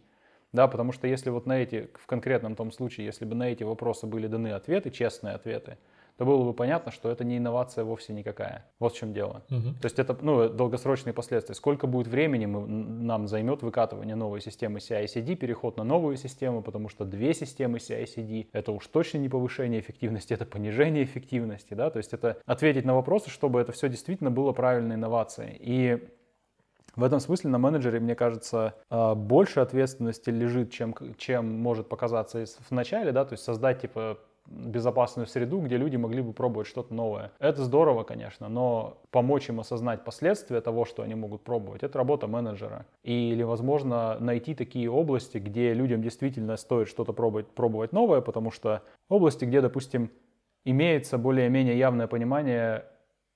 Да, 0.53 0.67
потому 0.67 0.91
что 0.91 1.07
если 1.07 1.29
вот 1.29 1.45
на 1.45 1.59
эти, 1.61 1.89
в 1.95 2.05
конкретном 2.07 2.55
том 2.55 2.71
случае, 2.71 3.05
если 3.05 3.25
бы 3.25 3.35
на 3.35 3.49
эти 3.49 3.63
вопросы 3.63 4.05
были 4.05 4.27
даны 4.27 4.49
ответы, 4.49 4.91
честные 4.91 5.35
ответы, 5.35 5.77
то 6.17 6.25
было 6.25 6.43
бы 6.43 6.53
понятно, 6.53 6.91
что 6.91 7.09
это 7.09 7.23
не 7.23 7.37
инновация 7.37 7.83
вовсе 7.83 8.13
никакая. 8.13 8.65
Вот 8.79 8.93
в 8.93 8.97
чем 8.97 9.13
дело. 9.13 9.43
Угу. 9.49 9.79
То 9.81 9.85
есть 9.85 9.97
это 9.97 10.15
ну, 10.21 10.49
долгосрочные 10.49 11.13
последствия. 11.13 11.55
Сколько 11.55 11.87
будет 11.87 12.07
времени 12.07 12.45
мы, 12.45 12.67
нам 12.67 13.27
займет 13.27 13.63
выкатывание 13.63 14.15
новой 14.15 14.41
системы 14.41 14.77
CI-CD, 14.79 15.35
переход 15.35 15.77
на 15.77 15.83
новую 15.83 16.17
систему, 16.17 16.61
потому 16.61 16.89
что 16.89 17.05
две 17.05 17.33
системы 17.33 17.79
CI-CD 17.79 18.49
это 18.51 18.71
уж 18.71 18.85
точно 18.87 19.17
не 19.17 19.29
повышение 19.29 19.79
эффективности, 19.79 20.33
это 20.33 20.45
понижение 20.45 21.03
эффективности. 21.03 21.73
Да? 21.73 21.89
То 21.89 21.97
есть 21.97 22.13
это 22.13 22.37
ответить 22.45 22.85
на 22.85 22.93
вопросы, 22.93 23.29
чтобы 23.29 23.59
это 23.59 23.71
все 23.71 23.89
действительно 23.89 24.29
было 24.29 24.51
правильной 24.51 24.95
инновацией. 24.95 25.57
И 25.59 26.07
в 26.95 27.03
этом 27.03 27.19
смысле 27.19 27.49
на 27.49 27.57
менеджере, 27.57 27.99
мне 27.99 28.15
кажется, 28.15 28.75
а, 28.89 29.15
больше 29.15 29.59
ответственности 29.59 30.29
лежит, 30.29 30.71
чем, 30.71 30.95
чем 31.17 31.59
может 31.59 31.87
показаться 31.87 32.45
в 32.45 32.71
начале, 32.71 33.11
да, 33.11 33.25
то 33.25 33.33
есть 33.33 33.43
создать, 33.43 33.81
типа, 33.81 34.17
безопасную 34.47 35.27
среду, 35.27 35.59
где 35.59 35.77
люди 35.77 35.95
могли 35.95 36.21
бы 36.21 36.33
пробовать 36.33 36.67
что-то 36.67 36.93
новое. 36.93 37.31
Это 37.39 37.63
здорово, 37.63 38.03
конечно, 38.03 38.49
но 38.49 38.97
помочь 39.11 39.49
им 39.49 39.59
осознать 39.59 40.03
последствия 40.03 40.61
того, 40.61 40.85
что 40.85 41.03
они 41.03 41.15
могут 41.15 41.43
пробовать, 41.43 41.83
это 41.83 41.97
работа 41.97 42.27
менеджера. 42.27 42.85
Или, 43.03 43.43
возможно, 43.43 44.17
найти 44.19 44.53
такие 44.53 44.89
области, 44.89 45.37
где 45.37 45.73
людям 45.73 46.01
действительно 46.01 46.57
стоит 46.57 46.89
что-то 46.89 47.13
пробовать, 47.13 47.47
пробовать 47.47 47.93
новое, 47.93 48.21
потому 48.21 48.51
что 48.51 48.81
области, 49.09 49.45
где, 49.45 49.61
допустим, 49.61 50.11
имеется 50.65 51.17
более-менее 51.17 51.77
явное 51.77 52.07
понимание 52.07 52.85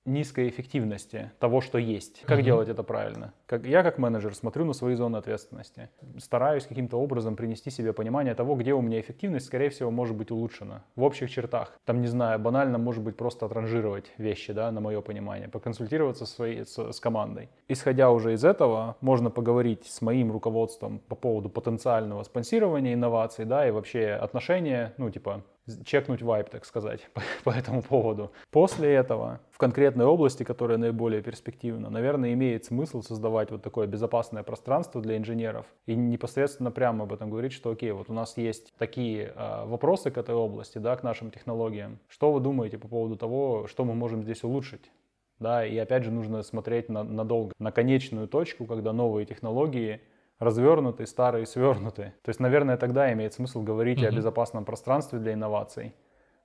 низкой 0.06 0.48
эффективности 0.48 1.30
того, 1.38 1.60
что 1.60 1.78
есть. 1.78 2.22
Как 2.26 2.38
mm-hmm. 2.38 2.42
делать 2.42 2.68
это 2.68 2.82
правильно? 2.82 3.32
Как, 3.46 3.66
я 3.66 3.82
как 3.82 3.98
менеджер 3.98 4.34
смотрю 4.34 4.64
на 4.64 4.72
свои 4.72 4.94
зоны 4.94 5.16
ответственности. 5.16 5.90
Стараюсь 6.18 6.66
каким-то 6.66 6.98
образом 6.98 7.36
принести 7.36 7.70
себе 7.70 7.92
понимание 7.92 8.34
того, 8.34 8.54
где 8.56 8.74
у 8.74 8.80
меня 8.80 9.00
эффективность, 9.00 9.46
скорее 9.46 9.70
всего, 9.70 9.90
может 9.90 10.16
быть 10.16 10.30
улучшена. 10.30 10.84
В 10.94 11.02
общих 11.02 11.30
чертах. 11.30 11.78
Там, 11.84 12.00
не 12.00 12.06
знаю, 12.06 12.38
банально 12.38 12.78
может 12.78 13.02
быть 13.02 13.16
просто 13.16 13.46
отранжировать 13.46 14.06
вещи, 14.18 14.52
да, 14.52 14.70
на 14.70 14.80
мое 14.80 15.00
понимание, 15.00 15.48
поконсультироваться 15.48 16.26
своей, 16.26 16.64
с, 16.64 16.92
с 16.92 17.00
командой. 17.00 17.48
Исходя 17.68 18.10
уже 18.10 18.32
из 18.32 18.44
этого, 18.44 18.96
можно 19.00 19.30
поговорить 19.30 19.86
с 19.86 20.00
моим 20.00 20.32
руководством 20.32 21.00
по 21.08 21.14
поводу 21.14 21.48
потенциального 21.48 22.22
спонсирования 22.22 22.94
инноваций, 22.94 23.44
да, 23.44 23.66
и 23.66 23.70
вообще 23.70 24.10
отношения, 24.10 24.94
ну, 24.98 25.10
типа, 25.10 25.42
чекнуть 25.84 26.22
вайп, 26.22 26.48
так 26.48 26.64
сказать, 26.64 27.08
по, 27.14 27.22
по 27.44 27.50
этому 27.50 27.82
поводу. 27.82 28.32
После 28.50 28.92
этого 28.92 29.40
в 29.50 29.58
конкретной 29.58 30.04
области, 30.04 30.42
которая 30.42 30.78
наиболее 30.78 31.22
перспективна, 31.22 31.90
наверное, 31.90 32.32
имеет 32.32 32.64
смысл 32.64 33.02
создавать 33.02 33.50
вот 33.50 33.62
такое 33.62 33.86
безопасное 33.86 34.42
пространство 34.42 35.00
для 35.00 35.16
инженеров 35.16 35.66
и 35.86 35.94
непосредственно 35.94 36.70
прямо 36.70 37.04
об 37.04 37.12
этом 37.12 37.30
говорить, 37.30 37.52
что 37.52 37.70
окей, 37.70 37.92
вот 37.92 38.10
у 38.10 38.12
нас 38.12 38.36
есть 38.36 38.72
такие 38.78 39.32
э, 39.34 39.64
вопросы 39.66 40.10
к 40.10 40.18
этой 40.18 40.34
области, 40.34 40.78
да, 40.78 40.96
к 40.96 41.02
нашим 41.02 41.30
технологиям. 41.30 41.98
Что 42.08 42.32
вы 42.32 42.40
думаете 42.40 42.78
по 42.78 42.88
поводу 42.88 43.16
того, 43.16 43.66
что 43.66 43.84
мы 43.84 43.94
можем 43.94 44.22
здесь 44.22 44.44
улучшить? 44.44 44.90
Да, 45.38 45.66
и 45.66 45.76
опять 45.76 46.02
же 46.04 46.10
нужно 46.10 46.42
смотреть 46.42 46.88
на, 46.88 47.02
надолго, 47.02 47.52
на 47.58 47.70
конечную 47.70 48.26
точку, 48.26 48.64
когда 48.64 48.92
новые 48.92 49.26
технологии 49.26 50.00
развернутый, 50.38 51.06
старый, 51.06 51.46
свернутый. 51.46 52.12
То 52.22 52.28
есть, 52.28 52.40
наверное, 52.40 52.76
тогда 52.76 53.12
имеет 53.12 53.34
смысл 53.34 53.62
говорить 53.62 54.00
mm-hmm. 54.00 54.08
о 54.08 54.12
безопасном 54.12 54.64
пространстве 54.64 55.18
для 55.18 55.32
инноваций. 55.32 55.94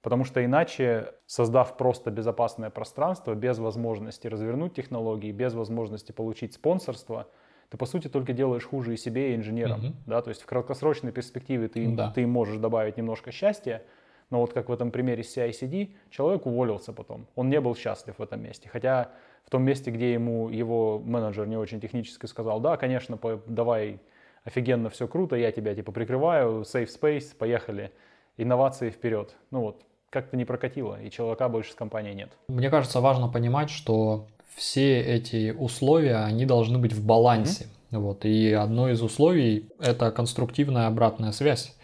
Потому 0.02 0.24
что 0.24 0.44
иначе, 0.44 1.14
создав 1.28 1.78
просто 1.78 2.10
безопасное 2.10 2.70
пространство, 2.70 3.36
без 3.36 3.60
возможности 3.60 4.28
развернуть 4.28 4.74
технологии, 4.74 5.32
без 5.32 5.54
возможности 5.54 6.12
получить 6.12 6.54
спонсорство, 6.54 7.28
ты, 7.70 7.78
по 7.78 7.86
сути, 7.86 8.08
только 8.08 8.34
делаешь 8.34 8.66
хуже 8.66 8.94
и 8.94 8.98
себе, 8.98 9.32
и 9.32 9.36
инженерам. 9.36 9.82
Mm-hmm. 9.82 9.96
Да? 10.08 10.22
То 10.22 10.30
есть 10.30 10.42
в 10.42 10.46
краткосрочной 10.46 11.12
перспективе 11.12 11.68
ты, 11.68 11.88
да. 11.96 12.12
ты 12.12 12.26
можешь 12.26 12.58
добавить 12.58 12.98
немножко 12.98 13.32
счастья, 13.32 13.84
но 14.30 14.40
вот 14.40 14.54
как 14.54 14.70
в 14.70 14.72
этом 14.72 14.92
примере 14.92 15.24
с 15.24 15.38
CI-CD, 15.38 15.92
человек 16.10 16.46
уволился 16.46 16.94
потом. 16.94 17.28
Он 17.36 17.50
не 17.50 17.60
был 17.60 17.76
счастлив 17.76 18.18
в 18.18 18.24
этом 18.24 18.42
месте. 18.42 18.70
Хотя 18.70 19.12
том 19.52 19.64
месте, 19.64 19.92
где 19.92 20.14
ему 20.14 20.50
его 20.50 21.00
менеджер 21.00 21.46
не 21.46 21.58
очень 21.58 21.82
технически 21.82 22.26
сказал, 22.26 22.60
да, 22.62 22.78
конечно, 22.78 23.20
давай, 23.46 24.00
офигенно, 24.46 24.90
все 24.90 25.08
круто, 25.08 25.36
я 25.36 25.52
тебя 25.52 25.76
типа 25.76 25.92
прикрываю, 25.92 26.62
safe 26.62 26.88
space, 26.88 27.36
поехали, 27.38 27.92
инновации 28.38 28.90
вперед. 28.90 29.36
Ну 29.52 29.62
вот, 29.62 29.82
как-то 30.10 30.38
не 30.38 30.46
прокатило, 30.46 31.02
и 31.02 31.12
человека 31.12 31.50
больше 31.50 31.74
с 31.74 31.76
компанией 31.76 32.16
нет. 32.16 32.32
Мне 32.48 32.70
кажется, 32.70 33.02
важно 33.02 33.28
понимать, 33.28 33.70
что 33.70 34.28
все 34.56 35.02
эти 35.02 35.52
условия, 35.52 36.24
они 36.24 36.46
должны 36.46 36.78
быть 36.78 36.94
в 36.94 37.06
балансе. 37.06 37.66
Mm-hmm. 37.66 38.00
Вот, 38.00 38.24
и 38.24 38.54
одно 38.54 38.90
из 38.90 39.02
условий– 39.02 39.70
это 39.80 40.12
конструктивная 40.12 40.88
обратная 40.88 41.34
связь. 41.34 41.76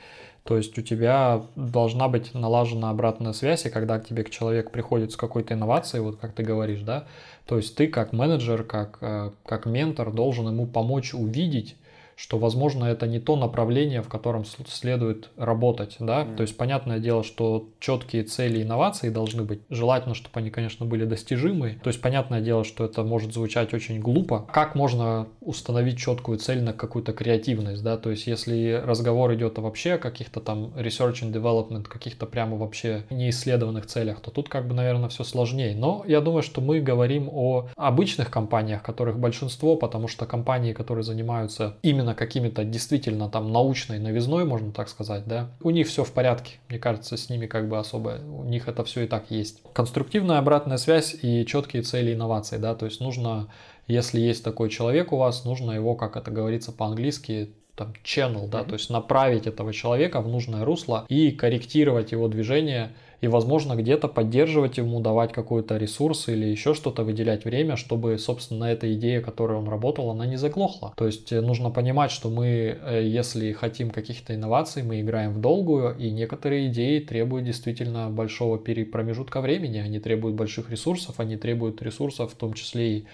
То 0.47 0.55
есть 0.55 0.77
у 0.79 0.81
тебя 0.81 1.41
должна 1.57 2.07
быть 2.07 2.33
налажена 2.33 2.89
обратная 2.89 3.33
связь, 3.33 3.65
и 3.65 3.69
когда 3.69 3.99
к 3.99 4.07
тебе 4.07 4.23
человек 4.23 4.71
приходит 4.71 5.11
с 5.11 5.17
какой-то 5.17 5.53
инновацией, 5.53 6.01
вот 6.01 6.19
как 6.21 6.31
ты 6.31 6.41
говоришь, 6.41 6.83
да, 6.83 7.03
то 7.45 7.57
есть 7.57 7.75
ты 7.75 7.87
как 7.87 8.13
менеджер, 8.13 8.63
как, 8.63 8.97
э, 9.01 9.31
как 9.45 9.65
ментор 9.65 10.09
должен 10.09 10.47
ему 10.47 10.65
помочь 10.65 11.13
увидеть, 11.13 11.75
что, 12.17 12.39
возможно, 12.39 12.85
это 12.85 13.05
не 13.05 13.19
то 13.19 13.35
направление, 13.35 14.01
в 14.01 14.09
котором 14.09 14.43
следует 14.43 15.29
работать, 15.37 15.97
да, 15.99 16.23
mm. 16.23 16.35
то 16.35 16.41
есть 16.41 16.57
понятное 16.57 16.97
дело, 16.97 17.23
что 17.23 17.69
четкие 17.79 18.23
цели 18.23 18.63
инноваций 18.63 19.11
должны 19.11 19.43
быть, 19.43 19.61
желательно, 19.69 20.15
чтобы 20.15 20.39
они, 20.39 20.49
конечно, 20.49 20.85
были 20.85 21.05
достижимы, 21.05 21.79
то 21.83 21.89
есть 21.89 22.01
понятное 22.01 22.41
дело, 22.41 22.63
что 22.63 22.85
это 22.85 23.03
может 23.03 23.33
звучать 23.33 23.71
очень 23.73 23.99
глупо, 23.99 24.47
как 24.51 24.73
можно 24.73 25.27
установить 25.41 25.99
четкую 25.99 26.39
цель 26.39 26.63
на 26.63 26.73
какую-то 26.73 27.13
креативность, 27.13 27.83
да, 27.83 27.97
то 27.97 28.09
есть 28.09 28.25
если 28.25 28.81
разговор 28.83 29.35
идет 29.35 29.59
о 29.59 29.61
вообще 29.61 29.99
каких-то 29.99 30.39
там 30.39 30.73
research 30.75 31.21
and 31.21 31.31
development, 31.31 31.83
каких-то 31.83 32.25
прямо 32.25 32.57
вообще 32.57 33.03
неисследованных 33.11 33.85
целях, 33.85 34.21
то 34.21 34.31
тут 34.31 34.49
как 34.49 34.67
бы, 34.67 34.73
наверное, 34.73 35.09
все 35.09 35.23
сложнее, 35.23 35.75
но 35.75 36.03
я 36.07 36.21
думаю, 36.21 36.41
что 36.41 36.61
мы 36.61 36.79
говорим 36.79 37.29
о 37.31 37.67
обычных 37.75 38.31
компаниях, 38.31 38.81
которых 38.81 39.19
большинство, 39.19 39.75
потому 39.75 40.07
что 40.07 40.25
компании, 40.25 40.73
которые 40.73 41.03
занимаются 41.03 41.77
именно 41.83 42.06
именно 42.07 42.15
какими-то 42.15 42.63
действительно 42.63 43.29
там 43.29 43.51
научной 43.51 43.99
новизной, 43.99 44.45
можно 44.45 44.71
так 44.71 44.87
сказать, 44.89 45.23
да, 45.25 45.49
у 45.61 45.71
них 45.71 45.87
все 45.87 46.03
в 46.03 46.11
порядке. 46.11 46.55
Мне 46.69 46.79
кажется, 46.79 47.17
с 47.17 47.29
ними 47.29 47.47
как 47.47 47.67
бы 47.67 47.77
особо, 47.77 48.19
у 48.25 48.43
них 48.43 48.67
это 48.67 48.83
все 48.83 49.03
и 49.03 49.07
так 49.07 49.29
есть. 49.29 49.61
Конструктивная 49.73 50.37
обратная 50.37 50.77
связь 50.77 51.15
и 51.21 51.45
четкие 51.45 51.81
цели 51.81 52.13
инноваций, 52.13 52.59
да, 52.59 52.75
то 52.75 52.85
есть 52.85 53.01
нужно, 53.01 53.47
если 53.87 54.21
есть 54.21 54.43
такой 54.43 54.69
человек 54.69 55.11
у 55.11 55.17
вас, 55.17 55.43
нужно 55.45 55.71
его, 55.71 55.95
как 55.95 56.15
это 56.15 56.31
говорится 56.31 56.71
по-английски, 56.71 57.49
там 57.75 57.93
channel, 58.03 58.47
да, 58.47 58.61
mm-hmm. 58.61 58.69
то 58.69 58.73
есть 58.73 58.89
направить 58.89 59.45
этого 59.45 59.73
человека 59.73 60.21
в 60.21 60.27
нужное 60.27 60.65
русло 60.65 61.05
и 61.09 61.31
корректировать 61.31 62.11
его 62.11 62.27
движение 62.27 62.93
и, 63.19 63.27
возможно, 63.27 63.75
где-то 63.75 64.07
поддерживать 64.07 64.77
ему, 64.77 64.99
давать 64.99 65.31
какой-то 65.31 65.77
ресурс 65.77 66.27
или 66.27 66.45
еще 66.45 66.73
что-то, 66.73 67.03
выделять 67.03 67.45
время, 67.45 67.75
чтобы, 67.75 68.17
собственно, 68.17 68.65
эта 68.65 68.93
идея, 68.93 69.21
которой 69.21 69.57
он 69.57 69.67
работал, 69.67 70.11
она 70.11 70.25
не 70.27 70.37
заглохла. 70.37 70.93
То 70.95 71.07
есть 71.07 71.31
э, 71.31 71.41
нужно 71.41 71.71
понимать, 71.71 72.11
что 72.11 72.29
мы, 72.29 72.77
э, 72.79 73.03
если 73.05 73.51
хотим 73.53 73.89
каких-то 73.89 74.35
инноваций, 74.35 74.83
мы 74.83 75.01
играем 75.01 75.33
в 75.33 75.41
долгую, 75.41 75.97
и 75.97 76.11
некоторые 76.11 76.67
идеи 76.67 76.99
требуют 76.99 77.45
действительно 77.45 78.09
большого 78.09 78.57
промежутка 78.57 79.41
времени, 79.41 79.79
они 79.79 79.99
требуют 79.99 80.35
больших 80.35 80.69
ресурсов, 80.69 81.19
они 81.19 81.37
требуют 81.37 81.81
ресурсов 81.81 82.33
в 82.33 82.35
том 82.35 82.53
числе 82.53 82.97
и 82.97 83.05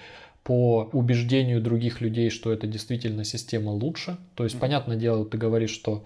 по 0.43 0.89
убеждению 0.91 1.61
других 1.61 2.01
людей, 2.01 2.29
что 2.29 2.51
это 2.51 2.67
действительно 2.67 3.23
система 3.23 3.69
лучше. 3.69 4.17
То 4.35 4.43
есть, 4.43 4.59
понятное 4.59 4.97
дело, 4.97 5.25
ты 5.25 5.37
говоришь, 5.37 5.71
что 5.71 6.03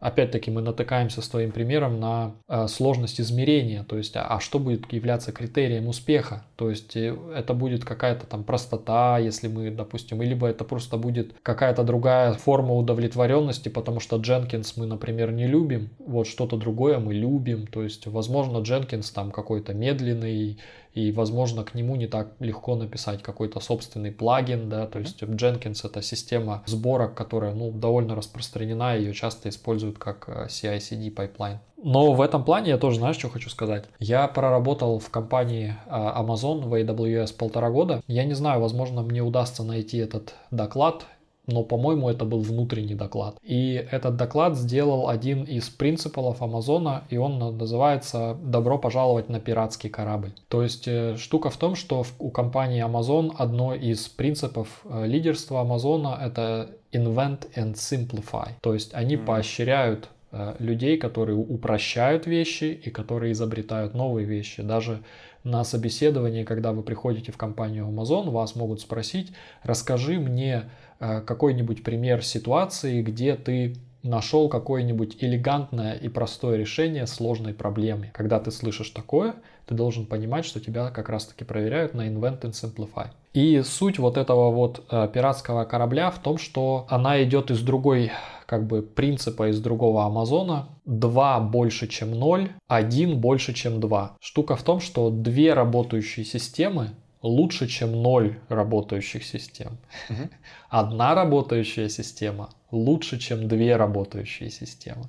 опять-таки 0.00 0.50
мы 0.50 0.62
натыкаемся 0.62 1.22
с 1.22 1.28
твоим 1.28 1.52
примером 1.52 2.00
на 2.00 2.32
э, 2.48 2.66
сложность 2.68 3.20
измерения, 3.20 3.84
то 3.84 3.96
есть, 3.96 4.16
а, 4.16 4.22
а 4.22 4.40
что 4.40 4.58
будет 4.58 4.90
являться 4.92 5.30
критерием 5.30 5.86
успеха? 5.86 6.44
То 6.56 6.70
есть, 6.70 6.96
э, 6.96 7.14
это 7.36 7.54
будет 7.54 7.84
какая-то 7.84 8.26
там 8.26 8.42
простота, 8.42 9.18
если 9.18 9.48
мы, 9.48 9.70
допустим, 9.70 10.22
либо 10.22 10.46
это 10.46 10.64
просто 10.64 10.96
будет 10.96 11.34
какая-то 11.42 11.84
другая 11.84 12.32
форма 12.32 12.74
удовлетворенности, 12.74 13.68
потому 13.68 14.00
что 14.00 14.16
Jenkins 14.16 14.72
мы, 14.76 14.86
например, 14.86 15.32
не 15.32 15.46
любим, 15.46 15.90
вот 15.98 16.26
что-то 16.26 16.56
другое 16.56 16.98
мы 16.98 17.12
любим, 17.12 17.66
то 17.66 17.82
есть, 17.82 18.06
возможно, 18.06 18.58
Jenkins 18.58 19.12
там 19.14 19.30
какой-то 19.30 19.74
медленный, 19.74 20.58
и, 20.92 21.12
возможно, 21.12 21.64
к 21.64 21.74
нему 21.74 21.96
не 21.96 22.06
так 22.06 22.32
легко 22.40 22.74
написать 22.74 23.22
какой-то 23.22 23.60
собственный 23.60 24.10
плагин, 24.10 24.68
да, 24.68 24.86
то 24.86 24.98
есть 24.98 25.22
Jenkins 25.22 25.86
это 25.86 26.02
система 26.02 26.62
сборок, 26.66 27.14
которая, 27.14 27.54
ну, 27.54 27.70
довольно 27.70 28.14
распространена, 28.14 28.96
ее 28.96 29.14
часто 29.14 29.48
используют 29.48 29.98
как 29.98 30.28
э, 30.28 30.46
CI-CD 30.48 31.10
пайплайн. 31.10 31.58
Но 31.82 32.12
в 32.12 32.20
этом 32.20 32.44
плане 32.44 32.70
я 32.70 32.78
тоже, 32.78 32.98
знаешь, 32.98 33.16
что 33.16 33.28
хочу 33.28 33.48
сказать? 33.48 33.84
Я 33.98 34.26
проработал 34.28 34.98
в 34.98 35.08
компании 35.10 35.76
э, 35.86 35.90
Amazon 35.90 36.60
в 36.60 36.74
AWS 36.74 37.36
полтора 37.36 37.70
года. 37.70 38.02
Я 38.06 38.24
не 38.24 38.34
знаю, 38.34 38.60
возможно, 38.60 39.02
мне 39.02 39.22
удастся 39.22 39.62
найти 39.62 39.98
этот 39.98 40.34
доклад 40.50 41.06
но, 41.46 41.62
по-моему, 41.64 42.08
это 42.08 42.24
был 42.24 42.40
внутренний 42.40 42.94
доклад. 42.94 43.36
И 43.42 43.86
этот 43.90 44.16
доклад 44.16 44.56
сделал 44.56 45.08
один 45.08 45.44
из 45.44 45.68
принципов 45.68 46.42
Амазона, 46.42 47.04
и 47.10 47.16
он 47.16 47.38
называется 47.56 48.36
«Добро 48.42 48.78
пожаловать 48.78 49.28
на 49.28 49.40
пиратский 49.40 49.90
корабль». 49.90 50.32
То 50.48 50.62
есть 50.62 50.86
э, 50.86 51.16
штука 51.16 51.50
в 51.50 51.56
том, 51.56 51.74
что 51.74 52.04
у 52.18 52.30
компании 52.30 52.84
Amazon 52.84 53.32
одно 53.36 53.74
из 53.74 54.08
принципов 54.08 54.82
э, 54.84 55.06
лидерства 55.06 55.62
Амазона 55.62 56.18
это 56.20 56.70
invent 56.92 57.48
and 57.56 57.74
simplify. 57.74 58.50
То 58.60 58.74
есть 58.74 58.94
они 58.94 59.16
mm-hmm. 59.16 59.24
поощряют 59.24 60.08
э, 60.32 60.54
людей, 60.58 60.98
которые 60.98 61.36
упрощают 61.36 62.26
вещи 62.26 62.64
и 62.64 62.90
которые 62.90 63.32
изобретают 63.32 63.94
новые 63.94 64.26
вещи. 64.26 64.62
Даже 64.62 65.02
на 65.44 65.64
собеседовании, 65.64 66.44
когда 66.44 66.72
вы 66.72 66.82
приходите 66.82 67.32
в 67.32 67.36
компанию 67.36 67.86
Amazon, 67.86 68.30
вас 68.30 68.54
могут 68.56 68.80
спросить, 68.80 69.32
расскажи 69.62 70.18
мне 70.18 70.64
какой-нибудь 71.00 71.82
пример 71.82 72.22
ситуации, 72.22 73.02
где 73.02 73.34
ты 73.34 73.76
нашел 74.02 74.48
какое-нибудь 74.48 75.16
элегантное 75.20 75.94
и 75.94 76.08
простое 76.08 76.56
решение 76.56 77.06
сложной 77.06 77.54
проблемы. 77.54 78.10
Когда 78.14 78.40
ты 78.40 78.50
слышишь 78.50 78.90
такое, 78.90 79.34
ты 79.66 79.74
должен 79.74 80.06
понимать, 80.06 80.44
что 80.44 80.60
тебя 80.60 80.90
как 80.90 81.08
раз-таки 81.08 81.44
проверяют 81.44 81.94
на 81.94 82.08
Invent 82.08 82.40
and 82.42 82.52
Simplify. 82.52 83.08
И 83.32 83.62
суть 83.62 83.98
вот 83.98 84.16
этого 84.16 84.50
вот 84.50 84.84
э, 84.90 85.08
пиратского 85.12 85.64
корабля 85.64 86.10
в 86.10 86.18
том, 86.18 86.38
что 86.38 86.86
она 86.88 87.22
идет 87.22 87.50
из 87.50 87.60
другой 87.60 88.10
как 88.46 88.66
бы 88.66 88.82
принципа 88.82 89.50
из 89.50 89.60
другого 89.60 90.04
Амазона. 90.04 90.70
2 90.86 91.40
больше, 91.40 91.86
чем 91.86 92.10
0, 92.18 92.50
1 92.66 93.20
больше, 93.20 93.52
чем 93.52 93.78
2. 93.78 94.16
Штука 94.18 94.56
в 94.56 94.64
том, 94.64 94.80
что 94.80 95.10
две 95.10 95.54
работающие 95.54 96.24
системы 96.24 96.90
лучше, 97.22 97.66
чем 97.66 97.92
ноль 98.02 98.38
работающих 98.48 99.24
систем. 99.24 99.78
Угу. 100.08 100.28
Одна 100.68 101.14
работающая 101.14 101.88
система 101.88 102.50
лучше, 102.70 103.18
чем 103.18 103.48
две 103.48 103.76
работающие 103.76 104.50
системы. 104.50 105.04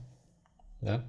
Да? 0.82 1.04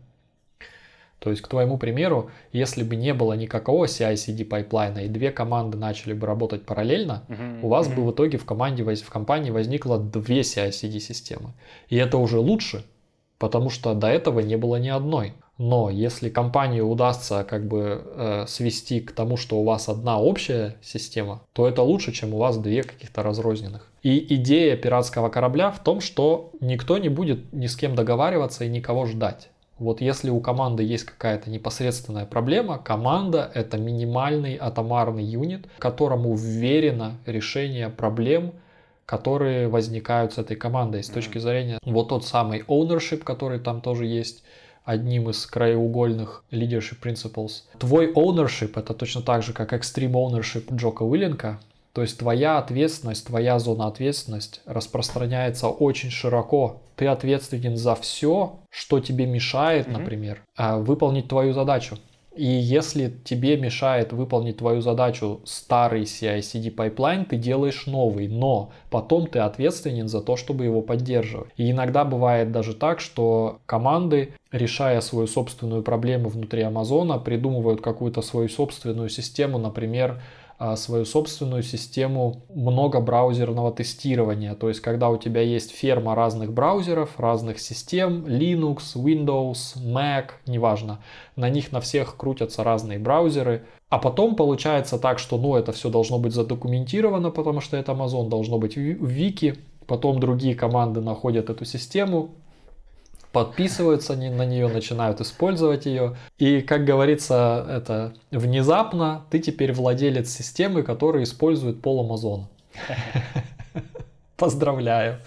То 1.19 1.31
есть, 1.31 1.41
к 1.41 1.47
твоему 1.47 1.79
примеру, 1.79 2.33
если 2.53 2.83
бы 2.83 2.97
не 2.97 3.15
было 3.15 3.35
никакого 3.35 3.85
CI-CD 3.85 4.45
пайплайна 4.45 5.05
и 5.05 5.09
две 5.09 5.31
команды 5.31 5.79
начали 5.79 6.15
бы 6.15 6.27
работать 6.27 6.67
параллельно, 6.67 7.23
uh-huh, 7.29 7.61
у 7.63 7.69
вас 7.69 7.87
uh-huh. 7.87 7.95
бы 7.95 8.07
в 8.07 8.11
итоге 8.11 8.39
в 8.39 8.45
команде, 8.45 8.83
в 8.83 9.09
компании 9.09 9.53
возникло 9.53 10.01
две 10.01 10.41
CI-CD 10.41 10.99
системы. 10.99 11.53
И 11.89 11.97
это 11.97 12.19
уже 12.19 12.41
лучше, 12.41 12.85
потому 13.39 13.71
что 13.71 13.95
до 13.95 14.09
этого 14.09 14.41
не 14.41 14.57
было 14.57 14.77
ни 14.77 14.89
одной. 14.89 15.35
Но 15.63 15.91
если 15.91 16.29
компании 16.29 16.81
удастся 16.81 17.45
как 17.49 17.69
бы 17.69 18.03
э, 18.05 18.47
свести 18.49 18.99
к 18.99 19.13
тому, 19.13 19.37
что 19.37 19.61
у 19.61 19.65
вас 19.65 19.89
одна 19.89 20.19
общая 20.19 20.75
система, 20.83 21.43
то 21.53 21.69
это 21.69 21.83
лучше, 21.83 22.11
чем 22.11 22.35
у 22.35 22.39
вас 22.39 22.59
две 22.59 22.83
каких-то 22.83 23.23
разрозненных. 23.23 23.89
И 24.03 24.35
идея 24.35 24.77
пиратского 24.77 25.29
корабля 25.29 25.71
в 25.71 25.79
том, 25.79 26.01
что 26.01 26.51
никто 26.59 26.99
не 26.99 27.09
будет 27.09 27.53
ни 27.53 27.69
с 27.69 27.77
кем 27.77 27.95
договариваться 27.95 28.65
и 28.65 28.69
никого 28.69 29.07
ждать. 29.07 29.51
Вот 29.79 30.01
если 30.01 30.31
у 30.31 30.41
команды 30.41 30.83
есть 30.83 31.05
какая-то 31.05 31.49
непосредственная 31.49 32.27
проблема, 32.27 32.79
команда— 32.79 33.49
это 33.55 33.79
минимальный 33.79 34.57
атомарный 34.57 35.23
юнит, 35.23 35.69
которому 35.79 36.35
вверено 36.35 37.19
решение 37.25 37.89
проблем, 37.89 38.53
которые 39.07 39.69
возникают 39.69 40.33
с 40.33 40.39
этой 40.39 40.57
командой 40.57 41.05
с 41.05 41.09
точки 41.09 41.39
зрения 41.39 41.79
вот 41.85 42.09
тот 42.09 42.25
самый 42.25 42.63
ownership, 42.63 43.19
который 43.19 43.61
там 43.61 43.81
тоже 43.81 44.07
есть, 44.07 44.43
одним 44.85 45.31
из 45.31 45.47
краеугольных 45.47 46.45
leadership 46.51 47.01
principles. 47.03 47.63
Твой 47.79 48.13
ownership 48.13 48.79
это 48.79 48.95
точно 48.95 49.23
так 49.23 49.43
же, 49.43 49.53
как 49.53 49.73
extreme 49.73 50.13
ownership 50.13 50.75
Джока 50.75 51.03
Уиллинка, 51.03 51.61
то 51.93 52.01
есть 52.01 52.19
твоя 52.19 52.59
ответственность, 52.59 53.27
твоя 53.27 53.59
зона 53.59 53.87
ответственности 53.87 54.61
распространяется 54.65 55.69
очень 55.69 56.11
широко. 56.11 56.81
Ты 56.97 57.07
ответственен 57.07 57.77
за 57.77 57.95
все, 57.95 58.61
что 58.71 59.01
тебе 59.01 59.27
мешает, 59.27 59.87
mm-hmm. 59.87 59.99
например, 59.99 60.43
а, 60.57 60.79
выполнить 60.79 61.29
твою 61.29 61.53
задачу. 61.53 61.99
И 62.35 62.45
если 62.47 63.13
тебе 63.25 63.57
мешает 63.57 64.13
выполнить 64.13 64.57
твою 64.57 64.81
задачу 64.81 65.41
старый 65.45 66.03
CI-CD 66.03 66.71
pipeline, 66.71 67.27
ты 67.27 67.37
делаешь 67.37 67.87
новый, 67.87 68.29
но 68.29 68.71
потом 68.91 69.27
ты 69.27 69.39
ответственен 69.41 70.09
за 70.09 70.23
то, 70.23 70.37
чтобы 70.37 70.65
его 70.65 70.81
поддерживать. 70.81 71.51
И 71.57 71.71
иногда 71.71 72.05
бывает 72.05 72.51
даже 72.51 72.75
так, 72.75 73.01
что 73.01 73.61
команды, 73.67 74.35
решая 74.51 75.01
свою 75.01 75.27
собственную 75.27 75.83
проблему 75.83 76.29
внутри 76.29 76.63
Амазона, 76.63 77.19
придумывают 77.19 77.81
какую-то 77.81 78.23
свою 78.23 78.49
собственную 78.49 79.11
систему, 79.11 79.59
например, 79.59 80.21
свою 80.77 81.05
собственную 81.05 81.63
систему 81.63 82.43
многобраузерного 82.55 83.73
тестирования. 83.73 84.55
То 84.55 84.69
есть, 84.69 84.81
когда 84.81 85.11
у 85.11 85.17
тебя 85.17 85.41
есть 85.41 85.73
ферма 85.73 86.15
разных 86.15 86.53
браузеров, 86.53 87.19
разных 87.19 87.59
систем, 87.59 88.25
Linux, 88.27 88.95
Windows, 88.95 89.77
Mac, 89.77 90.31
неважно, 90.47 91.01
на 91.37 91.51
них 91.51 91.73
на 91.73 91.81
всех 91.81 92.17
крутятся 92.17 92.63
разные 92.63 92.99
браузеры, 92.99 93.65
а 93.89 93.99
потом 93.99 94.37
получается 94.37 94.99
так, 94.99 95.19
что 95.19 95.37
ну 95.37 95.57
это 95.57 95.73
все 95.73 95.91
должно 95.91 96.19
быть 96.19 96.33
задокументировано, 96.33 97.31
потому 97.31 97.61
что 97.61 97.77
это 97.77 97.93
Amazon 97.93 98.29
должно 98.29 98.59
быть 98.59 98.77
в 98.77 98.79
вики, 98.79 99.57
потом 99.87 100.21
другие 100.21 100.55
команды 100.55 101.01
находят 101.01 101.51
эту 101.51 101.65
систему, 101.65 102.31
подписываются 103.33 104.15
на 104.15 104.45
нее, 104.45 104.69
начинают 104.69 105.21
использовать 105.21 105.87
ее. 105.87 106.17
И, 106.39 106.61
как 106.61 106.85
говорится, 106.85 107.67
это 107.69 108.15
внезапно 108.31 109.25
ты 109.31 109.39
теперь 109.39 109.73
владелец 109.73 110.31
системы, 110.31 110.83
которая 110.83 111.25
использует 111.25 111.81
пол 111.81 112.01
Амазона. 112.01 112.49
Поздравляю. 114.37 115.19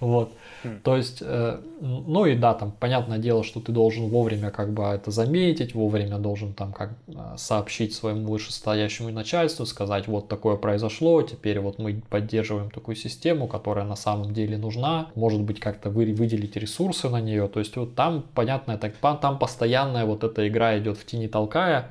Вот. 0.00 0.32
Хм. 0.64 0.80
То 0.82 0.96
есть, 0.96 1.18
э, 1.20 1.60
ну 1.80 2.26
и 2.26 2.34
да, 2.34 2.54
там 2.54 2.72
понятное 2.72 3.18
дело, 3.18 3.44
что 3.44 3.60
ты 3.60 3.70
должен 3.70 4.08
вовремя 4.08 4.50
как 4.50 4.72
бы 4.72 4.82
это 4.84 5.10
заметить, 5.10 5.74
вовремя 5.74 6.18
должен 6.18 6.54
там 6.54 6.72
как 6.72 6.94
э, 7.06 7.12
сообщить 7.36 7.94
своему 7.94 8.32
вышестоящему 8.32 9.10
начальству, 9.10 9.66
сказать, 9.66 10.08
вот 10.08 10.28
такое 10.28 10.56
произошло, 10.56 11.22
теперь 11.22 11.60
вот 11.60 11.78
мы 11.78 12.02
поддерживаем 12.08 12.70
такую 12.70 12.96
систему, 12.96 13.46
которая 13.46 13.84
на 13.84 13.96
самом 13.96 14.32
деле 14.32 14.56
нужна, 14.56 15.08
может 15.14 15.42
быть 15.42 15.60
как-то 15.60 15.90
вы, 15.90 16.12
выделить 16.12 16.56
ресурсы 16.56 17.08
на 17.08 17.20
нее, 17.20 17.46
то 17.48 17.60
есть 17.60 17.76
вот 17.76 17.94
там, 17.94 18.24
понятно, 18.34 18.78
так, 18.78 18.94
там 19.20 19.38
постоянная 19.38 20.06
вот 20.06 20.24
эта 20.24 20.48
игра 20.48 20.78
идет 20.78 20.96
в 20.96 21.04
тени 21.04 21.28
толкая, 21.28 21.88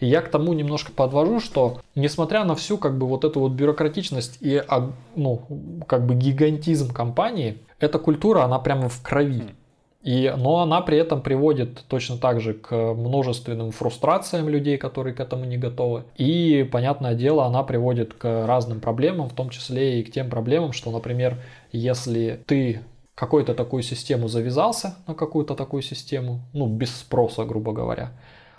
и 0.00 0.06
я 0.06 0.20
к 0.20 0.28
тому 0.28 0.52
немножко 0.52 0.92
подвожу, 0.92 1.40
что 1.40 1.80
несмотря 1.94 2.44
на 2.44 2.54
всю 2.54 2.76
как 2.76 2.98
бы 2.98 3.06
вот 3.06 3.24
эту 3.24 3.40
вот 3.40 3.52
бюрократичность 3.52 4.38
и 4.40 4.62
а, 4.68 4.90
ну, 5.14 5.42
как 5.86 6.06
бы 6.06 6.14
гигантизм 6.14 6.92
компании, 6.92 7.58
эта 7.78 7.98
культура, 7.98 8.42
она 8.42 8.58
прямо 8.58 8.88
в 8.88 9.02
крови. 9.02 9.54
И, 10.02 10.32
но 10.36 10.60
она 10.60 10.82
при 10.82 10.98
этом 10.98 11.20
приводит 11.20 11.84
точно 11.88 12.16
так 12.16 12.40
же 12.40 12.54
к 12.54 12.94
множественным 12.94 13.72
фрустрациям 13.72 14.48
людей, 14.48 14.78
которые 14.78 15.14
к 15.14 15.20
этому 15.20 15.44
не 15.46 15.58
готовы. 15.58 16.04
И, 16.16 16.68
понятное 16.70 17.14
дело, 17.14 17.44
она 17.44 17.64
приводит 17.64 18.14
к 18.14 18.46
разным 18.46 18.80
проблемам, 18.80 19.28
в 19.28 19.34
том 19.34 19.50
числе 19.50 19.98
и 20.00 20.04
к 20.04 20.12
тем 20.12 20.30
проблемам, 20.30 20.72
что, 20.72 20.92
например, 20.92 21.38
если 21.72 22.40
ты 22.46 22.82
какую-то 23.16 23.54
такую 23.54 23.82
систему 23.82 24.28
завязался 24.28 24.94
на 25.08 25.14
какую-то 25.14 25.56
такую 25.56 25.82
систему, 25.82 26.40
ну, 26.52 26.68
без 26.68 26.94
спроса, 26.94 27.44
грубо 27.44 27.72
говоря, 27.72 28.12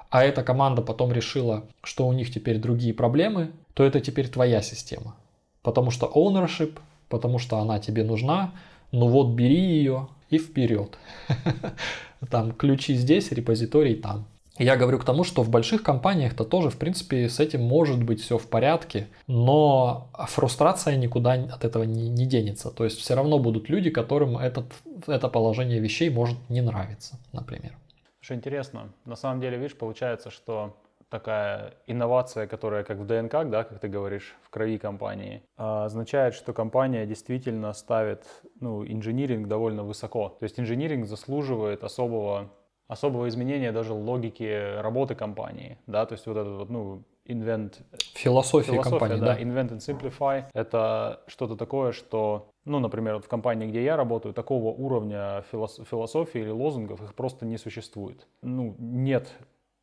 а 0.10 0.26
эта 0.26 0.44
команда 0.44 0.81
потом 0.81 1.14
решила, 1.14 1.64
что 1.81 2.07
у 2.07 2.14
них 2.14 2.34
теперь 2.34 2.57
другие 2.57 2.94
проблемы, 2.94 3.52
то 3.73 3.85
это 3.85 4.02
теперь 4.02 4.27
твоя 4.27 4.61
система. 4.61 5.15
Потому 5.61 5.91
что 5.91 6.11
ownership, 6.14 6.80
потому 7.07 7.39
что 7.39 7.60
она 7.60 7.80
тебе 7.80 8.03
нужна, 8.03 8.52
ну 8.92 9.08
вот 9.08 9.36
бери 9.36 9.60
ее 9.60 10.08
и 10.30 10.38
вперед. 10.38 10.98
Там 12.30 12.52
ключи 12.52 12.96
здесь, 12.96 13.32
репозиторий 13.32 13.96
там. 13.96 14.26
Я 14.60 14.76
говорю 14.76 14.98
к 14.98 15.06
тому, 15.06 15.24
что 15.24 15.44
в 15.44 15.50
больших 15.50 15.84
компаниях-то 15.84 16.44
тоже, 16.44 16.72
в 16.72 16.78
принципе, 16.78 17.30
с 17.30 17.40
этим 17.40 17.62
может 17.62 18.02
быть 18.02 18.20
все 18.22 18.40
в 18.40 18.48
порядке, 18.48 19.08
но 19.28 20.10
фрустрация 20.28 20.96
никуда 20.96 21.34
от 21.34 21.64
этого 21.64 21.84
не, 21.84 22.10
не 22.10 22.26
денется. 22.26 22.72
То 22.72 22.84
есть 22.84 22.98
все 22.98 23.14
равно 23.14 23.38
будут 23.38 23.70
люди, 23.70 23.92
которым 23.92 24.36
этот, 24.36 24.66
это 25.06 25.28
положение 25.30 25.80
вещей 25.80 26.10
может 26.10 26.38
не 26.50 26.62
нравиться, 26.62 27.20
например. 27.34 27.78
Что 28.20 28.34
интересно, 28.34 28.92
на 29.06 29.16
самом 29.16 29.42
деле, 29.42 29.58
видишь, 29.58 29.78
получается, 29.78 30.32
что 30.32 30.76
такая 31.10 31.74
инновация, 31.88 32.48
которая 32.48 32.84
как 32.84 32.98
в 32.98 33.06
ДНК, 33.06 33.50
да, 33.50 33.64
как 33.64 33.80
ты 33.80 33.88
говоришь, 33.88 34.36
в 34.42 34.50
крови 34.50 34.78
компании, 34.78 35.44
а, 35.56 35.86
означает, 35.86 36.34
что 36.34 36.54
компания 36.54 37.06
действительно 37.06 37.74
ставит 37.74 38.26
ну, 38.60 38.86
инжиниринг 38.86 39.48
довольно 39.48 39.84
высоко. 39.84 40.30
То 40.40 40.44
есть 40.44 40.60
инжиниринг 40.60 41.06
заслуживает 41.06 41.84
особого, 41.84 42.52
особого 42.88 43.28
изменения 43.30 43.72
даже 43.72 43.94
логики 43.94 44.80
работы 44.82 45.16
компании. 45.16 45.78
Да? 45.88 46.06
То 46.06 46.14
есть 46.14 46.28
вот 46.28 46.38
этот 46.38 46.58
вот, 46.58 46.70
ну, 46.70 47.04
invent... 47.26 47.76
Философия, 48.16 48.74
философия 48.74 48.90
компании, 48.90 49.20
да. 49.20 49.36
да. 49.36 49.42
Invent 49.42 49.72
and 49.72 49.80
simplify. 49.80 50.46
Это 50.54 51.22
что-то 51.28 51.56
такое, 51.56 51.94
что, 51.94 52.50
ну, 52.66 52.80
например, 52.80 53.16
вот 53.16 53.26
в 53.26 53.30
компании, 53.30 53.68
где 53.68 53.84
я 53.84 53.96
работаю, 53.96 54.34
такого 54.34 54.74
уровня 54.74 55.44
философии 55.52 56.42
или 56.42 56.50
лозунгов 56.50 57.02
их 57.02 57.16
просто 57.16 57.46
не 57.46 57.58
существует. 57.58 58.28
Ну, 58.42 58.76
нет 58.80 59.30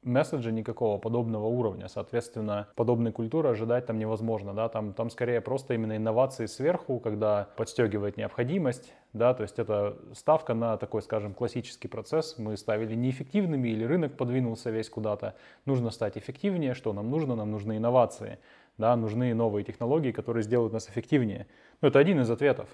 месседжа 0.04 0.50
никакого 0.50 0.98
подобного 0.98 1.46
уровня. 1.46 1.88
Соответственно, 1.88 2.68
подобной 2.76 3.12
культуры 3.12 3.48
ожидать 3.50 3.86
там 3.86 3.98
невозможно. 3.98 4.54
Да? 4.54 4.68
Там, 4.68 4.92
там 4.92 5.10
скорее 5.10 5.40
просто 5.40 5.74
именно 5.74 5.96
инновации 5.96 6.46
сверху, 6.46 7.00
когда 7.00 7.48
подстегивает 7.56 8.16
необходимость. 8.16 8.92
Да? 9.12 9.34
То 9.34 9.42
есть 9.42 9.58
это 9.58 9.96
ставка 10.14 10.54
на 10.54 10.76
такой, 10.76 11.02
скажем, 11.02 11.34
классический 11.34 11.88
процесс. 11.88 12.36
Мы 12.38 12.56
ставили 12.56 12.94
неэффективными 12.94 13.68
или 13.68 13.84
рынок 13.84 14.16
подвинулся 14.16 14.70
весь 14.70 14.88
куда-то. 14.88 15.34
Нужно 15.64 15.90
стать 15.90 16.16
эффективнее. 16.16 16.74
Что 16.74 16.92
нам 16.92 17.10
нужно? 17.10 17.34
Нам 17.34 17.50
нужны 17.50 17.76
инновации. 17.78 18.38
Да? 18.78 18.94
Нужны 18.96 19.34
новые 19.34 19.64
технологии, 19.64 20.12
которые 20.12 20.42
сделают 20.42 20.72
нас 20.72 20.88
эффективнее. 20.88 21.46
Ну, 21.80 21.88
это 21.88 21.98
один 21.98 22.20
из 22.20 22.30
ответов. 22.30 22.68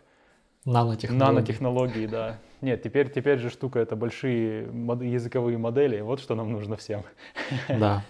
Нанотехнологии. 0.64 1.34
Нанотехнологии, 1.34 2.06
да. 2.06 2.38
Нет, 2.60 2.82
теперь, 2.82 3.10
теперь 3.10 3.38
же 3.38 3.50
штука 3.50 3.78
это 3.78 3.96
большие 3.96 4.66
мод- 4.66 5.02
языковые 5.02 5.56
модели. 5.56 6.00
Вот 6.00 6.20
что 6.20 6.34
нам 6.34 6.52
нужно 6.52 6.76
всем. 6.76 7.02
Да. 7.68 8.04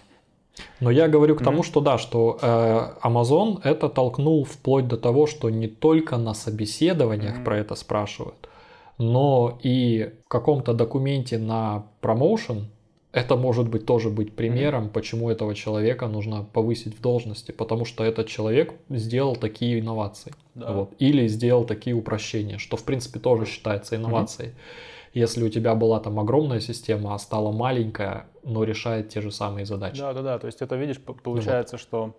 Но 0.81 0.91
я 0.91 1.07
говорю 1.07 1.35
к 1.35 1.43
тому, 1.43 1.61
mm-hmm. 1.61 1.65
что 1.65 1.79
да, 1.79 1.97
что 1.97 2.37
э, 2.41 3.07
Amazon 3.07 3.61
это 3.63 3.87
толкнул 3.87 4.43
вплоть 4.43 4.87
до 4.87 4.97
того, 4.97 5.25
что 5.25 5.49
не 5.49 5.67
только 5.67 6.17
на 6.17 6.33
собеседованиях 6.33 7.37
mm-hmm. 7.37 7.43
про 7.43 7.57
это 7.57 7.75
спрашивают, 7.75 8.49
но 8.97 9.57
и 9.63 10.13
в 10.25 10.27
каком-то 10.27 10.73
документе 10.73 11.37
на 11.37 11.85
промоушен 12.01 12.67
это 13.13 13.35
может 13.35 13.69
быть 13.69 13.85
тоже 13.85 14.09
быть 14.09 14.35
примером, 14.35 14.85
mm-hmm. 14.85 14.91
почему 14.91 15.29
этого 15.29 15.53
человека 15.53 16.07
нужно 16.07 16.43
повысить 16.43 16.97
в 16.97 17.01
должности, 17.01 17.51
потому 17.51 17.83
что 17.83 18.05
этот 18.05 18.27
человек 18.27 18.73
сделал 18.89 19.35
такие 19.35 19.79
инновации, 19.79 20.33
да. 20.55 20.71
вот, 20.71 20.93
или 20.99 21.27
сделал 21.27 21.65
такие 21.65 21.95
упрощения, 21.95 22.57
что 22.57 22.77
в 22.77 22.83
принципе 22.83 23.19
тоже 23.19 23.45
считается 23.45 23.95
инновацией. 23.97 24.49
Mm-hmm. 24.49 25.11
Если 25.13 25.43
у 25.43 25.49
тебя 25.49 25.75
была 25.75 25.99
там 25.99 26.19
огромная 26.21 26.61
система, 26.61 27.13
а 27.13 27.19
стала 27.19 27.51
маленькая, 27.51 28.27
но 28.43 28.63
решает 28.63 29.09
те 29.09 29.19
же 29.19 29.29
самые 29.31 29.65
задачи. 29.65 29.99
Да, 29.99 30.13
да, 30.13 30.21
да. 30.21 30.39
То 30.39 30.47
есть 30.47 30.61
это 30.61 30.77
видишь, 30.77 31.01
получается, 31.01 31.75
вот. 31.75 31.81
что 31.81 32.15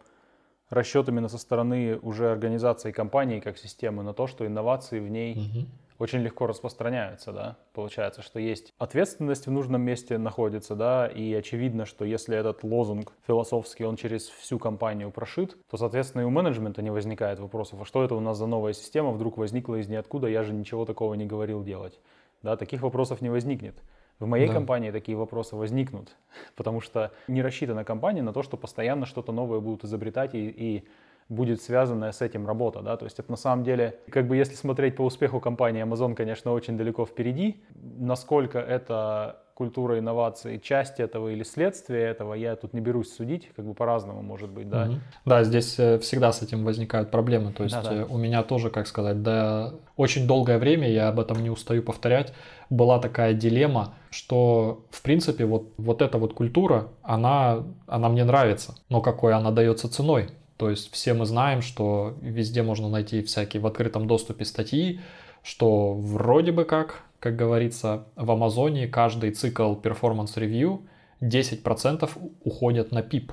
расчет 0.68 1.08
именно 1.08 1.28
со 1.28 1.38
стороны 1.38 1.98
уже 2.02 2.30
организации 2.30 2.92
компании 2.92 3.40
как 3.40 3.56
системы 3.56 4.02
на 4.02 4.12
то, 4.12 4.26
что 4.26 4.46
инновации 4.46 5.00
в 5.00 5.08
ней 5.08 5.34
mm-hmm 5.36 5.66
очень 6.02 6.18
легко 6.18 6.48
распространяются, 6.48 7.32
да. 7.32 7.56
Получается, 7.72 8.22
что 8.22 8.40
есть 8.40 8.74
ответственность 8.76 9.46
в 9.46 9.52
нужном 9.52 9.82
месте 9.82 10.18
находится, 10.18 10.74
да, 10.74 11.06
и 11.06 11.32
очевидно, 11.32 11.86
что 11.86 12.04
если 12.04 12.36
этот 12.36 12.64
лозунг 12.64 13.12
философский, 13.24 13.84
он 13.84 13.94
через 13.94 14.26
всю 14.26 14.58
компанию 14.58 15.12
прошит, 15.12 15.56
то, 15.70 15.76
соответственно, 15.76 16.22
и 16.22 16.24
у 16.24 16.30
менеджмента 16.30 16.82
не 16.82 16.90
возникает 16.90 17.38
вопросов, 17.38 17.82
а 17.82 17.84
что 17.84 18.02
это 18.02 18.16
у 18.16 18.20
нас 18.20 18.36
за 18.36 18.46
новая 18.46 18.72
система 18.72 19.12
вдруг 19.12 19.38
возникла 19.38 19.76
из 19.76 19.86
ниоткуда, 19.86 20.26
я 20.26 20.42
же 20.42 20.52
ничего 20.52 20.84
такого 20.84 21.14
не 21.14 21.24
говорил 21.24 21.62
делать. 21.62 22.00
Да, 22.42 22.56
таких 22.56 22.82
вопросов 22.82 23.20
не 23.20 23.30
возникнет. 23.30 23.76
В 24.18 24.26
моей 24.26 24.48
да. 24.48 24.54
компании 24.54 24.90
такие 24.90 25.16
вопросы 25.16 25.54
возникнут, 25.54 26.16
потому 26.56 26.80
что 26.80 27.12
не 27.28 27.42
рассчитана 27.42 27.84
компания 27.84 28.22
на 28.22 28.32
то, 28.32 28.42
что 28.42 28.56
постоянно 28.56 29.06
что-то 29.06 29.30
новое 29.30 29.60
будут 29.60 29.84
изобретать 29.84 30.34
и, 30.34 30.48
и 30.48 30.88
будет 31.32 31.62
связанная 31.62 32.12
с 32.12 32.20
этим 32.20 32.46
работа, 32.46 32.80
да, 32.80 32.96
то 32.96 33.04
есть 33.04 33.18
это 33.18 33.30
на 33.30 33.36
самом 33.36 33.64
деле, 33.64 33.98
как 34.10 34.28
бы 34.28 34.36
если 34.36 34.54
смотреть 34.54 34.96
по 34.96 35.02
успеху 35.02 35.40
компании 35.40 35.82
Amazon, 35.82 36.14
конечно, 36.14 36.52
очень 36.52 36.76
далеко 36.76 37.06
впереди, 37.06 37.62
насколько 37.74 38.58
это 38.58 39.38
культура 39.54 39.98
инноваций, 39.98 40.58
часть 40.58 40.98
этого 40.98 41.28
или 41.28 41.42
следствие 41.42 42.04
этого, 42.04 42.34
я 42.34 42.56
тут 42.56 42.72
не 42.72 42.80
берусь 42.80 43.12
судить, 43.14 43.50
как 43.54 43.64
бы 43.64 43.74
по-разному 43.74 44.22
может 44.22 44.50
быть, 44.50 44.68
да. 44.68 44.84
Угу. 44.84 44.94
Да, 45.26 45.44
здесь 45.44 45.78
э, 45.78 45.98
всегда 45.98 46.32
с 46.32 46.42
этим 46.42 46.64
возникают 46.64 47.10
проблемы, 47.10 47.52
то 47.52 47.62
есть 47.62 47.74
Да-да. 47.74 47.94
Э, 47.94 48.04
у 48.04 48.16
меня 48.16 48.42
тоже, 48.42 48.70
как 48.70 48.86
сказать, 48.86 49.22
да, 49.22 49.74
очень 49.96 50.26
долгое 50.26 50.58
время, 50.58 50.90
я 50.90 51.08
об 51.08 51.20
этом 51.20 51.42
не 51.42 51.50
устаю 51.50 51.82
повторять, 51.82 52.32
была 52.70 52.98
такая 52.98 53.34
дилемма, 53.34 53.94
что, 54.10 54.86
в 54.90 55.02
принципе, 55.02 55.44
вот, 55.44 55.72
вот 55.76 56.02
эта 56.02 56.18
вот 56.18 56.34
культура, 56.34 56.88
она, 57.02 57.62
она 57.86 58.08
мне 58.08 58.24
нравится, 58.24 58.74
но 58.88 59.00
какой 59.00 59.34
она 59.34 59.50
дается 59.50 59.88
ценой. 59.90 60.30
То 60.62 60.70
есть 60.70 60.92
все 60.92 61.12
мы 61.12 61.26
знаем, 61.26 61.60
что 61.60 62.14
везде 62.20 62.62
можно 62.62 62.88
найти 62.88 63.20
всякие 63.24 63.60
в 63.60 63.66
открытом 63.66 64.06
доступе 64.06 64.44
статьи, 64.44 65.00
что 65.42 65.92
вроде 65.94 66.52
бы 66.52 66.64
как, 66.64 67.02
как 67.18 67.34
говорится, 67.34 68.04
в 68.14 68.30
Амазоне 68.30 68.86
каждый 68.86 69.32
цикл 69.32 69.74
performance 69.74 70.36
review 70.36 70.82
10% 71.20 72.08
уходят 72.44 72.92
на 72.92 73.00
PIP 73.00 73.32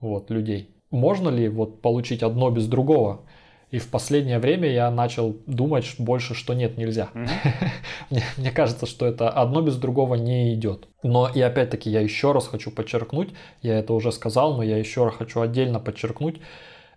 вот, 0.00 0.30
людей. 0.30 0.70
Можно 0.90 1.28
ли 1.28 1.50
вот 1.50 1.82
получить 1.82 2.22
одно 2.22 2.48
без 2.48 2.66
другого? 2.66 3.26
И 3.70 3.78
в 3.78 3.88
последнее 3.88 4.38
время 4.38 4.72
я 4.72 4.90
начал 4.90 5.36
думать 5.46 5.96
больше, 5.98 6.34
что 6.34 6.54
нет, 6.54 6.78
нельзя. 6.78 7.10
Mm-hmm. 7.12 7.28
мне, 8.10 8.22
мне 8.38 8.50
кажется, 8.50 8.86
что 8.86 9.04
это 9.04 9.28
одно 9.28 9.60
без 9.60 9.76
другого 9.76 10.14
не 10.14 10.54
идет. 10.54 10.88
Но 11.02 11.28
и 11.28 11.42
опять-таки 11.42 11.90
я 11.90 12.00
еще 12.00 12.32
раз 12.32 12.48
хочу 12.48 12.70
подчеркнуть, 12.70 13.34
я 13.60 13.78
это 13.78 13.92
уже 13.92 14.12
сказал, 14.12 14.56
но 14.56 14.62
я 14.62 14.78
еще 14.78 15.04
раз 15.04 15.14
хочу 15.16 15.42
отдельно 15.42 15.78
подчеркнуть, 15.78 16.40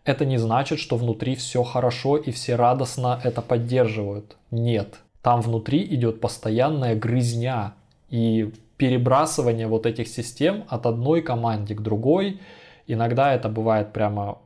это 0.06 0.26
не 0.26 0.38
значит, 0.38 0.80
что 0.80 0.98
внутри 0.98 1.36
все 1.36 1.64
хорошо 1.64 2.18
и 2.18 2.32
все 2.32 2.56
радостно 2.56 3.20
это 3.24 3.42
поддерживают. 3.42 4.36
Нет. 4.52 5.00
Там 5.22 5.42
внутри 5.42 5.84
идет 5.84 6.20
постоянная 6.20 6.96
грызня 6.96 7.74
и 8.10 8.52
перебрасывание 8.78 9.68
вот 9.68 9.86
этих 9.86 10.10
систем 10.10 10.66
от 10.68 10.86
одной 10.86 11.22
команды 11.22 11.76
к 11.76 11.82
другой. 11.82 12.42
Иногда 12.88 13.34
это 13.34 13.48
бывает 13.48 13.94
прямо... 13.94 14.40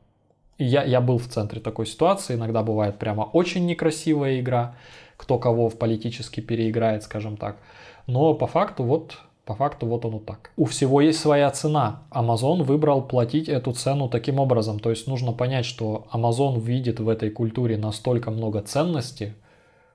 Я, 0.59 0.83
я 0.83 1.01
был 1.01 1.17
в 1.17 1.27
центре 1.27 1.59
такой 1.59 1.85
ситуации, 1.85 2.35
иногда 2.35 2.61
бывает 2.61 2.97
прямо 2.97 3.23
очень 3.23 3.65
некрасивая 3.65 4.39
игра, 4.39 4.75
кто 5.15 5.39
кого 5.39 5.69
в 5.69 5.77
политически 5.77 6.39
переиграет, 6.39 7.03
скажем 7.03 7.37
так. 7.37 7.57
Но 8.05 8.33
по 8.35 8.47
факту 8.47 8.83
вот 8.83 9.17
по 9.47 9.55
факту 9.55 9.87
вот 9.87 10.03
оно 10.05 10.19
так. 10.19 10.51
У 10.57 10.65
всего 10.65 10.99
есть 10.99 11.19
своя 11.19 11.49
цена. 11.51 12.03
Amazon 12.11 12.63
выбрал 12.63 13.01
платить 13.01 13.47
эту 13.47 13.71
цену 13.71 14.09
таким 14.09 14.39
образом. 14.39 14.79
То 14.79 14.89
есть 14.89 15.07
нужно 15.07 15.31
понять, 15.31 15.65
что 15.65 16.05
Amazon 16.13 16.59
видит 16.59 16.99
в 16.99 17.07
этой 17.07 17.29
культуре 17.29 17.77
настолько 17.77 18.29
много 18.29 18.61
ценности, 18.61 19.33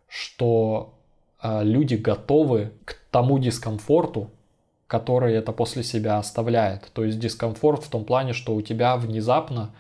что 0.09 0.95
э, 1.43 1.63
люди 1.65 1.97
готовы 1.97 2.73
к 2.87 2.97
тому 3.11 3.39
дискомфорту, 3.39 4.31
который 4.87 5.35
это 5.35 5.53
после 5.53 5.83
себя 5.83 6.17
оставляет. 6.17 6.91
То 6.95 7.05
есть 7.05 7.19
дискомфорт 7.19 7.85
в 7.85 7.91
том 7.91 8.05
плане, 8.05 8.33
что 8.33 8.55
у 8.55 8.63
тебя 8.63 8.97
внезапно 8.97 9.71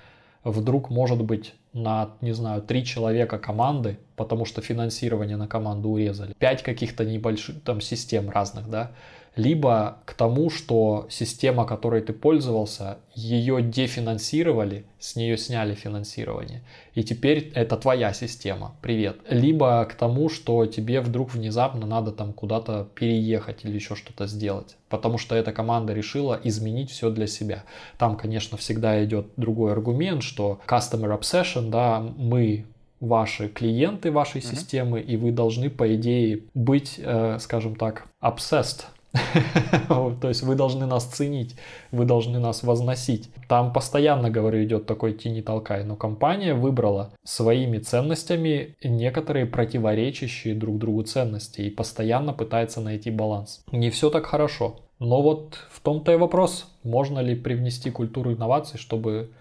вдруг 0.44 0.90
может 0.90 1.22
быть 1.22 1.54
на, 1.72 2.10
не 2.20 2.32
знаю, 2.32 2.60
три 2.60 2.84
человека 2.84 3.38
команды, 3.38 3.98
потому 4.16 4.44
что 4.44 4.60
финансирование 4.60 5.38
на 5.38 5.48
команду 5.48 5.88
урезали, 5.88 6.34
пять 6.38 6.62
каких-то 6.62 7.06
небольших 7.06 7.62
там 7.62 7.80
систем 7.80 8.28
разных, 8.28 8.68
да, 8.68 8.90
либо 9.36 9.98
к 10.04 10.14
тому, 10.14 10.50
что 10.50 11.06
система, 11.08 11.64
которой 11.64 12.02
ты 12.02 12.12
пользовался, 12.12 12.98
ее 13.14 13.62
дефинансировали, 13.62 14.84
с 14.98 15.16
нее 15.16 15.38
сняли 15.38 15.74
финансирование, 15.74 16.62
и 16.94 17.02
теперь 17.02 17.50
это 17.54 17.76
твоя 17.76 18.12
система, 18.12 18.76
привет. 18.82 19.16
Либо 19.28 19.84
к 19.86 19.94
тому, 19.94 20.28
что 20.28 20.66
тебе 20.66 21.00
вдруг 21.00 21.32
внезапно 21.32 21.86
надо 21.86 22.12
там 22.12 22.32
куда-то 22.32 22.88
переехать 22.94 23.64
или 23.64 23.74
еще 23.74 23.94
что-то 23.94 24.26
сделать, 24.26 24.76
потому 24.88 25.16
что 25.16 25.34
эта 25.34 25.52
команда 25.52 25.94
решила 25.94 26.38
изменить 26.44 26.90
все 26.90 27.10
для 27.10 27.26
себя. 27.26 27.64
Там, 27.98 28.16
конечно, 28.16 28.58
всегда 28.58 29.02
идет 29.04 29.28
другой 29.36 29.72
аргумент, 29.72 30.22
что 30.22 30.60
customer 30.66 31.18
obsession, 31.18 31.70
да, 31.70 32.00
мы 32.00 32.66
ваши 33.00 33.48
клиенты 33.48 34.12
вашей 34.12 34.40
mm-hmm. 34.40 34.50
системы, 34.50 35.00
и 35.00 35.16
вы 35.16 35.32
должны, 35.32 35.70
по 35.70 35.92
идее, 35.94 36.44
быть, 36.54 37.00
э, 37.02 37.38
скажем 37.40 37.74
так, 37.74 38.06
obsessed 38.20 38.84
То 39.88 40.28
есть 40.28 40.42
вы 40.42 40.54
должны 40.54 40.86
нас 40.86 41.04
ценить, 41.04 41.56
вы 41.90 42.04
должны 42.04 42.38
нас 42.38 42.62
возносить. 42.62 43.30
Там 43.48 43.72
постоянно, 43.72 44.30
говорю, 44.30 44.62
идет 44.64 44.86
такой 44.86 45.12
тени 45.12 45.42
толкай, 45.42 45.84
но 45.84 45.96
компания 45.96 46.54
выбрала 46.54 47.12
своими 47.22 47.78
ценностями 47.78 48.76
некоторые 48.82 49.46
противоречащие 49.46 50.54
друг 50.54 50.78
другу 50.78 51.02
ценности 51.02 51.62
и 51.62 51.70
постоянно 51.70 52.32
пытается 52.32 52.80
найти 52.80 53.10
баланс. 53.10 53.64
Не 53.70 53.90
все 53.90 54.08
так 54.08 54.26
хорошо. 54.26 54.80
Но 54.98 55.20
вот 55.20 55.58
в 55.70 55.80
том-то 55.80 56.12
и 56.12 56.16
вопрос, 56.16 56.72
можно 56.82 57.18
ли 57.18 57.34
привнести 57.34 57.90
культуру 57.90 58.32
инноваций, 58.32 58.78
чтобы 58.78 59.32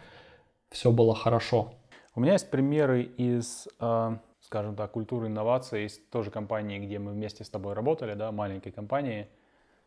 все 0.69 0.91
было 0.91 1.15
хорошо. 1.15 1.73
У 2.15 2.19
меня 2.19 2.34
есть 2.34 2.49
примеры 2.49 3.03
из, 3.03 3.68
а, 3.80 4.18
скажем 4.41 4.76
так, 4.76 4.91
культуры 4.91 5.27
инноваций 5.27 5.85
из 5.85 5.99
той 6.11 6.23
же 6.23 6.31
компании, 6.31 6.80
где 6.80 6.99
мы 6.99 7.11
вместе 7.11 7.45
с 7.45 7.49
тобой 7.49 7.73
работали, 7.73 8.15
да, 8.15 8.34
маленькой 8.34 8.72
компании– 8.72 9.27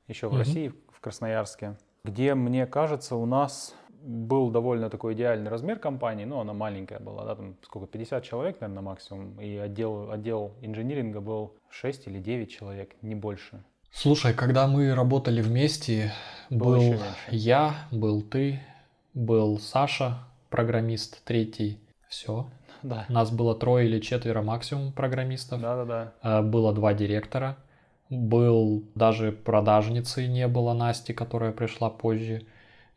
еще 0.09 0.29
в 0.29 0.35
mm 0.35 0.39
России, 0.39 0.73
в 0.93 1.01
Красноярске, 1.01 1.77
где, 2.05 2.35
мне 2.35 2.67
кажется, 2.67 3.17
у 3.17 3.27
нас 3.27 3.75
был 4.05 4.51
довольно 4.51 4.91
такой 4.91 5.15
идеальный 5.15 5.51
размер 5.51 5.79
компании, 5.79 6.25
ну, 6.25 6.41
она 6.41 6.53
маленькая 6.53 6.99
была, 6.99 7.25
да, 7.25 7.37
там 7.37 7.57
сколько, 7.63 7.87
50 7.87 8.23
человек, 8.23 8.61
наверное, 8.61 8.83
максимум, 8.83 9.41
и 9.41 9.57
отдел, 9.57 10.11
отдел 10.11 10.53
инжиниринга 10.61 11.21
был 11.21 11.55
6 11.71 12.07
или 12.09 12.19
9 12.19 12.51
человек, 12.51 12.95
не 13.01 13.15
больше. 13.15 13.63
Слушай, 13.91 14.35
когда 14.35 14.67
мы 14.67 14.95
работали 14.95 15.41
вместе, 15.41 16.13
был, 16.51 16.93
был 16.93 17.01
я, 17.31 17.75
был 17.91 18.21
ты, 18.23 18.61
был 19.15 19.59
Саша, 19.59 20.19
программист 20.51 21.25
третий, 21.25 21.79
все. 22.09 22.47
Да. 22.83 23.07
Нас 23.09 23.31
было 23.31 23.55
трое 23.55 23.89
или 23.89 23.99
четверо 24.01 24.43
максимум 24.43 24.93
программистов. 24.93 25.61
Да, 25.61 25.77
да, 25.77 25.85
да. 25.85 26.13
А, 26.21 26.43
было 26.43 26.75
два 26.75 26.93
директора 26.93 27.57
был 28.11 28.85
даже 28.95 29.33
продажницей 29.33 30.29
не 30.29 30.49
было 30.49 30.73
Насти, 30.75 31.13
которая 31.13 31.53
пришла 31.53 31.91
позже, 31.91 32.47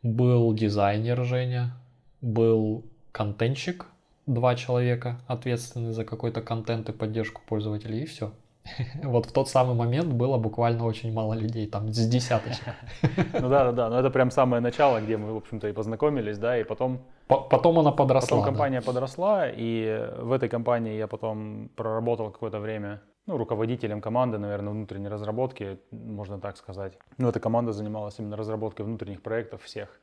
был 0.02 0.52
дизайнер 0.54 1.24
Женя, 1.24 1.72
был 2.20 2.84
контентщик, 3.12 3.86
два 4.26 4.54
человека, 4.54 5.20
ответственные 5.26 5.92
за 5.92 6.04
какой-то 6.04 6.42
контент 6.42 6.88
и 6.88 6.92
поддержку 6.92 7.42
пользователей, 7.46 8.02
и 8.02 8.06
все. 8.06 8.32
Вот 9.02 9.26
в 9.26 9.32
тот 9.32 9.48
самый 9.48 9.74
момент 9.74 10.12
было 10.12 10.36
буквально 10.36 10.84
очень 10.84 11.12
мало 11.12 11.34
людей, 11.34 11.66
там 11.66 11.92
с 11.92 12.06
десяточек. 12.06 12.74
Ну 13.32 13.48
да, 13.48 13.64
да, 13.64 13.72
да, 13.72 13.90
но 13.90 13.98
это 13.98 14.10
прям 14.10 14.30
самое 14.30 14.60
начало, 14.60 15.00
где 15.00 15.16
мы, 15.16 15.32
в 15.32 15.36
общем-то, 15.36 15.68
и 15.68 15.72
познакомились, 15.72 16.38
да, 16.38 16.58
и 16.58 16.64
потом... 16.64 17.00
Потом 17.26 17.78
она 17.78 17.92
подросла. 17.92 18.38
Потом 18.38 18.44
компания 18.44 18.80
подросла, 18.82 19.48
и 19.48 20.08
в 20.18 20.32
этой 20.32 20.48
компании 20.48 20.96
я 20.96 21.06
потом 21.06 21.70
проработал 21.76 22.30
какое-то 22.30 22.60
время 22.60 23.00
ну, 23.28 23.36
руководителем 23.36 24.00
команды, 24.00 24.38
наверное, 24.38 24.72
внутренней 24.72 25.08
разработки, 25.08 25.78
можно 25.90 26.40
так 26.40 26.56
сказать. 26.56 26.98
Но 27.18 27.28
эта 27.28 27.40
команда 27.40 27.72
занималась 27.72 28.18
именно 28.18 28.36
разработкой 28.36 28.86
внутренних 28.86 29.22
проектов 29.22 29.62
всех, 29.62 30.00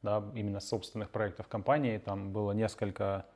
да, 0.00 0.24
именно 0.34 0.58
собственных 0.58 1.10
проектов 1.10 1.48
компании. 1.48 1.98
Там 1.98 2.32
было 2.32 2.52
несколько 2.52 3.26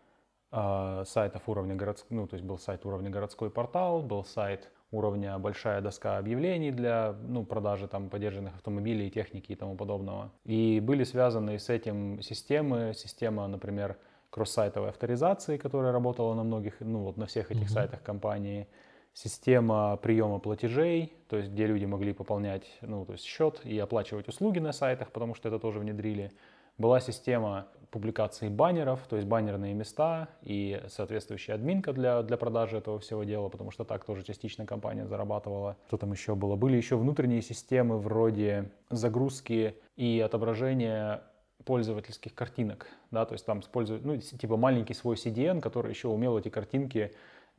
э, 0.53 1.05
сайтов 1.07 1.43
уровня 1.49 1.75
городской, 1.75 2.17
ну, 2.17 2.27
то 2.27 2.37
есть 2.37 2.47
был 2.47 2.59
сайт 2.59 2.87
уровня 2.87 3.11
городской 3.11 3.51
портал, 3.51 4.01
был 4.01 4.25
сайт 4.25 4.71
уровня 4.91 5.39
большая 5.39 5.83
доска 5.83 6.17
объявлений 6.17 6.71
для 6.71 7.15
ну, 7.29 7.45
продажи 7.45 7.89
там 7.89 8.09
подержанных 8.09 8.55
автомобилей, 8.55 9.11
техники 9.11 9.53
и 9.53 9.55
тому 9.55 9.77
подобного. 9.77 10.31
И 10.45 10.81
были 10.81 11.05
связаны 11.05 11.59
с 11.59 11.69
этим 11.69 12.23
системы, 12.23 12.95
система, 12.95 13.47
например, 13.49 13.99
кросс-сайтовой 14.31 14.89
авторизации, 14.89 15.59
которая 15.59 15.93
работала 15.93 16.33
на 16.33 16.43
многих, 16.43 16.81
ну 16.81 17.01
вот 17.01 17.19
на 17.19 17.27
всех 17.27 17.51
этих 17.51 17.65
mm-hmm. 17.65 17.69
сайтах 17.69 18.03
компании, 18.03 18.67
система 19.16 19.97
приема 19.97 20.38
платежей, 20.38 21.14
то 21.28 21.38
есть 21.38 21.51
где 21.51 21.66
люди 21.66 21.86
могли 21.86 22.12
пополнять 22.12 22.64
ну, 22.82 23.06
то 23.06 23.12
есть 23.12 23.24
счет 23.24 23.62
и 23.64 23.78
оплачивать 23.78 24.28
услуги 24.28 24.59
на 24.59 24.72
сайтах, 24.72 25.10
потому 25.10 25.34
что 25.34 25.48
это 25.48 25.59
тоже 25.59 25.80
внедрили. 25.80 26.32
Была 26.76 27.01
система 27.01 27.68
публикации 27.90 28.51
баннеров, 28.51 29.01
то 29.09 29.16
есть 29.16 29.26
баннерные 29.26 29.72
места 29.72 30.28
и 30.43 30.82
соответствующая 30.88 31.55
админка 31.55 31.94
для, 31.94 32.22
для 32.22 32.36
продажи 32.36 32.76
этого 32.76 32.98
всего 32.98 33.24
дела, 33.24 33.48
потому 33.48 33.70
что 33.70 33.84
так 33.84 34.05
тоже 34.05 34.22
частично 34.22 34.66
компания 34.66 35.06
зарабатывала. 35.06 35.78
Что 35.86 35.97
там 35.97 36.12
еще 36.12 36.34
было? 36.34 36.56
Были 36.56 36.76
еще 36.76 36.97
внутренние 36.97 37.40
системы 37.40 37.98
вроде 37.98 38.70
загрузки 38.90 39.76
и 39.97 40.20
отображения 40.20 41.22
пользовательских 41.64 42.34
картинок, 42.34 42.86
да, 43.10 43.24
то 43.24 43.32
есть 43.32 43.47
там 43.47 43.60
используют, 43.60 44.05
ну, 44.05 44.18
типа 44.18 44.59
маленький 44.59 44.93
свой 44.93 45.16
CDN, 45.16 45.60
который 45.60 45.90
еще 45.90 46.09
умел 46.09 46.38
эти 46.38 46.51
картинки 46.51 47.12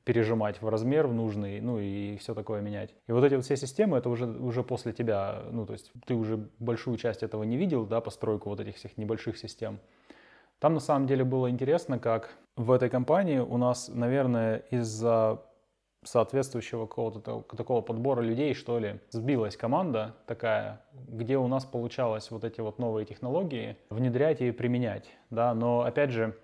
пережимать 0.07 0.61
в 0.61 0.69
размер 0.69 1.05
в 1.05 1.13
нужный, 1.13 1.59
ну 1.59 1.79
и 1.79 2.15
все 2.15 2.33
такое 2.33 2.61
менять. 2.61 2.95
И 3.07 3.11
вот 3.11 3.25
эти 3.25 3.35
вот 3.35 3.43
все 3.43 3.57
системы, 3.57 3.97
это 3.97 4.07
уже, 4.09 4.25
уже 4.25 4.63
после 4.63 4.93
тебя, 4.93 5.43
ну 5.51 5.65
то 5.65 5.73
есть 5.73 5.91
ты 6.05 6.13
уже 6.13 6.37
большую 6.59 6.95
часть 6.95 7.23
этого 7.23 7.43
не 7.43 7.57
видел, 7.57 7.85
да, 7.85 7.99
постройку 7.99 8.47
вот 8.47 8.61
этих 8.61 8.77
всех 8.77 8.95
небольших 8.95 9.37
систем. 9.37 9.79
Там 10.59 10.73
на 10.73 10.79
самом 10.79 11.07
деле 11.07 11.25
было 11.25 11.49
интересно, 11.49 11.99
как 11.99 12.29
в 12.55 12.71
этой 12.71 12.89
компании 12.89 13.39
у 13.39 13.57
нас, 13.57 13.89
наверное, 13.93 14.63
из-за 14.71 15.43
соответствующего 16.05 16.85
какого-то 16.85 17.41
такого 17.57 17.81
подбора 17.81 18.21
людей, 18.21 18.53
что 18.53 18.79
ли, 18.79 19.01
сбилась 19.09 19.57
команда 19.57 20.15
такая, 20.25 20.83
где 20.93 21.37
у 21.37 21.47
нас 21.49 21.65
получалось 21.65 22.31
вот 22.31 22.45
эти 22.45 22.61
вот 22.61 22.79
новые 22.79 23.05
технологии 23.05 23.75
внедрять 23.89 24.39
и 24.39 24.51
применять, 24.51 25.09
да, 25.31 25.53
но 25.53 25.81
опять 25.81 26.11
же, 26.11 26.37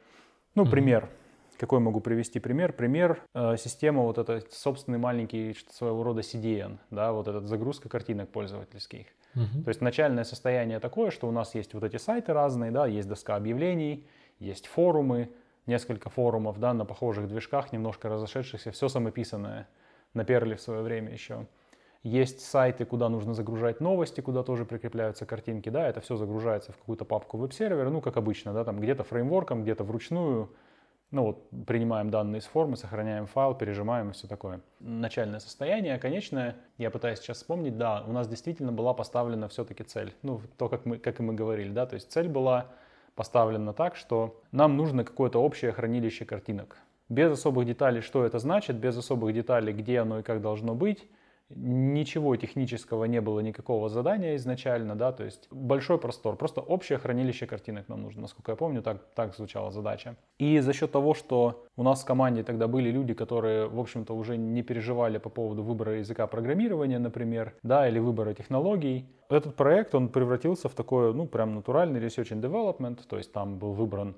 ну, 0.54 0.66
пример, 0.66 1.04
mm-hmm 1.04 1.23
какой 1.58 1.80
могу 1.80 2.00
привести 2.00 2.40
пример? 2.40 2.74
Пример 2.74 3.22
э, 3.34 3.56
система 3.58 4.04
вот 4.04 4.18
это 4.18 4.44
собственный 4.52 4.98
маленький 4.98 5.56
своего 5.70 6.04
рода 6.04 6.22
CDN, 6.22 6.78
да, 6.92 7.12
вот 7.12 7.28
этот 7.28 7.46
загрузка 7.48 7.90
картинок 7.90 8.30
пользовательских. 8.30 9.08
Uh-huh. 9.36 9.64
То 9.64 9.70
есть 9.70 9.82
начальное 9.82 10.24
состояние 10.24 10.80
такое, 10.80 11.10
что 11.12 11.28
у 11.28 11.32
нас 11.32 11.56
есть 11.56 11.74
вот 11.74 11.84
эти 11.84 11.98
сайты 11.98 12.34
разные, 12.34 12.72
да, 12.72 12.86
есть 12.86 13.08
доска 13.08 13.36
объявлений, 13.36 14.06
есть 14.40 14.68
форумы, 14.68 15.30
несколько 15.66 16.10
форумов, 16.10 16.60
да, 16.60 16.74
на 16.74 16.86
похожих 16.86 17.28
движках, 17.28 17.72
немножко 17.72 18.10
разошедшихся, 18.10 18.72
все 18.72 18.90
самописанное, 18.90 19.68
на 20.14 20.26
Перле 20.26 20.56
в 20.56 20.62
свое 20.62 20.82
время 20.82 21.12
еще. 21.12 21.48
Есть 22.04 22.42
сайты, 22.42 22.84
куда 22.84 23.08
нужно 23.08 23.34
загружать 23.34 23.80
новости, 23.80 24.20
куда 24.20 24.44
тоже 24.44 24.66
прикрепляются 24.66 25.26
картинки, 25.26 25.70
да, 25.70 25.88
это 25.88 26.02
все 26.02 26.18
загружается 26.18 26.74
в 26.74 26.78
какую-то 26.78 27.06
папку 27.06 27.38
веб-сервера, 27.38 27.90
ну, 27.90 28.02
как 28.02 28.18
обычно, 28.18 28.54
да, 28.54 28.66
там 28.66 28.80
где-то 28.80 29.04
фреймворком, 29.04 29.64
где-то 29.64 29.86
вручную, 29.86 30.50
ну 31.14 31.24
вот 31.26 31.48
принимаем 31.68 32.10
данные 32.10 32.40
из 32.40 32.46
формы, 32.46 32.76
сохраняем 32.76 33.28
файл, 33.28 33.54
пережимаем 33.54 34.10
и 34.10 34.14
все 34.14 34.28
такое. 34.28 34.62
Начальное 34.80 35.40
состояние, 35.40 36.00
конечное, 36.00 36.56
я 36.80 36.90
пытаюсь 36.90 37.20
сейчас 37.20 37.38
вспомнить, 37.38 37.78
да, 37.78 38.04
у 38.08 38.12
нас 38.12 38.28
действительно 38.28 38.72
была 38.72 38.96
поставлена 38.96 39.48
все-таки 39.48 39.84
цель. 39.84 40.14
Ну, 40.24 40.42
то, 40.58 40.70
как, 40.70 40.86
мы, 40.86 40.98
как 40.98 41.20
и 41.20 41.24
мы 41.24 41.36
говорили, 41.36 41.70
да, 41.70 41.86
то 41.86 41.94
есть 41.94 42.12
цель 42.12 42.28
была 42.28 42.66
поставлена 43.14 43.74
так, 43.74 43.96
что 43.96 44.42
нам 44.52 44.76
нужно 44.76 45.04
какое-то 45.04 45.38
общее 45.38 45.72
хранилище 45.72 46.26
картинок. 46.26 46.78
Без 47.10 47.32
особых 47.32 47.68
деталей, 47.68 48.02
что 48.02 48.26
это 48.26 48.40
значит, 48.40 48.78
без 48.78 48.98
особых 48.98 49.36
деталей, 49.36 49.72
где 49.72 50.00
оно 50.00 50.20
и 50.20 50.24
как 50.24 50.42
должно 50.42 50.74
быть, 50.74 51.08
Ничего 51.56 52.36
технического 52.36 53.06
не 53.06 53.22
было, 53.22 53.40
никакого 53.40 53.90
задания 53.90 54.36
изначально, 54.36 54.96
да, 54.96 55.12
то 55.12 55.24
есть 55.24 55.48
большой 55.52 55.98
простор, 55.98 56.36
просто 56.36 56.62
общее 56.62 56.98
хранилище 56.98 57.46
картинок 57.46 57.90
нам 57.90 58.02
нужно, 58.02 58.22
насколько 58.22 58.52
я 58.52 58.56
помню, 58.56 58.82
так, 58.82 59.04
так 59.16 59.36
звучала 59.36 59.72
задача. 59.72 60.16
И 60.40 60.60
за 60.60 60.74
счет 60.74 60.92
того, 60.92 61.14
что 61.14 61.66
у 61.76 61.84
нас 61.84 62.04
в 62.04 62.06
команде 62.06 62.44
тогда 62.44 62.68
были 62.68 62.90
люди, 62.92 63.14
которые, 63.14 63.68
в 63.68 63.80
общем-то, 63.80 64.14
уже 64.14 64.38
не 64.38 64.64
переживали 64.64 65.18
по 65.18 65.30
поводу 65.30 65.64
выбора 65.64 65.98
языка 66.00 66.28
программирования, 66.28 67.00
например, 67.00 67.54
да, 67.64 67.88
или 67.88 68.00
выбора 68.00 68.34
технологий, 68.34 69.06
этот 69.30 69.56
проект, 69.56 69.96
он 69.96 70.10
превратился 70.10 70.70
в 70.70 70.74
такой, 70.74 71.14
ну, 71.14 71.28
прям 71.28 71.56
натуральный 71.56 72.00
research 72.00 72.32
and 72.32 72.42
development, 72.42 73.02
то 73.08 73.18
есть 73.18 73.32
там 73.32 73.58
был 73.58 73.74
выбран 73.74 74.16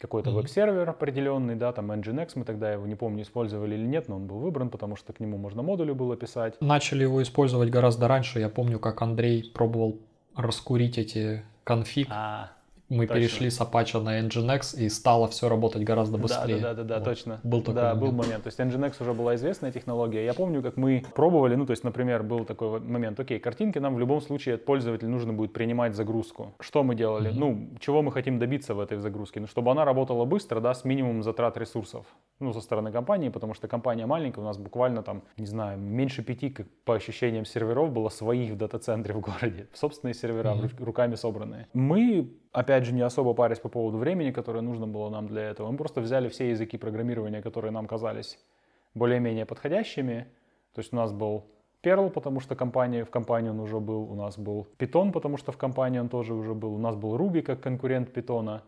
какой-то 0.00 0.30
mm-hmm. 0.30 0.34
веб-сервер 0.34 0.88
определенный, 0.88 1.56
да, 1.56 1.72
там 1.72 1.92
Nginx, 1.92 2.32
мы 2.34 2.44
тогда 2.44 2.72
его, 2.72 2.86
не 2.86 2.94
помню, 2.94 3.22
использовали 3.22 3.74
или 3.74 3.86
нет, 3.86 4.08
но 4.08 4.16
он 4.16 4.26
был 4.26 4.38
выбран, 4.38 4.70
потому 4.70 4.96
что 4.96 5.12
к 5.12 5.20
нему 5.20 5.36
можно 5.36 5.62
модули 5.62 5.92
было 5.92 6.16
писать. 6.16 6.54
Начали 6.60 7.02
его 7.02 7.22
использовать 7.22 7.68
гораздо 7.68 8.08
раньше, 8.08 8.40
я 8.40 8.48
помню, 8.48 8.78
как 8.78 9.02
Андрей 9.02 9.50
пробовал 9.54 9.98
раскурить 10.34 10.96
эти 10.96 11.44
конфиг. 11.64 12.08
А, 12.10 12.52
мы 12.90 13.06
точно. 13.06 13.20
перешли 13.20 13.50
с 13.50 13.60
Apache 13.60 14.02
на 14.02 14.20
Nginx 14.20 14.76
и 14.76 14.88
стало 14.88 15.28
все 15.28 15.48
работать 15.48 15.84
гораздо 15.84 16.18
быстрее. 16.18 16.58
Да, 16.58 16.74
да, 16.74 16.82
да, 16.82 16.84
да, 16.84 16.94
вот. 16.96 17.04
точно. 17.04 17.40
Был 17.44 17.60
такой 17.60 17.74
да, 17.74 17.94
момент. 17.94 18.00
был 18.00 18.12
момент. 18.12 18.42
То 18.42 18.48
есть 18.48 18.58
Nginx 18.58 18.94
уже 19.00 19.14
была 19.14 19.36
известная 19.36 19.70
технология. 19.70 20.24
Я 20.24 20.34
помню, 20.34 20.60
как 20.60 20.76
мы 20.76 21.04
пробовали, 21.14 21.54
ну, 21.54 21.66
то 21.66 21.70
есть, 21.70 21.84
например, 21.84 22.24
был 22.24 22.44
такой 22.44 22.80
момент, 22.80 23.18
окей, 23.20 23.38
картинки 23.38 23.78
нам 23.78 23.94
в 23.94 24.00
любом 24.00 24.20
случае 24.20 24.56
от 24.56 24.64
пользователя 24.64 25.08
нужно 25.08 25.32
будет 25.32 25.52
принимать 25.52 25.94
загрузку. 25.94 26.52
Что 26.58 26.82
мы 26.82 26.96
делали? 26.96 27.30
Mm-hmm. 27.30 27.38
Ну, 27.38 27.70
чего 27.78 28.02
мы 28.02 28.10
хотим 28.10 28.40
добиться 28.40 28.74
в 28.74 28.80
этой 28.80 28.98
загрузке? 28.98 29.38
Ну, 29.38 29.46
чтобы 29.46 29.70
она 29.70 29.84
работала 29.84 30.24
быстро, 30.24 30.60
да, 30.60 30.74
с 30.74 30.84
минимумом 30.84 31.22
затрат 31.22 31.56
ресурсов. 31.56 32.06
Ну, 32.40 32.52
со 32.52 32.60
стороны 32.60 32.90
компании, 32.90 33.28
потому 33.28 33.54
что 33.54 33.68
компания 33.68 34.06
маленькая, 34.06 34.40
у 34.40 34.44
нас 34.44 34.58
буквально 34.58 35.04
там, 35.04 35.22
не 35.36 35.46
знаю, 35.46 35.78
меньше 35.78 36.24
пяти, 36.24 36.50
как 36.50 36.66
по 36.84 36.94
ощущениям 36.96 37.44
серверов, 37.44 37.92
было 37.92 38.08
своих 38.08 38.50
в 38.52 38.56
дата-центре 38.56 39.14
в 39.14 39.20
городе. 39.20 39.68
Собственные 39.74 40.14
сервера, 40.14 40.54
mm-hmm. 40.54 40.84
руками 40.84 41.14
собранные. 41.14 41.68
Мы 41.72 42.32
опять 42.52 42.84
же, 42.84 42.92
не 42.92 43.02
особо 43.02 43.34
парясь 43.34 43.58
по 43.58 43.68
поводу 43.68 43.98
времени, 43.98 44.30
которое 44.30 44.60
нужно 44.60 44.86
было 44.86 45.08
нам 45.10 45.26
для 45.26 45.42
этого. 45.42 45.70
Мы 45.70 45.76
просто 45.76 46.00
взяли 46.00 46.28
все 46.28 46.50
языки 46.50 46.78
программирования, 46.78 47.42
которые 47.42 47.70
нам 47.70 47.86
казались 47.86 48.38
более-менее 48.94 49.46
подходящими. 49.46 50.26
То 50.74 50.80
есть 50.80 50.92
у 50.92 50.96
нас 50.96 51.12
был 51.12 51.46
Perl, 51.82 52.10
потому 52.10 52.40
что 52.40 52.56
компания, 52.56 53.04
в 53.04 53.10
компании 53.10 53.50
он 53.50 53.60
уже 53.60 53.80
был, 53.80 54.02
у 54.02 54.14
нас 54.14 54.38
был 54.38 54.68
Python, 54.78 55.12
потому 55.12 55.36
что 55.36 55.52
в 55.52 55.56
компании 55.56 55.98
он 55.98 56.08
тоже 56.08 56.34
уже 56.34 56.54
был, 56.54 56.74
у 56.74 56.78
нас 56.78 56.96
был 56.96 57.16
Ruby 57.16 57.42
как 57.42 57.60
конкурент 57.60 58.16
Python. 58.16 58.60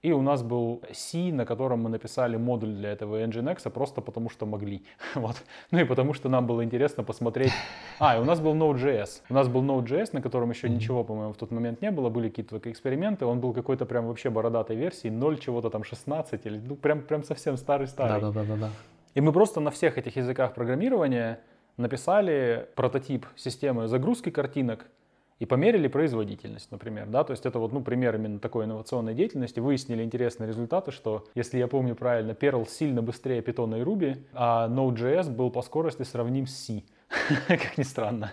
И 0.00 0.12
у 0.12 0.22
нас 0.22 0.44
был 0.44 0.80
C, 0.92 1.32
на 1.32 1.44
котором 1.44 1.82
мы 1.82 1.90
написали 1.90 2.36
модуль 2.36 2.72
для 2.72 2.92
этого 2.92 3.20
Nginx, 3.24 3.68
просто 3.70 4.00
потому 4.00 4.30
что 4.30 4.46
могли. 4.46 4.84
вот. 5.16 5.34
Ну 5.72 5.80
и 5.80 5.84
потому 5.84 6.14
что 6.14 6.28
нам 6.28 6.46
было 6.46 6.62
интересно 6.62 7.02
посмотреть. 7.02 7.52
А, 7.98 8.16
и 8.16 8.20
у 8.20 8.24
нас 8.24 8.38
был 8.38 8.54
Node.js. 8.54 9.22
У 9.28 9.34
нас 9.34 9.48
был 9.48 9.64
Node.js, 9.64 10.10
на 10.12 10.22
котором 10.22 10.50
еще 10.50 10.68
ничего, 10.68 11.02
по-моему, 11.02 11.32
в 11.32 11.36
тот 11.36 11.50
момент 11.50 11.82
не 11.82 11.90
было. 11.90 12.10
Были 12.10 12.28
какие-то 12.28 12.60
эксперименты. 12.70 13.26
Он 13.26 13.40
был 13.40 13.52
какой-то 13.52 13.86
прям 13.86 14.06
вообще 14.06 14.30
бородатой 14.30 14.76
версии, 14.76 15.08
0 15.08 15.38
чего-то 15.40 15.68
там 15.68 15.82
16 15.82 16.46
или 16.46 16.58
ну 16.58 16.76
прям, 16.76 17.02
прям 17.02 17.24
совсем 17.24 17.56
старый-старый. 17.56 18.20
Да-да-да. 18.20 18.70
И 19.14 19.20
мы 19.20 19.32
просто 19.32 19.58
на 19.58 19.72
всех 19.72 19.98
этих 19.98 20.14
языках 20.14 20.54
программирования 20.54 21.40
написали 21.76 22.68
прототип 22.76 23.26
системы 23.34 23.88
загрузки 23.88 24.30
картинок, 24.30 24.86
и 25.38 25.46
померили 25.46 25.86
производительность, 25.88 26.70
например, 26.72 27.06
да, 27.06 27.24
то 27.24 27.30
есть 27.32 27.46
это 27.46 27.58
вот, 27.58 27.72
ну, 27.72 27.80
пример 27.80 28.16
именно 28.16 28.40
такой 28.40 28.64
инновационной 28.64 29.14
деятельности, 29.14 29.60
выяснили 29.60 30.02
интересные 30.02 30.48
результаты, 30.48 30.90
что, 30.90 31.26
если 31.34 31.58
я 31.58 31.68
помню 31.68 31.94
правильно, 31.94 32.32
Perl 32.32 32.68
сильно 32.68 33.02
быстрее 33.02 33.40
Python 33.40 33.78
и 33.78 33.84
Ruby, 33.84 34.18
а 34.32 34.68
Node.js 34.68 35.30
был 35.30 35.50
по 35.50 35.62
скорости 35.62 36.02
сравним 36.02 36.46
с 36.46 36.56
C, 36.56 36.82
как 37.48 37.78
ни 37.78 37.84
странно. 37.84 38.32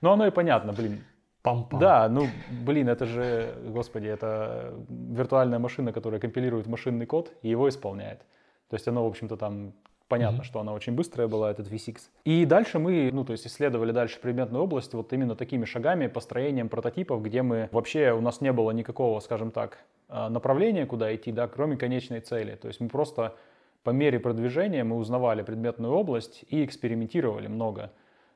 Но 0.00 0.12
оно 0.12 0.26
и 0.26 0.30
понятно, 0.30 0.72
блин, 0.72 1.04
Пам-пам. 1.42 1.78
Да, 1.78 2.08
ну, 2.08 2.26
блин, 2.50 2.88
это 2.88 3.06
же, 3.06 3.54
господи, 3.68 4.06
это 4.06 4.74
виртуальная 4.88 5.58
машина, 5.58 5.90
которая 5.92 6.20
компилирует 6.20 6.66
машинный 6.66 7.06
код 7.06 7.32
и 7.40 7.48
его 7.48 7.68
исполняет. 7.68 8.20
То 8.68 8.76
есть 8.76 8.86
оно, 8.88 9.04
в 9.04 9.08
общем-то, 9.08 9.36
там 9.36 9.72
Понятно, 10.10 10.40
mm-hmm. 10.40 10.44
что 10.44 10.58
она 10.58 10.72
очень 10.72 10.94
быстрая 10.94 11.28
была, 11.28 11.52
этот 11.52 11.68
V6. 11.68 11.98
И 12.24 12.44
дальше 12.44 12.80
мы, 12.80 13.10
ну, 13.12 13.24
то 13.24 13.30
есть 13.30 13.46
исследовали 13.46 13.92
дальше 13.92 14.18
предметную 14.20 14.64
область 14.64 14.92
вот 14.92 15.12
именно 15.12 15.36
такими 15.36 15.64
шагами, 15.64 16.08
построением 16.08 16.68
прототипов, 16.68 17.22
где 17.22 17.42
мы 17.42 17.68
вообще, 17.70 18.10
у 18.10 18.20
нас 18.20 18.40
не 18.40 18.50
было 18.52 18.72
никакого, 18.72 19.20
скажем 19.20 19.52
так, 19.52 19.78
а, 20.08 20.28
направления, 20.28 20.84
куда 20.84 21.14
идти, 21.14 21.30
да, 21.30 21.46
кроме 21.46 21.76
конечной 21.76 22.18
цели. 22.18 22.56
То 22.56 22.66
есть 22.66 22.80
мы 22.80 22.88
просто 22.88 23.36
по 23.84 23.90
мере 23.90 24.18
продвижения 24.18 24.82
мы 24.82 24.96
узнавали 24.96 25.42
предметную 25.42 25.94
область 25.94 26.44
и 26.48 26.64
экспериментировали 26.64 27.46
много. 27.46 27.92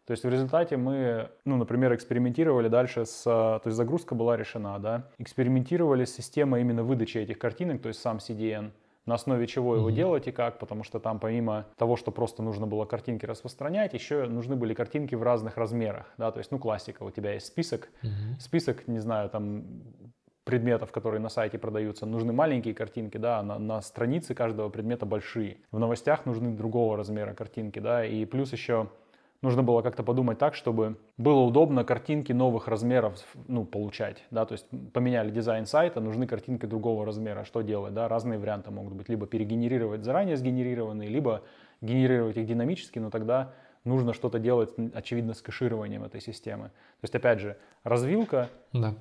То 0.06 0.12
есть 0.12 0.22
в 0.22 0.28
результате 0.28 0.76
мы, 0.76 1.30
ну, 1.44 1.56
например, 1.56 1.92
экспериментировали 1.92 2.68
дальше 2.68 3.04
с... 3.04 3.24
То 3.24 3.62
есть 3.64 3.76
загрузка 3.76 4.14
была 4.14 4.36
решена, 4.36 4.78
да. 4.78 5.08
Экспериментировали 5.18 6.04
с 6.04 6.14
системой 6.14 6.60
именно 6.60 6.84
выдачи 6.84 7.18
этих 7.18 7.40
картинок, 7.40 7.82
то 7.82 7.88
есть 7.88 8.00
сам 8.00 8.18
CDN 8.18 8.70
на 9.06 9.14
основе 9.14 9.46
чего 9.46 9.76
его 9.76 9.90
mm-hmm. 9.90 9.94
делать 9.94 10.26
и 10.28 10.32
как, 10.32 10.58
потому 10.58 10.84
что 10.84 10.98
там 11.00 11.18
помимо 11.18 11.66
того, 11.76 11.96
что 11.96 12.10
просто 12.10 12.42
нужно 12.42 12.66
было 12.66 12.84
картинки 12.84 13.26
распространять, 13.26 13.94
еще 13.94 14.26
нужны 14.26 14.56
были 14.56 14.74
картинки 14.74 15.14
в 15.14 15.22
разных 15.22 15.56
размерах, 15.56 16.12
да, 16.18 16.30
то 16.32 16.38
есть, 16.38 16.50
ну, 16.50 16.58
классика, 16.58 17.02
у 17.02 17.10
тебя 17.10 17.34
есть 17.34 17.46
список, 17.46 17.90
mm-hmm. 18.02 18.40
список, 18.40 18.88
не 18.88 18.98
знаю, 18.98 19.30
там, 19.30 19.64
предметов, 20.44 20.92
которые 20.92 21.20
на 21.20 21.28
сайте 21.28 21.58
продаются, 21.58 22.06
нужны 22.06 22.32
маленькие 22.32 22.74
картинки, 22.74 23.16
да, 23.16 23.42
на, 23.42 23.58
на 23.58 23.80
странице 23.80 24.34
каждого 24.34 24.68
предмета 24.68 25.06
большие. 25.06 25.58
В 25.72 25.78
новостях 25.78 26.26
нужны 26.26 26.54
другого 26.54 26.96
размера 26.96 27.34
картинки, 27.34 27.78
да, 27.78 28.04
и 28.04 28.24
плюс 28.26 28.52
еще 28.52 28.88
нужно 29.44 29.62
было 29.62 29.82
как-то 29.82 30.02
подумать 30.02 30.38
так, 30.38 30.54
чтобы 30.54 30.96
было 31.18 31.40
удобно 31.40 31.84
картинки 31.84 32.32
новых 32.32 32.66
размеров 32.66 33.22
ну, 33.46 33.64
получать. 33.64 34.24
Да? 34.30 34.46
То 34.46 34.52
есть 34.52 34.66
поменяли 34.92 35.30
дизайн 35.30 35.66
сайта, 35.66 36.00
нужны 36.00 36.26
картинки 36.26 36.66
другого 36.66 37.04
размера. 37.04 37.44
Что 37.44 37.60
делать? 37.60 37.92
Да? 37.92 38.08
Разные 38.08 38.38
варианты 38.38 38.70
могут 38.70 38.94
быть. 38.94 39.08
Либо 39.08 39.26
перегенерировать 39.26 40.02
заранее 40.02 40.36
сгенерированные, 40.36 41.10
либо 41.10 41.42
генерировать 41.82 42.38
их 42.38 42.46
динамически, 42.46 42.98
но 42.98 43.10
тогда 43.10 43.52
нужно 43.84 44.14
что-то 44.14 44.38
делать, 44.38 44.70
очевидно, 44.94 45.34
с 45.34 45.42
кэшированием 45.42 46.02
этой 46.04 46.22
системы. 46.22 46.68
То 46.68 47.04
есть, 47.04 47.14
опять 47.14 47.40
же, 47.40 47.58
развилка, 47.82 48.48
да. 48.72 48.94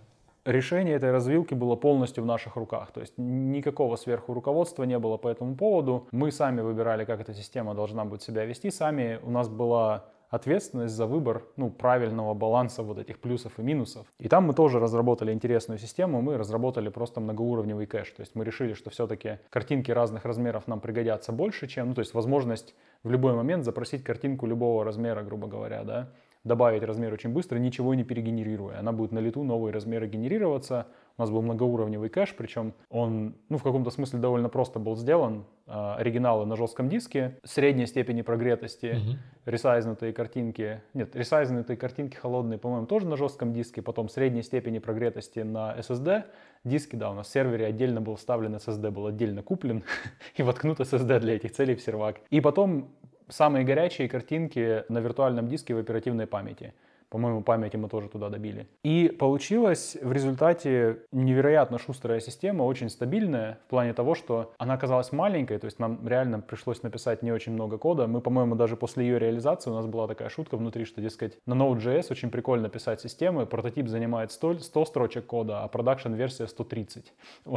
решение 0.43 0.95
этой 0.95 1.11
развилки 1.11 1.53
было 1.53 1.77
полностью 1.77 2.21
в 2.21 2.27
наших 2.27 2.57
руках. 2.57 2.91
То 2.91 2.99
есть 2.99 3.13
никакого 3.17 3.95
сверху 3.95 4.33
руководства 4.33 4.83
не 4.83 4.99
было 4.99 5.15
по 5.15 5.29
этому 5.29 5.55
поводу. 5.55 6.09
Мы 6.11 6.33
сами 6.33 6.59
выбирали, 6.59 7.05
как 7.05 7.21
эта 7.21 7.33
система 7.33 7.73
должна 7.75 8.03
будет 8.03 8.23
себя 8.23 8.43
вести. 8.43 8.71
Сами 8.71 9.21
у 9.23 9.31
нас 9.31 9.47
была 9.47 10.03
ответственность 10.34 10.95
за 10.95 11.05
выбор 11.05 11.43
ну, 11.57 11.69
правильного 11.69 12.34
баланса 12.34 12.81
вот 12.81 12.97
этих 12.97 13.19
плюсов 13.19 13.60
и 13.60 13.61
минусов. 13.61 14.07
И 14.18 14.27
там 14.27 14.45
мы 14.45 14.55
тоже 14.55 14.80
разработали 14.80 15.31
интересную 15.31 15.77
систему, 15.77 16.23
мы 16.23 16.38
разработали 16.38 16.89
просто 16.89 17.22
многоуровневый 17.22 17.85
кэш. 17.85 18.10
То 18.10 18.22
есть 18.22 18.34
мы 18.34 18.43
решили, 18.43 18.73
что 18.73 18.89
все-таки 18.89 19.38
картинки 19.51 19.91
разных 19.91 20.26
размеров 20.26 20.68
нам 20.68 20.81
пригодятся 20.81 21.31
больше, 21.31 21.68
чем, 21.68 21.89
ну, 21.89 21.93
то 21.93 21.99
есть 21.99 22.15
возможность 22.15 22.73
в 23.03 23.11
любой 23.11 23.35
момент 23.35 23.64
запросить 23.64 24.03
картинку 24.03 24.47
любого 24.47 24.84
размера, 24.84 25.22
грубо 25.22 25.45
говоря, 25.45 25.84
да, 25.84 26.10
добавить 26.43 26.83
размер 26.83 27.13
очень 27.13 27.31
быстро, 27.31 27.57
ничего 27.57 27.93
не 27.93 28.03
перегенерируя. 28.03 28.79
Она 28.79 28.91
будет 28.91 29.11
на 29.11 29.19
лету 29.19 29.43
новые 29.43 29.73
размеры 29.73 30.07
генерироваться. 30.07 30.87
У 31.17 31.21
нас 31.21 31.29
был 31.29 31.41
многоуровневый 31.41 32.09
кэш, 32.09 32.35
причем 32.35 32.73
он 32.89 33.35
ну, 33.49 33.57
в 33.57 33.63
каком-то 33.63 33.91
смысле 33.91 34.19
довольно 34.19 34.49
просто 34.49 34.79
был 34.79 34.95
сделан. 34.95 35.45
А, 35.65 35.95
оригиналы 35.95 36.45
на 36.45 36.57
жестком 36.57 36.89
диске, 36.89 37.39
средней 37.45 37.85
степени 37.85 38.21
прогретости, 38.21 38.85
uh-huh. 38.87 39.15
ресайзнутые 39.45 40.11
картинки. 40.11 40.81
Нет, 40.93 41.15
ресайзнутые 41.15 41.77
картинки 41.77 42.17
холодные, 42.17 42.57
по-моему, 42.59 42.85
тоже 42.85 43.07
на 43.07 43.15
жестком 43.15 43.53
диске. 43.53 43.81
Потом 43.81 44.09
средней 44.09 44.43
степени 44.43 44.79
прогретости 44.79 45.39
на 45.39 45.73
SSD. 45.77 46.25
Диски, 46.65 46.97
да, 46.97 47.11
у 47.11 47.13
нас 47.13 47.27
в 47.27 47.31
сервере 47.31 47.65
отдельно 47.65 48.01
был 48.01 48.15
вставлен 48.15 48.55
SSD, 48.55 48.91
был 48.91 49.07
отдельно 49.07 49.41
куплен 49.41 49.83
и 50.35 50.43
воткнут 50.43 50.81
SSD 50.81 51.19
для 51.19 51.35
этих 51.35 51.53
целей 51.53 51.75
в 51.75 51.81
сервак. 51.81 52.19
И 52.29 52.41
потом 52.41 52.89
самые 53.34 53.65
горячие 53.65 54.07
картинки 54.07 54.84
на 54.89 54.99
виртуальном 54.99 55.47
диске 55.47 55.73
в 55.73 55.80
оперативной 55.80 56.27
памяти. 56.27 56.73
По-моему, 57.14 57.44
памяти 57.44 57.77
мы 57.77 57.90
тоже 57.90 58.10
туда 58.10 58.30
добили. 58.30 58.68
И 58.84 59.15
получилась 59.19 59.95
в 60.02 60.11
результате 60.11 60.98
невероятно 61.11 61.77
шустрая 61.77 62.19
система, 62.19 62.64
очень 62.64 62.90
стабильная 62.90 63.60
в 63.68 63.69
плане 63.69 63.94
того, 63.94 64.15
что 64.15 64.52
она 64.57 64.73
оказалась 64.73 65.11
маленькой, 65.11 65.60
то 65.60 65.65
есть 65.65 65.77
нам 65.77 66.07
реально 66.07 66.40
пришлось 66.40 66.81
написать 66.81 67.22
не 67.22 67.31
очень 67.31 67.53
много 67.53 67.77
кода. 67.77 68.07
Мы, 68.07 68.19
по-моему, 68.19 68.56
даже 68.56 68.76
после 68.76 69.06
ее 69.06 69.19
реализации 69.19 69.69
у 69.69 69.76
нас 69.76 69.85
была 69.85 70.07
такая 70.07 70.30
шутка 70.30 70.57
внутри, 70.57 70.85
что, 70.85 71.02
дескать, 71.02 71.38
на 71.45 71.53
Node.js 71.53 72.07
очень 72.10 72.31
прикольно 72.31 72.68
писать 72.68 72.99
системы, 72.99 73.45
прототип 73.45 73.88
занимает 73.90 74.31
100, 74.31 74.61
100 74.61 74.85
строчек 74.85 75.27
кода, 75.27 75.64
а 75.64 75.68
продакшн-версия 75.68 76.48
130. 76.48 77.14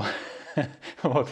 Вот. 1.03 1.29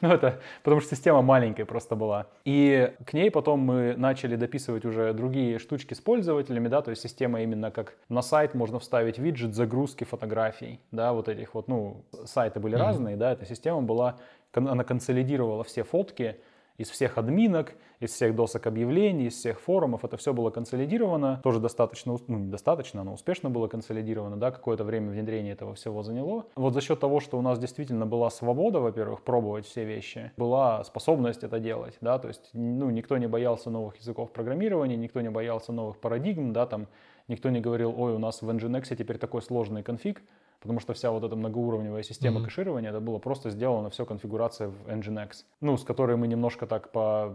Ну 0.00 0.08
это 0.12 0.40
потому 0.62 0.80
что 0.80 0.94
система 0.94 1.20
маленькая 1.22 1.64
просто 1.64 1.96
была. 1.96 2.26
И 2.44 2.92
к 3.04 3.12
ней 3.12 3.30
потом 3.30 3.60
мы 3.60 3.94
начали 3.96 4.36
дописывать 4.36 4.84
уже 4.84 5.12
другие 5.12 5.58
штучки 5.58 5.94
с 5.94 6.00
пользователями, 6.00 6.68
да, 6.68 6.80
то 6.80 6.90
есть 6.90 7.02
система 7.02 7.42
именно 7.42 7.67
именно 7.68 7.70
как 7.70 7.96
на 8.08 8.22
сайт 8.22 8.54
можно 8.54 8.78
вставить 8.78 9.18
виджет 9.18 9.54
загрузки 9.54 10.04
фотографий, 10.04 10.80
да, 10.90 11.12
вот 11.12 11.28
этих 11.28 11.54
вот, 11.54 11.68
ну, 11.68 12.04
сайты 12.24 12.60
были 12.60 12.76
mm-hmm. 12.76 12.80
разные, 12.80 13.16
да, 13.16 13.32
эта 13.32 13.46
система 13.46 13.82
была, 13.82 14.16
она 14.54 14.84
консолидировала 14.84 15.64
все 15.64 15.82
фотки, 15.82 16.36
из 16.78 16.90
всех 16.90 17.18
админок, 17.18 17.74
из 17.98 18.12
всех 18.12 18.36
досок 18.36 18.68
объявлений, 18.68 19.26
из 19.26 19.34
всех 19.34 19.60
форумов. 19.60 20.04
Это 20.04 20.16
все 20.16 20.32
было 20.32 20.50
консолидировано. 20.50 21.40
Тоже 21.42 21.58
достаточно, 21.58 22.16
ну, 22.28 22.38
недостаточно, 22.38 23.02
но 23.02 23.14
успешно 23.14 23.50
было 23.50 23.66
консолидировано. 23.66 24.36
Да, 24.36 24.52
какое-то 24.52 24.84
время 24.84 25.10
внедрение 25.10 25.54
этого 25.54 25.74
всего 25.74 26.04
заняло. 26.04 26.44
Вот 26.54 26.74
за 26.74 26.80
счет 26.80 27.00
того, 27.00 27.18
что 27.18 27.36
у 27.36 27.42
нас 27.42 27.58
действительно 27.58 28.06
была 28.06 28.30
свобода, 28.30 28.78
во-первых, 28.78 29.22
пробовать 29.22 29.66
все 29.66 29.84
вещи, 29.84 30.30
была 30.36 30.84
способность 30.84 31.42
это 31.42 31.58
делать. 31.58 31.98
Да, 32.00 32.20
то 32.20 32.28
есть 32.28 32.50
ну, 32.52 32.90
никто 32.90 33.18
не 33.18 33.26
боялся 33.26 33.70
новых 33.70 33.96
языков 33.96 34.30
программирования, 34.30 34.96
никто 34.96 35.20
не 35.20 35.30
боялся 35.30 35.72
новых 35.72 35.98
парадигм, 35.98 36.52
да, 36.52 36.66
там 36.66 36.86
Никто 37.28 37.50
не 37.50 37.60
говорил, 37.60 37.94
ой, 37.96 38.14
у 38.14 38.18
нас 38.18 38.42
в 38.42 38.48
Nginx 38.48 38.96
теперь 38.96 39.18
такой 39.18 39.42
сложный 39.42 39.82
конфиг, 39.82 40.22
потому 40.60 40.80
что 40.80 40.94
вся 40.94 41.10
вот 41.10 41.22
эта 41.24 41.36
многоуровневая 41.36 42.02
система 42.02 42.40
mm-hmm. 42.40 42.44
кэширования, 42.44 42.90
это 42.90 43.00
было 43.00 43.18
просто 43.18 43.50
сделано 43.50 43.90
все 43.90 44.06
конфигурация 44.06 44.68
в 44.68 44.88
Nginx, 44.88 45.44
ну, 45.60 45.76
с 45.76 45.84
которой 45.84 46.16
мы 46.16 46.26
немножко 46.26 46.66
так 46.66 46.90
по 46.90 47.34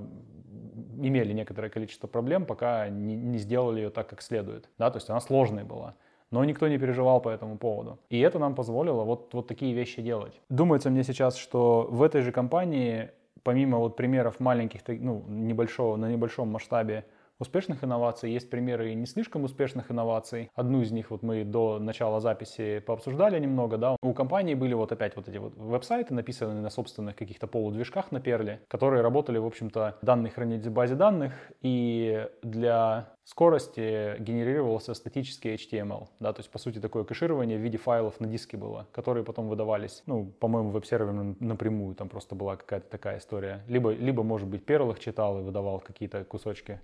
имели 0.97 1.33
некоторое 1.33 1.69
количество 1.69 2.07
проблем, 2.07 2.45
пока 2.45 2.89
не, 2.89 3.15
не 3.15 3.37
сделали 3.37 3.81
ее 3.81 3.89
так, 3.89 4.07
как 4.09 4.21
следует. 4.21 4.69
Да, 4.77 4.89
то 4.89 4.97
есть 4.97 5.09
она 5.09 5.19
сложная 5.19 5.63
была. 5.63 5.95
Но 6.31 6.43
никто 6.43 6.67
не 6.67 6.79
переживал 6.79 7.21
по 7.21 7.29
этому 7.29 7.57
поводу. 7.57 7.99
И 8.09 8.19
это 8.19 8.39
нам 8.39 8.55
позволило 8.55 9.03
вот, 9.03 9.33
вот 9.33 9.47
такие 9.47 9.73
вещи 9.73 10.01
делать. 10.01 10.41
Думается 10.49 10.89
мне 10.89 11.03
сейчас, 11.03 11.35
что 11.35 11.87
в 11.91 12.01
этой 12.01 12.21
же 12.21 12.31
компании, 12.31 13.11
помимо 13.43 13.77
вот 13.77 13.95
примеров 13.95 14.39
маленьких, 14.39 14.81
ну, 14.87 15.23
небольшого, 15.27 15.95
на 15.95 16.09
небольшом 16.09 16.49
масштабе 16.49 17.05
успешных 17.39 17.83
инноваций, 17.83 18.31
есть 18.31 18.49
примеры 18.49 18.91
и 18.91 18.95
не 18.95 19.05
слишком 19.05 19.43
успешных 19.43 19.91
инноваций. 19.91 20.49
Одну 20.55 20.81
из 20.81 20.91
них 20.91 21.11
вот 21.11 21.23
мы 21.23 21.43
до 21.43 21.79
начала 21.79 22.19
записи 22.19 22.79
пообсуждали 22.79 23.39
немного, 23.39 23.77
да. 23.77 23.97
У 24.01 24.13
компании 24.13 24.53
были 24.53 24.73
вот 24.73 24.91
опять 24.91 25.15
вот 25.15 25.27
эти 25.27 25.37
вот 25.37 25.55
веб-сайты, 25.55 26.13
написанные 26.13 26.61
на 26.61 26.69
собственных 26.69 27.15
каких-то 27.15 27.47
полудвижках 27.47 28.11
на 28.11 28.19
перле, 28.19 28.61
которые 28.67 29.01
работали, 29.01 29.37
в 29.37 29.45
общем-то, 29.45 29.97
данные 30.01 30.31
хранить 30.31 30.65
в 30.65 30.71
базе 30.71 30.95
данных, 30.95 31.33
и 31.61 32.27
для 32.41 33.13
скорости 33.23 34.17
генерировался 34.19 34.93
статический 34.93 35.55
HTML, 35.55 36.07
да, 36.19 36.33
то 36.33 36.41
есть, 36.41 36.51
по 36.51 36.59
сути, 36.59 36.79
такое 36.79 37.05
кэширование 37.05 37.57
в 37.57 37.61
виде 37.61 37.77
файлов 37.77 38.19
на 38.19 38.27
диске 38.27 38.57
было, 38.57 38.87
которые 38.91 39.23
потом 39.23 39.47
выдавались, 39.47 40.03
ну, 40.05 40.25
по-моему, 40.25 40.71
веб-сервером 40.71 41.37
напрямую, 41.39 41.95
там 41.95 42.09
просто 42.09 42.35
была 42.35 42.57
какая-то 42.57 42.89
такая 42.89 43.19
история. 43.19 43.63
Либо, 43.67 43.91
либо 43.91 44.23
может 44.23 44.47
быть, 44.47 44.63
Perl 44.65 44.91
их 44.91 44.99
читал 44.99 45.39
и 45.39 45.43
выдавал 45.43 45.79
какие-то 45.79 46.25
кусочки 46.25 46.81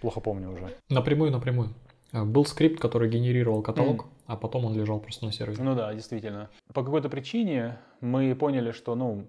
Плохо 0.00 0.20
помню 0.20 0.52
уже. 0.52 0.70
Напрямую, 0.88 1.30
напрямую. 1.30 1.70
Э, 2.12 2.24
был 2.24 2.44
скрипт, 2.44 2.80
который 2.80 3.08
генерировал 3.10 3.62
каталог, 3.62 4.04
mm. 4.04 4.08
а 4.26 4.36
потом 4.36 4.64
он 4.64 4.74
лежал 4.74 4.98
просто 4.98 5.26
на 5.26 5.32
сервере. 5.32 5.62
Ну 5.62 5.74
да, 5.74 5.92
действительно. 5.92 6.48
По 6.72 6.82
какой-то 6.82 7.08
причине 7.08 7.78
мы 8.00 8.34
поняли, 8.34 8.70
что, 8.70 8.94
ну, 8.94 9.26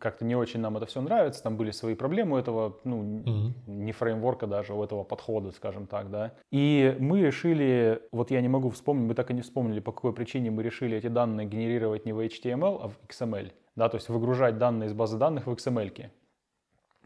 как-то 0.00 0.24
не 0.24 0.34
очень 0.34 0.60
нам 0.60 0.76
это 0.76 0.86
все 0.86 1.00
нравится, 1.00 1.42
там 1.42 1.56
были 1.56 1.70
свои 1.70 1.94
проблемы 1.94 2.36
у 2.36 2.38
этого, 2.38 2.78
ну, 2.84 3.02
mm-hmm. 3.02 3.52
не 3.66 3.92
фреймворка 3.92 4.46
даже, 4.46 4.72
у 4.72 4.82
этого 4.82 5.04
подхода, 5.04 5.50
скажем 5.50 5.86
так, 5.86 6.10
да. 6.10 6.32
И 6.50 6.96
мы 6.98 7.20
решили, 7.20 8.00
вот 8.10 8.30
я 8.30 8.40
не 8.40 8.48
могу 8.48 8.70
вспомнить, 8.70 9.08
мы 9.08 9.14
так 9.14 9.30
и 9.30 9.34
не 9.34 9.42
вспомнили, 9.42 9.80
по 9.80 9.92
какой 9.92 10.14
причине 10.14 10.50
мы 10.50 10.62
решили 10.62 10.96
эти 10.96 11.08
данные 11.08 11.46
генерировать 11.46 12.06
не 12.06 12.12
в 12.12 12.20
HTML, 12.20 12.80
а 12.82 12.88
в 12.88 12.98
XML, 13.08 13.52
да, 13.76 13.88
то 13.88 13.96
есть 13.96 14.08
выгружать 14.08 14.56
данные 14.56 14.88
из 14.88 14.92
базы 14.94 15.18
данных 15.18 15.46
в 15.46 15.50
XML, 15.50 16.10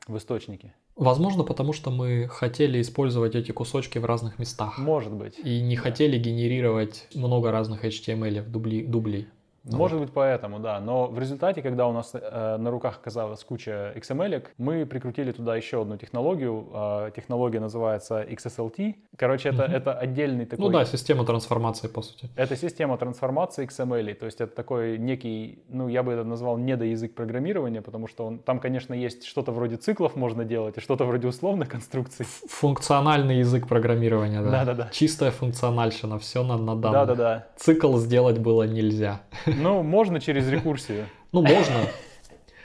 в 0.06 0.16
источнике. 0.16 0.74
Возможно, 0.98 1.44
потому 1.44 1.72
что 1.72 1.90
мы 1.90 2.28
хотели 2.28 2.80
использовать 2.80 3.36
эти 3.36 3.52
кусочки 3.52 3.98
в 3.98 4.04
разных 4.04 4.40
местах. 4.40 4.78
Может 4.78 5.12
быть. 5.12 5.38
И 5.38 5.60
не 5.60 5.76
да. 5.76 5.82
хотели 5.82 6.18
генерировать 6.18 7.06
много 7.14 7.52
разных 7.52 7.84
HTML 7.84 8.42
дубли, 8.42 8.84
дублей. 8.84 9.28
Может 9.76 10.00
быть 10.00 10.10
поэтому, 10.12 10.58
да. 10.58 10.80
Но 10.80 11.06
в 11.06 11.18
результате, 11.18 11.62
когда 11.62 11.86
у 11.86 11.92
нас 11.92 12.12
э, 12.14 12.56
на 12.58 12.70
руках 12.70 12.98
оказалась 13.00 13.42
куча 13.44 13.92
XML, 13.96 14.46
мы 14.58 14.86
прикрутили 14.86 15.32
туда 15.32 15.56
еще 15.56 15.82
одну 15.82 15.96
технологию. 15.96 16.66
Э, 16.72 17.10
технология 17.14 17.60
называется 17.60 18.22
XSLT. 18.22 18.94
Короче, 19.16 19.50
это, 19.50 19.64
угу. 19.64 19.72
это 19.72 19.92
отдельный 19.94 20.46
такой... 20.46 20.66
Ну 20.66 20.70
да, 20.70 20.84
система 20.84 21.24
трансформации, 21.24 21.88
по 21.88 22.02
сути. 22.02 22.28
Это 22.36 22.56
система 22.56 22.96
трансформации 22.96 23.66
XML. 23.66 24.14
То 24.14 24.26
есть 24.26 24.40
это 24.40 24.54
такой 24.54 24.98
некий, 24.98 25.62
ну 25.68 25.88
я 25.88 26.02
бы 26.02 26.12
это 26.12 26.24
назвал 26.24 26.58
недоязык 26.58 27.14
программирования, 27.14 27.82
потому 27.82 28.08
что 28.08 28.26
он, 28.26 28.38
там, 28.38 28.60
конечно, 28.60 28.94
есть 28.94 29.24
что-то 29.24 29.52
вроде 29.52 29.76
циклов 29.76 30.16
можно 30.16 30.44
делать 30.44 30.78
и 30.78 30.80
что-то 30.80 31.04
вроде 31.04 31.28
условных 31.28 31.68
конструкций. 31.68 32.26
Функциональный 32.48 33.38
язык 33.38 33.66
программирования, 33.66 34.42
да. 34.42 34.50
Да-да-да. 34.50 34.88
Чистая 34.92 35.30
функциональщина, 35.30 36.18
все 36.18 36.42
на, 36.42 36.56
на 36.56 36.76
данных. 36.76 37.06
Да-да-да. 37.06 37.46
Цикл 37.56 37.96
сделать 37.98 38.38
было 38.38 38.64
нельзя. 38.64 39.20
Ну, 39.58 39.82
можно 39.82 40.20
через 40.20 40.48
рекурсию. 40.48 41.06
Ну, 41.32 41.42
можно. 41.42 41.86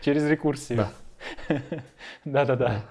Через 0.02 0.28
рекурсию. 0.30 0.88
Да-да-да. 2.24 2.84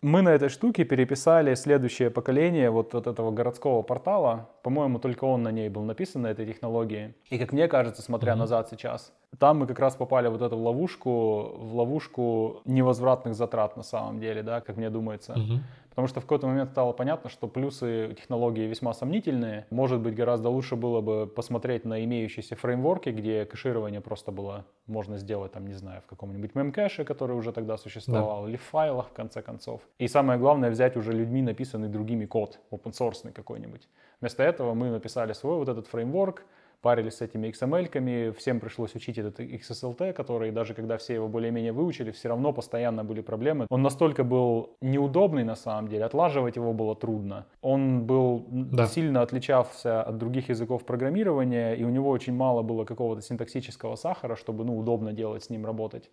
Мы 0.00 0.22
на 0.22 0.30
этой 0.30 0.48
штуке 0.48 0.84
переписали 0.84 1.54
следующее 1.54 2.10
поколение 2.10 2.70
вот 2.70 2.94
от 2.94 3.06
этого 3.06 3.32
городского 3.32 3.82
портала. 3.82 4.48
По-моему, 4.62 4.98
только 4.98 5.24
он 5.24 5.42
на 5.42 5.50
ней 5.50 5.68
был 5.68 5.82
написан, 5.82 6.22
на 6.22 6.28
этой 6.28 6.46
технологии. 6.46 7.14
И 7.30 7.38
как 7.38 7.52
мне 7.52 7.66
кажется, 7.68 8.00
смотря 8.00 8.36
назад 8.36 8.68
сейчас, 8.70 9.12
там 9.38 9.58
мы 9.58 9.66
как 9.66 9.78
раз 9.78 9.94
попали 9.96 10.28
в 10.28 10.32
вот 10.32 10.42
эту 10.42 10.56
ловушку, 10.56 11.52
в 11.56 11.74
ловушку 11.76 12.62
невозвратных 12.64 13.34
затрат 13.34 13.76
на 13.76 13.82
самом 13.82 14.20
деле, 14.20 14.42
да, 14.42 14.60
как 14.60 14.76
мне 14.76 14.90
думается. 14.90 15.34
Mm-hmm. 15.34 15.58
Потому 15.90 16.06
что 16.06 16.20
в 16.20 16.24
какой-то 16.24 16.46
момент 16.46 16.70
стало 16.70 16.92
понятно, 16.92 17.28
что 17.28 17.48
плюсы 17.48 18.14
технологии 18.16 18.66
весьма 18.66 18.94
сомнительные. 18.94 19.66
Может 19.70 20.00
быть, 20.00 20.14
гораздо 20.14 20.48
лучше 20.48 20.76
было 20.76 21.00
бы 21.00 21.26
посмотреть 21.26 21.84
на 21.84 22.04
имеющиеся 22.04 22.54
фреймворки, 22.56 23.10
где 23.10 23.44
кэширование 23.44 24.00
просто 24.00 24.30
было 24.30 24.64
можно 24.86 25.18
сделать, 25.18 25.52
там, 25.52 25.66
не 25.66 25.74
знаю, 25.74 26.00
в 26.02 26.06
каком-нибудь 26.06 26.54
мемкэше, 26.54 27.04
который 27.04 27.36
уже 27.36 27.52
тогда 27.52 27.76
существовал, 27.76 28.44
да. 28.44 28.48
или 28.48 28.56
в 28.56 28.62
файлах, 28.62 29.08
в 29.08 29.12
конце 29.12 29.42
концов. 29.42 29.80
И 29.98 30.08
самое 30.08 30.38
главное, 30.38 30.70
взять 30.70 30.96
уже 30.96 31.12
людьми 31.12 31.42
написанный 31.42 31.88
другими 31.88 32.24
код, 32.24 32.60
open 32.70 32.92
source 32.92 33.30
какой-нибудь. 33.32 33.88
Вместо 34.20 34.42
этого 34.42 34.74
мы 34.74 34.90
написали 34.90 35.32
свой 35.32 35.56
вот 35.56 35.68
этот 35.68 35.86
фреймворк, 35.86 36.44
парились 36.80 37.14
с 37.14 37.20
этими 37.20 37.48
XML-ками, 37.48 38.32
всем 38.32 38.60
пришлось 38.60 38.94
учить 38.94 39.18
этот 39.18 39.40
XSLT, 39.40 40.12
который 40.12 40.50
даже 40.50 40.74
когда 40.74 40.96
все 40.96 41.14
его 41.14 41.28
более-менее 41.28 41.72
выучили, 41.72 42.10
все 42.10 42.28
равно 42.28 42.52
постоянно 42.52 43.04
были 43.04 43.20
проблемы. 43.20 43.66
Он 43.70 43.82
настолько 43.82 44.24
был 44.24 44.76
неудобный 44.80 45.44
на 45.44 45.56
самом 45.56 45.88
деле, 45.88 46.04
отлаживать 46.04 46.56
его 46.56 46.72
было 46.72 46.94
трудно. 46.96 47.46
Он 47.60 48.04
был 48.06 48.46
да. 48.50 48.86
сильно 48.86 49.22
отличался 49.22 50.02
от 50.02 50.18
других 50.18 50.48
языков 50.48 50.84
программирования, 50.84 51.74
и 51.74 51.84
у 51.84 51.90
него 51.90 52.10
очень 52.10 52.34
мало 52.34 52.62
было 52.62 52.84
какого-то 52.84 53.22
синтаксического 53.22 53.96
сахара, 53.96 54.36
чтобы 54.36 54.64
ну, 54.64 54.78
удобно 54.78 55.12
делать 55.12 55.44
с 55.44 55.50
ним 55.50 55.66
работать. 55.66 56.10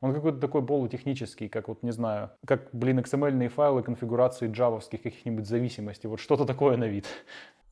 Он 0.00 0.14
какой-то 0.14 0.38
такой 0.38 0.64
полутехнический, 0.64 1.48
как 1.48 1.68
вот, 1.68 1.82
не 1.82 1.92
знаю, 1.92 2.30
как, 2.46 2.70
блин, 2.72 3.00
XML 3.00 3.48
файлы 3.48 3.82
конфигурации 3.82 4.50
джавовских 4.50 5.02
каких-нибудь 5.02 5.46
зависимостей. 5.46 6.08
Вот 6.08 6.20
что-то 6.20 6.46
такое 6.46 6.78
на 6.78 6.84
вид. 6.84 7.06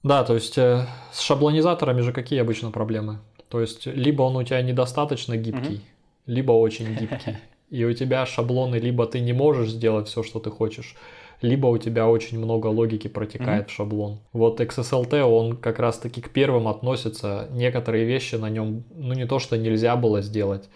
Да, 0.03 0.25
то 0.25 0.35
есть 0.35 0.59
э, 0.59 0.87
с 1.13 1.21
шаблонизаторами 1.21 2.01
же 2.01 2.13
какие 2.13 2.41
обычно 2.41 2.71
проблемы? 2.71 3.19
То 3.49 3.61
есть 3.61 3.87
либо 3.87 4.23
он 4.23 4.37
у 4.37 4.43
тебя 4.43 4.63
недостаточно 4.63 5.37
гибкий, 5.37 5.77
угу. 5.77 5.83
либо 6.27 6.53
очень 6.53 6.95
гибкий. 6.95 7.37
И 7.71 7.85
у 7.85 7.93
тебя 7.93 8.25
шаблоны, 8.25 8.77
либо 8.77 9.07
ты 9.07 9.21
не 9.21 9.33
можешь 9.33 9.71
сделать 9.71 10.09
все, 10.09 10.23
что 10.23 10.39
ты 10.39 10.51
хочешь, 10.51 10.97
либо 11.43 11.67
у 11.67 11.79
тебя 11.79 12.09
очень 12.09 12.39
много 12.39 12.69
логики 12.69 13.09
протекает 13.09 13.67
mm-hmm. 13.67 13.71
в 13.71 13.73
шаблон. 13.73 14.21
Вот 14.33 14.61
XSLT, 14.61 15.21
он 15.21 15.57
как 15.57 15.79
раз-таки 15.79 16.21
к 16.21 16.31
первым 16.31 16.67
относится. 16.67 17.49
Некоторые 17.53 18.07
вещи 18.07 18.37
на 18.37 18.49
нем, 18.49 18.85
ну 18.95 19.15
не 19.15 19.27
то, 19.27 19.39
что 19.39 19.57
нельзя 19.57 19.97
было 19.97 20.23
сделать, 20.23 20.69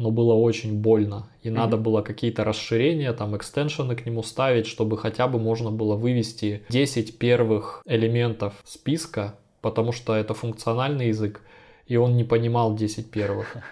но 0.00 0.10
было 0.10 0.32
очень 0.32 0.80
больно. 0.80 1.28
И 1.42 1.48
mm-hmm. 1.48 1.52
надо 1.52 1.76
было 1.76 2.00
какие-то 2.00 2.42
расширения, 2.42 3.12
там, 3.12 3.36
экстеншены 3.36 3.94
к 3.94 4.06
нему 4.06 4.22
ставить, 4.22 4.66
чтобы 4.66 4.96
хотя 4.96 5.28
бы 5.28 5.38
можно 5.38 5.70
было 5.70 5.94
вывести 5.94 6.62
10 6.70 7.18
первых 7.18 7.82
элементов 7.84 8.54
списка, 8.64 9.34
потому 9.60 9.92
что 9.92 10.14
это 10.14 10.32
функциональный 10.32 11.08
язык, 11.08 11.42
и 11.86 11.96
он 11.96 12.16
не 12.16 12.24
понимал 12.24 12.74
10 12.74 13.10
первых. 13.10 13.56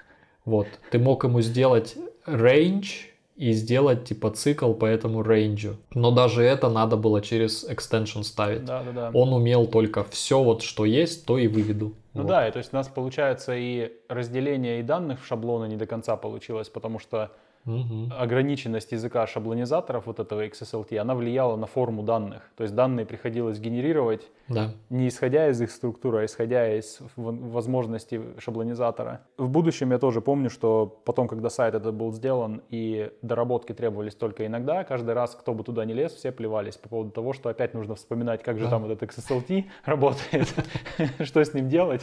Вот. 0.44 0.66
Ты 0.90 0.98
мог 0.98 1.24
ему 1.24 1.42
сделать 1.42 1.94
range, 2.26 3.08
и 3.38 3.52
сделать 3.52 4.04
типа 4.04 4.30
цикл 4.32 4.72
по 4.72 4.84
этому 4.84 5.22
рейнджу. 5.22 5.76
Но 5.94 6.10
даже 6.10 6.42
это 6.42 6.68
надо 6.68 6.96
было 6.96 7.22
через 7.22 7.64
extension 7.68 8.24
ставить. 8.24 8.64
Да, 8.64 8.82
да, 8.82 8.92
да. 8.92 9.10
Он 9.14 9.32
умел 9.32 9.66
только 9.66 10.02
все 10.04 10.42
вот, 10.42 10.62
что 10.62 10.84
есть, 10.84 11.24
то 11.24 11.38
и 11.38 11.46
выведу. 11.46 11.94
Ну 12.18 12.24
вот. 12.24 12.30
да, 12.30 12.48
и 12.48 12.50
то 12.50 12.58
есть 12.58 12.72
у 12.72 12.76
нас 12.76 12.88
получается 12.88 13.54
и 13.54 13.92
разделение 14.08 14.80
и 14.80 14.82
данных 14.82 15.22
в 15.22 15.26
шаблоны 15.26 15.68
не 15.68 15.76
до 15.76 15.86
конца 15.86 16.16
получилось, 16.16 16.68
потому 16.68 16.98
что 16.98 17.30
Угу. 17.68 18.12
Ограниченность 18.18 18.92
языка 18.92 19.26
шаблонизаторов 19.26 20.06
вот 20.06 20.20
этого 20.20 20.46
XSLT, 20.46 20.96
она 20.96 21.14
влияла 21.14 21.56
на 21.56 21.66
форму 21.66 22.02
данных. 22.02 22.42
То 22.56 22.62
есть 22.62 22.74
данные 22.74 23.04
приходилось 23.06 23.58
генерировать 23.58 24.28
да. 24.48 24.72
не 24.90 25.08
исходя 25.08 25.48
из 25.48 25.60
их 25.60 25.70
структуры, 25.70 26.20
а 26.20 26.24
исходя 26.24 26.76
из 26.76 27.00
возможностей 27.16 28.20
шаблонизатора. 28.38 29.20
В 29.36 29.48
будущем 29.48 29.92
я 29.92 29.98
тоже 29.98 30.20
помню, 30.20 30.50
что 30.50 31.00
потом, 31.04 31.28
когда 31.28 31.50
сайт 31.50 31.74
этот 31.74 31.94
был 31.94 32.12
сделан 32.12 32.62
и 32.70 33.12
доработки 33.22 33.72
требовались 33.72 34.14
только 34.14 34.46
иногда, 34.46 34.84
каждый 34.84 35.14
раз, 35.14 35.34
кто 35.34 35.54
бы 35.54 35.64
туда 35.64 35.84
не 35.84 35.94
лез, 35.94 36.14
все 36.14 36.32
плевались 36.32 36.76
по 36.76 36.88
поводу 36.88 37.10
того, 37.10 37.32
что 37.32 37.48
опять 37.48 37.74
нужно 37.74 37.94
вспоминать, 37.94 38.42
как 38.42 38.58
же 38.58 38.64
да. 38.64 38.70
там 38.70 38.90
этот 38.90 39.02
XSLT 39.02 39.66
работает, 39.84 40.48
что 41.20 41.44
с 41.44 41.52
ним 41.52 41.68
делать. 41.68 42.02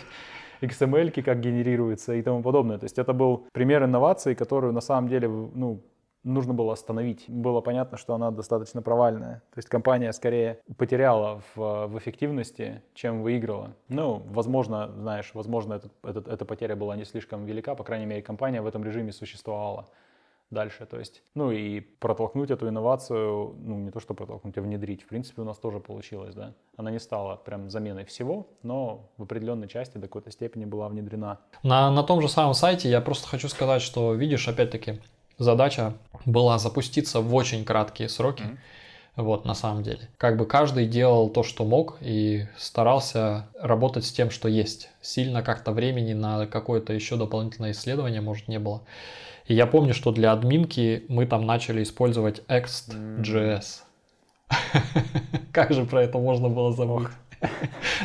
XML, 0.65 1.21
как 1.21 1.39
генерируется 1.39 2.13
и 2.13 2.21
тому 2.21 2.41
подобное. 2.41 2.77
То 2.77 2.85
есть 2.85 2.97
это 2.97 3.13
был 3.13 3.47
пример 3.51 3.83
инновации, 3.83 4.33
которую 4.33 4.73
на 4.73 4.81
самом 4.81 5.09
деле 5.09 5.27
ну, 5.27 5.81
нужно 6.25 6.53
было 6.53 6.73
остановить. 6.73 7.25
Было 7.29 7.61
понятно, 7.61 7.97
что 7.97 8.13
она 8.13 8.31
достаточно 8.31 8.81
провальная. 8.81 9.41
То 9.53 9.59
есть 9.59 9.69
компания 9.69 10.11
скорее 10.11 10.59
потеряла 10.77 11.41
в, 11.55 11.87
в 11.87 11.97
эффективности, 11.97 12.81
чем 12.93 13.21
выиграла. 13.21 13.75
Ну, 13.87 14.23
возможно, 14.25 14.91
знаешь, 14.97 15.31
возможно, 15.33 15.75
этот, 15.75 15.91
этот, 16.03 16.27
эта 16.27 16.45
потеря 16.45 16.75
была 16.75 16.95
не 16.95 17.05
слишком 17.05 17.45
велика, 17.45 17.75
по 17.75 17.83
крайней 17.83 18.05
мере, 18.05 18.21
компания 18.21 18.61
в 18.61 18.67
этом 18.67 18.83
режиме 18.83 19.13
существовала 19.13 19.87
дальше. 20.55 20.87
То 20.87 20.97
есть, 20.97 21.21
ну 21.35 21.51
и 21.51 21.81
протолкнуть 21.81 22.49
эту 22.49 22.67
инновацию, 22.67 23.55
ну 23.59 23.77
не 23.77 23.91
то 23.91 23.99
что 23.99 24.15
протолкнуть, 24.15 24.57
а 24.57 24.61
внедрить, 24.61 25.03
в 25.03 25.07
принципе, 25.07 25.43
у 25.43 25.45
нас 25.45 25.59
тоже 25.59 25.79
получилось, 25.79 26.33
да. 26.33 26.53
Она 26.77 26.89
не 26.89 26.99
стала 26.99 27.35
прям 27.35 27.69
заменой 27.69 28.05
всего, 28.05 28.47
но 28.63 29.11
в 29.17 29.23
определенной 29.23 29.67
части 29.67 29.99
до 29.99 30.07
какой-то 30.07 30.31
степени 30.31 30.65
была 30.65 30.89
внедрена. 30.89 31.37
На, 31.61 31.91
на 31.91 32.01
том 32.01 32.21
же 32.21 32.27
самом 32.27 32.55
сайте 32.55 32.89
я 32.89 33.01
просто 33.01 33.27
хочу 33.27 33.47
сказать, 33.49 33.83
что, 33.83 34.13
видишь, 34.15 34.47
опять-таки, 34.47 34.99
задача 35.37 35.93
была 36.25 36.57
запуститься 36.57 37.21
в 37.21 37.35
очень 37.35 37.63
краткие 37.65 38.09
сроки. 38.09 38.41
Mm-hmm. 38.41 38.57
Вот, 39.15 39.45
на 39.45 39.53
самом 39.53 39.81
деле. 39.81 40.09
Как 40.17 40.37
бы 40.37 40.45
каждый 40.45 40.87
делал 40.87 41.29
то, 41.29 41.43
что 41.43 41.63
мог, 41.63 41.97
и 42.01 42.47
старался 42.57 43.47
работать 43.59 44.05
с 44.05 44.11
тем, 44.11 44.29
что 44.29 44.49
есть. 44.49 44.89
Сильно 45.01 45.41
как-то 45.41 45.71
времени 45.71 46.13
на 46.13 46.47
какое-то 46.47 46.91
еще 46.91 47.15
дополнительное 47.15 47.71
исследование, 47.71 48.19
может, 48.19 48.49
не 48.49 48.59
было. 48.59 48.81
И 49.47 49.53
я 49.53 49.67
помню, 49.67 49.93
что 49.93 50.11
для 50.11 50.33
админки 50.33 51.05
мы 51.07 51.25
там 51.25 51.45
начали 51.45 51.83
использовать 51.83 52.41
Ext.js. 52.47 53.83
Как 55.53 55.71
же 55.71 55.85
про 55.85 56.03
это 56.03 56.17
можно 56.17 56.49
было 56.49 56.73
забыть? 56.73 57.09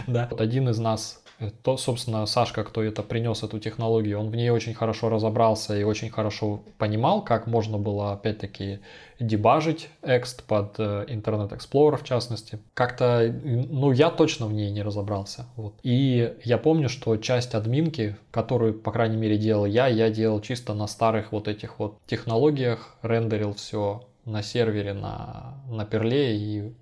Да. 0.07 0.29
Вот 0.31 0.41
один 0.41 0.69
из 0.69 0.79
нас 0.79 1.20
то, 1.63 1.77
собственно, 1.77 2.27
Сашка, 2.27 2.65
кто 2.65 2.83
это 2.83 3.03
принес, 3.03 3.43
эту 3.43 3.59
технологию, 3.59 4.21
он 4.21 4.31
в 4.31 4.37
ней 4.37 4.51
очень 4.51 4.75
хорошо 4.75 5.09
разобрался 5.09 5.77
и 5.77 5.83
очень 5.83 6.11
хорошо 6.11 6.63
понимал, 6.79 7.23
как 7.23 7.47
можно 7.47 7.79
было, 7.79 8.13
опять-таки, 8.13 8.81
дебажить 9.19 9.89
Ext 10.03 10.43
под 10.47 10.75
э, 10.79 11.07
Internet 11.09 11.51
Explorer, 11.51 11.97
в 11.97 12.05
частности. 12.05 12.59
Как-то, 12.75 13.35
ну, 13.45 13.93
я 13.93 14.11
точно 14.11 14.47
в 14.47 14.53
ней 14.53 14.71
не 14.71 14.83
разобрался. 14.83 15.47
Вот. 15.57 15.75
И 15.83 16.35
я 16.45 16.59
помню, 16.59 16.89
что 16.89 17.17
часть 17.17 17.55
админки, 17.55 18.17
которую, 18.31 18.75
по 18.75 18.93
крайней 18.93 19.17
мере, 19.17 19.39
делал 19.39 19.67
я, 19.67 19.87
я 19.89 20.11
делал 20.11 20.41
чисто 20.41 20.75
на 20.75 20.87
старых 20.87 21.33
вот 21.33 21.49
этих 21.49 21.79
вот 21.79 21.99
технологиях, 22.07 22.97
рендерил 23.03 23.55
все 23.55 24.03
на 24.25 24.43
сервере 24.43 24.93
на, 24.93 25.55
на 25.69 25.85
перле 25.85 26.37
и 26.37 26.75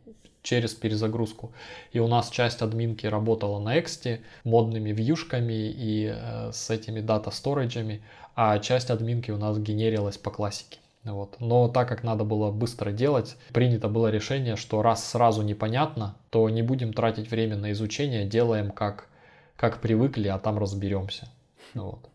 через 0.49 0.75
перезагрузку. 0.75 1.53
И 1.93 1.99
у 1.99 2.09
нас 2.09 2.31
часть 2.31 2.63
админки 2.63 3.07
работала 3.07 3.59
на 3.61 3.79
Эксте, 3.79 4.23
модными 4.45 4.93
вьюшками 4.93 5.53
и 5.53 6.11
э, 6.15 6.53
с 6.53 6.71
этими 6.71 7.01
дата-сториджами, 7.01 8.03
а 8.35 8.59
часть 8.59 8.91
админки 8.91 9.31
у 9.31 9.37
нас 9.37 9.59
генерилась 9.59 10.17
по 10.17 10.31
классике. 10.31 10.79
Вот. 11.05 11.37
Но 11.39 11.69
так 11.69 11.89
как 11.89 12.03
надо 12.03 12.25
было 12.25 12.51
быстро 12.51 12.93
делать, 12.93 13.37
принято 13.53 13.89
было 13.89 14.09
решение, 14.11 14.57
что 14.57 14.81
раз 14.81 15.05
сразу 15.05 15.43
непонятно, 15.43 16.17
то 16.31 16.49
не 16.49 16.63
будем 16.63 16.95
тратить 16.95 17.31
время 17.31 17.57
на 17.57 17.73
изучение, 17.73 18.25
делаем 18.25 18.71
как, 18.71 19.09
как 19.57 19.81
привыкли, 19.81 20.29
а 20.29 20.39
там 20.39 20.59
разберемся. 20.59 21.29
Вот. 21.75 22.09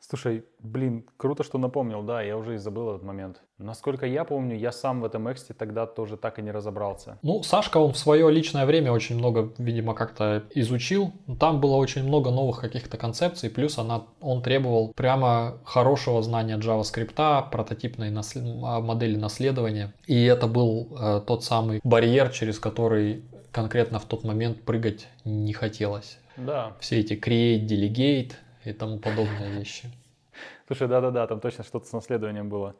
Слушай, 0.00 0.44
блин, 0.60 1.04
круто, 1.16 1.42
что 1.42 1.58
напомнил, 1.58 2.02
да, 2.02 2.22
я 2.22 2.36
уже 2.36 2.54
и 2.54 2.58
забыл 2.58 2.90
этот 2.90 3.02
момент. 3.02 3.40
Насколько 3.58 4.06
я 4.06 4.24
помню, 4.24 4.56
я 4.56 4.72
сам 4.72 5.00
в 5.00 5.04
этом 5.04 5.30
эксте 5.30 5.54
тогда 5.54 5.86
тоже 5.86 6.16
так 6.16 6.40
и 6.40 6.42
не 6.42 6.50
разобрался. 6.50 7.18
Ну, 7.22 7.44
Сашка, 7.44 7.78
он 7.78 7.92
в 7.92 7.98
свое 7.98 8.28
личное 8.30 8.66
время 8.66 8.90
очень 8.90 9.16
много, 9.16 9.52
видимо, 9.58 9.94
как-то 9.94 10.42
изучил. 10.54 11.12
Там 11.38 11.60
было 11.60 11.76
очень 11.76 12.02
много 12.02 12.30
новых 12.30 12.60
каких-то 12.60 12.96
концепций, 12.96 13.50
плюс 13.50 13.78
она, 13.78 14.02
он 14.20 14.42
требовал 14.42 14.92
прямо 14.92 15.58
хорошего 15.64 16.20
знания 16.20 16.58
JavaScript, 16.58 17.50
прототипной 17.50 18.10
наслед... 18.10 18.44
А, 18.64 18.80
модели 18.80 19.16
наследования. 19.16 19.94
И 20.06 20.24
это 20.24 20.48
был 20.48 20.96
э, 21.00 21.20
тот 21.24 21.44
самый 21.44 21.80
барьер, 21.84 22.30
через 22.30 22.58
который 22.58 23.22
конкретно 23.52 24.00
в 24.00 24.04
тот 24.04 24.24
момент 24.24 24.62
прыгать 24.62 25.06
не 25.24 25.52
хотелось. 25.52 26.18
Да. 26.36 26.72
Все 26.80 26.98
эти 26.98 27.12
create, 27.12 27.66
delegate, 27.66 28.32
и 28.64 28.72
тому 28.72 28.98
подобные 28.98 29.50
вещи. 29.58 29.90
Слушай, 30.66 30.88
да-да-да, 30.88 31.26
там 31.28 31.38
точно 31.40 31.62
что-то 31.62 31.86
с 31.86 31.92
наследованием 31.92 32.48
было. 32.48 32.74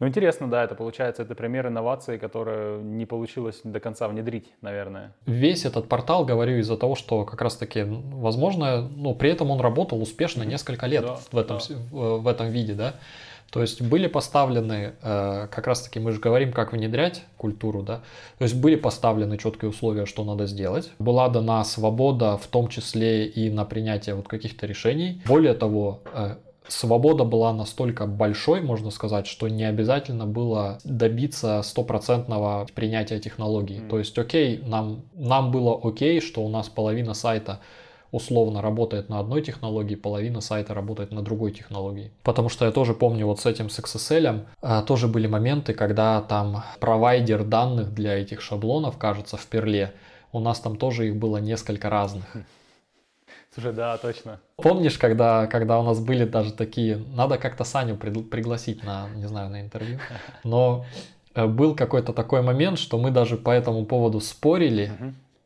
Ну, 0.00 0.06
интересно, 0.06 0.48
да, 0.48 0.62
это 0.62 0.76
получается, 0.76 1.22
это 1.22 1.34
пример 1.34 1.66
инновации, 1.66 2.18
которую 2.18 2.84
не 2.84 3.04
получилось 3.04 3.60
до 3.64 3.80
конца 3.80 4.06
внедрить, 4.06 4.46
наверное. 4.60 5.12
Весь 5.26 5.64
этот 5.64 5.88
портал, 5.88 6.24
говорю, 6.24 6.58
из-за 6.58 6.76
того, 6.76 6.94
что 6.94 7.24
как 7.24 7.42
раз-таки, 7.42 7.84
возможно, 7.84 8.88
ну, 8.88 9.14
при 9.16 9.30
этом 9.30 9.50
он 9.50 9.60
работал 9.60 10.00
успешно 10.00 10.44
несколько 10.44 10.86
лет 10.86 11.04
да, 11.04 11.18
в, 11.32 11.36
этом, 11.36 11.58
да. 11.68 11.74
в, 11.90 12.18
в 12.18 12.28
этом 12.28 12.48
виде, 12.50 12.74
да. 12.74 12.94
То 13.50 13.62
есть 13.62 13.80
были 13.80 14.08
поставлены, 14.08 14.92
э, 15.02 15.48
как 15.50 15.66
раз 15.66 15.82
таки 15.82 15.98
мы 15.98 16.12
же 16.12 16.20
говорим, 16.20 16.52
как 16.52 16.72
внедрять 16.72 17.24
культуру, 17.38 17.82
да, 17.82 18.02
то 18.36 18.44
есть 18.44 18.54
были 18.54 18.76
поставлены 18.76 19.38
четкие 19.38 19.70
условия, 19.70 20.04
что 20.04 20.22
надо 20.22 20.46
сделать. 20.46 20.90
Была 20.98 21.28
дана 21.28 21.64
свобода, 21.64 22.36
в 22.36 22.46
том 22.46 22.68
числе 22.68 23.26
и 23.26 23.50
на 23.50 23.64
принятие 23.64 24.14
вот 24.14 24.28
каких-то 24.28 24.66
решений. 24.66 25.22
Более 25.26 25.54
того, 25.54 26.02
э, 26.12 26.36
свобода 26.68 27.24
была 27.24 27.52
настолько 27.52 28.06
большой, 28.06 28.60
можно 28.60 28.90
сказать, 28.90 29.26
что 29.26 29.48
не 29.48 29.64
обязательно 29.64 30.26
было 30.26 30.78
добиться 30.84 31.62
стопроцентного 31.62 32.66
принятия 32.74 33.18
технологий. 33.18 33.78
Mm. 33.78 33.88
То 33.88 33.98
есть, 33.98 34.18
окей, 34.18 34.62
нам, 34.64 35.02
нам 35.14 35.50
было 35.50 35.78
окей, 35.82 36.20
что 36.20 36.44
у 36.44 36.48
нас 36.48 36.68
половина 36.68 37.14
сайта 37.14 37.60
условно 38.10 38.62
работает 38.62 39.08
на 39.08 39.18
одной 39.20 39.42
технологии, 39.42 39.94
половина 39.94 40.40
сайта 40.40 40.74
работает 40.74 41.12
на 41.12 41.22
другой 41.22 41.52
технологии. 41.52 42.10
Потому 42.22 42.48
что 42.48 42.64
я 42.64 42.72
тоже 42.72 42.94
помню 42.94 43.26
вот 43.26 43.40
с 43.40 43.46
этим 43.46 43.68
с 43.68 43.78
XSL 43.78 44.46
а, 44.62 44.82
тоже 44.82 45.08
были 45.08 45.26
моменты, 45.26 45.74
когда 45.74 46.22
там 46.22 46.64
провайдер 46.80 47.44
данных 47.44 47.92
для 47.92 48.18
этих 48.18 48.40
шаблонов, 48.40 48.96
кажется, 48.96 49.36
в 49.36 49.46
перле, 49.46 49.92
у 50.32 50.40
нас 50.40 50.60
там 50.60 50.76
тоже 50.76 51.08
их 51.08 51.16
было 51.16 51.38
несколько 51.38 51.90
разных. 51.90 52.24
Слушай, 53.58 53.74
да, 53.74 53.96
точно. 53.98 54.38
Помнишь, 54.56 54.98
когда, 54.98 55.48
когда 55.48 55.80
у 55.80 55.82
нас 55.82 55.98
были 55.98 56.24
даже 56.24 56.52
такие, 56.52 56.96
надо 57.14 57.38
как-то 57.38 57.64
Саню 57.64 57.96
пригласить 57.96 58.84
на, 58.84 59.08
не 59.16 59.26
знаю, 59.26 59.50
на 59.50 59.60
интервью, 59.60 59.98
но 60.44 60.84
э, 61.34 61.44
был 61.46 61.74
какой-то 61.74 62.12
такой 62.12 62.42
момент, 62.42 62.78
что 62.78 62.98
мы 62.98 63.10
даже 63.10 63.36
по 63.36 63.50
этому 63.50 63.84
поводу 63.84 64.20
спорили, 64.20 64.92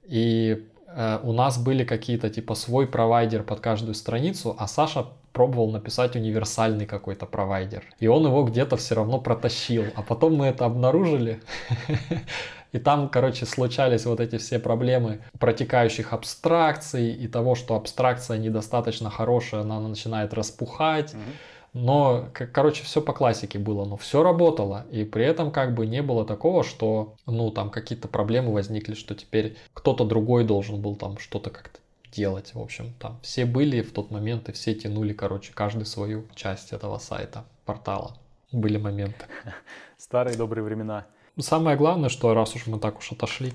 и 0.05 0.63
э, 0.89 1.21
у 1.23 1.33
нас 1.33 1.57
были 1.57 1.85
какие-то 1.85 2.29
типа 2.29 2.55
свой 2.55 2.87
провайдер 2.87 3.45
под 3.45 3.61
каждую 3.61 3.95
страницу, 3.95 4.55
а 4.59 4.67
Саша 4.67 5.07
пробовал 5.33 5.71
написать 5.71 6.15
универсальный 6.15 6.85
какой-то 6.85 7.25
провайдер. 7.25 7.83
И 7.99 8.09
он 8.09 8.27
его 8.27 8.45
где-то 8.45 8.77
все 8.77 8.95
равно 8.95 9.19
протащил. 9.19 9.85
А 9.95 10.03
потом 10.03 10.35
мы 10.35 10.49
это 10.49 10.67
обнаружили. 10.67 11.41
И 12.73 12.79
там, 12.79 13.09
короче, 13.09 13.45
случались 13.47 14.07
вот 14.07 14.19
эти 14.21 14.39
все 14.39 14.59
проблемы 14.59 15.21
протекающих 15.39 16.13
абстракций 16.13 17.13
и 17.13 17.29
того, 17.29 17.55
что 17.55 17.77
абстракция 17.77 18.39
недостаточно 18.39 19.11
хорошая, 19.11 19.61
она 19.61 19.79
начинает 19.81 20.33
распухать. 20.33 21.15
Но, 21.75 22.29
короче, 22.53 22.85
все 22.85 23.01
по 23.01 23.15
классике 23.15 23.59
было, 23.59 23.87
но 23.87 23.97
все 23.97 24.23
работало. 24.23 24.87
И 24.91 25.05
при 25.05 25.25
этом 25.25 25.51
как 25.51 25.75
бы 25.75 25.87
не 25.87 26.03
было 26.03 26.27
такого, 26.27 26.65
что, 26.65 27.15
ну, 27.27 27.51
там 27.51 27.71
какие-то 27.71 28.09
проблемы 28.09 28.53
возникли, 28.53 28.95
что 28.95 29.15
теперь 29.15 29.57
кто-то 29.73 30.05
другой 30.05 30.45
должен 30.45 30.83
был 30.83 30.97
там 30.97 31.19
что-то 31.19 31.49
как-то 31.51 31.79
делать. 32.13 32.55
В 32.55 32.61
общем, 32.61 32.93
там 32.99 33.19
все 33.23 33.47
были 33.47 33.81
в 33.81 33.93
тот 33.93 34.11
момент 34.11 34.49
и 34.51 34.53
все 34.53 34.75
тянули, 34.75 35.15
короче, 35.15 35.53
каждый 35.55 35.87
свою 35.87 36.27
часть 36.35 36.73
этого 36.73 36.99
сайта, 36.99 37.45
портала. 37.65 38.17
Были 38.53 38.77
моменты. 38.77 39.25
Старые 39.97 40.37
добрые 40.37 40.63
времена. 40.63 41.07
Самое 41.39 41.77
главное, 41.77 42.11
что 42.11 42.35
раз 42.35 42.55
уж 42.55 42.67
мы 42.67 42.79
так 42.79 42.99
уж 42.99 43.13
отошли 43.13 43.53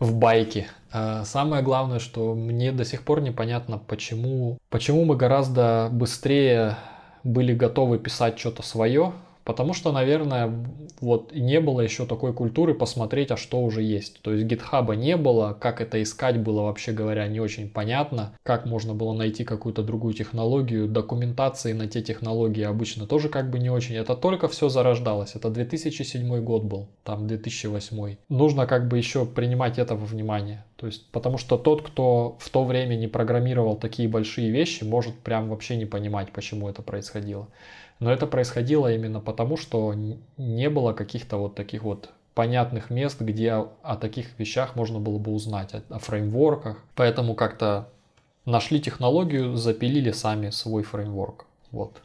в 0.00 0.14
байке, 0.14 0.66
э, 0.92 1.22
самое 1.24 1.62
главное, 1.62 2.00
что 2.00 2.34
мне 2.34 2.72
до 2.72 2.84
сих 2.84 3.04
пор 3.04 3.20
непонятно, 3.20 3.78
почему, 3.78 4.58
почему 4.68 5.04
мы 5.04 5.16
гораздо 5.16 5.88
быстрее 5.92 6.76
были 7.22 7.54
готовы 7.54 7.98
писать 7.98 8.38
что-то 8.38 8.62
свое, 8.62 9.12
Потому 9.48 9.72
что, 9.72 9.92
наверное, 9.92 10.62
вот 11.00 11.32
не 11.34 11.58
было 11.58 11.80
еще 11.80 12.04
такой 12.04 12.34
культуры 12.34 12.74
посмотреть, 12.74 13.30
а 13.30 13.38
что 13.38 13.62
уже 13.62 13.82
есть. 13.82 14.20
То 14.20 14.34
есть 14.34 14.44
гитхаба 14.44 14.94
не 14.94 15.16
было, 15.16 15.56
как 15.58 15.80
это 15.80 16.02
искать 16.02 16.38
было, 16.38 16.64
вообще 16.64 16.92
говоря, 16.92 17.26
не 17.28 17.40
очень 17.40 17.70
понятно. 17.70 18.34
Как 18.42 18.66
можно 18.66 18.92
было 18.92 19.14
найти 19.14 19.44
какую-то 19.44 19.82
другую 19.82 20.12
технологию, 20.12 20.86
документации 20.86 21.72
на 21.72 21.86
те 21.86 22.02
технологии 22.02 22.62
обычно 22.62 23.06
тоже 23.06 23.30
как 23.30 23.48
бы 23.48 23.58
не 23.58 23.70
очень. 23.70 23.94
Это 23.94 24.14
только 24.16 24.48
все 24.48 24.68
зарождалось. 24.68 25.34
Это 25.34 25.48
2007 25.48 26.44
год 26.44 26.64
был, 26.64 26.88
там 27.02 27.26
2008. 27.26 28.16
Нужно 28.28 28.66
как 28.66 28.86
бы 28.86 28.98
еще 28.98 29.24
принимать 29.24 29.78
это 29.78 29.96
во 29.96 30.04
внимание. 30.04 30.66
То 30.76 30.86
есть, 30.86 31.10
потому 31.10 31.38
что 31.38 31.56
тот, 31.56 31.80
кто 31.80 32.36
в 32.38 32.50
то 32.50 32.64
время 32.64 32.96
не 32.96 33.08
программировал 33.08 33.76
такие 33.76 34.10
большие 34.10 34.50
вещи, 34.50 34.84
может 34.84 35.18
прям 35.20 35.48
вообще 35.48 35.76
не 35.76 35.86
понимать, 35.86 36.32
почему 36.32 36.68
это 36.68 36.82
происходило. 36.82 37.48
Но 38.00 38.12
это 38.12 38.26
происходило 38.26 38.92
именно 38.92 39.20
потому, 39.20 39.56
что 39.56 39.94
не 40.36 40.70
было 40.70 40.92
каких-то 40.92 41.36
вот 41.36 41.54
таких 41.54 41.82
вот 41.82 42.10
понятных 42.34 42.90
мест, 42.90 43.20
где 43.20 43.52
о, 43.52 43.96
таких 43.96 44.38
вещах 44.38 44.76
можно 44.76 45.00
было 45.00 45.18
бы 45.18 45.32
узнать, 45.32 45.74
о, 45.74 45.82
о 45.88 45.98
фреймворках. 45.98 46.78
Поэтому 46.94 47.34
как-то 47.34 47.88
нашли 48.44 48.80
технологию, 48.80 49.56
запилили 49.56 50.12
сами 50.12 50.50
свой 50.50 50.84
фреймворк. 50.84 51.46
Вот. 51.72 52.00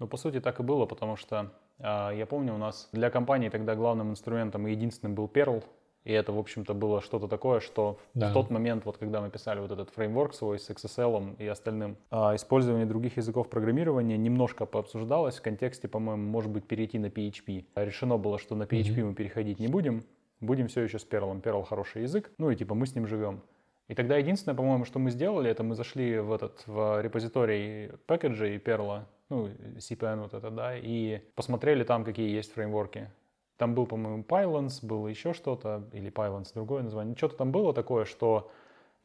Ну, 0.00 0.08
по 0.08 0.16
сути, 0.16 0.40
так 0.40 0.58
и 0.58 0.62
было, 0.64 0.86
потому 0.86 1.16
что 1.16 1.52
э, 1.78 2.10
я 2.16 2.26
помню, 2.26 2.54
у 2.54 2.58
нас 2.58 2.88
для 2.92 3.10
компании 3.10 3.48
тогда 3.48 3.76
главным 3.76 4.10
инструментом 4.10 4.66
и 4.66 4.72
единственным 4.72 5.14
был 5.14 5.30
Perl, 5.32 5.62
и 6.06 6.12
это, 6.12 6.32
в 6.32 6.38
общем-то, 6.38 6.72
было 6.72 7.00
что-то 7.00 7.26
такое, 7.26 7.58
что 7.58 7.98
да. 8.14 8.30
в 8.30 8.32
тот 8.32 8.48
момент, 8.48 8.84
вот 8.84 8.96
когда 8.96 9.20
мы 9.20 9.28
писали 9.28 9.58
вот 9.58 9.72
этот 9.72 9.90
фреймворк 9.90 10.34
свой 10.34 10.60
с 10.60 10.70
XSL 10.70 11.34
и 11.38 11.46
остальным, 11.48 11.96
а, 12.10 12.36
использование 12.36 12.86
других 12.86 13.16
языков 13.16 13.50
программирования 13.50 14.16
немножко 14.16 14.66
пообсуждалось 14.66 15.38
в 15.38 15.42
контексте, 15.42 15.88
по-моему, 15.88 16.22
может 16.22 16.52
быть, 16.52 16.64
перейти 16.64 17.00
на 17.00 17.06
PHP. 17.06 17.64
Решено 17.74 18.18
было, 18.18 18.38
что 18.38 18.54
на 18.54 18.62
PHP 18.62 18.94
mm-hmm. 18.94 19.04
мы 19.04 19.14
переходить 19.14 19.58
не 19.58 19.66
будем, 19.66 20.04
будем 20.40 20.68
все 20.68 20.82
еще 20.82 21.00
с 21.00 21.04
Perl. 21.04 21.42
Perl 21.42 21.64
хороший 21.64 22.02
язык, 22.02 22.30
ну 22.38 22.50
и 22.50 22.56
типа 22.56 22.76
мы 22.76 22.86
с 22.86 22.94
ним 22.94 23.08
живем. 23.08 23.42
И 23.88 23.94
тогда 23.96 24.16
единственное, 24.16 24.54
по-моему, 24.54 24.84
что 24.84 25.00
мы 25.00 25.10
сделали, 25.10 25.50
это 25.50 25.64
мы 25.64 25.74
зашли 25.74 26.20
в 26.20 26.32
этот 26.32 26.62
в 26.66 27.02
репозиторий 27.02 27.90
пакеджей 28.06 28.58
Perl, 28.58 29.02
ну, 29.28 29.48
CPN 29.78 30.22
вот 30.22 30.34
это, 30.34 30.50
да, 30.50 30.76
и 30.76 31.20
посмотрели 31.34 31.82
там, 31.82 32.04
какие 32.04 32.30
есть 32.30 32.52
фреймворки. 32.52 33.10
Там 33.56 33.74
был, 33.74 33.86
по-моему, 33.86 34.22
Pylons, 34.22 34.84
было 34.86 35.08
еще 35.08 35.32
что-то, 35.32 35.84
или 35.92 36.10
Pylons, 36.10 36.52
другое 36.54 36.82
название. 36.82 37.16
Что-то 37.16 37.36
там 37.36 37.52
было 37.52 37.72
такое, 37.72 38.04
что 38.04 38.50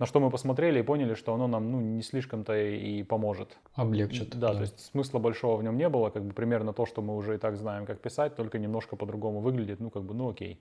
на 0.02 0.07
что 0.07 0.19
мы 0.19 0.32
посмотрели 0.32 0.80
и 0.80 0.82
поняли, 0.82 1.14
что 1.14 1.34
оно 1.34 1.48
нам 1.48 1.72
ну, 1.72 1.80
не 1.80 2.02
слишком-то 2.02 2.57
и 2.57 3.03
поможет. 3.03 3.60
Облегчит. 3.76 4.32
Да, 4.32 4.48
да, 4.48 4.53
то 4.56 4.61
есть 4.61 4.80
смысла 4.80 5.19
большого 5.19 5.57
в 5.57 5.64
нем 5.64 5.78
не 5.78 5.88
было, 5.90 6.10
как 6.10 6.26
бы 6.26 6.34
примерно 6.34 6.73
то, 6.73 6.88
что 6.88 7.03
мы 7.03 7.15
уже 7.15 7.36
и 7.36 7.38
так 7.38 7.56
знаем, 7.56 7.86
как 7.86 7.99
писать, 7.99 8.36
только 8.36 8.57
немножко 8.57 8.95
по-другому 8.95 9.41
выглядит, 9.41 9.80
ну 9.80 9.91
как 9.91 10.03
бы, 10.03 10.15
ну 10.15 10.32
окей. 10.32 10.60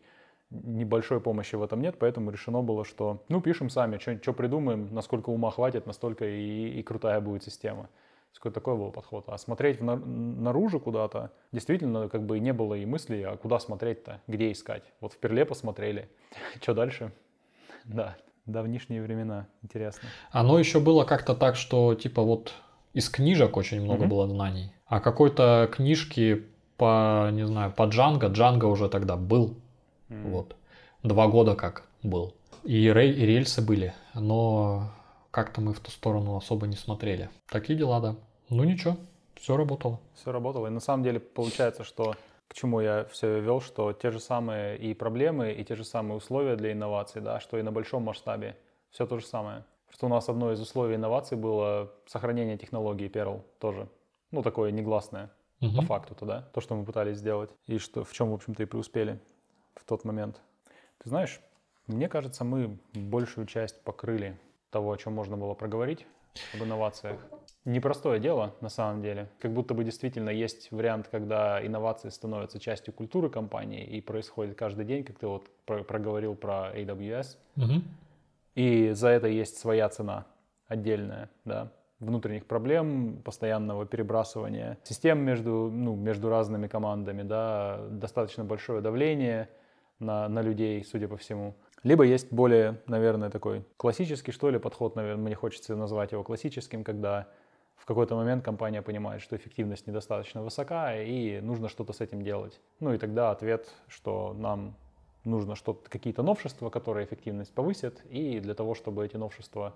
Небольшой 0.50 1.20
помощи 1.20 1.54
в 1.54 1.62
этом 1.62 1.80
нет, 1.80 1.96
поэтому 1.98 2.30
решено 2.30 2.60
было, 2.60 2.84
что 2.84 3.24
ну 3.30 3.40
пишем 3.40 3.70
сами, 3.70 3.98
что 3.98 4.32
придумаем, 4.34 4.92
насколько 4.92 5.30
ума 5.30 5.50
хватит, 5.50 5.86
настолько 5.86 6.26
и, 6.26 6.78
и 6.78 6.82
крутая 6.82 7.20
будет 7.22 7.42
система. 7.42 7.88
Какой 8.34 8.52
такой 8.52 8.76
был 8.76 8.90
подход. 8.90 9.24
А 9.28 9.36
смотреть 9.36 9.80
в 9.80 9.84
наружу 9.84 10.80
куда-то, 10.80 11.30
действительно, 11.52 12.08
как 12.08 12.22
бы 12.22 12.38
не 12.38 12.54
было 12.54 12.74
и 12.74 12.86
мысли, 12.86 13.20
а 13.22 13.36
куда 13.36 13.58
смотреть-то, 13.58 14.22
где 14.26 14.50
искать. 14.50 14.82
Вот 15.00 15.12
в 15.12 15.18
Перле 15.18 15.44
посмотрели. 15.44 16.08
Что 16.62 16.72
дальше? 16.72 17.12
Да, 17.84 18.16
давнишние 18.46 19.02
времена, 19.02 19.46
интересно. 19.62 20.08
Оно 20.30 20.58
еще 20.58 20.80
было 20.80 21.04
как-то 21.04 21.34
так, 21.34 21.56
что 21.56 21.94
типа 21.94 22.22
вот 22.22 22.54
из 22.92 23.08
книжек 23.08 23.56
очень 23.56 23.82
много 23.82 24.04
mm-hmm. 24.04 24.08
было 24.08 24.28
знаний, 24.28 24.72
а 24.86 25.00
какой-то 25.00 25.68
книжки 25.72 26.46
по, 26.76 27.30
не 27.32 27.46
знаю, 27.46 27.72
по 27.72 27.84
Джанго, 27.84 28.28
Джанго 28.28 28.64
уже 28.64 28.88
тогда 28.88 29.16
был, 29.16 29.56
mm-hmm. 30.08 30.30
вот, 30.30 30.56
два 31.02 31.28
года 31.28 31.54
как 31.54 31.84
был. 32.02 32.34
И, 32.64 32.92
рей, 32.92 33.12
и 33.12 33.26
рельсы 33.26 33.62
были, 33.62 33.94
но 34.14 34.90
как-то 35.30 35.60
мы 35.60 35.72
в 35.72 35.80
ту 35.80 35.90
сторону 35.90 36.36
особо 36.36 36.66
не 36.66 36.76
смотрели. 36.76 37.30
Такие 37.46 37.78
дела, 37.78 38.00
да. 38.00 38.16
Ну 38.48 38.64
ничего, 38.64 38.96
все 39.34 39.56
работало. 39.56 40.00
Все 40.14 40.32
работало. 40.32 40.66
И 40.66 40.70
на 40.70 40.80
самом 40.80 41.04
деле 41.04 41.20
получается, 41.20 41.84
что 41.84 42.14
к 42.48 42.54
чему 42.54 42.80
я 42.80 43.04
все 43.04 43.40
вел, 43.40 43.60
что 43.60 43.92
те 43.92 44.10
же 44.10 44.18
самые 44.18 44.76
и 44.76 44.92
проблемы, 44.92 45.52
и 45.52 45.64
те 45.64 45.76
же 45.76 45.84
самые 45.84 46.16
условия 46.16 46.56
для 46.56 46.72
инноваций, 46.72 47.22
да, 47.22 47.38
что 47.40 47.58
и 47.58 47.62
на 47.62 47.70
большом 47.70 48.02
масштабе. 48.02 48.56
Все 48.90 49.06
то 49.06 49.18
же 49.18 49.26
самое. 49.26 49.64
Что 49.88 50.06
у 50.06 50.08
нас 50.08 50.28
одно 50.28 50.52
из 50.52 50.60
условий 50.60 50.96
инноваций 50.96 51.36
было 51.36 51.92
сохранение 52.06 52.58
технологии 52.58 53.08
Perl 53.08 53.42
тоже. 53.60 53.88
Ну, 54.32 54.42
такое 54.42 54.72
негласное 54.72 55.30
угу. 55.60 55.76
по 55.76 55.82
факту-то, 55.82 56.26
да, 56.26 56.42
то, 56.52 56.60
что 56.60 56.74
мы 56.74 56.84
пытались 56.84 57.18
сделать. 57.18 57.50
И 57.66 57.78
что, 57.78 58.04
в 58.04 58.12
чем, 58.12 58.30
в 58.30 58.34
общем-то, 58.34 58.62
и 58.62 58.66
преуспели 58.66 59.20
в 59.74 59.84
тот 59.84 60.04
момент. 60.04 60.40
Ты 60.98 61.08
знаешь, 61.08 61.40
мне 61.86 62.08
кажется, 62.08 62.44
мы 62.44 62.78
большую 62.94 63.46
часть 63.46 63.80
покрыли 63.82 64.38
того, 64.70 64.92
о 64.92 64.96
чем 64.96 65.14
можно 65.14 65.36
было 65.36 65.54
проговорить 65.54 66.06
об 66.54 66.62
инновациях. 66.62 67.18
Непростое 67.64 68.20
дело, 68.20 68.54
на 68.60 68.68
самом 68.68 69.02
деле. 69.02 69.28
Как 69.38 69.52
будто 69.52 69.74
бы 69.74 69.84
действительно 69.84 70.30
есть 70.30 70.70
вариант, 70.70 71.08
когда 71.08 71.64
инновации 71.64 72.08
становятся 72.08 72.58
частью 72.58 72.94
культуры 72.94 73.28
компании 73.28 73.84
и 73.84 74.00
происходит 74.00 74.56
каждый 74.56 74.84
день, 74.86 75.04
как 75.04 75.18
ты 75.18 75.26
вот 75.26 75.48
проговорил 75.66 76.34
про 76.34 76.72
AWS. 76.74 77.36
Угу. 77.56 77.82
И 78.54 78.90
за 78.92 79.08
это 79.08 79.26
есть 79.28 79.58
своя 79.58 79.88
цена 79.88 80.26
отдельная, 80.68 81.30
да 81.44 81.72
внутренних 82.00 82.46
проблем, 82.46 83.20
постоянного 83.22 83.86
перебрасывания 83.86 84.78
систем 84.82 85.20
между, 85.20 85.70
ну, 85.70 85.94
между 85.94 86.30
разными 86.30 86.66
командами, 86.66 87.22
да, 87.22 87.78
достаточно 87.90 88.42
большое 88.42 88.80
давление 88.80 89.48
на, 89.98 90.28
на 90.28 90.40
людей, 90.40 90.82
судя 90.82 91.08
по 91.08 91.18
всему. 91.18 91.54
Либо 91.82 92.04
есть 92.04 92.30
более, 92.32 92.80
наверное, 92.86 93.30
такой 93.30 93.64
классический, 93.76 94.32
что 94.32 94.50
ли, 94.50 94.58
подход, 94.58 94.96
наверное, 94.96 95.24
мне 95.24 95.34
хочется 95.34 95.76
назвать 95.76 96.12
его 96.12 96.22
классическим, 96.22 96.84
когда 96.84 97.28
в 97.76 97.86
какой-то 97.86 98.14
момент 98.14 98.44
компания 98.44 98.82
понимает, 98.82 99.22
что 99.22 99.36
эффективность 99.36 99.86
недостаточно 99.86 100.42
высока, 100.42 100.94
и 100.94 101.40
нужно 101.40 101.68
что-то 101.70 101.94
с 101.94 102.02
этим 102.02 102.22
делать. 102.22 102.60
Ну 102.80 102.92
и 102.92 102.98
тогда 102.98 103.30
ответ, 103.30 103.74
что 103.88 104.34
нам 104.34 104.76
нужно 105.24 105.54
что-то, 105.56 105.88
какие-то 105.88 106.22
новшества, 106.22 106.68
которые 106.68 107.06
эффективность 107.06 107.54
повысят, 107.54 108.04
и 108.10 108.40
для 108.40 108.54
того, 108.54 108.74
чтобы 108.74 109.06
эти 109.06 109.16
новшества 109.16 109.74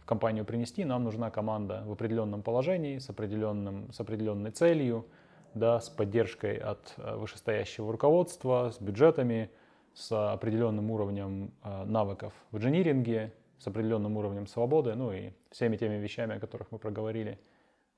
в 0.00 0.06
компанию 0.06 0.46
принести, 0.46 0.84
нам 0.84 1.04
нужна 1.04 1.30
команда 1.30 1.82
в 1.86 1.92
определенном 1.92 2.42
положении, 2.42 2.98
с, 2.98 3.10
определенным, 3.10 3.92
с 3.92 4.00
определенной 4.00 4.50
целью, 4.50 5.06
да, 5.52 5.80
с 5.80 5.90
поддержкой 5.90 6.56
от 6.56 6.94
э, 6.96 7.16
вышестоящего 7.16 7.92
руководства, 7.92 8.70
с 8.70 8.80
бюджетами, 8.80 9.50
с 9.94 10.32
определенным 10.32 10.90
уровнем 10.90 11.52
э, 11.62 11.84
навыков 11.84 12.32
в 12.50 12.58
инжиниринге, 12.58 13.32
с 13.58 13.66
определенным 13.66 14.16
уровнем 14.16 14.46
свободы, 14.46 14.94
ну 14.94 15.12
и 15.12 15.30
всеми 15.50 15.76
теми 15.76 15.94
вещами, 15.94 16.36
о 16.36 16.40
которых 16.40 16.70
мы 16.72 16.78
проговорили. 16.78 17.38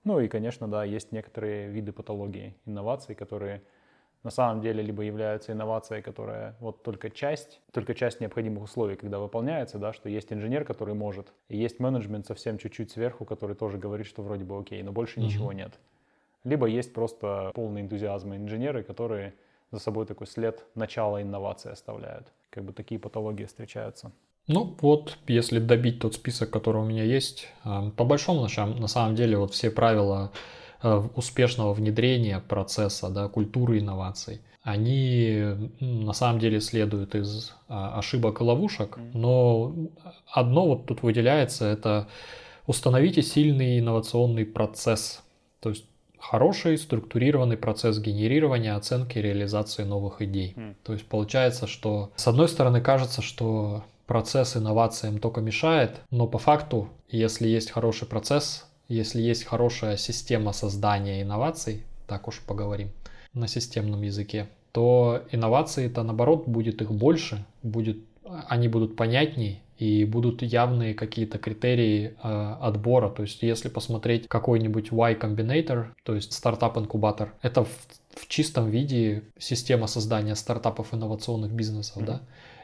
Ну 0.04 0.20
и, 0.20 0.28
конечно, 0.28 0.68
да, 0.68 0.84
есть 0.84 1.10
некоторые 1.10 1.68
виды 1.68 1.92
патологии 1.92 2.54
инноваций, 2.64 3.14
которые 3.14 3.62
на 4.22 4.30
самом 4.30 4.60
деле 4.60 4.82
либо 4.82 5.02
являются 5.02 5.52
инновацией, 5.52 6.02
которая 6.02 6.56
вот 6.60 6.82
только 6.82 7.10
часть, 7.10 7.60
только 7.72 7.94
часть 7.94 8.20
необходимых 8.20 8.64
условий, 8.64 8.96
когда 8.96 9.18
выполняется, 9.18 9.78
да, 9.78 9.92
что 9.92 10.08
есть 10.08 10.32
инженер, 10.32 10.64
который 10.64 10.94
может, 10.94 11.32
и 11.48 11.56
есть 11.56 11.80
менеджмент 11.80 12.26
совсем 12.26 12.58
чуть-чуть 12.58 12.90
сверху, 12.90 13.24
который 13.24 13.56
тоже 13.56 13.78
говорит, 13.78 14.06
что 14.06 14.22
вроде 14.22 14.44
бы 14.44 14.58
окей, 14.58 14.82
но 14.82 14.92
больше 14.92 15.20
mm-hmm. 15.20 15.24
ничего 15.24 15.52
нет. 15.52 15.78
Либо 16.44 16.66
есть 16.66 16.92
просто 16.92 17.50
полный 17.54 17.80
энтузиазм 17.80 18.34
инженеры, 18.34 18.82
которые 18.82 19.34
за 19.72 19.78
собой 19.78 20.06
такой 20.06 20.26
след 20.26 20.64
начала 20.74 21.20
инновации 21.22 21.72
оставляют. 21.72 22.32
Как 22.50 22.64
бы 22.64 22.72
такие 22.72 23.00
патологии 23.00 23.44
встречаются. 23.44 24.12
Ну 24.46 24.76
вот, 24.80 25.18
если 25.26 25.58
добить 25.58 25.98
тот 26.00 26.14
список, 26.14 26.50
который 26.50 26.80
у 26.80 26.84
меня 26.84 27.02
есть, 27.02 27.48
э, 27.64 27.90
по 27.96 28.04
большому 28.04 28.42
на 28.42 28.86
самом 28.88 29.16
деле 29.16 29.38
вот 29.38 29.52
все 29.52 29.70
правила 29.70 30.30
Э, 30.82 31.02
успешного 31.14 31.72
внедрения 31.72 32.38
процесса, 32.38 33.08
да, 33.08 33.28
культуры 33.28 33.78
инноваций, 33.78 34.42
они 34.62 35.42
на 35.80 36.12
самом 36.12 36.38
деле 36.38 36.60
следуют 36.60 37.14
из 37.14 37.54
а, 37.68 37.98
ошибок 37.98 38.40
и 38.40 38.44
ловушек, 38.44 38.98
но 39.14 39.74
одно 40.30 40.66
вот 40.66 40.86
тут 40.86 41.02
выделяется, 41.02 41.64
это 41.64 42.08
установите 42.66 43.22
сильный 43.22 43.78
инновационный 43.78 44.44
процесс, 44.44 45.22
то 45.60 45.70
есть 45.70 45.86
хороший 46.18 46.78
структурированный 46.78 47.56
процесс 47.56 47.98
генерирования, 47.98 48.76
оценки, 48.76 49.18
реализации 49.18 49.84
новых 49.84 50.22
идей. 50.22 50.54
Mm. 50.56 50.74
То 50.82 50.92
есть 50.92 51.06
получается, 51.06 51.66
что 51.66 52.10
с 52.16 52.26
одной 52.26 52.48
стороны 52.48 52.80
кажется, 52.80 53.22
что 53.22 53.84
процесс 54.06 54.56
инновациям 54.56 55.18
только 55.18 55.40
мешает, 55.40 56.00
но 56.10 56.26
по 56.26 56.38
факту, 56.38 56.88
если 57.08 57.48
есть 57.48 57.70
хороший 57.70 58.06
процесс, 58.06 58.66
если 58.88 59.20
есть 59.20 59.44
хорошая 59.44 59.96
система 59.96 60.52
создания 60.52 61.22
инноваций, 61.22 61.82
так 62.06 62.28
уж 62.28 62.40
поговорим 62.40 62.90
на 63.32 63.48
системном 63.48 64.02
языке, 64.02 64.48
то 64.72 65.22
инновации-то 65.32 66.02
наоборот 66.02 66.46
будет 66.46 66.82
их 66.82 66.92
больше, 66.92 67.44
будет, 67.62 67.98
они 68.48 68.68
будут 68.68 68.96
понятнее 68.96 69.60
и 69.78 70.04
будут 70.04 70.42
явные 70.42 70.94
какие-то 70.94 71.38
критерии 71.38 72.16
э, 72.22 72.56
отбора. 72.60 73.10
То 73.10 73.22
есть 73.22 73.42
если 73.42 73.68
посмотреть 73.68 74.28
какой-нибудь 74.28 74.90
Y 74.90 75.14
Combinator, 75.14 75.86
то 76.02 76.14
есть 76.14 76.32
стартап-инкубатор, 76.32 77.34
это 77.42 77.64
в, 77.64 77.70
в 78.14 78.26
чистом 78.28 78.70
виде 78.70 79.24
система 79.38 79.86
создания 79.86 80.34
стартапов 80.34 80.94
инновационных 80.94 81.52
бизнесов, 81.52 82.02
mm-hmm. 82.02 82.06
да. 82.06 82.20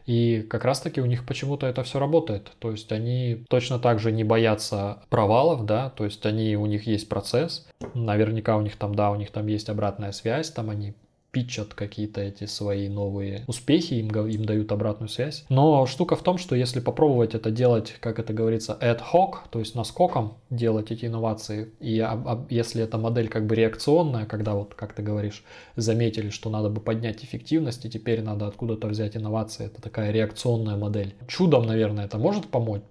И 0.06 0.43
как 0.51 0.64
раз-таки 0.64 1.01
у 1.01 1.06
них 1.06 1.24
почему-то 1.24 1.66
это 1.66 1.84
все 1.84 1.98
работает. 2.01 2.52
То 2.59 2.72
есть 2.72 2.90
они 2.90 3.44
точно 3.48 3.78
так 3.78 4.01
же 4.01 4.10
не 4.10 4.24
боятся 4.24 5.02
провалов, 5.10 5.64
да, 5.64 5.90
то 5.90 6.05
есть 6.05 6.26
они, 6.26 6.56
у 6.56 6.66
них 6.66 6.86
есть 6.86 7.09
процесс, 7.09 7.68
наверняка 7.94 8.56
у 8.56 8.62
них 8.62 8.76
там, 8.76 8.94
да, 8.94 9.10
у 9.10 9.16
них 9.16 9.30
там 9.30 9.47
есть 9.47 9.68
обратная 9.68 10.12
связь, 10.12 10.51
там 10.51 10.70
они 10.70 10.94
питчат 11.33 11.73
какие-то 11.73 12.21
эти 12.21 12.45
свои 12.45 12.89
новые 12.89 13.45
успехи, 13.47 13.95
им, 13.95 14.09
им 14.27 14.45
дают 14.45 14.71
обратную 14.71 15.09
связь. 15.09 15.45
Но 15.49 15.87
штука 15.87 16.15
в 16.15 16.23
том, 16.23 16.37
что 16.37 16.55
если 16.55 16.79
попробовать 16.79 17.35
это 17.35 17.51
делать, 17.51 17.95
как 18.01 18.19
это 18.19 18.35
говорится, 18.35 18.77
ad 18.81 19.01
hoc, 19.13 19.37
то 19.51 19.59
есть 19.59 19.75
наскоком 19.75 20.35
делать 20.51 20.91
эти 20.91 21.07
инновации, 21.07 21.73
и 21.81 21.99
а, 22.01 22.13
а, 22.13 22.47
если 22.51 22.83
эта 22.83 22.99
модель 22.99 23.29
как 23.29 23.47
бы 23.47 23.55
реакционная, 23.55 24.27
когда 24.27 24.53
вот, 24.53 24.75
как 24.75 24.93
ты 24.93 25.03
говоришь, 25.03 25.43
заметили, 25.75 26.29
что 26.29 26.51
надо 26.51 26.69
бы 26.69 26.83
поднять 26.83 27.25
эффективность, 27.25 27.87
и 27.87 27.91
теперь 27.91 28.21
надо 28.23 28.47
откуда-то 28.47 28.87
взять 28.89 29.17
инновации, 29.17 29.67
это 29.67 29.81
такая 29.81 30.11
реакционная 30.13 30.77
модель. 30.77 31.15
Чудом, 31.29 31.67
наверное, 31.67 32.05
это 32.05 32.19
может 32.19 32.49
помочь, 32.49 32.83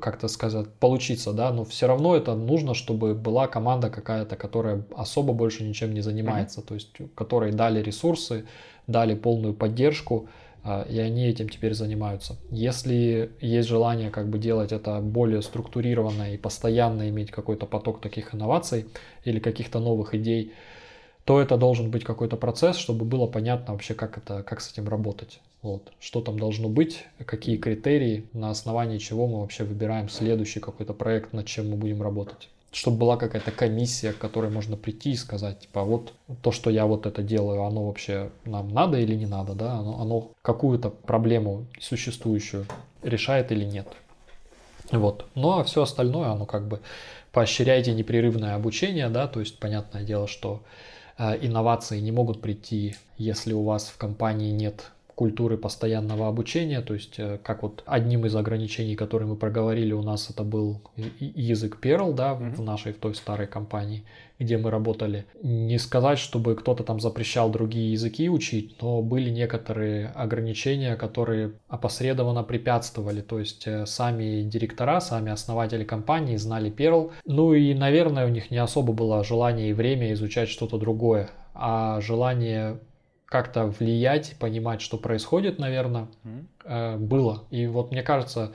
как-то 0.00 0.28
сказать, 0.28 0.68
получиться, 0.78 1.32
да, 1.32 1.50
но 1.50 1.64
все 1.64 1.88
равно 1.88 2.14
это 2.14 2.36
нужно, 2.36 2.74
чтобы 2.74 3.14
была 3.14 3.48
команда 3.48 3.90
какая-то, 3.90 4.36
которая 4.36 4.84
особо 4.94 5.32
больше 5.32 5.64
ничем 5.64 5.92
не 5.92 6.02
занимается, 6.02 6.60
mm-hmm. 6.60 6.66
то 6.68 6.74
есть 6.74 6.92
которой 7.16 7.50
дали 7.50 7.79
дали 7.80 7.86
ресурсы, 7.86 8.44
дали 8.86 9.14
полную 9.14 9.54
поддержку, 9.54 10.28
а, 10.62 10.82
и 10.82 10.98
они 10.98 11.26
этим 11.26 11.48
теперь 11.48 11.74
занимаются. 11.74 12.36
Если 12.50 13.30
есть 13.40 13.68
желание 13.68 14.10
как 14.10 14.28
бы 14.28 14.38
делать 14.38 14.72
это 14.72 15.00
более 15.00 15.42
структурированно 15.42 16.34
и 16.34 16.36
постоянно 16.36 17.08
иметь 17.08 17.30
какой-то 17.30 17.66
поток 17.66 18.00
таких 18.00 18.34
инноваций 18.34 18.86
или 19.24 19.40
каких-то 19.40 19.80
новых 19.80 20.14
идей, 20.14 20.52
то 21.24 21.40
это 21.40 21.56
должен 21.56 21.90
быть 21.90 22.04
какой-то 22.04 22.36
процесс, 22.36 22.76
чтобы 22.76 23.04
было 23.04 23.26
понятно 23.26 23.72
вообще, 23.72 23.94
как, 23.94 24.18
это, 24.18 24.42
как 24.42 24.60
с 24.60 24.72
этим 24.72 24.88
работать. 24.88 25.40
Вот. 25.62 25.92
Что 26.00 26.20
там 26.20 26.38
должно 26.38 26.68
быть, 26.68 27.04
какие 27.24 27.56
критерии, 27.56 28.24
на 28.32 28.50
основании 28.50 28.98
чего 28.98 29.26
мы 29.26 29.40
вообще 29.40 29.64
выбираем 29.64 30.08
следующий 30.08 30.60
какой-то 30.60 30.94
проект, 30.94 31.32
над 31.32 31.46
чем 31.46 31.70
мы 31.70 31.76
будем 31.76 32.02
работать 32.02 32.48
чтобы 32.72 32.98
была 32.98 33.16
какая-то 33.16 33.50
комиссия, 33.50 34.12
к 34.12 34.18
которой 34.18 34.50
можно 34.50 34.76
прийти 34.76 35.12
и 35.12 35.16
сказать, 35.16 35.60
типа, 35.60 35.82
вот 35.82 36.12
то, 36.42 36.52
что 36.52 36.70
я 36.70 36.86
вот 36.86 37.06
это 37.06 37.22
делаю, 37.22 37.64
оно 37.64 37.86
вообще 37.86 38.30
нам 38.44 38.68
надо 38.68 38.98
или 38.98 39.14
не 39.14 39.26
надо, 39.26 39.54
да, 39.54 39.72
оно, 39.72 40.00
оно 40.00 40.30
какую-то 40.42 40.90
проблему 40.90 41.66
существующую 41.80 42.66
решает 43.02 43.50
или 43.50 43.64
нет. 43.64 43.88
Вот. 44.92 45.26
Ну 45.34 45.58
а 45.58 45.64
все 45.64 45.82
остальное, 45.82 46.30
оно 46.30 46.46
как 46.46 46.68
бы 46.68 46.80
поощряйте 47.32 47.92
непрерывное 47.92 48.54
обучение, 48.54 49.08
да, 49.08 49.26
то 49.26 49.40
есть 49.40 49.58
понятное 49.58 50.02
дело, 50.04 50.26
что 50.26 50.62
э, 51.18 51.38
инновации 51.40 52.00
не 52.00 52.12
могут 52.12 52.40
прийти, 52.40 52.96
если 53.18 53.52
у 53.52 53.62
вас 53.62 53.88
в 53.88 53.96
компании 53.96 54.50
нет 54.50 54.90
культуры 55.20 55.58
постоянного 55.58 56.28
обучения, 56.28 56.80
то 56.80 56.94
есть 56.94 57.18
э, 57.18 57.38
как 57.42 57.62
вот 57.62 57.82
одним 57.84 58.24
из 58.24 58.34
ограничений, 58.34 58.96
которые 58.96 59.28
мы 59.28 59.36
проговорили, 59.36 59.92
у 59.92 60.02
нас 60.02 60.30
это 60.30 60.44
был 60.44 60.80
язык 61.18 61.76
Perl, 61.82 62.14
да, 62.14 62.32
mm-hmm. 62.32 62.54
в 62.54 62.62
нашей, 62.62 62.92
в 62.94 62.96
той 62.96 63.14
старой 63.14 63.46
компании, 63.46 64.02
где 64.38 64.56
мы 64.56 64.70
работали. 64.70 65.26
Не 65.42 65.78
сказать, 65.78 66.18
чтобы 66.18 66.54
кто-то 66.54 66.84
там 66.84 67.00
запрещал 67.00 67.50
другие 67.50 67.92
языки 67.92 68.30
учить, 68.30 68.80
но 68.80 69.02
были 69.02 69.28
некоторые 69.28 70.06
ограничения, 70.06 70.96
которые 70.96 71.52
опосредованно 71.68 72.42
препятствовали, 72.42 73.20
то 73.20 73.38
есть 73.38 73.66
э, 73.66 73.84
сами 73.84 74.40
директора, 74.40 75.00
сами 75.00 75.30
основатели 75.30 75.84
компании 75.84 76.36
знали 76.36 76.72
Perl, 76.72 77.10
ну 77.26 77.52
и, 77.52 77.74
наверное, 77.74 78.24
у 78.24 78.30
них 78.30 78.50
не 78.50 78.56
особо 78.56 78.94
было 78.94 79.22
желание 79.22 79.68
и 79.68 79.74
время 79.74 80.14
изучать 80.14 80.48
что-то 80.48 80.78
другое, 80.78 81.28
а 81.52 82.00
желание 82.00 82.78
как-то 83.30 83.66
влиять, 83.66 84.34
понимать, 84.38 84.82
что 84.82 84.98
происходит, 84.98 85.60
наверное, 85.60 86.08
mm-hmm. 86.24 86.98
было. 86.98 87.44
И 87.50 87.66
вот 87.68 87.92
мне 87.92 88.02
кажется, 88.02 88.52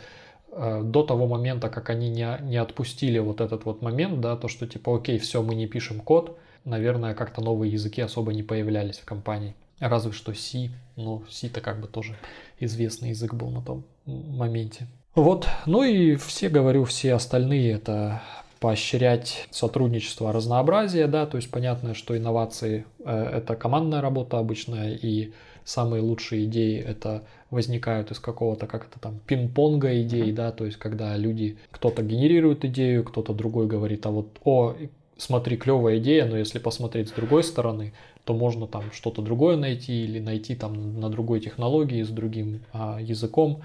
э, 0.52 0.82
до 0.84 1.02
того 1.04 1.28
момента, 1.28 1.70
как 1.70 1.90
они 1.90 2.10
не, 2.10 2.28
не 2.42 2.58
отпустили 2.58 3.18
вот 3.18 3.40
этот 3.40 3.64
вот 3.64 3.82
момент, 3.82 4.20
да, 4.20 4.36
то, 4.36 4.50
что 4.50 4.68
типа, 4.68 4.98
окей, 4.98 5.18
все, 5.18 5.42
мы 5.42 5.56
не 5.56 5.66
пишем 5.66 6.02
код, 6.02 6.38
наверное, 6.66 7.16
как-то 7.16 7.42
новые 7.42 7.72
языки 7.72 8.02
особо 8.02 8.34
не 8.34 8.44
появлялись 8.44 8.98
в 8.98 9.06
компании. 9.06 9.56
Разве 9.80 10.12
что 10.12 10.34
C, 10.34 10.70
но 10.98 11.24
C-то 11.30 11.62
как 11.62 11.80
бы 11.80 11.88
тоже 11.88 12.18
известный 12.60 13.10
язык 13.10 13.34
был 13.34 13.52
на 13.52 13.62
том 13.62 13.86
моменте. 14.06 14.88
Вот, 15.16 15.48
ну 15.66 15.84
и 15.84 16.18
все, 16.18 16.50
говорю, 16.50 16.84
все 16.84 17.14
остальные 17.14 17.72
это 17.72 18.22
поощрять 18.66 19.48
сотрудничество, 19.52 20.34
разнообразие, 20.34 21.06
да, 21.06 21.28
то 21.28 21.38
есть 21.38 21.52
понятно, 21.52 21.94
что 21.94 22.18
инновации 22.18 22.88
э, 23.06 23.30
это 23.38 23.56
командная 23.56 24.02
работа 24.02 24.40
обычная, 24.40 24.96
и 24.96 25.34
самые 25.64 26.02
лучшие 26.02 26.46
идеи 26.46 26.82
это 26.82 27.26
возникают 27.52 28.10
из 28.10 28.18
какого-то 28.18 28.66
как 28.66 28.88
это 28.88 29.00
там 29.00 29.20
пинг-понга 29.28 30.02
идей, 30.02 30.32
да, 30.32 30.52
то 30.52 30.66
есть 30.66 30.78
когда 30.78 31.16
люди, 31.16 31.60
кто-то 31.70 32.02
генерирует 32.02 32.66
идею, 32.66 33.04
кто-то 33.04 33.36
другой 33.36 33.68
говорит, 33.68 34.04
а 34.08 34.10
вот, 34.10 34.30
о, 34.44 34.74
смотри, 35.16 35.58
клевая 35.58 36.00
идея, 36.00 36.26
но 36.26 36.36
если 36.36 36.58
посмотреть 36.58 37.10
с 37.10 37.12
другой 37.12 37.44
стороны, 37.44 37.94
то 38.24 38.34
можно 38.34 38.66
там 38.66 38.86
что-то 38.94 39.22
другое 39.22 39.58
найти 39.58 40.06
или 40.06 40.20
найти 40.20 40.56
там 40.56 41.00
на 41.00 41.12
другой 41.12 41.40
технологии 41.40 42.02
с 42.02 42.10
другим 42.10 42.64
а, 42.74 42.98
языком. 43.00 43.62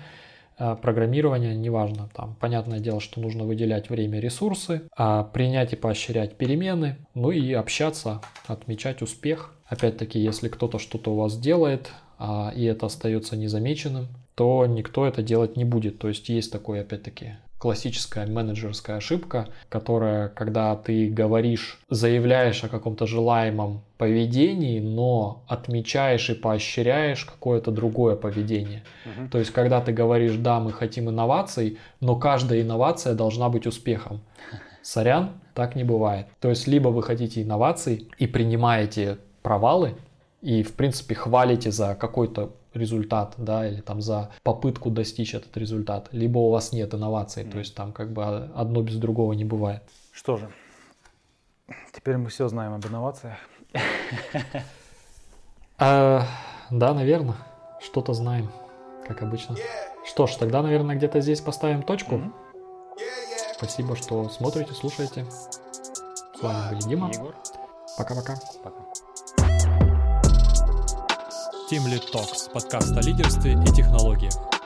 А, 0.60 0.76
программирования, 0.76 1.54
неважно, 1.54 2.10
там, 2.14 2.36
понятное 2.38 2.80
дело, 2.80 3.00
что 3.00 3.18
нужно 3.18 3.44
выделять 3.44 3.88
время, 3.88 4.20
ресурсы, 4.20 4.82
а 4.94 5.24
принять 5.24 5.72
и 5.72 5.76
поощрять 5.76 6.36
перемены, 6.36 6.98
ну 7.14 7.30
и 7.30 7.54
общаться, 7.54 8.20
отмечать 8.46 9.00
успех. 9.00 9.54
Опять-таки, 9.64 10.20
если 10.20 10.48
кто-то 10.48 10.78
что-то 10.78 11.12
у 11.12 11.16
вас 11.16 11.38
делает, 11.38 11.90
а, 12.18 12.52
и 12.54 12.64
это 12.64 12.86
остается 12.86 13.36
незамеченным, 13.36 14.08
то 14.34 14.66
никто 14.66 15.06
это 15.06 15.22
делать 15.22 15.56
не 15.56 15.64
будет. 15.64 15.98
То 15.98 16.08
есть 16.08 16.28
есть 16.28 16.52
такой, 16.52 16.82
опять-таки, 16.82 17.36
классическая 17.60 18.26
менеджерская 18.26 18.96
ошибка, 18.96 19.48
которая, 19.68 20.30
когда 20.30 20.74
ты 20.76 21.10
говоришь, 21.10 21.78
заявляешь 21.90 22.64
о 22.64 22.68
каком-то 22.68 23.06
желаемом 23.06 23.82
поведении, 23.98 24.80
но 24.80 25.42
отмечаешь 25.46 26.30
и 26.30 26.34
поощряешь 26.34 27.26
какое-то 27.26 27.70
другое 27.70 28.16
поведение. 28.16 28.82
Угу. 29.04 29.28
То 29.28 29.38
есть, 29.38 29.50
когда 29.50 29.82
ты 29.82 29.92
говоришь, 29.92 30.36
да, 30.36 30.58
мы 30.58 30.72
хотим 30.72 31.10
инноваций, 31.10 31.76
но 32.00 32.16
каждая 32.16 32.62
инновация 32.62 33.12
должна 33.12 33.50
быть 33.50 33.66
успехом. 33.66 34.22
Сорян, 34.80 35.32
так 35.52 35.76
не 35.76 35.84
бывает. 35.84 36.28
То 36.40 36.48
есть, 36.48 36.66
либо 36.66 36.88
вы 36.88 37.02
хотите 37.02 37.42
инноваций 37.42 38.08
и 38.16 38.26
принимаете 38.26 39.18
провалы, 39.42 39.96
и, 40.40 40.62
в 40.62 40.72
принципе, 40.72 41.14
хвалите 41.14 41.70
за 41.70 41.94
какой-то 41.94 42.52
результат, 42.74 43.34
да, 43.36 43.66
или 43.66 43.80
там 43.80 44.00
за 44.00 44.30
попытку 44.42 44.90
достичь 44.90 45.34
этот 45.34 45.56
результат, 45.56 46.08
либо 46.12 46.38
у 46.38 46.50
вас 46.50 46.72
нет 46.72 46.94
инноваций, 46.94 47.44
mm. 47.44 47.50
то 47.50 47.58
есть 47.58 47.74
там 47.74 47.92
как 47.92 48.12
бы 48.12 48.24
одно 48.54 48.82
без 48.82 48.96
другого 48.96 49.32
не 49.32 49.44
бывает. 49.44 49.82
Что 50.12 50.36
же, 50.36 50.50
теперь 51.92 52.16
мы 52.16 52.28
все 52.28 52.48
знаем 52.48 52.74
об 52.74 52.86
инновациях. 52.86 53.36
А, 55.82 56.26
да, 56.70 56.92
наверное, 56.92 57.36
что-то 57.80 58.12
знаем, 58.12 58.50
как 59.08 59.22
обычно. 59.22 59.56
Что 60.04 60.26
ж, 60.26 60.34
тогда, 60.34 60.60
наверное, 60.60 60.94
где-то 60.94 61.22
здесь 61.22 61.40
поставим 61.40 61.82
точку. 61.82 62.20
Спасибо, 63.56 63.96
что 63.96 64.28
смотрите, 64.28 64.74
слушаете. 64.74 65.24
С 65.30 66.42
вами 66.42 66.70
были 66.70 66.82
Дима. 66.82 67.10
Пока-пока. 67.96 68.36
пока. 68.62 68.89
Team 71.70 71.84
Lead 71.84 72.10
Talks, 72.12 72.50
подкаст 72.52 72.96
о 72.96 73.00
лидерстве 73.00 73.52
и 73.52 73.72
технологиях. 73.72 74.59